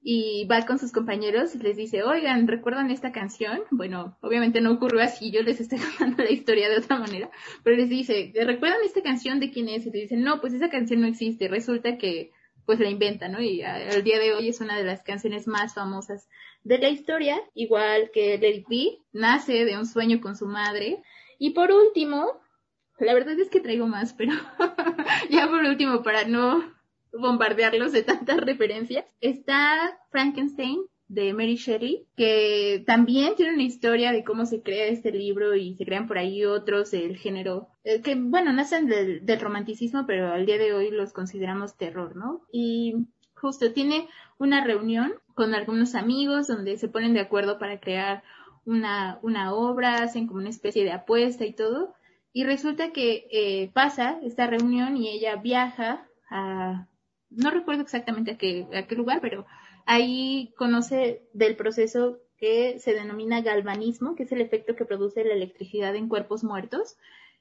y 0.00 0.46
va 0.46 0.64
con 0.64 0.78
sus 0.78 0.90
compañeros 0.90 1.54
y 1.54 1.58
les 1.58 1.76
dice, 1.76 2.02
oigan, 2.02 2.48
¿recuerdan 2.48 2.90
esta 2.90 3.12
canción? 3.12 3.60
Bueno, 3.70 4.16
obviamente 4.22 4.62
no 4.62 4.72
ocurrió 4.72 5.02
así, 5.02 5.30
yo 5.30 5.42
les 5.42 5.60
estoy 5.60 5.78
contando 5.98 6.24
la 6.24 6.30
historia 6.30 6.70
de 6.70 6.78
otra 6.78 6.98
manera, 6.98 7.30
pero 7.62 7.76
les 7.76 7.90
dice, 7.90 8.32
¿recuerdan 8.34 8.80
esta 8.86 9.02
canción 9.02 9.38
de 9.38 9.50
quién 9.50 9.68
es? 9.68 9.84
Y 9.84 9.90
le 9.90 10.00
dicen, 10.00 10.22
no, 10.22 10.40
pues 10.40 10.54
esa 10.54 10.70
canción 10.70 11.02
no 11.02 11.06
existe, 11.08 11.46
resulta 11.48 11.98
que 11.98 12.32
pues 12.66 12.80
la 12.80 12.88
inventa, 12.88 13.28
¿no? 13.28 13.40
Y 13.40 13.62
al 13.62 14.02
día 14.04 14.18
de 14.18 14.32
hoy 14.34 14.48
es 14.48 14.60
una 14.60 14.76
de 14.76 14.84
las 14.84 15.02
canciones 15.02 15.46
más 15.46 15.74
famosas 15.74 16.28
de 16.64 16.78
la 16.78 16.88
historia, 16.88 17.40
igual 17.54 18.10
que 18.12 18.38
Let 18.38 18.64
It 18.68 19.00
nace 19.12 19.64
de 19.64 19.76
un 19.76 19.86
sueño 19.86 20.20
con 20.20 20.36
su 20.36 20.46
madre. 20.46 21.02
Y 21.38 21.50
por 21.50 21.72
último, 21.72 22.40
la 22.98 23.14
verdad 23.14 23.38
es 23.38 23.50
que 23.50 23.60
traigo 23.60 23.86
más, 23.86 24.12
pero 24.14 24.32
ya 25.30 25.48
por 25.48 25.64
último, 25.64 26.02
para 26.02 26.24
no 26.24 26.72
bombardearlos 27.12 27.92
de 27.92 28.02
tantas 28.02 28.38
referencias. 28.38 29.04
Está 29.20 29.98
Frankenstein 30.10 30.80
de 31.12 31.34
Mary 31.34 31.56
Shelley, 31.56 32.06
que 32.16 32.82
también 32.86 33.34
tiene 33.36 33.52
una 33.52 33.62
historia 33.62 34.12
de 34.12 34.24
cómo 34.24 34.46
se 34.46 34.62
crea 34.62 34.86
este 34.86 35.12
libro 35.12 35.54
y 35.54 35.74
se 35.76 35.84
crean 35.84 36.06
por 36.06 36.16
ahí 36.16 36.44
otros 36.46 36.90
del 36.90 37.18
género, 37.18 37.68
eh, 37.84 38.00
que 38.00 38.14
bueno, 38.14 38.50
nacen 38.52 38.86
del, 38.86 39.24
del 39.26 39.40
romanticismo, 39.40 40.06
pero 40.06 40.32
al 40.32 40.46
día 40.46 40.56
de 40.56 40.72
hoy 40.72 40.90
los 40.90 41.12
consideramos 41.12 41.76
terror, 41.76 42.16
¿no? 42.16 42.40
Y 42.50 42.94
justo 43.34 43.72
tiene 43.72 44.08
una 44.38 44.64
reunión 44.64 45.12
con 45.34 45.54
algunos 45.54 45.94
amigos 45.94 46.46
donde 46.46 46.78
se 46.78 46.88
ponen 46.88 47.12
de 47.12 47.20
acuerdo 47.20 47.58
para 47.58 47.78
crear 47.78 48.22
una, 48.64 49.18
una 49.20 49.52
obra, 49.52 50.02
hacen 50.02 50.26
como 50.26 50.40
una 50.40 50.48
especie 50.48 50.82
de 50.82 50.92
apuesta 50.92 51.44
y 51.44 51.52
todo. 51.52 51.94
Y 52.32 52.44
resulta 52.44 52.92
que 52.92 53.26
eh, 53.30 53.70
pasa 53.74 54.18
esta 54.22 54.46
reunión 54.46 54.96
y 54.96 55.10
ella 55.10 55.36
viaja 55.36 56.06
a 56.30 56.86
no 57.28 57.50
recuerdo 57.50 57.82
exactamente 57.82 58.32
a 58.32 58.38
qué, 58.38 58.66
a 58.74 58.86
qué 58.86 58.94
lugar, 58.94 59.20
pero 59.20 59.46
ahí 59.86 60.52
conoce 60.56 61.22
del 61.32 61.56
proceso 61.56 62.18
que 62.38 62.78
se 62.78 62.94
denomina 62.94 63.40
galvanismo, 63.40 64.16
que 64.16 64.24
es 64.24 64.32
el 64.32 64.40
efecto 64.40 64.74
que 64.74 64.84
produce 64.84 65.24
la 65.24 65.34
electricidad 65.34 65.94
en 65.94 66.08
cuerpos 66.08 66.42
muertos. 66.42 66.96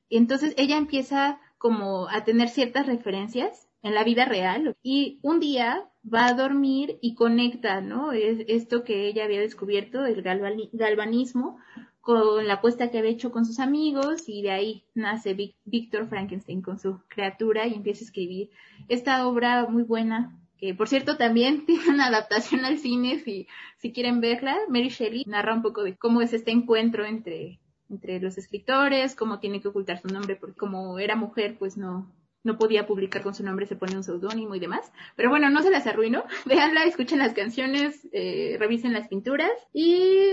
Y 0.09 0.17
entonces 0.17 0.53
ella 0.57 0.77
empieza 0.77 1.39
como 1.57 2.07
a 2.09 2.23
tener 2.23 2.49
ciertas 2.49 2.85
referencias 2.85 3.67
en 3.83 3.95
la 3.95 4.03
vida 4.03 4.25
real 4.25 4.75
y 4.83 5.19
un 5.23 5.39
día 5.39 5.89
va 6.11 6.27
a 6.27 6.33
dormir 6.33 6.97
y 7.01 7.15
conecta, 7.15 7.81
¿no? 7.81 8.11
Es 8.11 8.45
esto 8.47 8.83
que 8.83 9.07
ella 9.07 9.25
había 9.25 9.39
descubierto, 9.39 10.05
el 10.05 10.21
galvanismo, 10.21 11.57
con 12.01 12.47
la 12.47 12.55
apuesta 12.55 12.89
que 12.89 12.97
había 12.97 13.11
hecho 13.11 13.31
con 13.31 13.45
sus 13.45 13.59
amigos 13.59 14.27
y 14.27 14.41
de 14.41 14.51
ahí 14.51 14.83
nace 14.95 15.35
Víctor 15.65 16.07
Frankenstein 16.09 16.61
con 16.61 16.79
su 16.79 16.99
criatura 17.07 17.67
y 17.67 17.75
empieza 17.75 18.01
a 18.01 18.05
escribir 18.05 18.49
esta 18.89 19.27
obra 19.27 19.67
muy 19.67 19.83
buena 19.83 20.35
que 20.61 20.75
por 20.75 20.87
cierto 20.87 21.17
también 21.17 21.65
tiene 21.65 21.89
una 21.89 22.07
adaptación 22.07 22.63
al 22.63 22.77
cine 22.77 23.19
si, 23.19 23.47
si 23.77 23.91
quieren 23.91 24.21
verla. 24.21 24.55
Mary 24.69 24.89
Shelley 24.89 25.25
narra 25.27 25.55
un 25.55 25.63
poco 25.63 25.83
de 25.83 25.97
cómo 25.97 26.21
es 26.21 26.31
este 26.31 26.51
encuentro 26.51 27.03
entre, 27.03 27.59
entre 27.89 28.21
los 28.21 28.37
escritores, 28.37 29.15
cómo 29.15 29.39
tiene 29.39 29.59
que 29.59 29.67
ocultar 29.67 29.99
su 29.99 30.07
nombre 30.07 30.35
porque 30.35 30.55
como 30.55 30.99
era 30.99 31.15
mujer 31.15 31.57
pues 31.57 31.77
no, 31.77 32.13
no 32.43 32.57
podía 32.57 32.85
publicar 32.85 33.23
con 33.23 33.33
su 33.33 33.43
nombre, 33.43 33.65
se 33.65 33.75
pone 33.75 33.97
un 33.97 34.03
seudónimo 34.03 34.53
y 34.53 34.59
demás. 34.59 34.91
Pero 35.15 35.29
bueno, 35.29 35.49
no 35.49 35.63
se 35.63 35.71
las 35.71 35.87
arruino. 35.87 36.23
Veanla, 36.45 36.85
escuchen 36.85 37.19
las 37.19 37.33
canciones, 37.33 38.07
eh, 38.13 38.55
revisen 38.59 38.93
las 38.93 39.07
pinturas 39.07 39.51
y, 39.73 40.31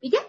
y 0.00 0.10
ya, 0.10 0.20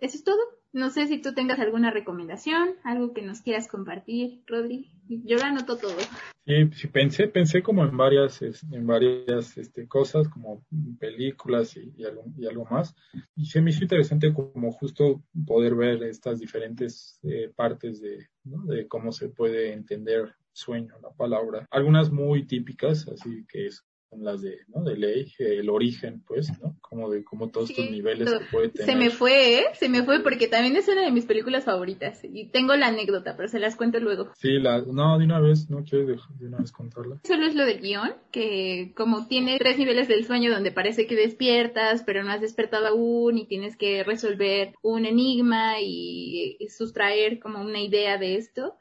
eso 0.00 0.16
es 0.16 0.24
todo. 0.24 0.40
No 0.72 0.90
sé 0.90 1.06
si 1.06 1.20
tú 1.20 1.32
tengas 1.32 1.58
alguna 1.60 1.90
recomendación, 1.90 2.74
algo 2.84 3.14
que 3.14 3.22
nos 3.22 3.40
quieras 3.40 3.68
compartir, 3.68 4.42
Rodri. 4.46 4.90
Yo 5.08 5.38
lo 5.38 5.44
anoto 5.44 5.78
todo. 5.78 5.96
Sí, 6.44 6.70
sí 6.72 6.86
pensé, 6.88 7.28
pensé 7.28 7.62
como 7.62 7.84
en 7.84 7.96
varias, 7.96 8.42
en 8.42 8.86
varias 8.86 9.56
este, 9.56 9.88
cosas, 9.88 10.28
como 10.28 10.62
películas 10.98 11.76
y, 11.76 12.04
algo, 12.04 12.24
y 12.36 12.46
algo 12.46 12.66
más. 12.66 12.94
Y 13.34 13.46
se 13.46 13.62
me 13.62 13.70
hizo 13.70 13.82
interesante 13.82 14.32
como 14.34 14.70
justo 14.72 15.22
poder 15.46 15.74
ver 15.74 16.02
estas 16.02 16.38
diferentes 16.38 17.18
eh, 17.22 17.50
partes 17.56 18.02
de, 18.02 18.28
de 18.44 18.86
cómo 18.88 19.12
se 19.12 19.30
puede 19.30 19.72
entender 19.72 20.34
sueño, 20.52 20.94
la 21.00 21.10
palabra. 21.10 21.66
Algunas 21.70 22.10
muy 22.10 22.46
típicas, 22.46 23.08
así 23.08 23.46
que 23.48 23.66
es 23.66 23.84
las 24.16 24.40
de, 24.40 24.58
¿no? 24.68 24.82
de 24.84 24.96
ley, 24.96 25.32
el 25.38 25.68
origen, 25.68 26.22
pues, 26.26 26.50
¿no? 26.60 26.76
Como 26.80 27.10
de 27.10 27.24
cómo 27.24 27.50
todos 27.50 27.70
estos 27.70 27.90
niveles 27.90 28.30
se 28.30 28.40
puede 28.50 28.68
tener. 28.70 28.86
Se 28.86 28.96
me 28.96 29.10
fue, 29.10 29.60
¿eh? 29.60 29.64
Se 29.74 29.88
me 29.88 30.02
fue 30.02 30.22
porque 30.22 30.48
también 30.48 30.76
es 30.76 30.88
una 30.88 31.02
de 31.02 31.10
mis 31.10 31.26
películas 31.26 31.64
favoritas. 31.64 32.20
Y 32.24 32.46
tengo 32.46 32.74
la 32.76 32.88
anécdota, 32.88 33.36
pero 33.36 33.48
se 33.48 33.58
las 33.58 33.76
cuento 33.76 34.00
luego. 34.00 34.30
Sí, 34.36 34.58
la, 34.58 34.80
no, 34.82 35.18
de 35.18 35.24
una 35.24 35.40
vez, 35.40 35.68
no 35.68 35.84
quiero 35.84 36.06
de, 36.06 36.18
de 36.38 36.46
una 36.46 36.58
vez 36.58 36.72
contarla. 36.72 37.20
Solo 37.24 37.46
es 37.46 37.54
lo 37.54 37.66
del 37.66 37.80
guion, 37.80 38.14
que 38.32 38.92
como 38.96 39.26
tiene 39.26 39.58
tres 39.58 39.78
niveles 39.78 40.08
del 40.08 40.24
sueño 40.24 40.50
donde 40.50 40.72
parece 40.72 41.06
que 41.06 41.14
despiertas, 41.14 42.02
pero 42.04 42.22
no 42.22 42.32
has 42.32 42.40
despertado 42.40 42.86
aún 42.86 43.38
y 43.38 43.46
tienes 43.46 43.76
que 43.76 44.04
resolver 44.04 44.74
un 44.82 45.04
enigma 45.04 45.80
y 45.80 46.56
sustraer 46.70 47.38
como 47.38 47.60
una 47.60 47.80
idea 47.80 48.18
de 48.18 48.36
esto 48.36 48.74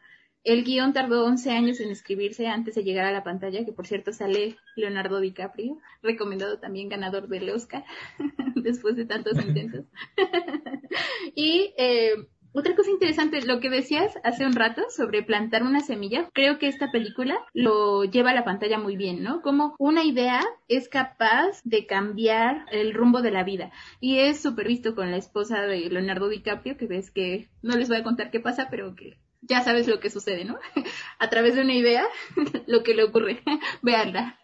el 0.47 0.63
guion 0.63 0.93
tardó 0.93 1.25
11 1.25 1.51
años 1.51 1.81
en 1.81 1.91
escribirse 1.91 2.47
antes 2.47 2.75
de 2.75 2.83
llegar 2.85 3.05
a 3.05 3.11
la 3.11 3.25
pantalla, 3.25 3.65
que 3.65 3.73
por 3.73 3.85
cierto 3.85 4.13
sale 4.13 4.55
Leonardo 4.77 5.19
DiCaprio, 5.19 5.77
recomendado 6.01 6.57
también 6.57 6.87
ganador 6.87 7.27
del 7.27 7.49
Oscar 7.49 7.83
después 8.55 8.95
de 8.95 9.05
tantos 9.05 9.33
intentos. 9.45 9.83
y 11.35 11.73
eh, 11.77 12.13
otra 12.53 12.77
cosa 12.77 12.91
interesante, 12.91 13.45
lo 13.45 13.59
que 13.59 13.69
decías 13.69 14.17
hace 14.23 14.45
un 14.45 14.53
rato 14.53 14.83
sobre 14.89 15.21
plantar 15.21 15.63
una 15.63 15.81
semilla, 15.81 16.29
creo 16.33 16.59
que 16.59 16.69
esta 16.69 16.91
película 16.91 17.37
lo 17.53 18.05
lleva 18.05 18.31
a 18.31 18.35
la 18.35 18.45
pantalla 18.45 18.79
muy 18.79 18.95
bien, 18.95 19.23
¿no? 19.23 19.41
Como 19.41 19.75
una 19.79 20.05
idea 20.05 20.39
es 20.69 20.87
capaz 20.87 21.61
de 21.65 21.85
cambiar 21.85 22.65
el 22.71 22.93
rumbo 22.93 23.21
de 23.21 23.31
la 23.31 23.43
vida. 23.43 23.71
Y 23.99 24.19
es 24.19 24.41
súper 24.41 24.69
visto 24.69 24.95
con 24.95 25.11
la 25.11 25.17
esposa 25.17 25.63
de 25.63 25.89
Leonardo 25.89 26.29
DiCaprio, 26.29 26.77
que 26.77 26.87
ves 26.87 27.11
que 27.11 27.49
no 27.61 27.75
les 27.75 27.89
voy 27.89 27.97
a 27.97 28.03
contar 28.03 28.31
qué 28.31 28.39
pasa, 28.39 28.69
pero 28.71 28.95
que 28.95 29.17
ya 29.47 29.61
sabes 29.61 29.87
lo 29.87 29.99
que 29.99 30.09
sucede, 30.09 30.45
¿no? 30.45 30.57
A 31.19 31.29
través 31.29 31.55
de 31.55 31.61
una 31.61 31.73
idea, 31.73 32.05
lo 32.67 32.83
que 32.83 32.93
le 32.93 33.03
ocurre. 33.03 33.41
Veanla. 33.81 34.39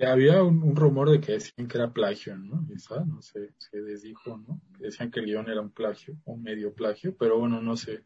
Había 0.00 0.42
un, 0.42 0.76
rumor 0.76 1.10
de 1.10 1.20
que 1.20 1.32
decían 1.32 1.68
que 1.68 1.78
era 1.78 1.92
plagio, 1.92 2.36
¿no? 2.36 2.66
Esa, 2.74 3.04
no 3.04 3.22
sé, 3.22 3.52
se 3.58 3.80
desdijo, 3.80 4.38
¿no? 4.38 4.60
decían 4.78 5.10
que 5.10 5.20
el 5.20 5.26
guion 5.26 5.48
era 5.48 5.60
un 5.60 5.70
plagio, 5.70 6.16
un 6.24 6.42
medio 6.42 6.74
plagio, 6.74 7.16
pero 7.16 7.38
bueno, 7.38 7.60
no 7.60 7.76
sé. 7.76 8.02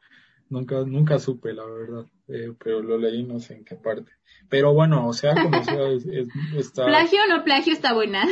Nunca, 0.48 0.84
nunca 0.84 1.18
supe, 1.18 1.52
la 1.52 1.64
verdad, 1.64 2.06
eh, 2.28 2.52
pero 2.62 2.80
lo 2.80 2.96
leí 2.98 3.24
no 3.24 3.40
sé 3.40 3.54
en 3.54 3.64
qué 3.64 3.74
parte. 3.74 4.12
Pero 4.48 4.72
bueno, 4.74 5.08
o 5.08 5.12
sea, 5.12 5.34
como 5.34 5.64
sea, 5.64 5.88
está... 6.56 6.86
Plagio 6.86 7.18
o 7.24 7.36
no 7.36 7.42
plagio 7.42 7.72
está 7.72 7.94
buena. 7.94 8.24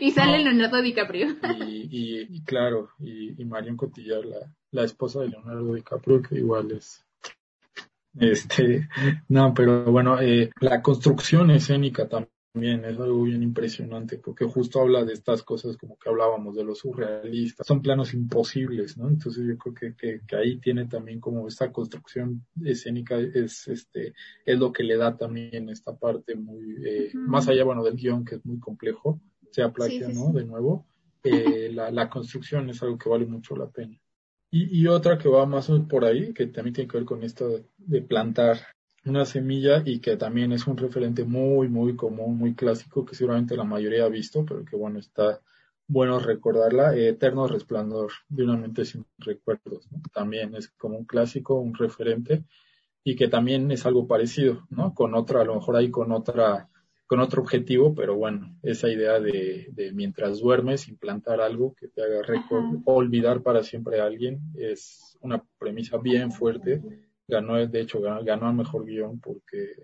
y 0.00 0.12
sale 0.12 0.38
Leonardo 0.38 0.80
DiCaprio. 0.80 1.36
y, 1.66 1.88
y, 1.90 2.26
y, 2.30 2.44
claro, 2.44 2.88
y, 2.98 3.38
y 3.38 3.44
Marion 3.44 3.76
Cotillard, 3.76 4.24
la, 4.24 4.50
la 4.72 4.84
esposa 4.84 5.20
de 5.20 5.28
Leonardo 5.28 5.74
DiCaprio, 5.74 6.20
que 6.22 6.36
igual 6.36 6.72
es 6.72 7.04
este, 8.18 8.88
no, 9.28 9.54
pero 9.54 9.84
bueno, 9.90 10.20
eh, 10.20 10.50
la 10.60 10.82
construcción 10.82 11.50
escénica 11.50 12.08
también 12.08 12.84
es 12.84 12.98
algo 12.98 13.22
bien 13.22 13.42
impresionante, 13.42 14.18
porque 14.18 14.44
justo 14.44 14.80
habla 14.80 15.04
de 15.04 15.14
estas 15.14 15.42
cosas 15.42 15.78
como 15.78 15.96
que 15.96 16.10
hablábamos 16.10 16.54
de 16.54 16.64
los 16.64 16.80
surrealistas, 16.80 17.66
son 17.66 17.80
planos 17.80 18.12
imposibles, 18.12 18.98
¿no? 18.98 19.08
Entonces 19.08 19.46
yo 19.46 19.56
creo 19.56 19.94
que, 19.96 20.20
que, 20.26 20.36
ahí 20.36 20.58
tiene 20.58 20.86
también 20.86 21.20
como 21.20 21.48
esta 21.48 21.72
construcción 21.72 22.44
escénica 22.62 23.18
es 23.18 23.66
este, 23.68 24.12
es 24.44 24.58
lo 24.58 24.72
que 24.72 24.82
le 24.82 24.98
da 24.98 25.16
también 25.16 25.70
esta 25.70 25.96
parte 25.96 26.34
muy, 26.34 26.84
eh, 26.84 27.10
más 27.14 27.48
allá, 27.48 27.64
bueno, 27.64 27.82
del 27.82 27.96
guion 27.96 28.26
que 28.26 28.34
es 28.34 28.44
muy 28.44 28.60
complejo, 28.60 29.20
sea 29.50 29.72
plagio, 29.72 30.10
¿no? 30.10 30.32
De 30.32 30.44
nuevo, 30.44 30.84
eh, 31.24 31.70
la, 31.72 31.90
la 31.90 32.10
construcción 32.10 32.68
es 32.68 32.82
algo 32.82 32.98
que 32.98 33.08
vale 33.08 33.24
mucho 33.24 33.56
la 33.56 33.70
pena. 33.70 34.01
Y, 34.54 34.86
otra 34.86 35.16
que 35.16 35.30
va 35.30 35.46
más 35.46 35.70
por 35.88 36.04
ahí, 36.04 36.34
que 36.34 36.46
también 36.46 36.74
tiene 36.74 36.90
que 36.90 36.98
ver 36.98 37.06
con 37.06 37.22
esto 37.22 37.62
de 37.78 38.02
plantar 38.02 38.58
una 39.06 39.24
semilla 39.24 39.82
y 39.84 39.98
que 39.98 40.18
también 40.18 40.52
es 40.52 40.66
un 40.66 40.76
referente 40.76 41.24
muy, 41.24 41.68
muy 41.68 41.96
común, 41.96 42.36
muy 42.36 42.54
clásico, 42.54 43.06
que 43.06 43.14
seguramente 43.14 43.56
la 43.56 43.64
mayoría 43.64 44.04
ha 44.04 44.10
visto, 44.10 44.44
pero 44.44 44.62
que 44.62 44.76
bueno, 44.76 44.98
está 44.98 45.40
bueno 45.88 46.18
recordarla, 46.18 46.94
Eterno 46.94 47.48
Resplandor 47.48 48.12
de 48.28 48.44
una 48.44 48.58
mente 48.58 48.84
sin 48.84 49.06
recuerdos. 49.16 49.88
También 50.12 50.54
es 50.54 50.68
como 50.68 50.98
un 50.98 51.06
clásico, 51.06 51.54
un 51.54 51.74
referente, 51.74 52.44
y 53.02 53.16
que 53.16 53.28
también 53.28 53.70
es 53.70 53.86
algo 53.86 54.06
parecido, 54.06 54.66
¿no? 54.68 54.94
Con 54.94 55.14
otra, 55.14 55.40
a 55.40 55.44
lo 55.44 55.54
mejor 55.54 55.76
ahí 55.76 55.90
con 55.90 56.12
otra 56.12 56.68
con 57.12 57.20
otro 57.20 57.42
objetivo, 57.42 57.94
pero 57.94 58.16
bueno, 58.16 58.56
esa 58.62 58.88
idea 58.88 59.20
de, 59.20 59.68
de 59.72 59.92
mientras 59.92 60.38
duermes, 60.40 60.88
implantar 60.88 61.42
algo 61.42 61.74
que 61.74 61.88
te 61.88 62.02
haga 62.02 62.22
olvidar 62.86 63.42
para 63.42 63.62
siempre 63.62 64.00
a 64.00 64.06
alguien 64.06 64.40
es 64.54 65.18
una 65.20 65.44
premisa 65.58 65.98
bien 65.98 66.32
fuerte. 66.32 66.80
Ganó, 67.28 67.66
de 67.66 67.80
hecho, 67.82 68.00
ganó, 68.00 68.24
ganó 68.24 68.48
al 68.48 68.54
mejor 68.54 68.86
guion 68.86 69.20
porque 69.20 69.74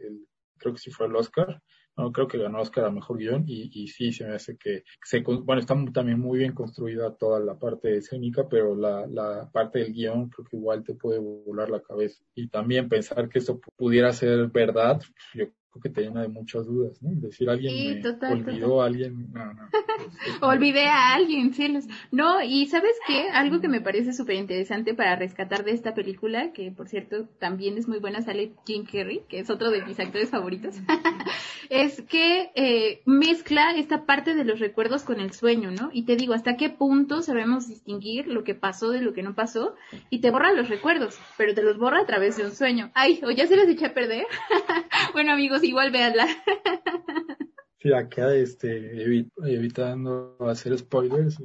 creo 0.57 0.73
que 0.73 0.81
sí 0.81 0.91
fue 0.91 1.07
el 1.07 1.17
Oscar. 1.17 1.61
No, 1.99 2.11
creo 2.13 2.29
que 2.29 2.39
ganó 2.39 2.63
Oscar 2.63 2.87
a 2.87 2.91
mejor 2.91 3.19
guion 3.19 3.45
y, 3.47 3.71
y 3.75 3.89
sí 3.89 4.11
se 4.11 4.27
me 4.27 4.37
hace 4.37 4.57
que 4.57 4.85
se, 5.05 5.21
bueno, 5.21 5.61
está 5.61 5.77
también 5.93 6.19
muy 6.19 6.39
bien 6.39 6.55
construida 6.55 7.15
toda 7.15 7.41
la 7.41 7.59
parte 7.59 7.95
escénica, 7.99 8.49
pero 8.49 8.75
la, 8.75 9.07
la 9.07 9.51
parte 9.53 9.81
del 9.81 9.93
guion 9.93 10.31
creo 10.31 10.47
que 10.47 10.57
igual 10.57 10.83
te 10.83 10.95
puede 10.95 11.19
volar 11.19 11.69
la 11.69 11.83
cabeza. 11.83 12.25
Y 12.35 12.49
también 12.49 12.89
pensar 12.89 13.29
que 13.29 13.41
esto 13.41 13.61
pudiera 13.77 14.15
ser 14.15 14.47
verdad, 14.47 15.03
yo 15.35 15.45
que 15.83 15.91
te 15.91 16.03
llena 16.03 16.23
de 16.23 16.29
muchas 16.29 16.67
dudas, 16.67 17.01
¿no? 17.03 17.11
Decir 17.13 17.49
alguien 17.49 18.03
olvidó 18.31 18.83
a 18.83 18.87
alguien, 18.87 19.33
no, 19.33 19.53
no, 20.41 20.49
Olvidé 20.49 20.87
a 20.87 21.15
alguien, 21.15 21.53
cielos. 21.55 21.85
No, 22.11 22.43
y 22.43 22.67
¿sabes 22.67 22.97
qué? 23.07 23.29
Algo 23.31 23.61
que 23.61 23.69
me 23.69 23.81
parece 23.81 24.13
súper 24.13 24.37
interesante 24.37 24.95
para 24.95 25.17
rescatar 25.17 25.65
de 25.65 25.73
esta 25.73 25.95
película, 25.95 26.53
que 26.53 26.73
por 26.73 26.89
cierto 26.89 27.27
también 27.39 27.79
es 27.79 27.87
muy 27.87 27.99
buena, 27.99 28.23
sale 28.23 28.53
Jim 28.67 28.85
Carrey, 28.85 29.23
que 29.29 29.41
es 29.41 29.51
otro 29.51 29.71
de 29.71 29.85
mis 29.85 30.01
actores 30.01 30.31
favoritos, 30.31 30.77
es 31.71 32.03
que 32.03 32.51
eh, 32.55 33.03
mezcla 33.05 33.73
esta 33.77 34.05
parte 34.05 34.35
de 34.35 34.45
los 34.45 34.59
recuerdos 34.61 35.03
con 35.05 35.21
el 35.21 35.33
sueño, 35.33 35.71
¿no? 35.71 35.91
Y 35.93 36.05
te 36.05 36.17
digo, 36.17 36.35
¿hasta 36.35 36.57
qué 36.57 36.71
punto 36.71 37.23
sabemos 37.23 37.69
distinguir 37.69 38.27
lo 38.27 38.43
que 38.43 38.55
pasó 38.55 38.91
de 38.91 39.01
lo 39.01 39.13
que 39.13 39.23
no 39.23 39.35
pasó? 39.35 39.75
Y 40.11 40.21
te 40.21 40.31
borra 40.31 40.53
los 40.53 40.69
recuerdos, 40.69 41.19
pero 41.37 41.55
te 41.55 41.63
los 41.63 41.79
borra 41.79 42.01
a 42.01 42.07
través 42.07 42.37
de 42.37 42.45
un 42.45 42.53
sueño. 42.53 42.91
Ay, 42.95 43.21
o 43.25 43.31
ya 43.31 43.47
se 43.47 43.57
los 43.57 43.69
eché 43.69 43.87
a 43.87 43.95
perder. 43.95 44.27
bueno 45.13 45.33
amigos, 45.33 45.58
igual 45.65 45.91
véanla. 45.91 46.27
Sí, 47.81 47.93
acá 47.93 48.35
este, 48.35 49.05
evitando 49.37 50.37
hacer 50.41 50.77
spoilers. 50.77 51.39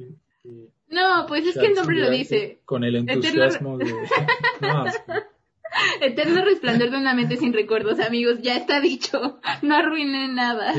no, 0.88 1.26
pues 1.28 1.46
es 1.46 1.56
que 1.56 1.66
el 1.66 1.74
nombre 1.74 2.00
lo 2.00 2.10
dice. 2.10 2.60
Con 2.64 2.82
el 2.82 2.96
entusiasmo 2.96 3.78
de... 3.78 3.86
Eterno 6.00 6.44
resplandor 6.44 6.90
de 6.90 6.96
una 6.98 7.14
mente 7.14 7.36
sin 7.36 7.52
recuerdos, 7.52 8.00
amigos, 8.00 8.40
ya 8.42 8.56
está 8.56 8.80
dicho. 8.80 9.40
No 9.62 9.76
arruinen 9.76 10.34
nada. 10.34 10.74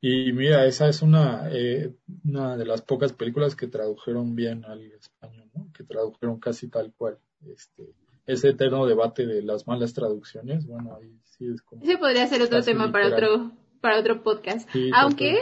y 0.00 0.32
mira, 0.32 0.66
esa 0.66 0.88
es 0.88 1.02
una, 1.02 1.48
eh, 1.52 1.92
una 2.24 2.56
de 2.56 2.66
las 2.66 2.82
pocas 2.82 3.12
películas 3.12 3.56
que 3.56 3.66
tradujeron 3.66 4.36
bien 4.36 4.64
al 4.64 4.82
español, 4.92 5.50
¿no? 5.54 5.72
Que 5.72 5.82
tradujeron 5.84 6.38
casi 6.38 6.68
tal 6.68 6.92
cual. 6.96 7.18
Este, 7.46 7.92
ese 8.26 8.50
eterno 8.50 8.86
debate 8.86 9.26
de 9.26 9.42
las 9.42 9.66
malas 9.66 9.92
traducciones, 9.92 10.66
bueno, 10.66 10.96
ahí 10.96 11.18
sí 11.24 11.46
es 11.52 11.62
como... 11.62 11.82
Ese 11.82 11.98
podría 11.98 12.26
ser 12.26 12.42
otro 12.42 12.62
tema 12.62 12.92
para 12.92 13.08
otro, 13.08 13.52
para 13.80 13.98
otro 13.98 14.22
podcast. 14.22 14.68
Aunque 14.94 15.38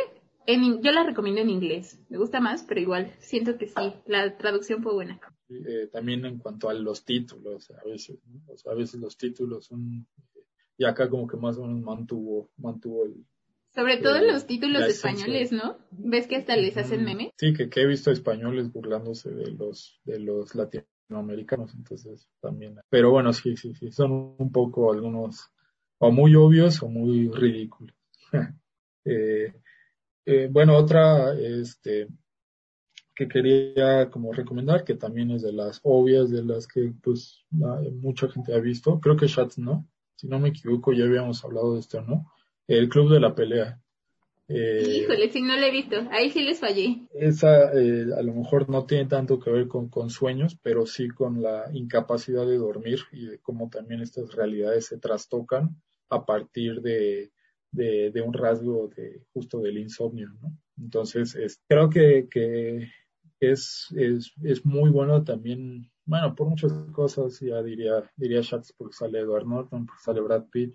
en, 0.47 0.83
yo 0.83 0.93
la 0.93 1.05
recomiendo 1.05 1.41
en 1.41 1.51
inglés. 1.51 2.01
Me 2.09 2.17
gusta 2.19 2.41
más, 2.41 2.65
pero 2.67 2.81
igual 2.81 3.13
siento 3.19 3.59
que 3.59 3.67
sí, 3.67 3.75
la 4.07 4.37
traducción 4.39 4.83
fue 4.83 4.95
buena. 4.95 5.21
Eh, 5.51 5.89
también 5.93 6.25
en 6.25 6.39
cuanto 6.39 6.69
a 6.69 6.75
los 6.75 7.05
títulos, 7.05 7.71
a 7.71 7.87
veces, 7.89 8.19
a 8.67 8.75
veces 8.75 9.01
los 9.01 9.17
títulos 9.17 9.67
son... 9.67 10.07
Y 10.77 10.85
acá 10.85 11.11
como 11.11 11.27
que 11.27 11.37
más 11.37 11.59
o 11.59 11.63
menos 11.67 11.83
mantuvo, 11.83 12.51
mantuvo 12.57 13.05
el, 13.05 13.27
Sobre 13.75 13.97
todo 13.97 14.21
los 14.23 14.47
títulos 14.47 14.85
españoles, 14.85 15.51
¿no? 15.53 15.77
¿Ves 15.91 16.29
que 16.29 16.37
hasta 16.37 16.57
les 16.57 16.77
hacen 16.77 17.05
meme? 17.05 17.33
Sí, 17.37 17.53
que, 17.53 17.69
que 17.69 17.83
he 17.83 17.87
visto 17.87 18.11
españoles 18.11 18.73
burlándose 18.73 19.31
de 19.31 19.51
los, 19.51 20.01
de 20.05 20.21
los 20.21 20.55
latinoamericanos, 20.55 20.98
entonces 21.11 22.29
también. 22.41 22.79
Pero 22.89 23.11
bueno, 23.11 23.33
sí, 23.33 23.57
sí, 23.57 23.75
sí, 23.75 23.91
son 23.91 24.35
un 24.39 24.53
poco 24.53 24.93
algunos, 24.93 25.51
o 25.99 26.11
muy 26.11 26.35
obvios 26.35 26.83
o 26.83 26.89
muy 26.89 27.31
ridículos. 27.31 27.95
eh, 29.05 29.55
eh, 30.27 30.49
bueno, 30.51 30.77
otra, 30.77 31.33
este, 31.35 32.09
que 33.15 33.27
quería 33.27 34.11
como 34.11 34.33
recomendar, 34.33 34.85
que 34.85 34.95
también 34.95 35.31
es 35.33 35.43
de 35.43 35.53
las 35.53 35.81
obvias, 35.83 36.31
de 36.31 36.45
las 36.45 36.67
que 36.67 36.93
pues 37.03 37.45
mucha 37.51 38.29
gente 38.29 38.55
ha 38.55 38.59
visto, 38.61 39.01
creo 39.01 39.17
que 39.17 39.27
Shats 39.27 39.59
no, 39.59 39.89
si 40.15 40.29
no 40.29 40.39
me 40.39 40.51
equivoco 40.51 40.93
ya 40.93 41.05
habíamos 41.05 41.45
hablado 41.45 41.75
de 41.75 41.81
esto, 41.81 42.01
¿no? 42.03 42.31
El 42.69 42.89
Club 42.89 43.11
de 43.11 43.21
la 43.21 43.35
Pelea. 43.35 43.81
Eh, 44.49 45.03
Híjole, 45.03 45.31
si 45.31 45.43
no 45.43 45.57
lo 45.57 45.63
he 45.63 45.71
visto, 45.71 45.97
ahí 46.11 46.31
sí 46.31 46.43
les 46.43 46.59
fallé. 46.59 47.07
Esa 47.15 47.71
eh, 47.79 48.07
a 48.17 48.23
lo 48.23 48.33
mejor 48.33 48.69
no 48.71 48.87
tiene 48.87 49.05
tanto 49.07 49.39
que 49.39 49.51
ver 49.51 49.69
con, 49.69 49.89
con 49.89 50.09
sueños, 50.09 50.57
pero 50.63 50.87
sí 50.87 51.09
con 51.09 51.43
la 51.43 51.67
incapacidad 51.73 52.47
de 52.47 52.57
dormir 52.57 53.01
y 53.13 53.27
de 53.27 53.39
cómo 53.41 53.69
también 53.69 54.01
estas 54.01 54.35
realidades 54.35 54.87
se 54.87 54.99
trastocan 54.99 55.77
a 56.09 56.25
partir 56.25 56.81
de, 56.81 57.31
de, 57.71 58.11
de 58.11 58.23
un 58.23 58.33
rasgo 58.33 58.89
de 58.89 59.23
justo 59.35 59.61
del 59.61 59.79
insomnio, 59.79 60.31
¿no? 60.41 60.57
Entonces, 60.79 61.35
es, 61.35 61.61
creo 61.69 61.91
que, 61.91 62.29
que 62.31 62.89
es, 63.41 63.89
es, 63.97 64.33
es 64.43 64.65
muy 64.65 64.91
bueno 64.91 65.25
también, 65.25 65.91
bueno, 66.07 66.35
por 66.35 66.49
muchas 66.49 66.73
cosas, 66.93 67.39
ya 67.41 67.63
diría, 67.63 68.11
diría 68.17 68.41
porque 68.77 68.95
sale 68.97 69.19
Edward 69.19 69.47
Norton, 69.47 69.87
porque 69.87 70.03
sale 70.03 70.21
Brad 70.21 70.47
Pitt, 70.51 70.75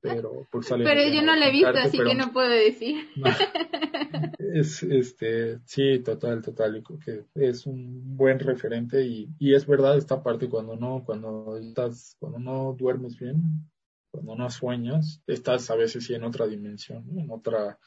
pero 0.00 0.46
por 0.50 0.64
salir 0.64 0.86
pero 0.86 1.08
yo 1.12 1.22
no 1.22 1.36
la 1.36 1.48
he 1.48 1.52
visto 1.52 1.68
así 1.68 1.98
que 1.98 2.14
no 2.14 2.32
puedo 2.32 2.50
decir. 2.50 3.08
Es 4.38 4.82
este 4.82 5.60
sí 5.64 6.00
total 6.00 6.42
total 6.42 6.82
que 7.04 7.24
es 7.34 7.66
un 7.66 8.16
buen 8.16 8.38
referente 8.40 9.04
y, 9.04 9.28
y 9.38 9.54
es 9.54 9.66
verdad 9.66 9.96
esta 9.96 10.22
parte 10.22 10.48
cuando 10.48 10.74
no 10.76 11.04
cuando 11.04 11.56
estás 11.56 12.16
cuando 12.18 12.38
no 12.40 12.74
duermes 12.76 13.16
bien 13.16 13.70
cuando 14.10 14.34
no 14.34 14.50
sueñas 14.50 15.22
estás 15.26 15.70
a 15.70 15.76
veces 15.76 16.04
sí 16.04 16.14
en 16.14 16.24
otra 16.24 16.48
dimensión 16.48 17.04
en 17.16 17.30
otra 17.30 17.78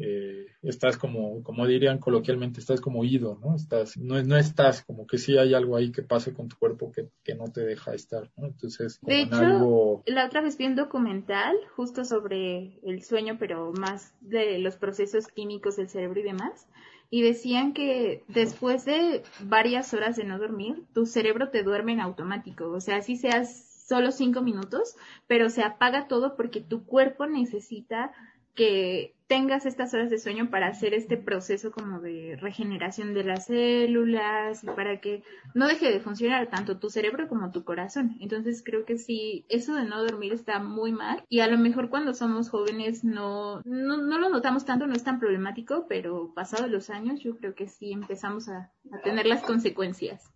eh, 0.00 0.46
estás 0.62 0.96
como, 0.96 1.42
como 1.42 1.66
dirían 1.66 1.98
coloquialmente, 1.98 2.60
estás 2.60 2.80
como 2.80 3.04
ido, 3.04 3.36
¿no? 3.42 3.56
Estás, 3.56 3.96
no, 3.96 4.22
no 4.22 4.36
estás, 4.36 4.82
como 4.84 5.08
que 5.08 5.18
sí 5.18 5.36
hay 5.36 5.54
algo 5.54 5.76
ahí 5.76 5.90
que 5.90 6.02
pase 6.02 6.32
con 6.32 6.46
tu 6.48 6.56
cuerpo 6.56 6.92
que, 6.92 7.08
que 7.24 7.34
no 7.34 7.46
te 7.52 7.62
deja 7.62 7.94
estar, 7.94 8.30
¿no? 8.36 8.46
Entonces, 8.46 9.00
de 9.02 9.22
hecho, 9.22 10.04
la 10.06 10.26
otra 10.26 10.40
vez 10.40 10.56
vi 10.56 10.66
un 10.66 10.76
documental 10.76 11.56
justo 11.74 12.04
sobre 12.04 12.78
el 12.84 13.02
sueño, 13.02 13.38
pero 13.40 13.72
más 13.72 14.14
de 14.20 14.58
los 14.58 14.76
procesos 14.76 15.26
químicos 15.26 15.76
del 15.76 15.88
cerebro 15.88 16.20
y 16.20 16.24
demás, 16.24 16.68
y 17.10 17.22
decían 17.22 17.72
que 17.72 18.22
después 18.28 18.84
de 18.84 19.24
varias 19.40 19.92
horas 19.94 20.14
de 20.14 20.24
no 20.24 20.38
dormir, 20.38 20.84
tu 20.94 21.06
cerebro 21.06 21.50
te 21.50 21.64
duerme 21.64 21.94
en 21.94 22.00
automático, 22.00 22.70
o 22.70 22.80
sea, 22.80 23.02
si 23.02 23.16
seas 23.16 23.64
solo 23.88 24.12
cinco 24.12 24.42
minutos, 24.42 24.94
pero 25.26 25.48
se 25.48 25.62
apaga 25.62 26.06
todo 26.06 26.36
porque 26.36 26.60
tu 26.60 26.84
cuerpo 26.84 27.26
necesita 27.26 28.12
que 28.58 29.14
tengas 29.28 29.66
estas 29.66 29.94
horas 29.94 30.10
de 30.10 30.18
sueño 30.18 30.50
para 30.50 30.66
hacer 30.66 30.92
este 30.92 31.16
proceso 31.16 31.70
como 31.70 32.00
de 32.00 32.36
regeneración 32.40 33.14
de 33.14 33.22
las 33.22 33.46
células 33.46 34.64
y 34.64 34.66
para 34.66 35.00
que 35.00 35.22
no 35.54 35.68
deje 35.68 35.92
de 35.92 36.00
funcionar 36.00 36.48
tanto 36.50 36.78
tu 36.78 36.90
cerebro 36.90 37.28
como 37.28 37.52
tu 37.52 37.62
corazón. 37.62 38.16
Entonces 38.18 38.64
creo 38.64 38.84
que 38.84 38.98
sí, 38.98 39.46
eso 39.48 39.76
de 39.76 39.84
no 39.84 40.02
dormir 40.02 40.32
está 40.32 40.58
muy 40.58 40.90
mal 40.90 41.22
y 41.28 41.38
a 41.38 41.46
lo 41.46 41.56
mejor 41.56 41.88
cuando 41.88 42.14
somos 42.14 42.50
jóvenes 42.50 43.04
no, 43.04 43.60
no, 43.64 43.98
no 43.98 44.18
lo 44.18 44.28
notamos 44.28 44.64
tanto, 44.64 44.88
no 44.88 44.94
es 44.94 45.04
tan 45.04 45.20
problemático, 45.20 45.86
pero 45.88 46.32
pasados 46.34 46.68
los 46.68 46.90
años 46.90 47.20
yo 47.20 47.36
creo 47.36 47.54
que 47.54 47.68
sí 47.68 47.92
empezamos 47.92 48.48
a, 48.48 48.72
a 48.90 49.02
tener 49.04 49.26
las 49.26 49.42
consecuencias. 49.42 50.32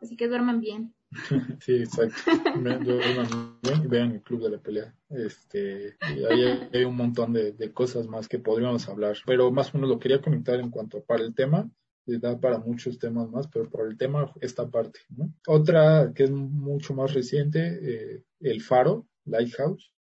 Así 0.00 0.16
que 0.16 0.26
duerman 0.26 0.58
bien. 0.58 0.94
Sí, 1.60 1.74
exacto. 1.74 2.16
Vean 3.88 4.12
el 4.12 4.22
Club 4.22 4.42
de 4.42 4.50
la 4.50 4.58
Pelea. 4.58 4.94
Este, 5.10 5.96
ahí 6.00 6.68
hay 6.72 6.84
un 6.84 6.96
montón 6.96 7.32
de, 7.32 7.72
cosas 7.72 8.06
más 8.06 8.28
que 8.28 8.38
podríamos 8.38 8.88
hablar, 8.88 9.16
pero 9.26 9.50
más 9.50 9.74
o 9.74 9.78
menos 9.78 9.90
lo 9.90 9.98
quería 9.98 10.20
conectar 10.20 10.58
en 10.58 10.70
cuanto 10.70 11.02
para 11.02 11.22
el 11.22 11.34
tema, 11.34 11.70
da 12.06 12.40
para 12.40 12.58
muchos 12.58 12.98
temas 12.98 13.30
más, 13.30 13.46
pero 13.48 13.68
por 13.68 13.88
el 13.88 13.96
tema 13.96 14.32
esta 14.40 14.68
parte. 14.68 15.00
Otra 15.46 16.12
que 16.14 16.24
es 16.24 16.30
mucho 16.30 16.94
más 16.94 17.12
reciente, 17.14 17.78
eh, 17.82 18.24
El 18.40 18.62
Faro, 18.62 19.06
Lighthouse, 19.24 19.92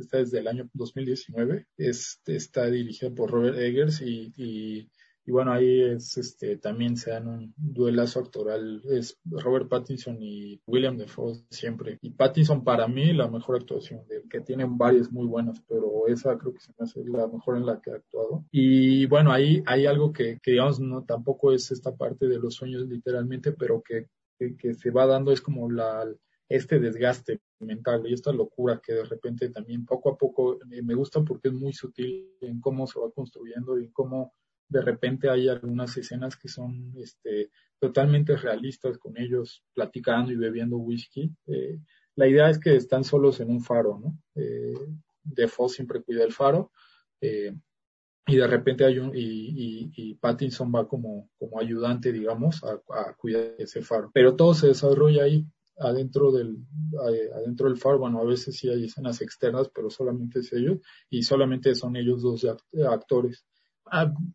está 0.00 0.18
desde 0.18 0.38
el 0.38 0.48
año 0.48 0.68
2019, 0.72 1.66
este, 1.76 2.36
está 2.36 2.66
dirigida 2.70 3.10
por 3.10 3.30
Robert 3.30 3.58
Eggers 3.58 4.00
y 4.00 4.32
y 4.36 4.88
bueno, 5.32 5.52
ahí 5.52 5.80
es, 5.80 6.16
este, 6.16 6.56
también 6.56 6.96
se 6.96 7.10
dan 7.10 7.26
un 7.26 7.54
duelazo 7.56 8.20
actoral, 8.20 8.80
es 8.90 9.18
Robert 9.24 9.68
Pattinson 9.68 10.22
y 10.22 10.60
William 10.66 10.96
Defoe 10.96 11.34
siempre. 11.50 11.98
Y 12.00 12.10
Pattinson 12.10 12.62
para 12.62 12.86
mí 12.86 13.12
la 13.12 13.28
mejor 13.28 13.56
actuación, 13.56 14.06
de, 14.08 14.22
que 14.30 14.40
tienen 14.40 14.78
varias 14.78 15.10
muy 15.10 15.26
buenas, 15.26 15.60
pero 15.68 16.06
esa 16.06 16.38
creo 16.38 16.54
que 16.54 16.60
se 16.60 16.72
me 16.78 16.84
hace 16.84 17.04
la 17.04 17.26
mejor 17.26 17.56
en 17.56 17.66
la 17.66 17.80
que 17.80 17.90
ha 17.90 17.94
actuado. 17.94 18.44
Y 18.52 19.06
bueno, 19.06 19.32
ahí 19.32 19.62
hay 19.66 19.86
algo 19.86 20.12
que, 20.12 20.38
que 20.40 20.52
digamos, 20.52 20.78
no, 20.78 21.04
tampoco 21.04 21.52
es 21.52 21.70
esta 21.72 21.96
parte 21.96 22.28
de 22.28 22.38
los 22.38 22.54
sueños 22.54 22.86
literalmente, 22.86 23.52
pero 23.52 23.82
que, 23.82 24.06
que, 24.38 24.74
se 24.74 24.90
va 24.90 25.06
dando 25.06 25.32
es 25.32 25.40
como 25.40 25.70
la, 25.70 26.04
este 26.48 26.78
desgaste 26.78 27.40
mental 27.60 28.06
y 28.06 28.14
esta 28.14 28.32
locura 28.32 28.80
que 28.84 28.92
de 28.92 29.04
repente 29.04 29.48
también 29.48 29.84
poco 29.84 30.10
a 30.10 30.16
poco 30.16 30.58
eh, 30.70 30.82
me 30.82 30.94
gusta 30.94 31.22
porque 31.22 31.48
es 31.48 31.54
muy 31.54 31.72
sutil 31.72 32.36
en 32.40 32.60
cómo 32.60 32.86
se 32.86 33.00
va 33.00 33.10
construyendo 33.10 33.78
y 33.78 33.90
cómo 33.90 34.34
de 34.68 34.82
repente 34.82 35.30
hay 35.30 35.48
algunas 35.48 35.96
escenas 35.96 36.36
que 36.36 36.48
son 36.48 36.92
este, 36.98 37.50
totalmente 37.78 38.36
realistas 38.36 38.98
con 38.98 39.16
ellos 39.16 39.62
platicando 39.74 40.32
y 40.32 40.36
bebiendo 40.36 40.76
whisky. 40.76 41.32
Eh, 41.46 41.78
la 42.16 42.26
idea 42.26 42.50
es 42.50 42.58
que 42.58 42.74
están 42.76 43.04
solos 43.04 43.40
en 43.40 43.50
un 43.50 43.62
faro, 43.62 43.98
¿no? 43.98 44.18
Eh, 44.34 44.74
Defoe 45.22 45.68
siempre 45.68 46.02
cuida 46.02 46.24
el 46.24 46.32
faro. 46.32 46.72
Eh, 47.20 47.54
y 48.28 48.36
de 48.36 48.46
repente 48.46 48.84
hay 48.84 48.98
un, 48.98 49.12
y, 49.14 50.14
Pattinson 50.14 50.72
va 50.74 50.88
como, 50.88 51.30
como 51.38 51.60
ayudante, 51.60 52.12
digamos, 52.12 52.62
a, 52.64 52.72
a, 52.72 53.14
cuidar 53.14 53.54
ese 53.58 53.82
faro. 53.82 54.10
Pero 54.12 54.34
todo 54.34 54.52
se 54.52 54.68
desarrolla 54.68 55.22
ahí, 55.22 55.46
adentro 55.78 56.32
del, 56.32 56.56
adentro 57.34 57.68
del 57.68 57.78
faro. 57.78 58.00
Bueno, 58.00 58.20
a 58.20 58.24
veces 58.24 58.56
sí 58.56 58.68
hay 58.68 58.86
escenas 58.86 59.20
externas, 59.20 59.70
pero 59.72 59.90
solamente 59.90 60.40
es 60.40 60.52
ellos, 60.52 60.78
y 61.08 61.22
solamente 61.22 61.72
son 61.76 61.94
ellos 61.94 62.22
dos 62.22 62.44
actores 62.88 63.44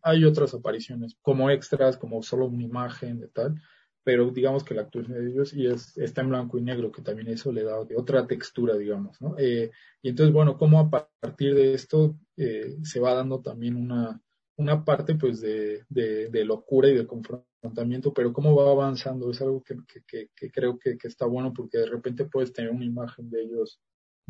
hay 0.02 0.24
otras 0.24 0.54
apariciones 0.54 1.16
como 1.22 1.50
extras, 1.50 1.96
como 1.96 2.22
solo 2.22 2.46
una 2.46 2.62
imagen 2.62 3.20
de 3.20 3.28
tal, 3.28 3.60
pero 4.04 4.30
digamos 4.30 4.64
que 4.64 4.74
la 4.74 4.82
actuación 4.82 5.18
de 5.18 5.30
ellos 5.30 5.52
y 5.52 5.66
es, 5.66 5.96
está 5.96 6.22
en 6.22 6.30
blanco 6.30 6.58
y 6.58 6.62
negro, 6.62 6.90
que 6.90 7.02
también 7.02 7.28
eso 7.28 7.52
le 7.52 7.62
da 7.62 7.78
otra 7.96 8.26
textura, 8.26 8.76
digamos, 8.76 9.20
¿no? 9.20 9.36
Eh, 9.38 9.70
y 10.02 10.08
entonces, 10.08 10.32
bueno, 10.32 10.56
cómo 10.56 10.80
a 10.80 10.90
partir 10.90 11.54
de 11.54 11.74
esto 11.74 12.16
eh, 12.36 12.76
se 12.82 13.00
va 13.00 13.14
dando 13.14 13.40
también 13.40 13.76
una, 13.76 14.20
una 14.56 14.84
parte 14.84 15.14
pues 15.14 15.40
de, 15.40 15.84
de, 15.88 16.28
de, 16.28 16.44
locura 16.44 16.88
y 16.88 16.94
de 16.94 17.06
confrontamiento, 17.06 18.12
pero 18.12 18.32
cómo 18.32 18.54
va 18.56 18.70
avanzando 18.70 19.30
es 19.30 19.40
algo 19.40 19.62
que, 19.62 19.76
que, 20.06 20.28
que 20.34 20.50
creo 20.50 20.78
que, 20.78 20.96
está 21.04 21.26
bueno 21.26 21.52
porque 21.52 21.78
de 21.78 21.86
repente 21.86 22.24
puedes 22.24 22.52
tener 22.52 22.70
una 22.70 22.84
imagen 22.84 23.30
de 23.30 23.42
ellos 23.42 23.80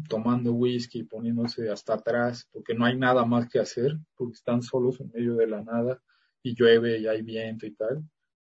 tomando 0.08 0.52
whisky, 0.52 1.04
poniéndose 1.04 1.70
hasta 1.70 1.94
atrás, 1.94 2.48
porque 2.52 2.74
no 2.74 2.84
hay 2.84 2.96
nada 2.96 3.24
más 3.24 3.48
que 3.48 3.58
hacer, 3.58 3.98
porque 4.16 4.34
están 4.34 4.62
solos 4.62 5.00
en 5.00 5.10
medio 5.12 5.34
de 5.36 5.46
la 5.46 5.62
nada 5.62 6.02
y 6.42 6.54
llueve 6.54 6.98
y 6.98 7.06
hay 7.06 7.22
viento 7.22 7.66
y 7.66 7.74
tal. 7.74 8.02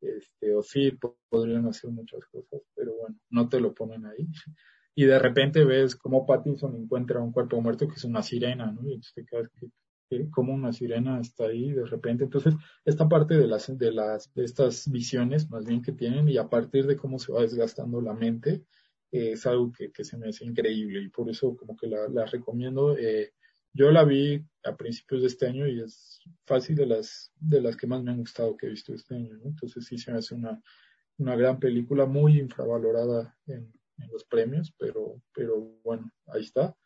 Este, 0.00 0.54
o 0.54 0.62
sí, 0.62 0.98
podrían 1.28 1.66
hacer 1.66 1.90
muchas 1.90 2.24
cosas, 2.26 2.62
pero 2.74 2.94
bueno, 2.96 3.16
no 3.28 3.48
te 3.48 3.60
lo 3.60 3.74
ponen 3.74 4.06
ahí. 4.06 4.26
Y 4.92 5.04
de 5.04 5.18
repente 5.20 5.64
ves 5.64 5.94
cómo 5.94 6.26
Pattinson 6.26 6.74
encuentra 6.76 7.20
un 7.20 7.32
cuerpo 7.32 7.60
muerto 7.62 7.86
que 7.86 7.94
es 7.94 8.04
una 8.04 8.22
sirena, 8.22 8.72
¿no? 8.72 8.82
Y 8.82 8.94
entonces 8.94 9.14
te 9.14 9.24
quedas 9.24 9.48
que, 9.48 10.28
como 10.30 10.52
una 10.52 10.72
sirena 10.72 11.20
está 11.20 11.44
ahí 11.44 11.72
de 11.72 11.86
repente. 11.86 12.24
Entonces, 12.24 12.54
esta 12.84 13.08
parte 13.08 13.38
de 13.38 13.46
las, 13.46 13.78
de 13.78 13.92
las, 13.92 14.34
de 14.34 14.44
estas 14.44 14.90
visiones 14.90 15.48
más 15.48 15.64
bien 15.64 15.80
que 15.80 15.92
tienen 15.92 16.28
y 16.28 16.36
a 16.36 16.50
partir 16.50 16.86
de 16.86 16.96
cómo 16.96 17.18
se 17.18 17.32
va 17.32 17.40
desgastando 17.40 18.00
la 18.02 18.14
mente, 18.14 18.64
es 19.10 19.46
algo 19.46 19.72
que, 19.72 19.90
que, 19.90 20.04
se 20.04 20.16
me 20.16 20.28
hace 20.28 20.44
increíble 20.44 21.02
y 21.02 21.08
por 21.08 21.28
eso 21.28 21.56
como 21.56 21.76
que 21.76 21.86
la, 21.86 22.08
la 22.08 22.26
recomiendo. 22.26 22.96
Eh, 22.96 23.32
yo 23.72 23.90
la 23.90 24.04
vi 24.04 24.44
a 24.64 24.76
principios 24.76 25.22
de 25.22 25.28
este 25.28 25.46
año 25.46 25.66
y 25.66 25.80
es 25.80 26.20
fácil 26.44 26.76
de 26.76 26.86
las, 26.86 27.32
de 27.36 27.60
las 27.60 27.76
que 27.76 27.86
más 27.86 28.02
me 28.02 28.10
han 28.10 28.18
gustado 28.18 28.56
que 28.56 28.66
he 28.66 28.70
visto 28.70 28.94
este 28.94 29.14
año. 29.14 29.36
¿no? 29.36 29.48
Entonces 29.48 29.86
sí 29.86 29.98
se 29.98 30.12
me 30.12 30.18
hace 30.18 30.34
una, 30.34 30.60
una 31.18 31.36
gran 31.36 31.58
película 31.58 32.06
muy 32.06 32.38
infravalorada 32.38 33.36
en, 33.46 33.72
en 33.98 34.10
los 34.12 34.24
premios, 34.24 34.74
pero, 34.78 35.22
pero 35.32 35.60
bueno, 35.84 36.10
ahí 36.26 36.42
está. 36.42 36.76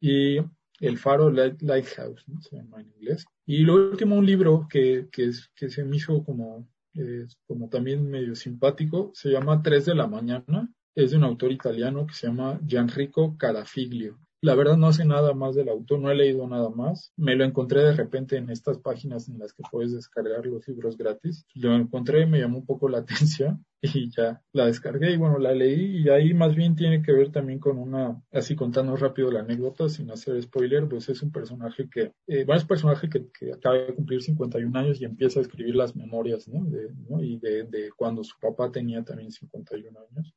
Y 0.00 0.38
El 0.80 0.98
Faro 0.98 1.30
Lighthouse, 1.30 2.24
¿no? 2.26 2.40
se 2.40 2.56
llama 2.56 2.80
en 2.80 2.88
inglés. 2.88 3.24
Y 3.46 3.64
lo 3.64 3.74
último, 3.74 4.16
un 4.16 4.26
libro 4.26 4.66
que, 4.68 5.08
que, 5.12 5.30
que 5.54 5.68
se 5.68 5.84
me 5.84 5.96
hizo 5.96 6.24
como, 6.24 6.68
eh, 6.94 7.26
como 7.46 7.68
también 7.68 8.08
medio 8.08 8.34
simpático, 8.34 9.10
se 9.14 9.30
llama 9.30 9.62
Tres 9.62 9.86
de 9.86 9.94
la 9.94 10.06
Mañana 10.06 10.72
es 10.94 11.10
de 11.10 11.16
un 11.16 11.24
autor 11.24 11.52
italiano 11.52 12.06
que 12.06 12.14
se 12.14 12.26
llama 12.26 12.60
Gianrico 12.64 13.36
Carafiglio. 13.36 14.18
La 14.44 14.54
verdad 14.54 14.76
no 14.76 14.92
sé 14.92 15.06
nada 15.06 15.32
más 15.32 15.54
del 15.54 15.70
autor, 15.70 16.00
no 16.00 16.10
he 16.10 16.14
leído 16.14 16.46
nada 16.46 16.68
más. 16.68 17.14
Me 17.16 17.34
lo 17.34 17.46
encontré 17.46 17.82
de 17.82 17.94
repente 17.94 18.36
en 18.36 18.50
estas 18.50 18.76
páginas 18.76 19.26
en 19.26 19.38
las 19.38 19.54
que 19.54 19.62
puedes 19.70 19.94
descargar 19.94 20.44
los 20.44 20.68
libros 20.68 20.98
gratis. 20.98 21.46
Lo 21.54 21.74
encontré, 21.74 22.26
me 22.26 22.40
llamó 22.40 22.58
un 22.58 22.66
poco 22.66 22.90
la 22.90 22.98
atención 23.38 23.64
y 23.80 24.10
ya 24.10 24.42
la 24.52 24.66
descargué 24.66 25.12
y 25.12 25.16
bueno, 25.16 25.38
la 25.38 25.54
leí 25.54 26.02
y 26.02 26.10
ahí 26.10 26.34
más 26.34 26.54
bien 26.54 26.76
tiene 26.76 27.00
que 27.00 27.12
ver 27.12 27.32
también 27.32 27.58
con 27.58 27.78
una, 27.78 28.22
así 28.32 28.54
contando 28.54 28.94
rápido 28.96 29.30
la 29.30 29.40
anécdota 29.40 29.88
sin 29.88 30.10
hacer 30.10 30.42
spoiler, 30.42 30.86
pues 30.88 31.08
es 31.08 31.22
un 31.22 31.32
personaje 31.32 31.88
que, 31.88 32.12
eh, 32.26 32.44
bueno, 32.44 32.56
es 32.56 32.64
un 32.64 32.68
personaje 32.68 33.08
que, 33.08 33.26
que, 33.38 33.50
acaba 33.50 33.76
de 33.76 33.94
cumplir 33.94 34.20
51 34.20 34.78
años 34.78 35.00
y 35.00 35.06
empieza 35.06 35.40
a 35.40 35.42
escribir 35.42 35.74
las 35.74 35.96
memorias, 35.96 36.48
¿no? 36.48 36.66
¿no? 37.08 37.22
Y 37.22 37.38
de, 37.38 37.64
de 37.64 37.90
cuando 37.96 38.22
su 38.22 38.38
papá 38.38 38.70
tenía 38.70 39.02
también 39.02 39.30
51 39.30 39.98
años. 39.98 40.34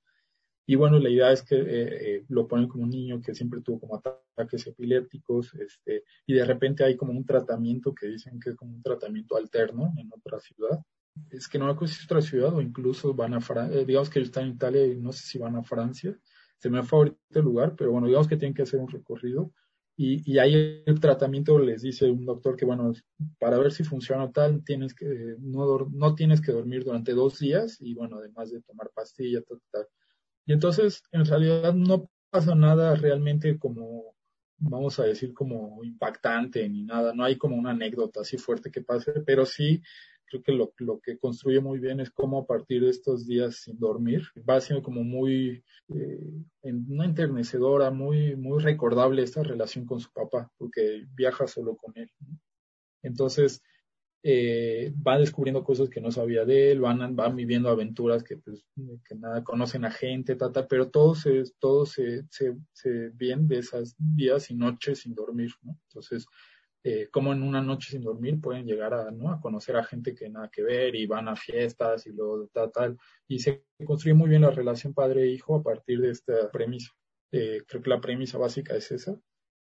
Y 0.69 0.75
bueno, 0.75 0.99
la 0.99 1.09
idea 1.09 1.31
es 1.31 1.43
que 1.43 1.55
eh, 1.55 1.65
eh, 1.65 2.25
lo 2.27 2.45
ponen 2.45 2.67
como 2.67 2.83
un 2.83 2.89
niño 2.89 3.21
que 3.21 3.33
siempre 3.33 3.61
tuvo 3.61 3.79
como 3.79 3.95
ataques 3.95 4.67
epilépticos, 4.67 5.53
este, 5.55 6.03
y 6.25 6.33
de 6.33 6.43
repente 6.43 6.83
hay 6.83 6.97
como 6.97 7.13
un 7.13 7.25
tratamiento 7.25 7.95
que 7.95 8.07
dicen 8.07 8.37
que 8.37 8.49
es 8.49 8.57
como 8.57 8.75
un 8.75 8.83
tratamiento 8.83 9.37
alterno 9.37 9.93
en 9.97 10.11
otra 10.11 10.41
ciudad. 10.41 10.83
Es 11.31 11.47
que 11.47 11.57
no 11.57 11.73
me 11.73 11.87
si 11.87 11.93
es 11.93 12.03
otra 12.03 12.21
ciudad 12.21 12.53
o 12.53 12.61
incluso 12.61 13.13
van 13.13 13.33
a 13.33 13.39
Francia, 13.39 13.79
eh, 13.79 13.85
digamos 13.85 14.09
que 14.09 14.19
están 14.19 14.43
en 14.43 14.55
Italia 14.55 14.85
y 14.85 14.99
no 14.99 15.13
sé 15.13 15.25
si 15.25 15.37
van 15.39 15.55
a 15.55 15.63
Francia. 15.63 16.19
Se 16.57 16.69
me 16.69 16.83
favorito 16.83 17.17
el 17.29 17.45
lugar, 17.45 17.75
pero 17.77 17.93
bueno, 17.93 18.07
digamos 18.07 18.27
que 18.27 18.35
tienen 18.35 18.53
que 18.53 18.63
hacer 18.63 18.81
un 18.81 18.89
recorrido. 18.89 19.53
Y, 19.95 20.29
y 20.31 20.37
ahí 20.37 20.83
el 20.85 20.99
tratamiento 20.99 21.57
les 21.57 21.81
dice 21.81 22.11
un 22.11 22.25
doctor 22.25 22.57
que 22.57 22.65
bueno, 22.65 22.91
para 23.39 23.57
ver 23.57 23.71
si 23.71 23.83
funciona 23.85 24.31
tal, 24.31 24.63
tienes 24.65 24.93
que, 24.93 25.35
no, 25.39 25.87
no 25.91 26.13
tienes 26.13 26.41
que 26.41 26.51
dormir 26.51 26.83
durante 26.83 27.13
dos 27.13 27.39
días 27.39 27.77
y 27.79 27.93
bueno, 27.93 28.17
además 28.17 28.51
de 28.51 28.61
tomar 28.61 28.91
pastillas, 28.93 29.45
tal, 29.45 29.61
tal 29.71 29.87
y 30.47 30.53
entonces, 30.53 31.03
en 31.11 31.25
realidad 31.25 31.73
no 31.73 32.09
pasa 32.29 32.55
nada 32.55 32.95
realmente 32.95 33.59
como, 33.59 34.15
vamos 34.57 34.97
a 34.97 35.03
decir, 35.03 35.33
como 35.33 35.83
impactante 35.83 36.67
ni 36.69 36.83
nada. 36.83 37.13
No 37.13 37.25
hay 37.25 37.35
como 37.37 37.57
una 37.57 37.71
anécdota 37.71 38.21
así 38.21 38.37
fuerte 38.37 38.71
que 38.71 38.81
pase, 38.81 39.11
pero 39.25 39.45
sí 39.45 39.81
creo 40.25 40.41
que 40.41 40.53
lo, 40.53 40.73
lo 40.77 40.99
que 41.01 41.17
construye 41.17 41.59
muy 41.59 41.79
bien 41.79 41.99
es 41.99 42.11
cómo 42.11 42.39
a 42.39 42.47
partir 42.47 42.81
de 42.81 42.89
estos 42.89 43.27
días 43.27 43.57
sin 43.57 43.77
dormir 43.77 44.23
va 44.49 44.61
siendo 44.61 44.83
como 44.83 45.03
muy, 45.03 45.63
eh, 45.89 46.19
una 46.63 47.05
enternecedora, 47.05 47.91
muy, 47.91 48.37
muy 48.37 48.63
recordable 48.63 49.23
esta 49.23 49.43
relación 49.43 49.85
con 49.85 49.99
su 49.99 50.11
papá, 50.13 50.49
porque 50.57 51.05
viaja 51.13 51.45
solo 51.47 51.75
con 51.75 51.91
él. 51.97 52.09
Entonces, 53.03 53.61
eh, 54.23 54.93
va 55.05 55.17
descubriendo 55.17 55.63
cosas 55.63 55.89
que 55.89 56.01
no 56.01 56.11
sabía 56.11 56.45
de 56.45 56.71
él, 56.71 56.81
van, 56.81 57.15
van 57.15 57.35
viviendo 57.35 57.69
aventuras 57.69 58.23
que 58.23 58.37
pues 58.37 58.65
que 59.07 59.15
nada 59.15 59.43
conocen 59.43 59.85
a 59.85 59.91
gente, 59.91 60.35
tata, 60.35 60.67
pero 60.67 60.89
todo 60.89 61.15
se, 61.15 61.43
todo 61.59 61.85
se, 61.85 62.23
se, 62.29 62.55
se 62.73 63.09
bien 63.09 63.47
de 63.47 63.59
esas 63.59 63.95
días 63.97 64.49
y 64.51 64.55
noches 64.55 64.99
sin 64.99 65.15
dormir, 65.15 65.51
¿no? 65.61 65.79
Entonces, 65.87 66.27
eh, 66.89 67.09
como 67.11 67.33
en 67.33 67.43
una 67.43 67.61
noche 67.61 67.91
sin 67.91 68.01
dormir 68.01 68.39
pueden 68.39 68.65
llegar 68.65 68.93
a, 68.93 69.11
¿no? 69.11 69.29
a 69.31 69.41
conocer 69.41 69.75
a 69.75 69.83
gente 69.83 70.15
que 70.15 70.29
nada 70.29 70.49
que 70.49 70.63
ver 70.63 70.95
y 70.95 71.05
van 71.05 71.27
a 71.27 71.35
fiestas 71.35 72.07
y 72.07 72.13
luego 72.13 72.47
tal, 72.53 72.71
tal, 72.71 72.97
y 73.27 73.39
se 73.39 73.65
construye 73.85 74.13
muy 74.13 74.29
bien 74.29 74.43
la 74.43 74.51
relación 74.51 74.93
padre-hijo 74.93 75.57
a 75.57 75.63
partir 75.63 75.99
de 75.99 76.11
esta 76.11 76.49
premisa. 76.49 76.93
Eh, 77.33 77.63
creo 77.67 77.81
que 77.81 77.89
la 77.89 77.99
premisa 77.99 78.37
básica 78.37 78.73
es 78.75 78.89
esa, 78.91 79.19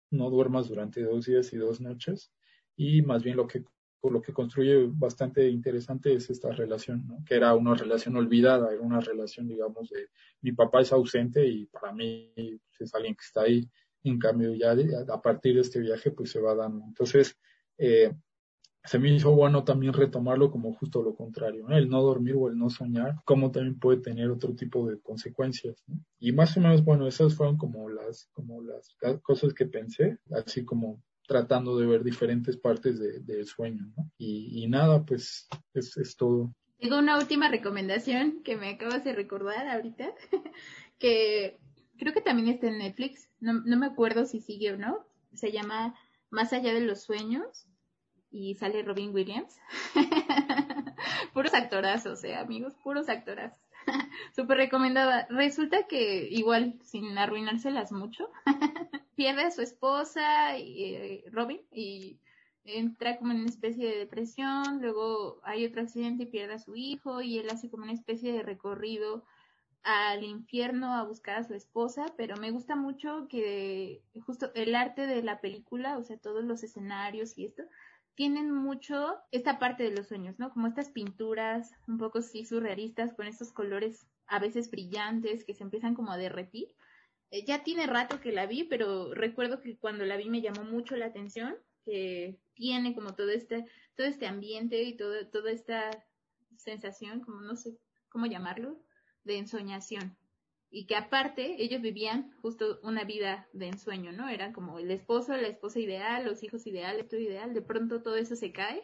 no 0.09 0.29
duermas 0.29 0.69
durante 0.69 1.03
dos 1.03 1.25
días 1.25 1.51
y 1.51 1.57
dos 1.57 1.81
noches, 1.81 2.31
y 2.77 3.01
más 3.01 3.23
bien 3.23 3.35
lo 3.35 3.47
que 3.47 3.65
lo 4.03 4.21
que 4.21 4.33
construye 4.33 4.87
bastante 4.89 5.49
interesante 5.49 6.13
es 6.13 6.29
esta 6.29 6.51
relación, 6.51 7.05
¿no? 7.07 7.23
que 7.25 7.35
era 7.35 7.53
una 7.55 7.73
relación 7.73 8.15
olvidada, 8.15 8.71
era 8.71 8.81
una 8.81 8.99
relación, 8.99 9.47
digamos, 9.47 9.89
de 9.89 10.07
mi 10.41 10.51
papá 10.51 10.81
es 10.81 10.91
ausente 10.91 11.45
y 11.47 11.65
para 11.65 11.91
mí 11.91 12.31
pues, 12.35 12.81
es 12.81 12.95
alguien 12.95 13.15
que 13.15 13.25
está 13.25 13.41
ahí, 13.41 13.69
en 14.03 14.19
cambio 14.19 14.53
ya 14.53 14.75
a 15.11 15.21
partir 15.21 15.55
de 15.55 15.61
este 15.61 15.79
viaje 15.79 16.11
pues 16.11 16.31
se 16.31 16.39
va 16.39 16.55
dando. 16.55 16.85
Entonces, 16.85 17.37
eh, 17.77 18.13
se 18.87 18.99
me 18.99 19.13
hizo 19.13 19.35
bueno 19.35 19.65
también 19.65 19.91
retomarlo 19.91 20.49
como 20.49 20.73
justo 20.73 21.03
lo 21.03 21.13
contrario, 21.13 21.67
el 21.69 21.89
no 21.89 22.01
dormir 22.01 22.35
o 22.37 22.47
el 22.47 22.57
no 22.57 22.69
soñar, 22.69 23.15
como 23.25 23.51
también 23.51 23.77
puede 23.79 23.99
tener 23.99 24.29
otro 24.29 24.55
tipo 24.55 24.87
de 24.87 24.99
consecuencias. 25.01 25.83
¿no? 25.87 25.99
Y 26.19 26.31
más 26.31 26.55
o 26.55 26.61
menos, 26.61 26.85
bueno, 26.85 27.05
esas 27.05 27.35
fueron 27.35 27.57
como 27.57 27.89
las, 27.89 28.29
como 28.31 28.61
las 28.61 28.95
cosas 29.21 29.53
que 29.53 29.65
pensé, 29.65 30.19
así 30.31 30.63
como 30.63 31.03
tratando 31.27 31.77
de 31.77 31.85
ver 31.85 32.03
diferentes 32.03 32.57
partes 32.57 32.99
del 32.99 33.25
de, 33.25 33.45
sueño, 33.45 33.85
¿no? 33.95 34.09
Y, 34.17 34.63
y, 34.63 34.67
nada, 34.67 35.05
pues 35.05 35.47
es, 35.73 35.95
es 35.97 36.15
todo. 36.15 36.55
Tengo 36.79 36.97
una 36.97 37.17
última 37.17 37.49
recomendación 37.49 38.41
que 38.43 38.55
me 38.55 38.69
acabas 38.69 39.03
de 39.03 39.13
recordar 39.13 39.67
ahorita, 39.67 40.09
que 40.99 41.59
creo 41.97 42.13
que 42.13 42.21
también 42.21 42.47
está 42.47 42.67
en 42.67 42.79
Netflix, 42.79 43.29
no, 43.39 43.53
no 43.53 43.77
me 43.77 43.85
acuerdo 43.85 44.25
si 44.25 44.39
sigue 44.39 44.71
o 44.71 44.77
no, 44.77 45.05
se 45.33 45.51
llama 45.51 45.95
Más 46.29 46.53
allá 46.53 46.73
de 46.73 46.81
los 46.81 47.03
sueños 47.03 47.67
y 48.31 48.55
sale 48.55 48.83
Robin 48.83 49.13
Williams. 49.13 49.55
puros 51.33 51.53
actorazos, 51.53 52.23
eh, 52.23 52.35
amigos, 52.35 52.73
puros 52.83 53.09
actorazos. 53.09 53.61
Súper 54.35 54.57
recomendada. 54.57 55.27
Resulta 55.29 55.87
que 55.87 56.27
igual, 56.29 56.79
sin 56.83 57.17
arruinárselas 57.17 57.91
mucho, 57.91 58.29
pierde 59.15 59.43
a 59.43 59.51
su 59.51 59.61
esposa, 59.61 60.57
eh, 60.57 61.23
Robin, 61.31 61.61
y 61.71 62.19
entra 62.63 63.17
como 63.17 63.31
en 63.31 63.39
una 63.39 63.49
especie 63.49 63.87
de 63.87 63.97
depresión, 63.97 64.81
luego 64.81 65.39
hay 65.43 65.65
otro 65.65 65.81
accidente 65.81 66.23
y 66.23 66.27
pierde 66.27 66.55
a 66.55 66.59
su 66.59 66.75
hijo, 66.75 67.21
y 67.21 67.39
él 67.39 67.49
hace 67.49 67.69
como 67.69 67.83
una 67.83 67.93
especie 67.93 68.33
de 68.33 68.43
recorrido 68.43 69.23
al 69.83 70.23
infierno 70.23 70.93
a 70.93 71.03
buscar 71.03 71.37
a 71.37 71.43
su 71.45 71.53
esposa, 71.53 72.05
pero 72.17 72.35
me 72.35 72.51
gusta 72.51 72.75
mucho 72.75 73.27
que 73.29 74.03
justo 74.25 74.51
el 74.53 74.75
arte 74.75 75.07
de 75.07 75.23
la 75.23 75.39
película, 75.39 75.97
o 75.97 76.03
sea, 76.03 76.17
todos 76.17 76.43
los 76.43 76.61
escenarios 76.63 77.37
y 77.37 77.45
esto, 77.45 77.63
tienen 78.17 78.51
mucho 78.51 79.15
esta 79.31 79.59
parte 79.59 79.83
de 79.83 79.95
los 79.95 80.07
sueños, 80.07 80.37
¿no? 80.39 80.51
Como 80.51 80.67
estas 80.67 80.89
pinturas 80.89 81.71
un 81.87 81.97
poco 81.97 82.21
sí 82.21 82.43
surrealistas 82.43 83.13
con 83.13 83.27
estos 83.27 83.53
colores 83.53 84.05
a 84.25 84.39
veces 84.39 84.69
brillantes 84.69 85.45
que 85.45 85.53
se 85.53 85.63
empiezan 85.63 85.95
como 85.95 86.11
a 86.11 86.17
derretir 86.17 86.75
eh, 87.31 87.45
ya 87.45 87.63
tiene 87.63 87.87
rato 87.87 88.21
que 88.21 88.31
la 88.31 88.45
vi, 88.45 88.63
pero 88.63 89.13
recuerdo 89.13 89.59
que 89.61 89.77
cuando 89.77 90.05
la 90.05 90.17
vi 90.17 90.29
me 90.29 90.41
llamó 90.41 90.63
mucho 90.63 90.95
la 90.95 91.07
atención, 91.07 91.55
que 91.83 92.39
tiene 92.53 92.95
como 92.95 93.15
todo 93.15 93.29
este, 93.29 93.65
todo 93.95 94.07
este 94.07 94.27
ambiente 94.27 94.83
y 94.83 94.95
todo, 94.95 95.27
toda 95.27 95.51
esta 95.51 95.91
sensación, 96.55 97.21
como 97.21 97.41
no 97.41 97.55
sé 97.55 97.77
cómo 98.09 98.25
llamarlo, 98.25 98.79
de 99.23 99.37
ensoñación. 99.37 100.17
Y 100.69 100.85
que 100.85 100.95
aparte 100.95 101.61
ellos 101.61 101.81
vivían 101.81 102.31
justo 102.41 102.79
una 102.83 103.03
vida 103.03 103.47
de 103.53 103.67
ensueño, 103.67 104.11
¿no? 104.11 104.27
Eran 104.27 104.51
como 104.53 104.79
el 104.79 104.91
esposo, 104.91 105.35
la 105.35 105.47
esposa 105.47 105.79
ideal, 105.79 106.25
los 106.25 106.43
hijos 106.43 106.67
ideales, 106.67 107.07
todo 107.07 107.19
ideal. 107.19 107.53
De 107.53 107.61
pronto 107.61 108.01
todo 108.01 108.17
eso 108.17 108.35
se 108.35 108.51
cae 108.51 108.83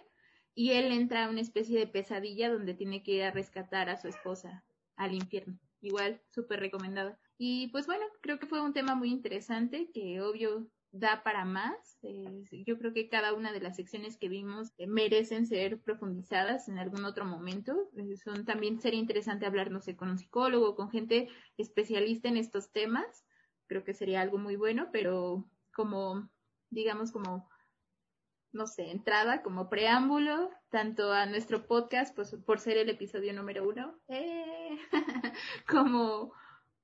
y 0.56 0.72
él 0.72 0.92
entra 0.92 1.26
a 1.26 1.30
una 1.30 1.42
especie 1.42 1.78
de 1.80 1.88
pesadilla 1.88 2.52
donde 2.52 2.74
tiene 2.74 3.04
que 3.04 3.14
ir 3.14 3.24
a 3.24 3.32
rescatar 3.32 3.90
a 3.90 3.98
su 3.98 4.08
esposa 4.08 4.64
al 4.96 5.14
infierno. 5.14 5.60
Igual, 5.82 6.22
súper 6.30 6.60
recomendada. 6.60 7.20
Y 7.38 7.68
pues 7.68 7.86
bueno, 7.88 8.06
creo 8.22 8.40
que 8.40 8.48
fue 8.48 8.62
un 8.62 8.74
tema 8.74 8.96
muy 8.96 9.10
interesante 9.10 9.90
que 9.94 10.22
obvio 10.22 10.70
da 10.94 11.24
para 11.24 11.44
más. 11.44 11.98
Eh, 12.04 12.46
yo 12.66 12.78
creo 12.78 12.94
que 12.94 13.10
cada 13.10 13.34
una 13.34 13.52
de 13.52 13.60
las 13.60 13.76
secciones 13.76 14.16
que 14.16 14.30
vimos 14.30 14.72
eh, 14.78 14.86
merecen 14.88 15.48
ser 15.48 15.82
profundizadas 15.82 16.70
en 16.70 16.78
algún 16.78 17.04
otro 17.04 17.26
momento. 17.26 17.90
Eh, 17.98 18.16
son 18.16 18.46
también 18.46 18.80
sería 18.80 19.00
interesante 19.00 19.48
hablar, 19.48 19.72
no 19.72 19.82
sé, 19.82 19.96
con 19.96 20.10
un 20.10 20.20
psicólogo, 20.20 20.76
con 20.76 20.92
gente 20.92 21.30
especialista 21.58 22.30
en 22.30 22.38
estos 22.38 22.72
temas. 22.72 23.26
Creo 23.68 23.84
que 23.84 23.96
sería 23.96 24.22
algo 24.22 24.38
muy 24.38 24.56
bueno, 24.56 24.90
pero 24.94 25.50
como, 25.74 26.30
digamos, 26.70 27.12
como, 27.12 27.50
no 28.52 28.68
sé, 28.68 28.92
entrada, 28.92 29.42
como 29.42 29.72
preámbulo, 29.72 30.52
tanto 30.70 31.12
a 31.12 31.26
nuestro 31.26 31.66
podcast, 31.66 32.16
pues 32.16 32.36
por 32.46 32.60
ser 32.60 32.78
el 32.78 32.90
episodio 32.90 33.34
número 33.34 33.68
uno, 33.68 34.00
como 35.68 36.34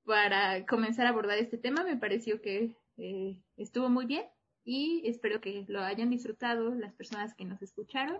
para 0.03 0.65
comenzar 0.65 1.05
a 1.05 1.09
abordar 1.09 1.37
este 1.37 1.59
tema. 1.59 1.83
Me 1.83 1.97
pareció 1.97 2.41
que 2.41 2.75
eh, 2.99 3.41
estuvo 3.57 3.89
muy 3.89 4.05
bien 4.05 4.25
y 4.63 5.01
espero 5.05 5.41
que 5.41 5.65
lo 5.67 5.81
hayan 5.81 6.09
disfrutado 6.09 6.75
las 6.75 6.93
personas 6.93 7.33
que 7.33 7.45
nos 7.45 7.61
escucharon. 7.61 8.17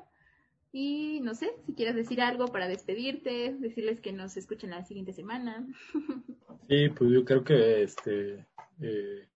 Y 0.72 1.20
no 1.22 1.34
sé, 1.34 1.52
si 1.66 1.74
quieres 1.74 1.96
decir 1.96 2.22
algo 2.22 2.48
para 2.48 2.68
despedirte, 2.68 3.56
decirles 3.60 4.02
que 4.02 4.12
nos 4.12 4.38
escuchen 4.38 4.70
la 4.70 4.84
siguiente 4.84 5.14
semana. 5.14 5.68
Sí, 6.68 6.88
pues 6.90 7.10
yo 7.10 7.26
creo 7.26 7.44
que 7.44 7.82
este 7.82 8.46
eh, 8.80 9.28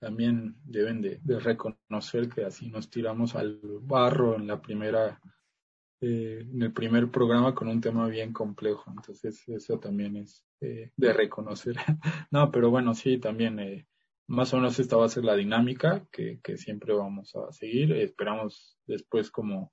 también 0.00 0.56
deben 0.64 1.00
de, 1.00 1.20
reconocer 1.38 2.28
que 2.28 2.44
así 2.44 2.68
nos 2.70 2.90
tiramos 2.90 3.36
al 3.36 3.60
barro 3.82 4.34
en 4.34 4.48
la 4.48 4.60
primera 4.60 5.20
eh, 6.00 6.46
en 6.50 6.62
el 6.62 6.72
primer 6.72 7.10
programa 7.10 7.54
con 7.54 7.68
un 7.68 7.80
tema 7.80 8.08
bien 8.08 8.32
complejo. 8.32 8.90
Entonces, 8.90 9.46
eso 9.48 9.78
también 9.78 10.16
es 10.16 10.44
eh, 10.62 10.90
de 10.96 11.12
reconocer. 11.12 11.76
no, 12.30 12.50
pero 12.50 12.70
bueno, 12.70 12.94
sí, 12.94 13.18
también 13.18 13.58
eh, 13.60 13.86
más 14.30 14.52
o 14.54 14.56
menos 14.56 14.78
esta 14.78 14.96
va 14.96 15.06
a 15.06 15.08
ser 15.08 15.24
la 15.24 15.34
dinámica 15.34 16.06
que, 16.12 16.40
siempre 16.56 16.94
vamos 16.94 17.34
a 17.34 17.52
seguir. 17.52 17.92
Esperamos 17.92 18.78
después 18.86 19.30
como, 19.30 19.72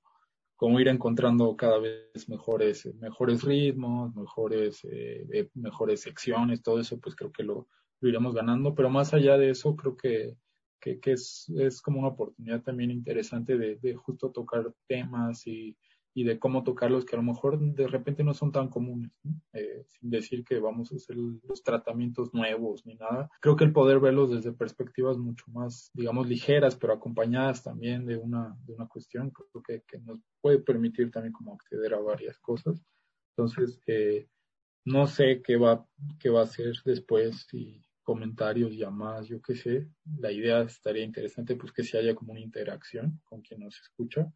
como 0.56 0.80
ir 0.80 0.88
encontrando 0.88 1.56
cada 1.56 1.78
vez 1.78 2.28
mejores, 2.28 2.86
mejores 2.96 3.44
ritmos, 3.44 4.16
mejores, 4.16 4.82
mejores 5.54 6.02
secciones, 6.02 6.64
todo 6.64 6.80
eso, 6.80 7.00
pues 7.00 7.16
creo 7.16 7.32
que 7.32 7.44
lo, 7.44 7.68
lo 8.00 8.10
iremos 8.10 8.34
ganando. 8.34 8.74
Pero 8.74 8.90
más 8.90 9.14
allá 9.14 9.38
de 9.38 9.52
eso, 9.52 9.76
creo 9.76 9.96
que 9.96 10.36
que, 10.80 11.00
que 11.00 11.14
es, 11.14 11.52
es 11.58 11.82
como 11.82 12.00
una 12.00 12.10
oportunidad 12.10 12.62
también 12.62 12.92
interesante 12.92 13.58
de, 13.58 13.78
de 13.78 13.96
justo 13.96 14.32
tocar 14.32 14.72
temas 14.88 15.46
y, 15.48 15.76
y 16.18 16.24
de 16.24 16.40
cómo 16.40 16.64
tocarlos 16.64 17.06
que 17.06 17.16
a 17.16 17.20
lo 17.20 17.24
mejor 17.24 17.60
de 17.60 17.88
repente 17.88 18.24
no 18.24 18.34
son 18.34 18.52
tan 18.52 18.70
comunes, 18.70 19.12
eh, 19.54 19.84
sin 19.86 20.10
decir 20.10 20.44
que 20.44 20.58
vamos 20.58 20.92
a 20.92 20.96
hacer 20.96 21.16
los 21.16 21.62
tratamientos 21.62 22.34
nuevos 22.34 22.88
ni 22.88 22.96
nada. 22.96 23.30
Creo 23.40 23.56
que 23.56 23.66
el 23.66 23.72
poder 23.72 24.00
verlos 24.00 24.32
desde 24.32 24.52
perspectivas 24.52 25.20
mucho 25.20 25.46
más, 25.52 25.92
digamos, 25.94 26.28
ligeras, 26.28 26.76
pero 26.76 26.94
acompañadas 26.94 27.62
también 27.62 28.08
de 28.08 28.18
una, 28.18 28.58
de 28.66 28.74
una 28.74 28.88
cuestión, 28.88 29.30
creo 29.30 29.62
que, 29.62 29.84
que 29.88 30.00
nos 30.00 30.20
puede 30.42 30.58
permitir 30.58 31.12
también 31.12 31.34
como 31.34 31.54
acceder 31.54 31.94
a 31.94 32.00
varias 32.00 32.40
cosas. 32.40 32.84
Entonces, 33.36 33.80
eh, 33.86 34.28
no 34.86 35.06
sé 35.06 35.44
qué 35.44 35.56
va, 35.56 35.86
qué 36.20 36.32
va 36.32 36.40
a 36.40 36.46
hacer 36.46 36.74
después, 36.84 37.46
si 37.48 37.86
comentarios, 38.02 38.76
llamadas, 38.76 39.28
yo 39.28 39.40
qué 39.40 39.54
sé. 39.54 39.88
La 40.18 40.32
idea 40.32 40.62
estaría 40.62 41.04
interesante 41.04 41.56
pues 41.56 41.72
que 41.72 41.84
si 41.84 41.96
haya 41.96 42.16
como 42.16 42.32
una 42.32 42.42
interacción 42.42 43.22
con 43.24 43.42
quien 43.44 43.60
nos 43.60 43.80
escucha. 43.80 44.34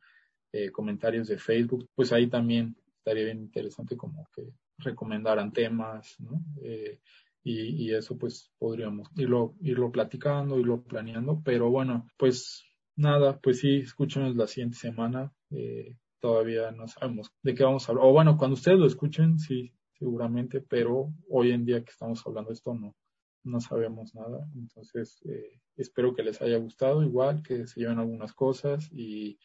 Eh, 0.54 0.70
comentarios 0.72 1.28
de 1.28 1.38
Facebook, 1.38 1.88
pues 1.96 2.12
ahí 2.12 2.28
también 2.28 2.76
estaría 2.98 3.26
bien 3.26 3.40
interesante 3.40 3.96
como 3.96 4.28
que 4.36 4.44
recomendaran 4.78 5.54
temas, 5.54 6.20
¿no? 6.20 6.44
Eh, 6.62 7.00
y, 7.44 7.86
y, 7.86 7.94
eso 7.96 8.18
pues 8.18 8.52
podríamos 8.60 9.10
irlo, 9.16 9.56
irlo 9.62 9.92
platicando, 9.92 10.60
irlo 10.60 10.84
planeando, 10.84 11.42
pero 11.44 11.70
bueno, 11.70 12.08
pues 12.18 12.64
nada, 12.96 13.40
pues 13.40 13.60
sí, 13.60 13.78
escúchenos 13.78 14.36
la 14.36 14.48
siguiente 14.48 14.78
semana, 14.78 15.34
eh, 15.50 15.96
todavía 16.20 16.72
no 16.72 16.88
sabemos 16.88 17.32
de 17.42 17.56
qué 17.56 17.64
vamos 17.64 17.88
a 17.88 17.92
hablar, 17.94 18.06
o 18.06 18.12
bueno, 18.12 18.38
cuando 18.38 18.56
ustedes 18.56 18.78
lo 18.78 18.86
escuchen, 18.86 19.40
sí, 19.40 19.74
seguramente, 19.98 20.62
pero 20.62 21.14
hoy 21.30 21.52
en 21.52 21.66
día 21.66 21.84
que 21.84 21.92
estamos 21.92 22.22
hablando 22.28 22.52
esto 22.52 22.74
no, 22.74 22.96
no 23.44 23.60
sabemos 23.60 24.14
nada. 24.16 24.48
Entonces, 24.56 25.22
eh, 25.26 25.60
espero 25.78 26.14
que 26.14 26.24
les 26.24 26.42
haya 26.42 26.58
gustado, 26.58 27.04
igual 27.04 27.42
que 27.44 27.68
se 27.68 27.80
lleven 27.80 28.00
algunas 28.00 28.34
cosas 28.34 28.90
y, 28.92 29.40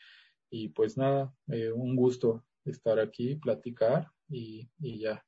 y 0.51 0.68
pues 0.68 0.97
nada, 0.97 1.35
eh, 1.48 1.70
un 1.73 1.97
gusto 1.97 2.44
estar 2.64 2.98
aquí, 2.98 3.36
platicar 3.36 4.10
y, 4.28 4.68
y 4.78 5.01
ya. 5.01 5.24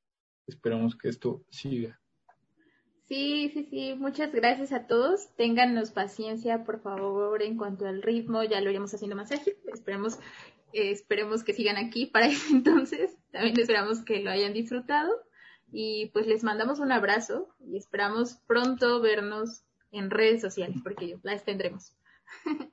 Esperemos 0.47 0.97
que 0.97 1.09
esto 1.09 1.45
siga. 1.51 2.01
Sí, 3.07 3.51
sí, 3.53 3.65
sí. 3.71 3.95
Muchas 3.95 4.33
gracias 4.33 4.73
a 4.73 4.87
todos. 4.87 5.35
Téngannos 5.37 5.93
paciencia, 5.93 6.65
por 6.65 6.81
favor, 6.81 7.43
en 7.43 7.57
cuanto 7.57 7.87
al 7.87 8.03
ritmo. 8.03 8.43
Ya 8.45 8.61
lo 8.61 8.71
iremos 8.71 8.93
haciendo 8.93 9.17
más 9.17 9.33
ágil. 9.33 9.55
Esperemos 9.73 10.19
eh, 10.73 10.91
esperemos 10.91 11.45
que 11.45 11.55
sigan 11.55 11.77
aquí 11.77 12.07
para 12.07 12.27
ese 12.27 12.51
entonces. 12.53 13.17
También 13.33 13.59
esperamos 13.59 14.03
que 14.03 14.21
lo 14.21 14.31
hayan 14.31 14.53
disfrutado. 14.53 15.13
Y 15.71 16.07
pues 16.13 16.27
les 16.27 16.45
mandamos 16.45 16.79
un 16.79 16.93
abrazo 16.93 17.55
y 17.61 17.77
esperamos 17.77 18.39
pronto 18.47 19.03
vernos 19.03 19.65
en 19.91 20.11
redes 20.11 20.41
sociales 20.41 20.79
porque 20.83 21.19
las 21.23 21.45
tendremos. 21.45 21.95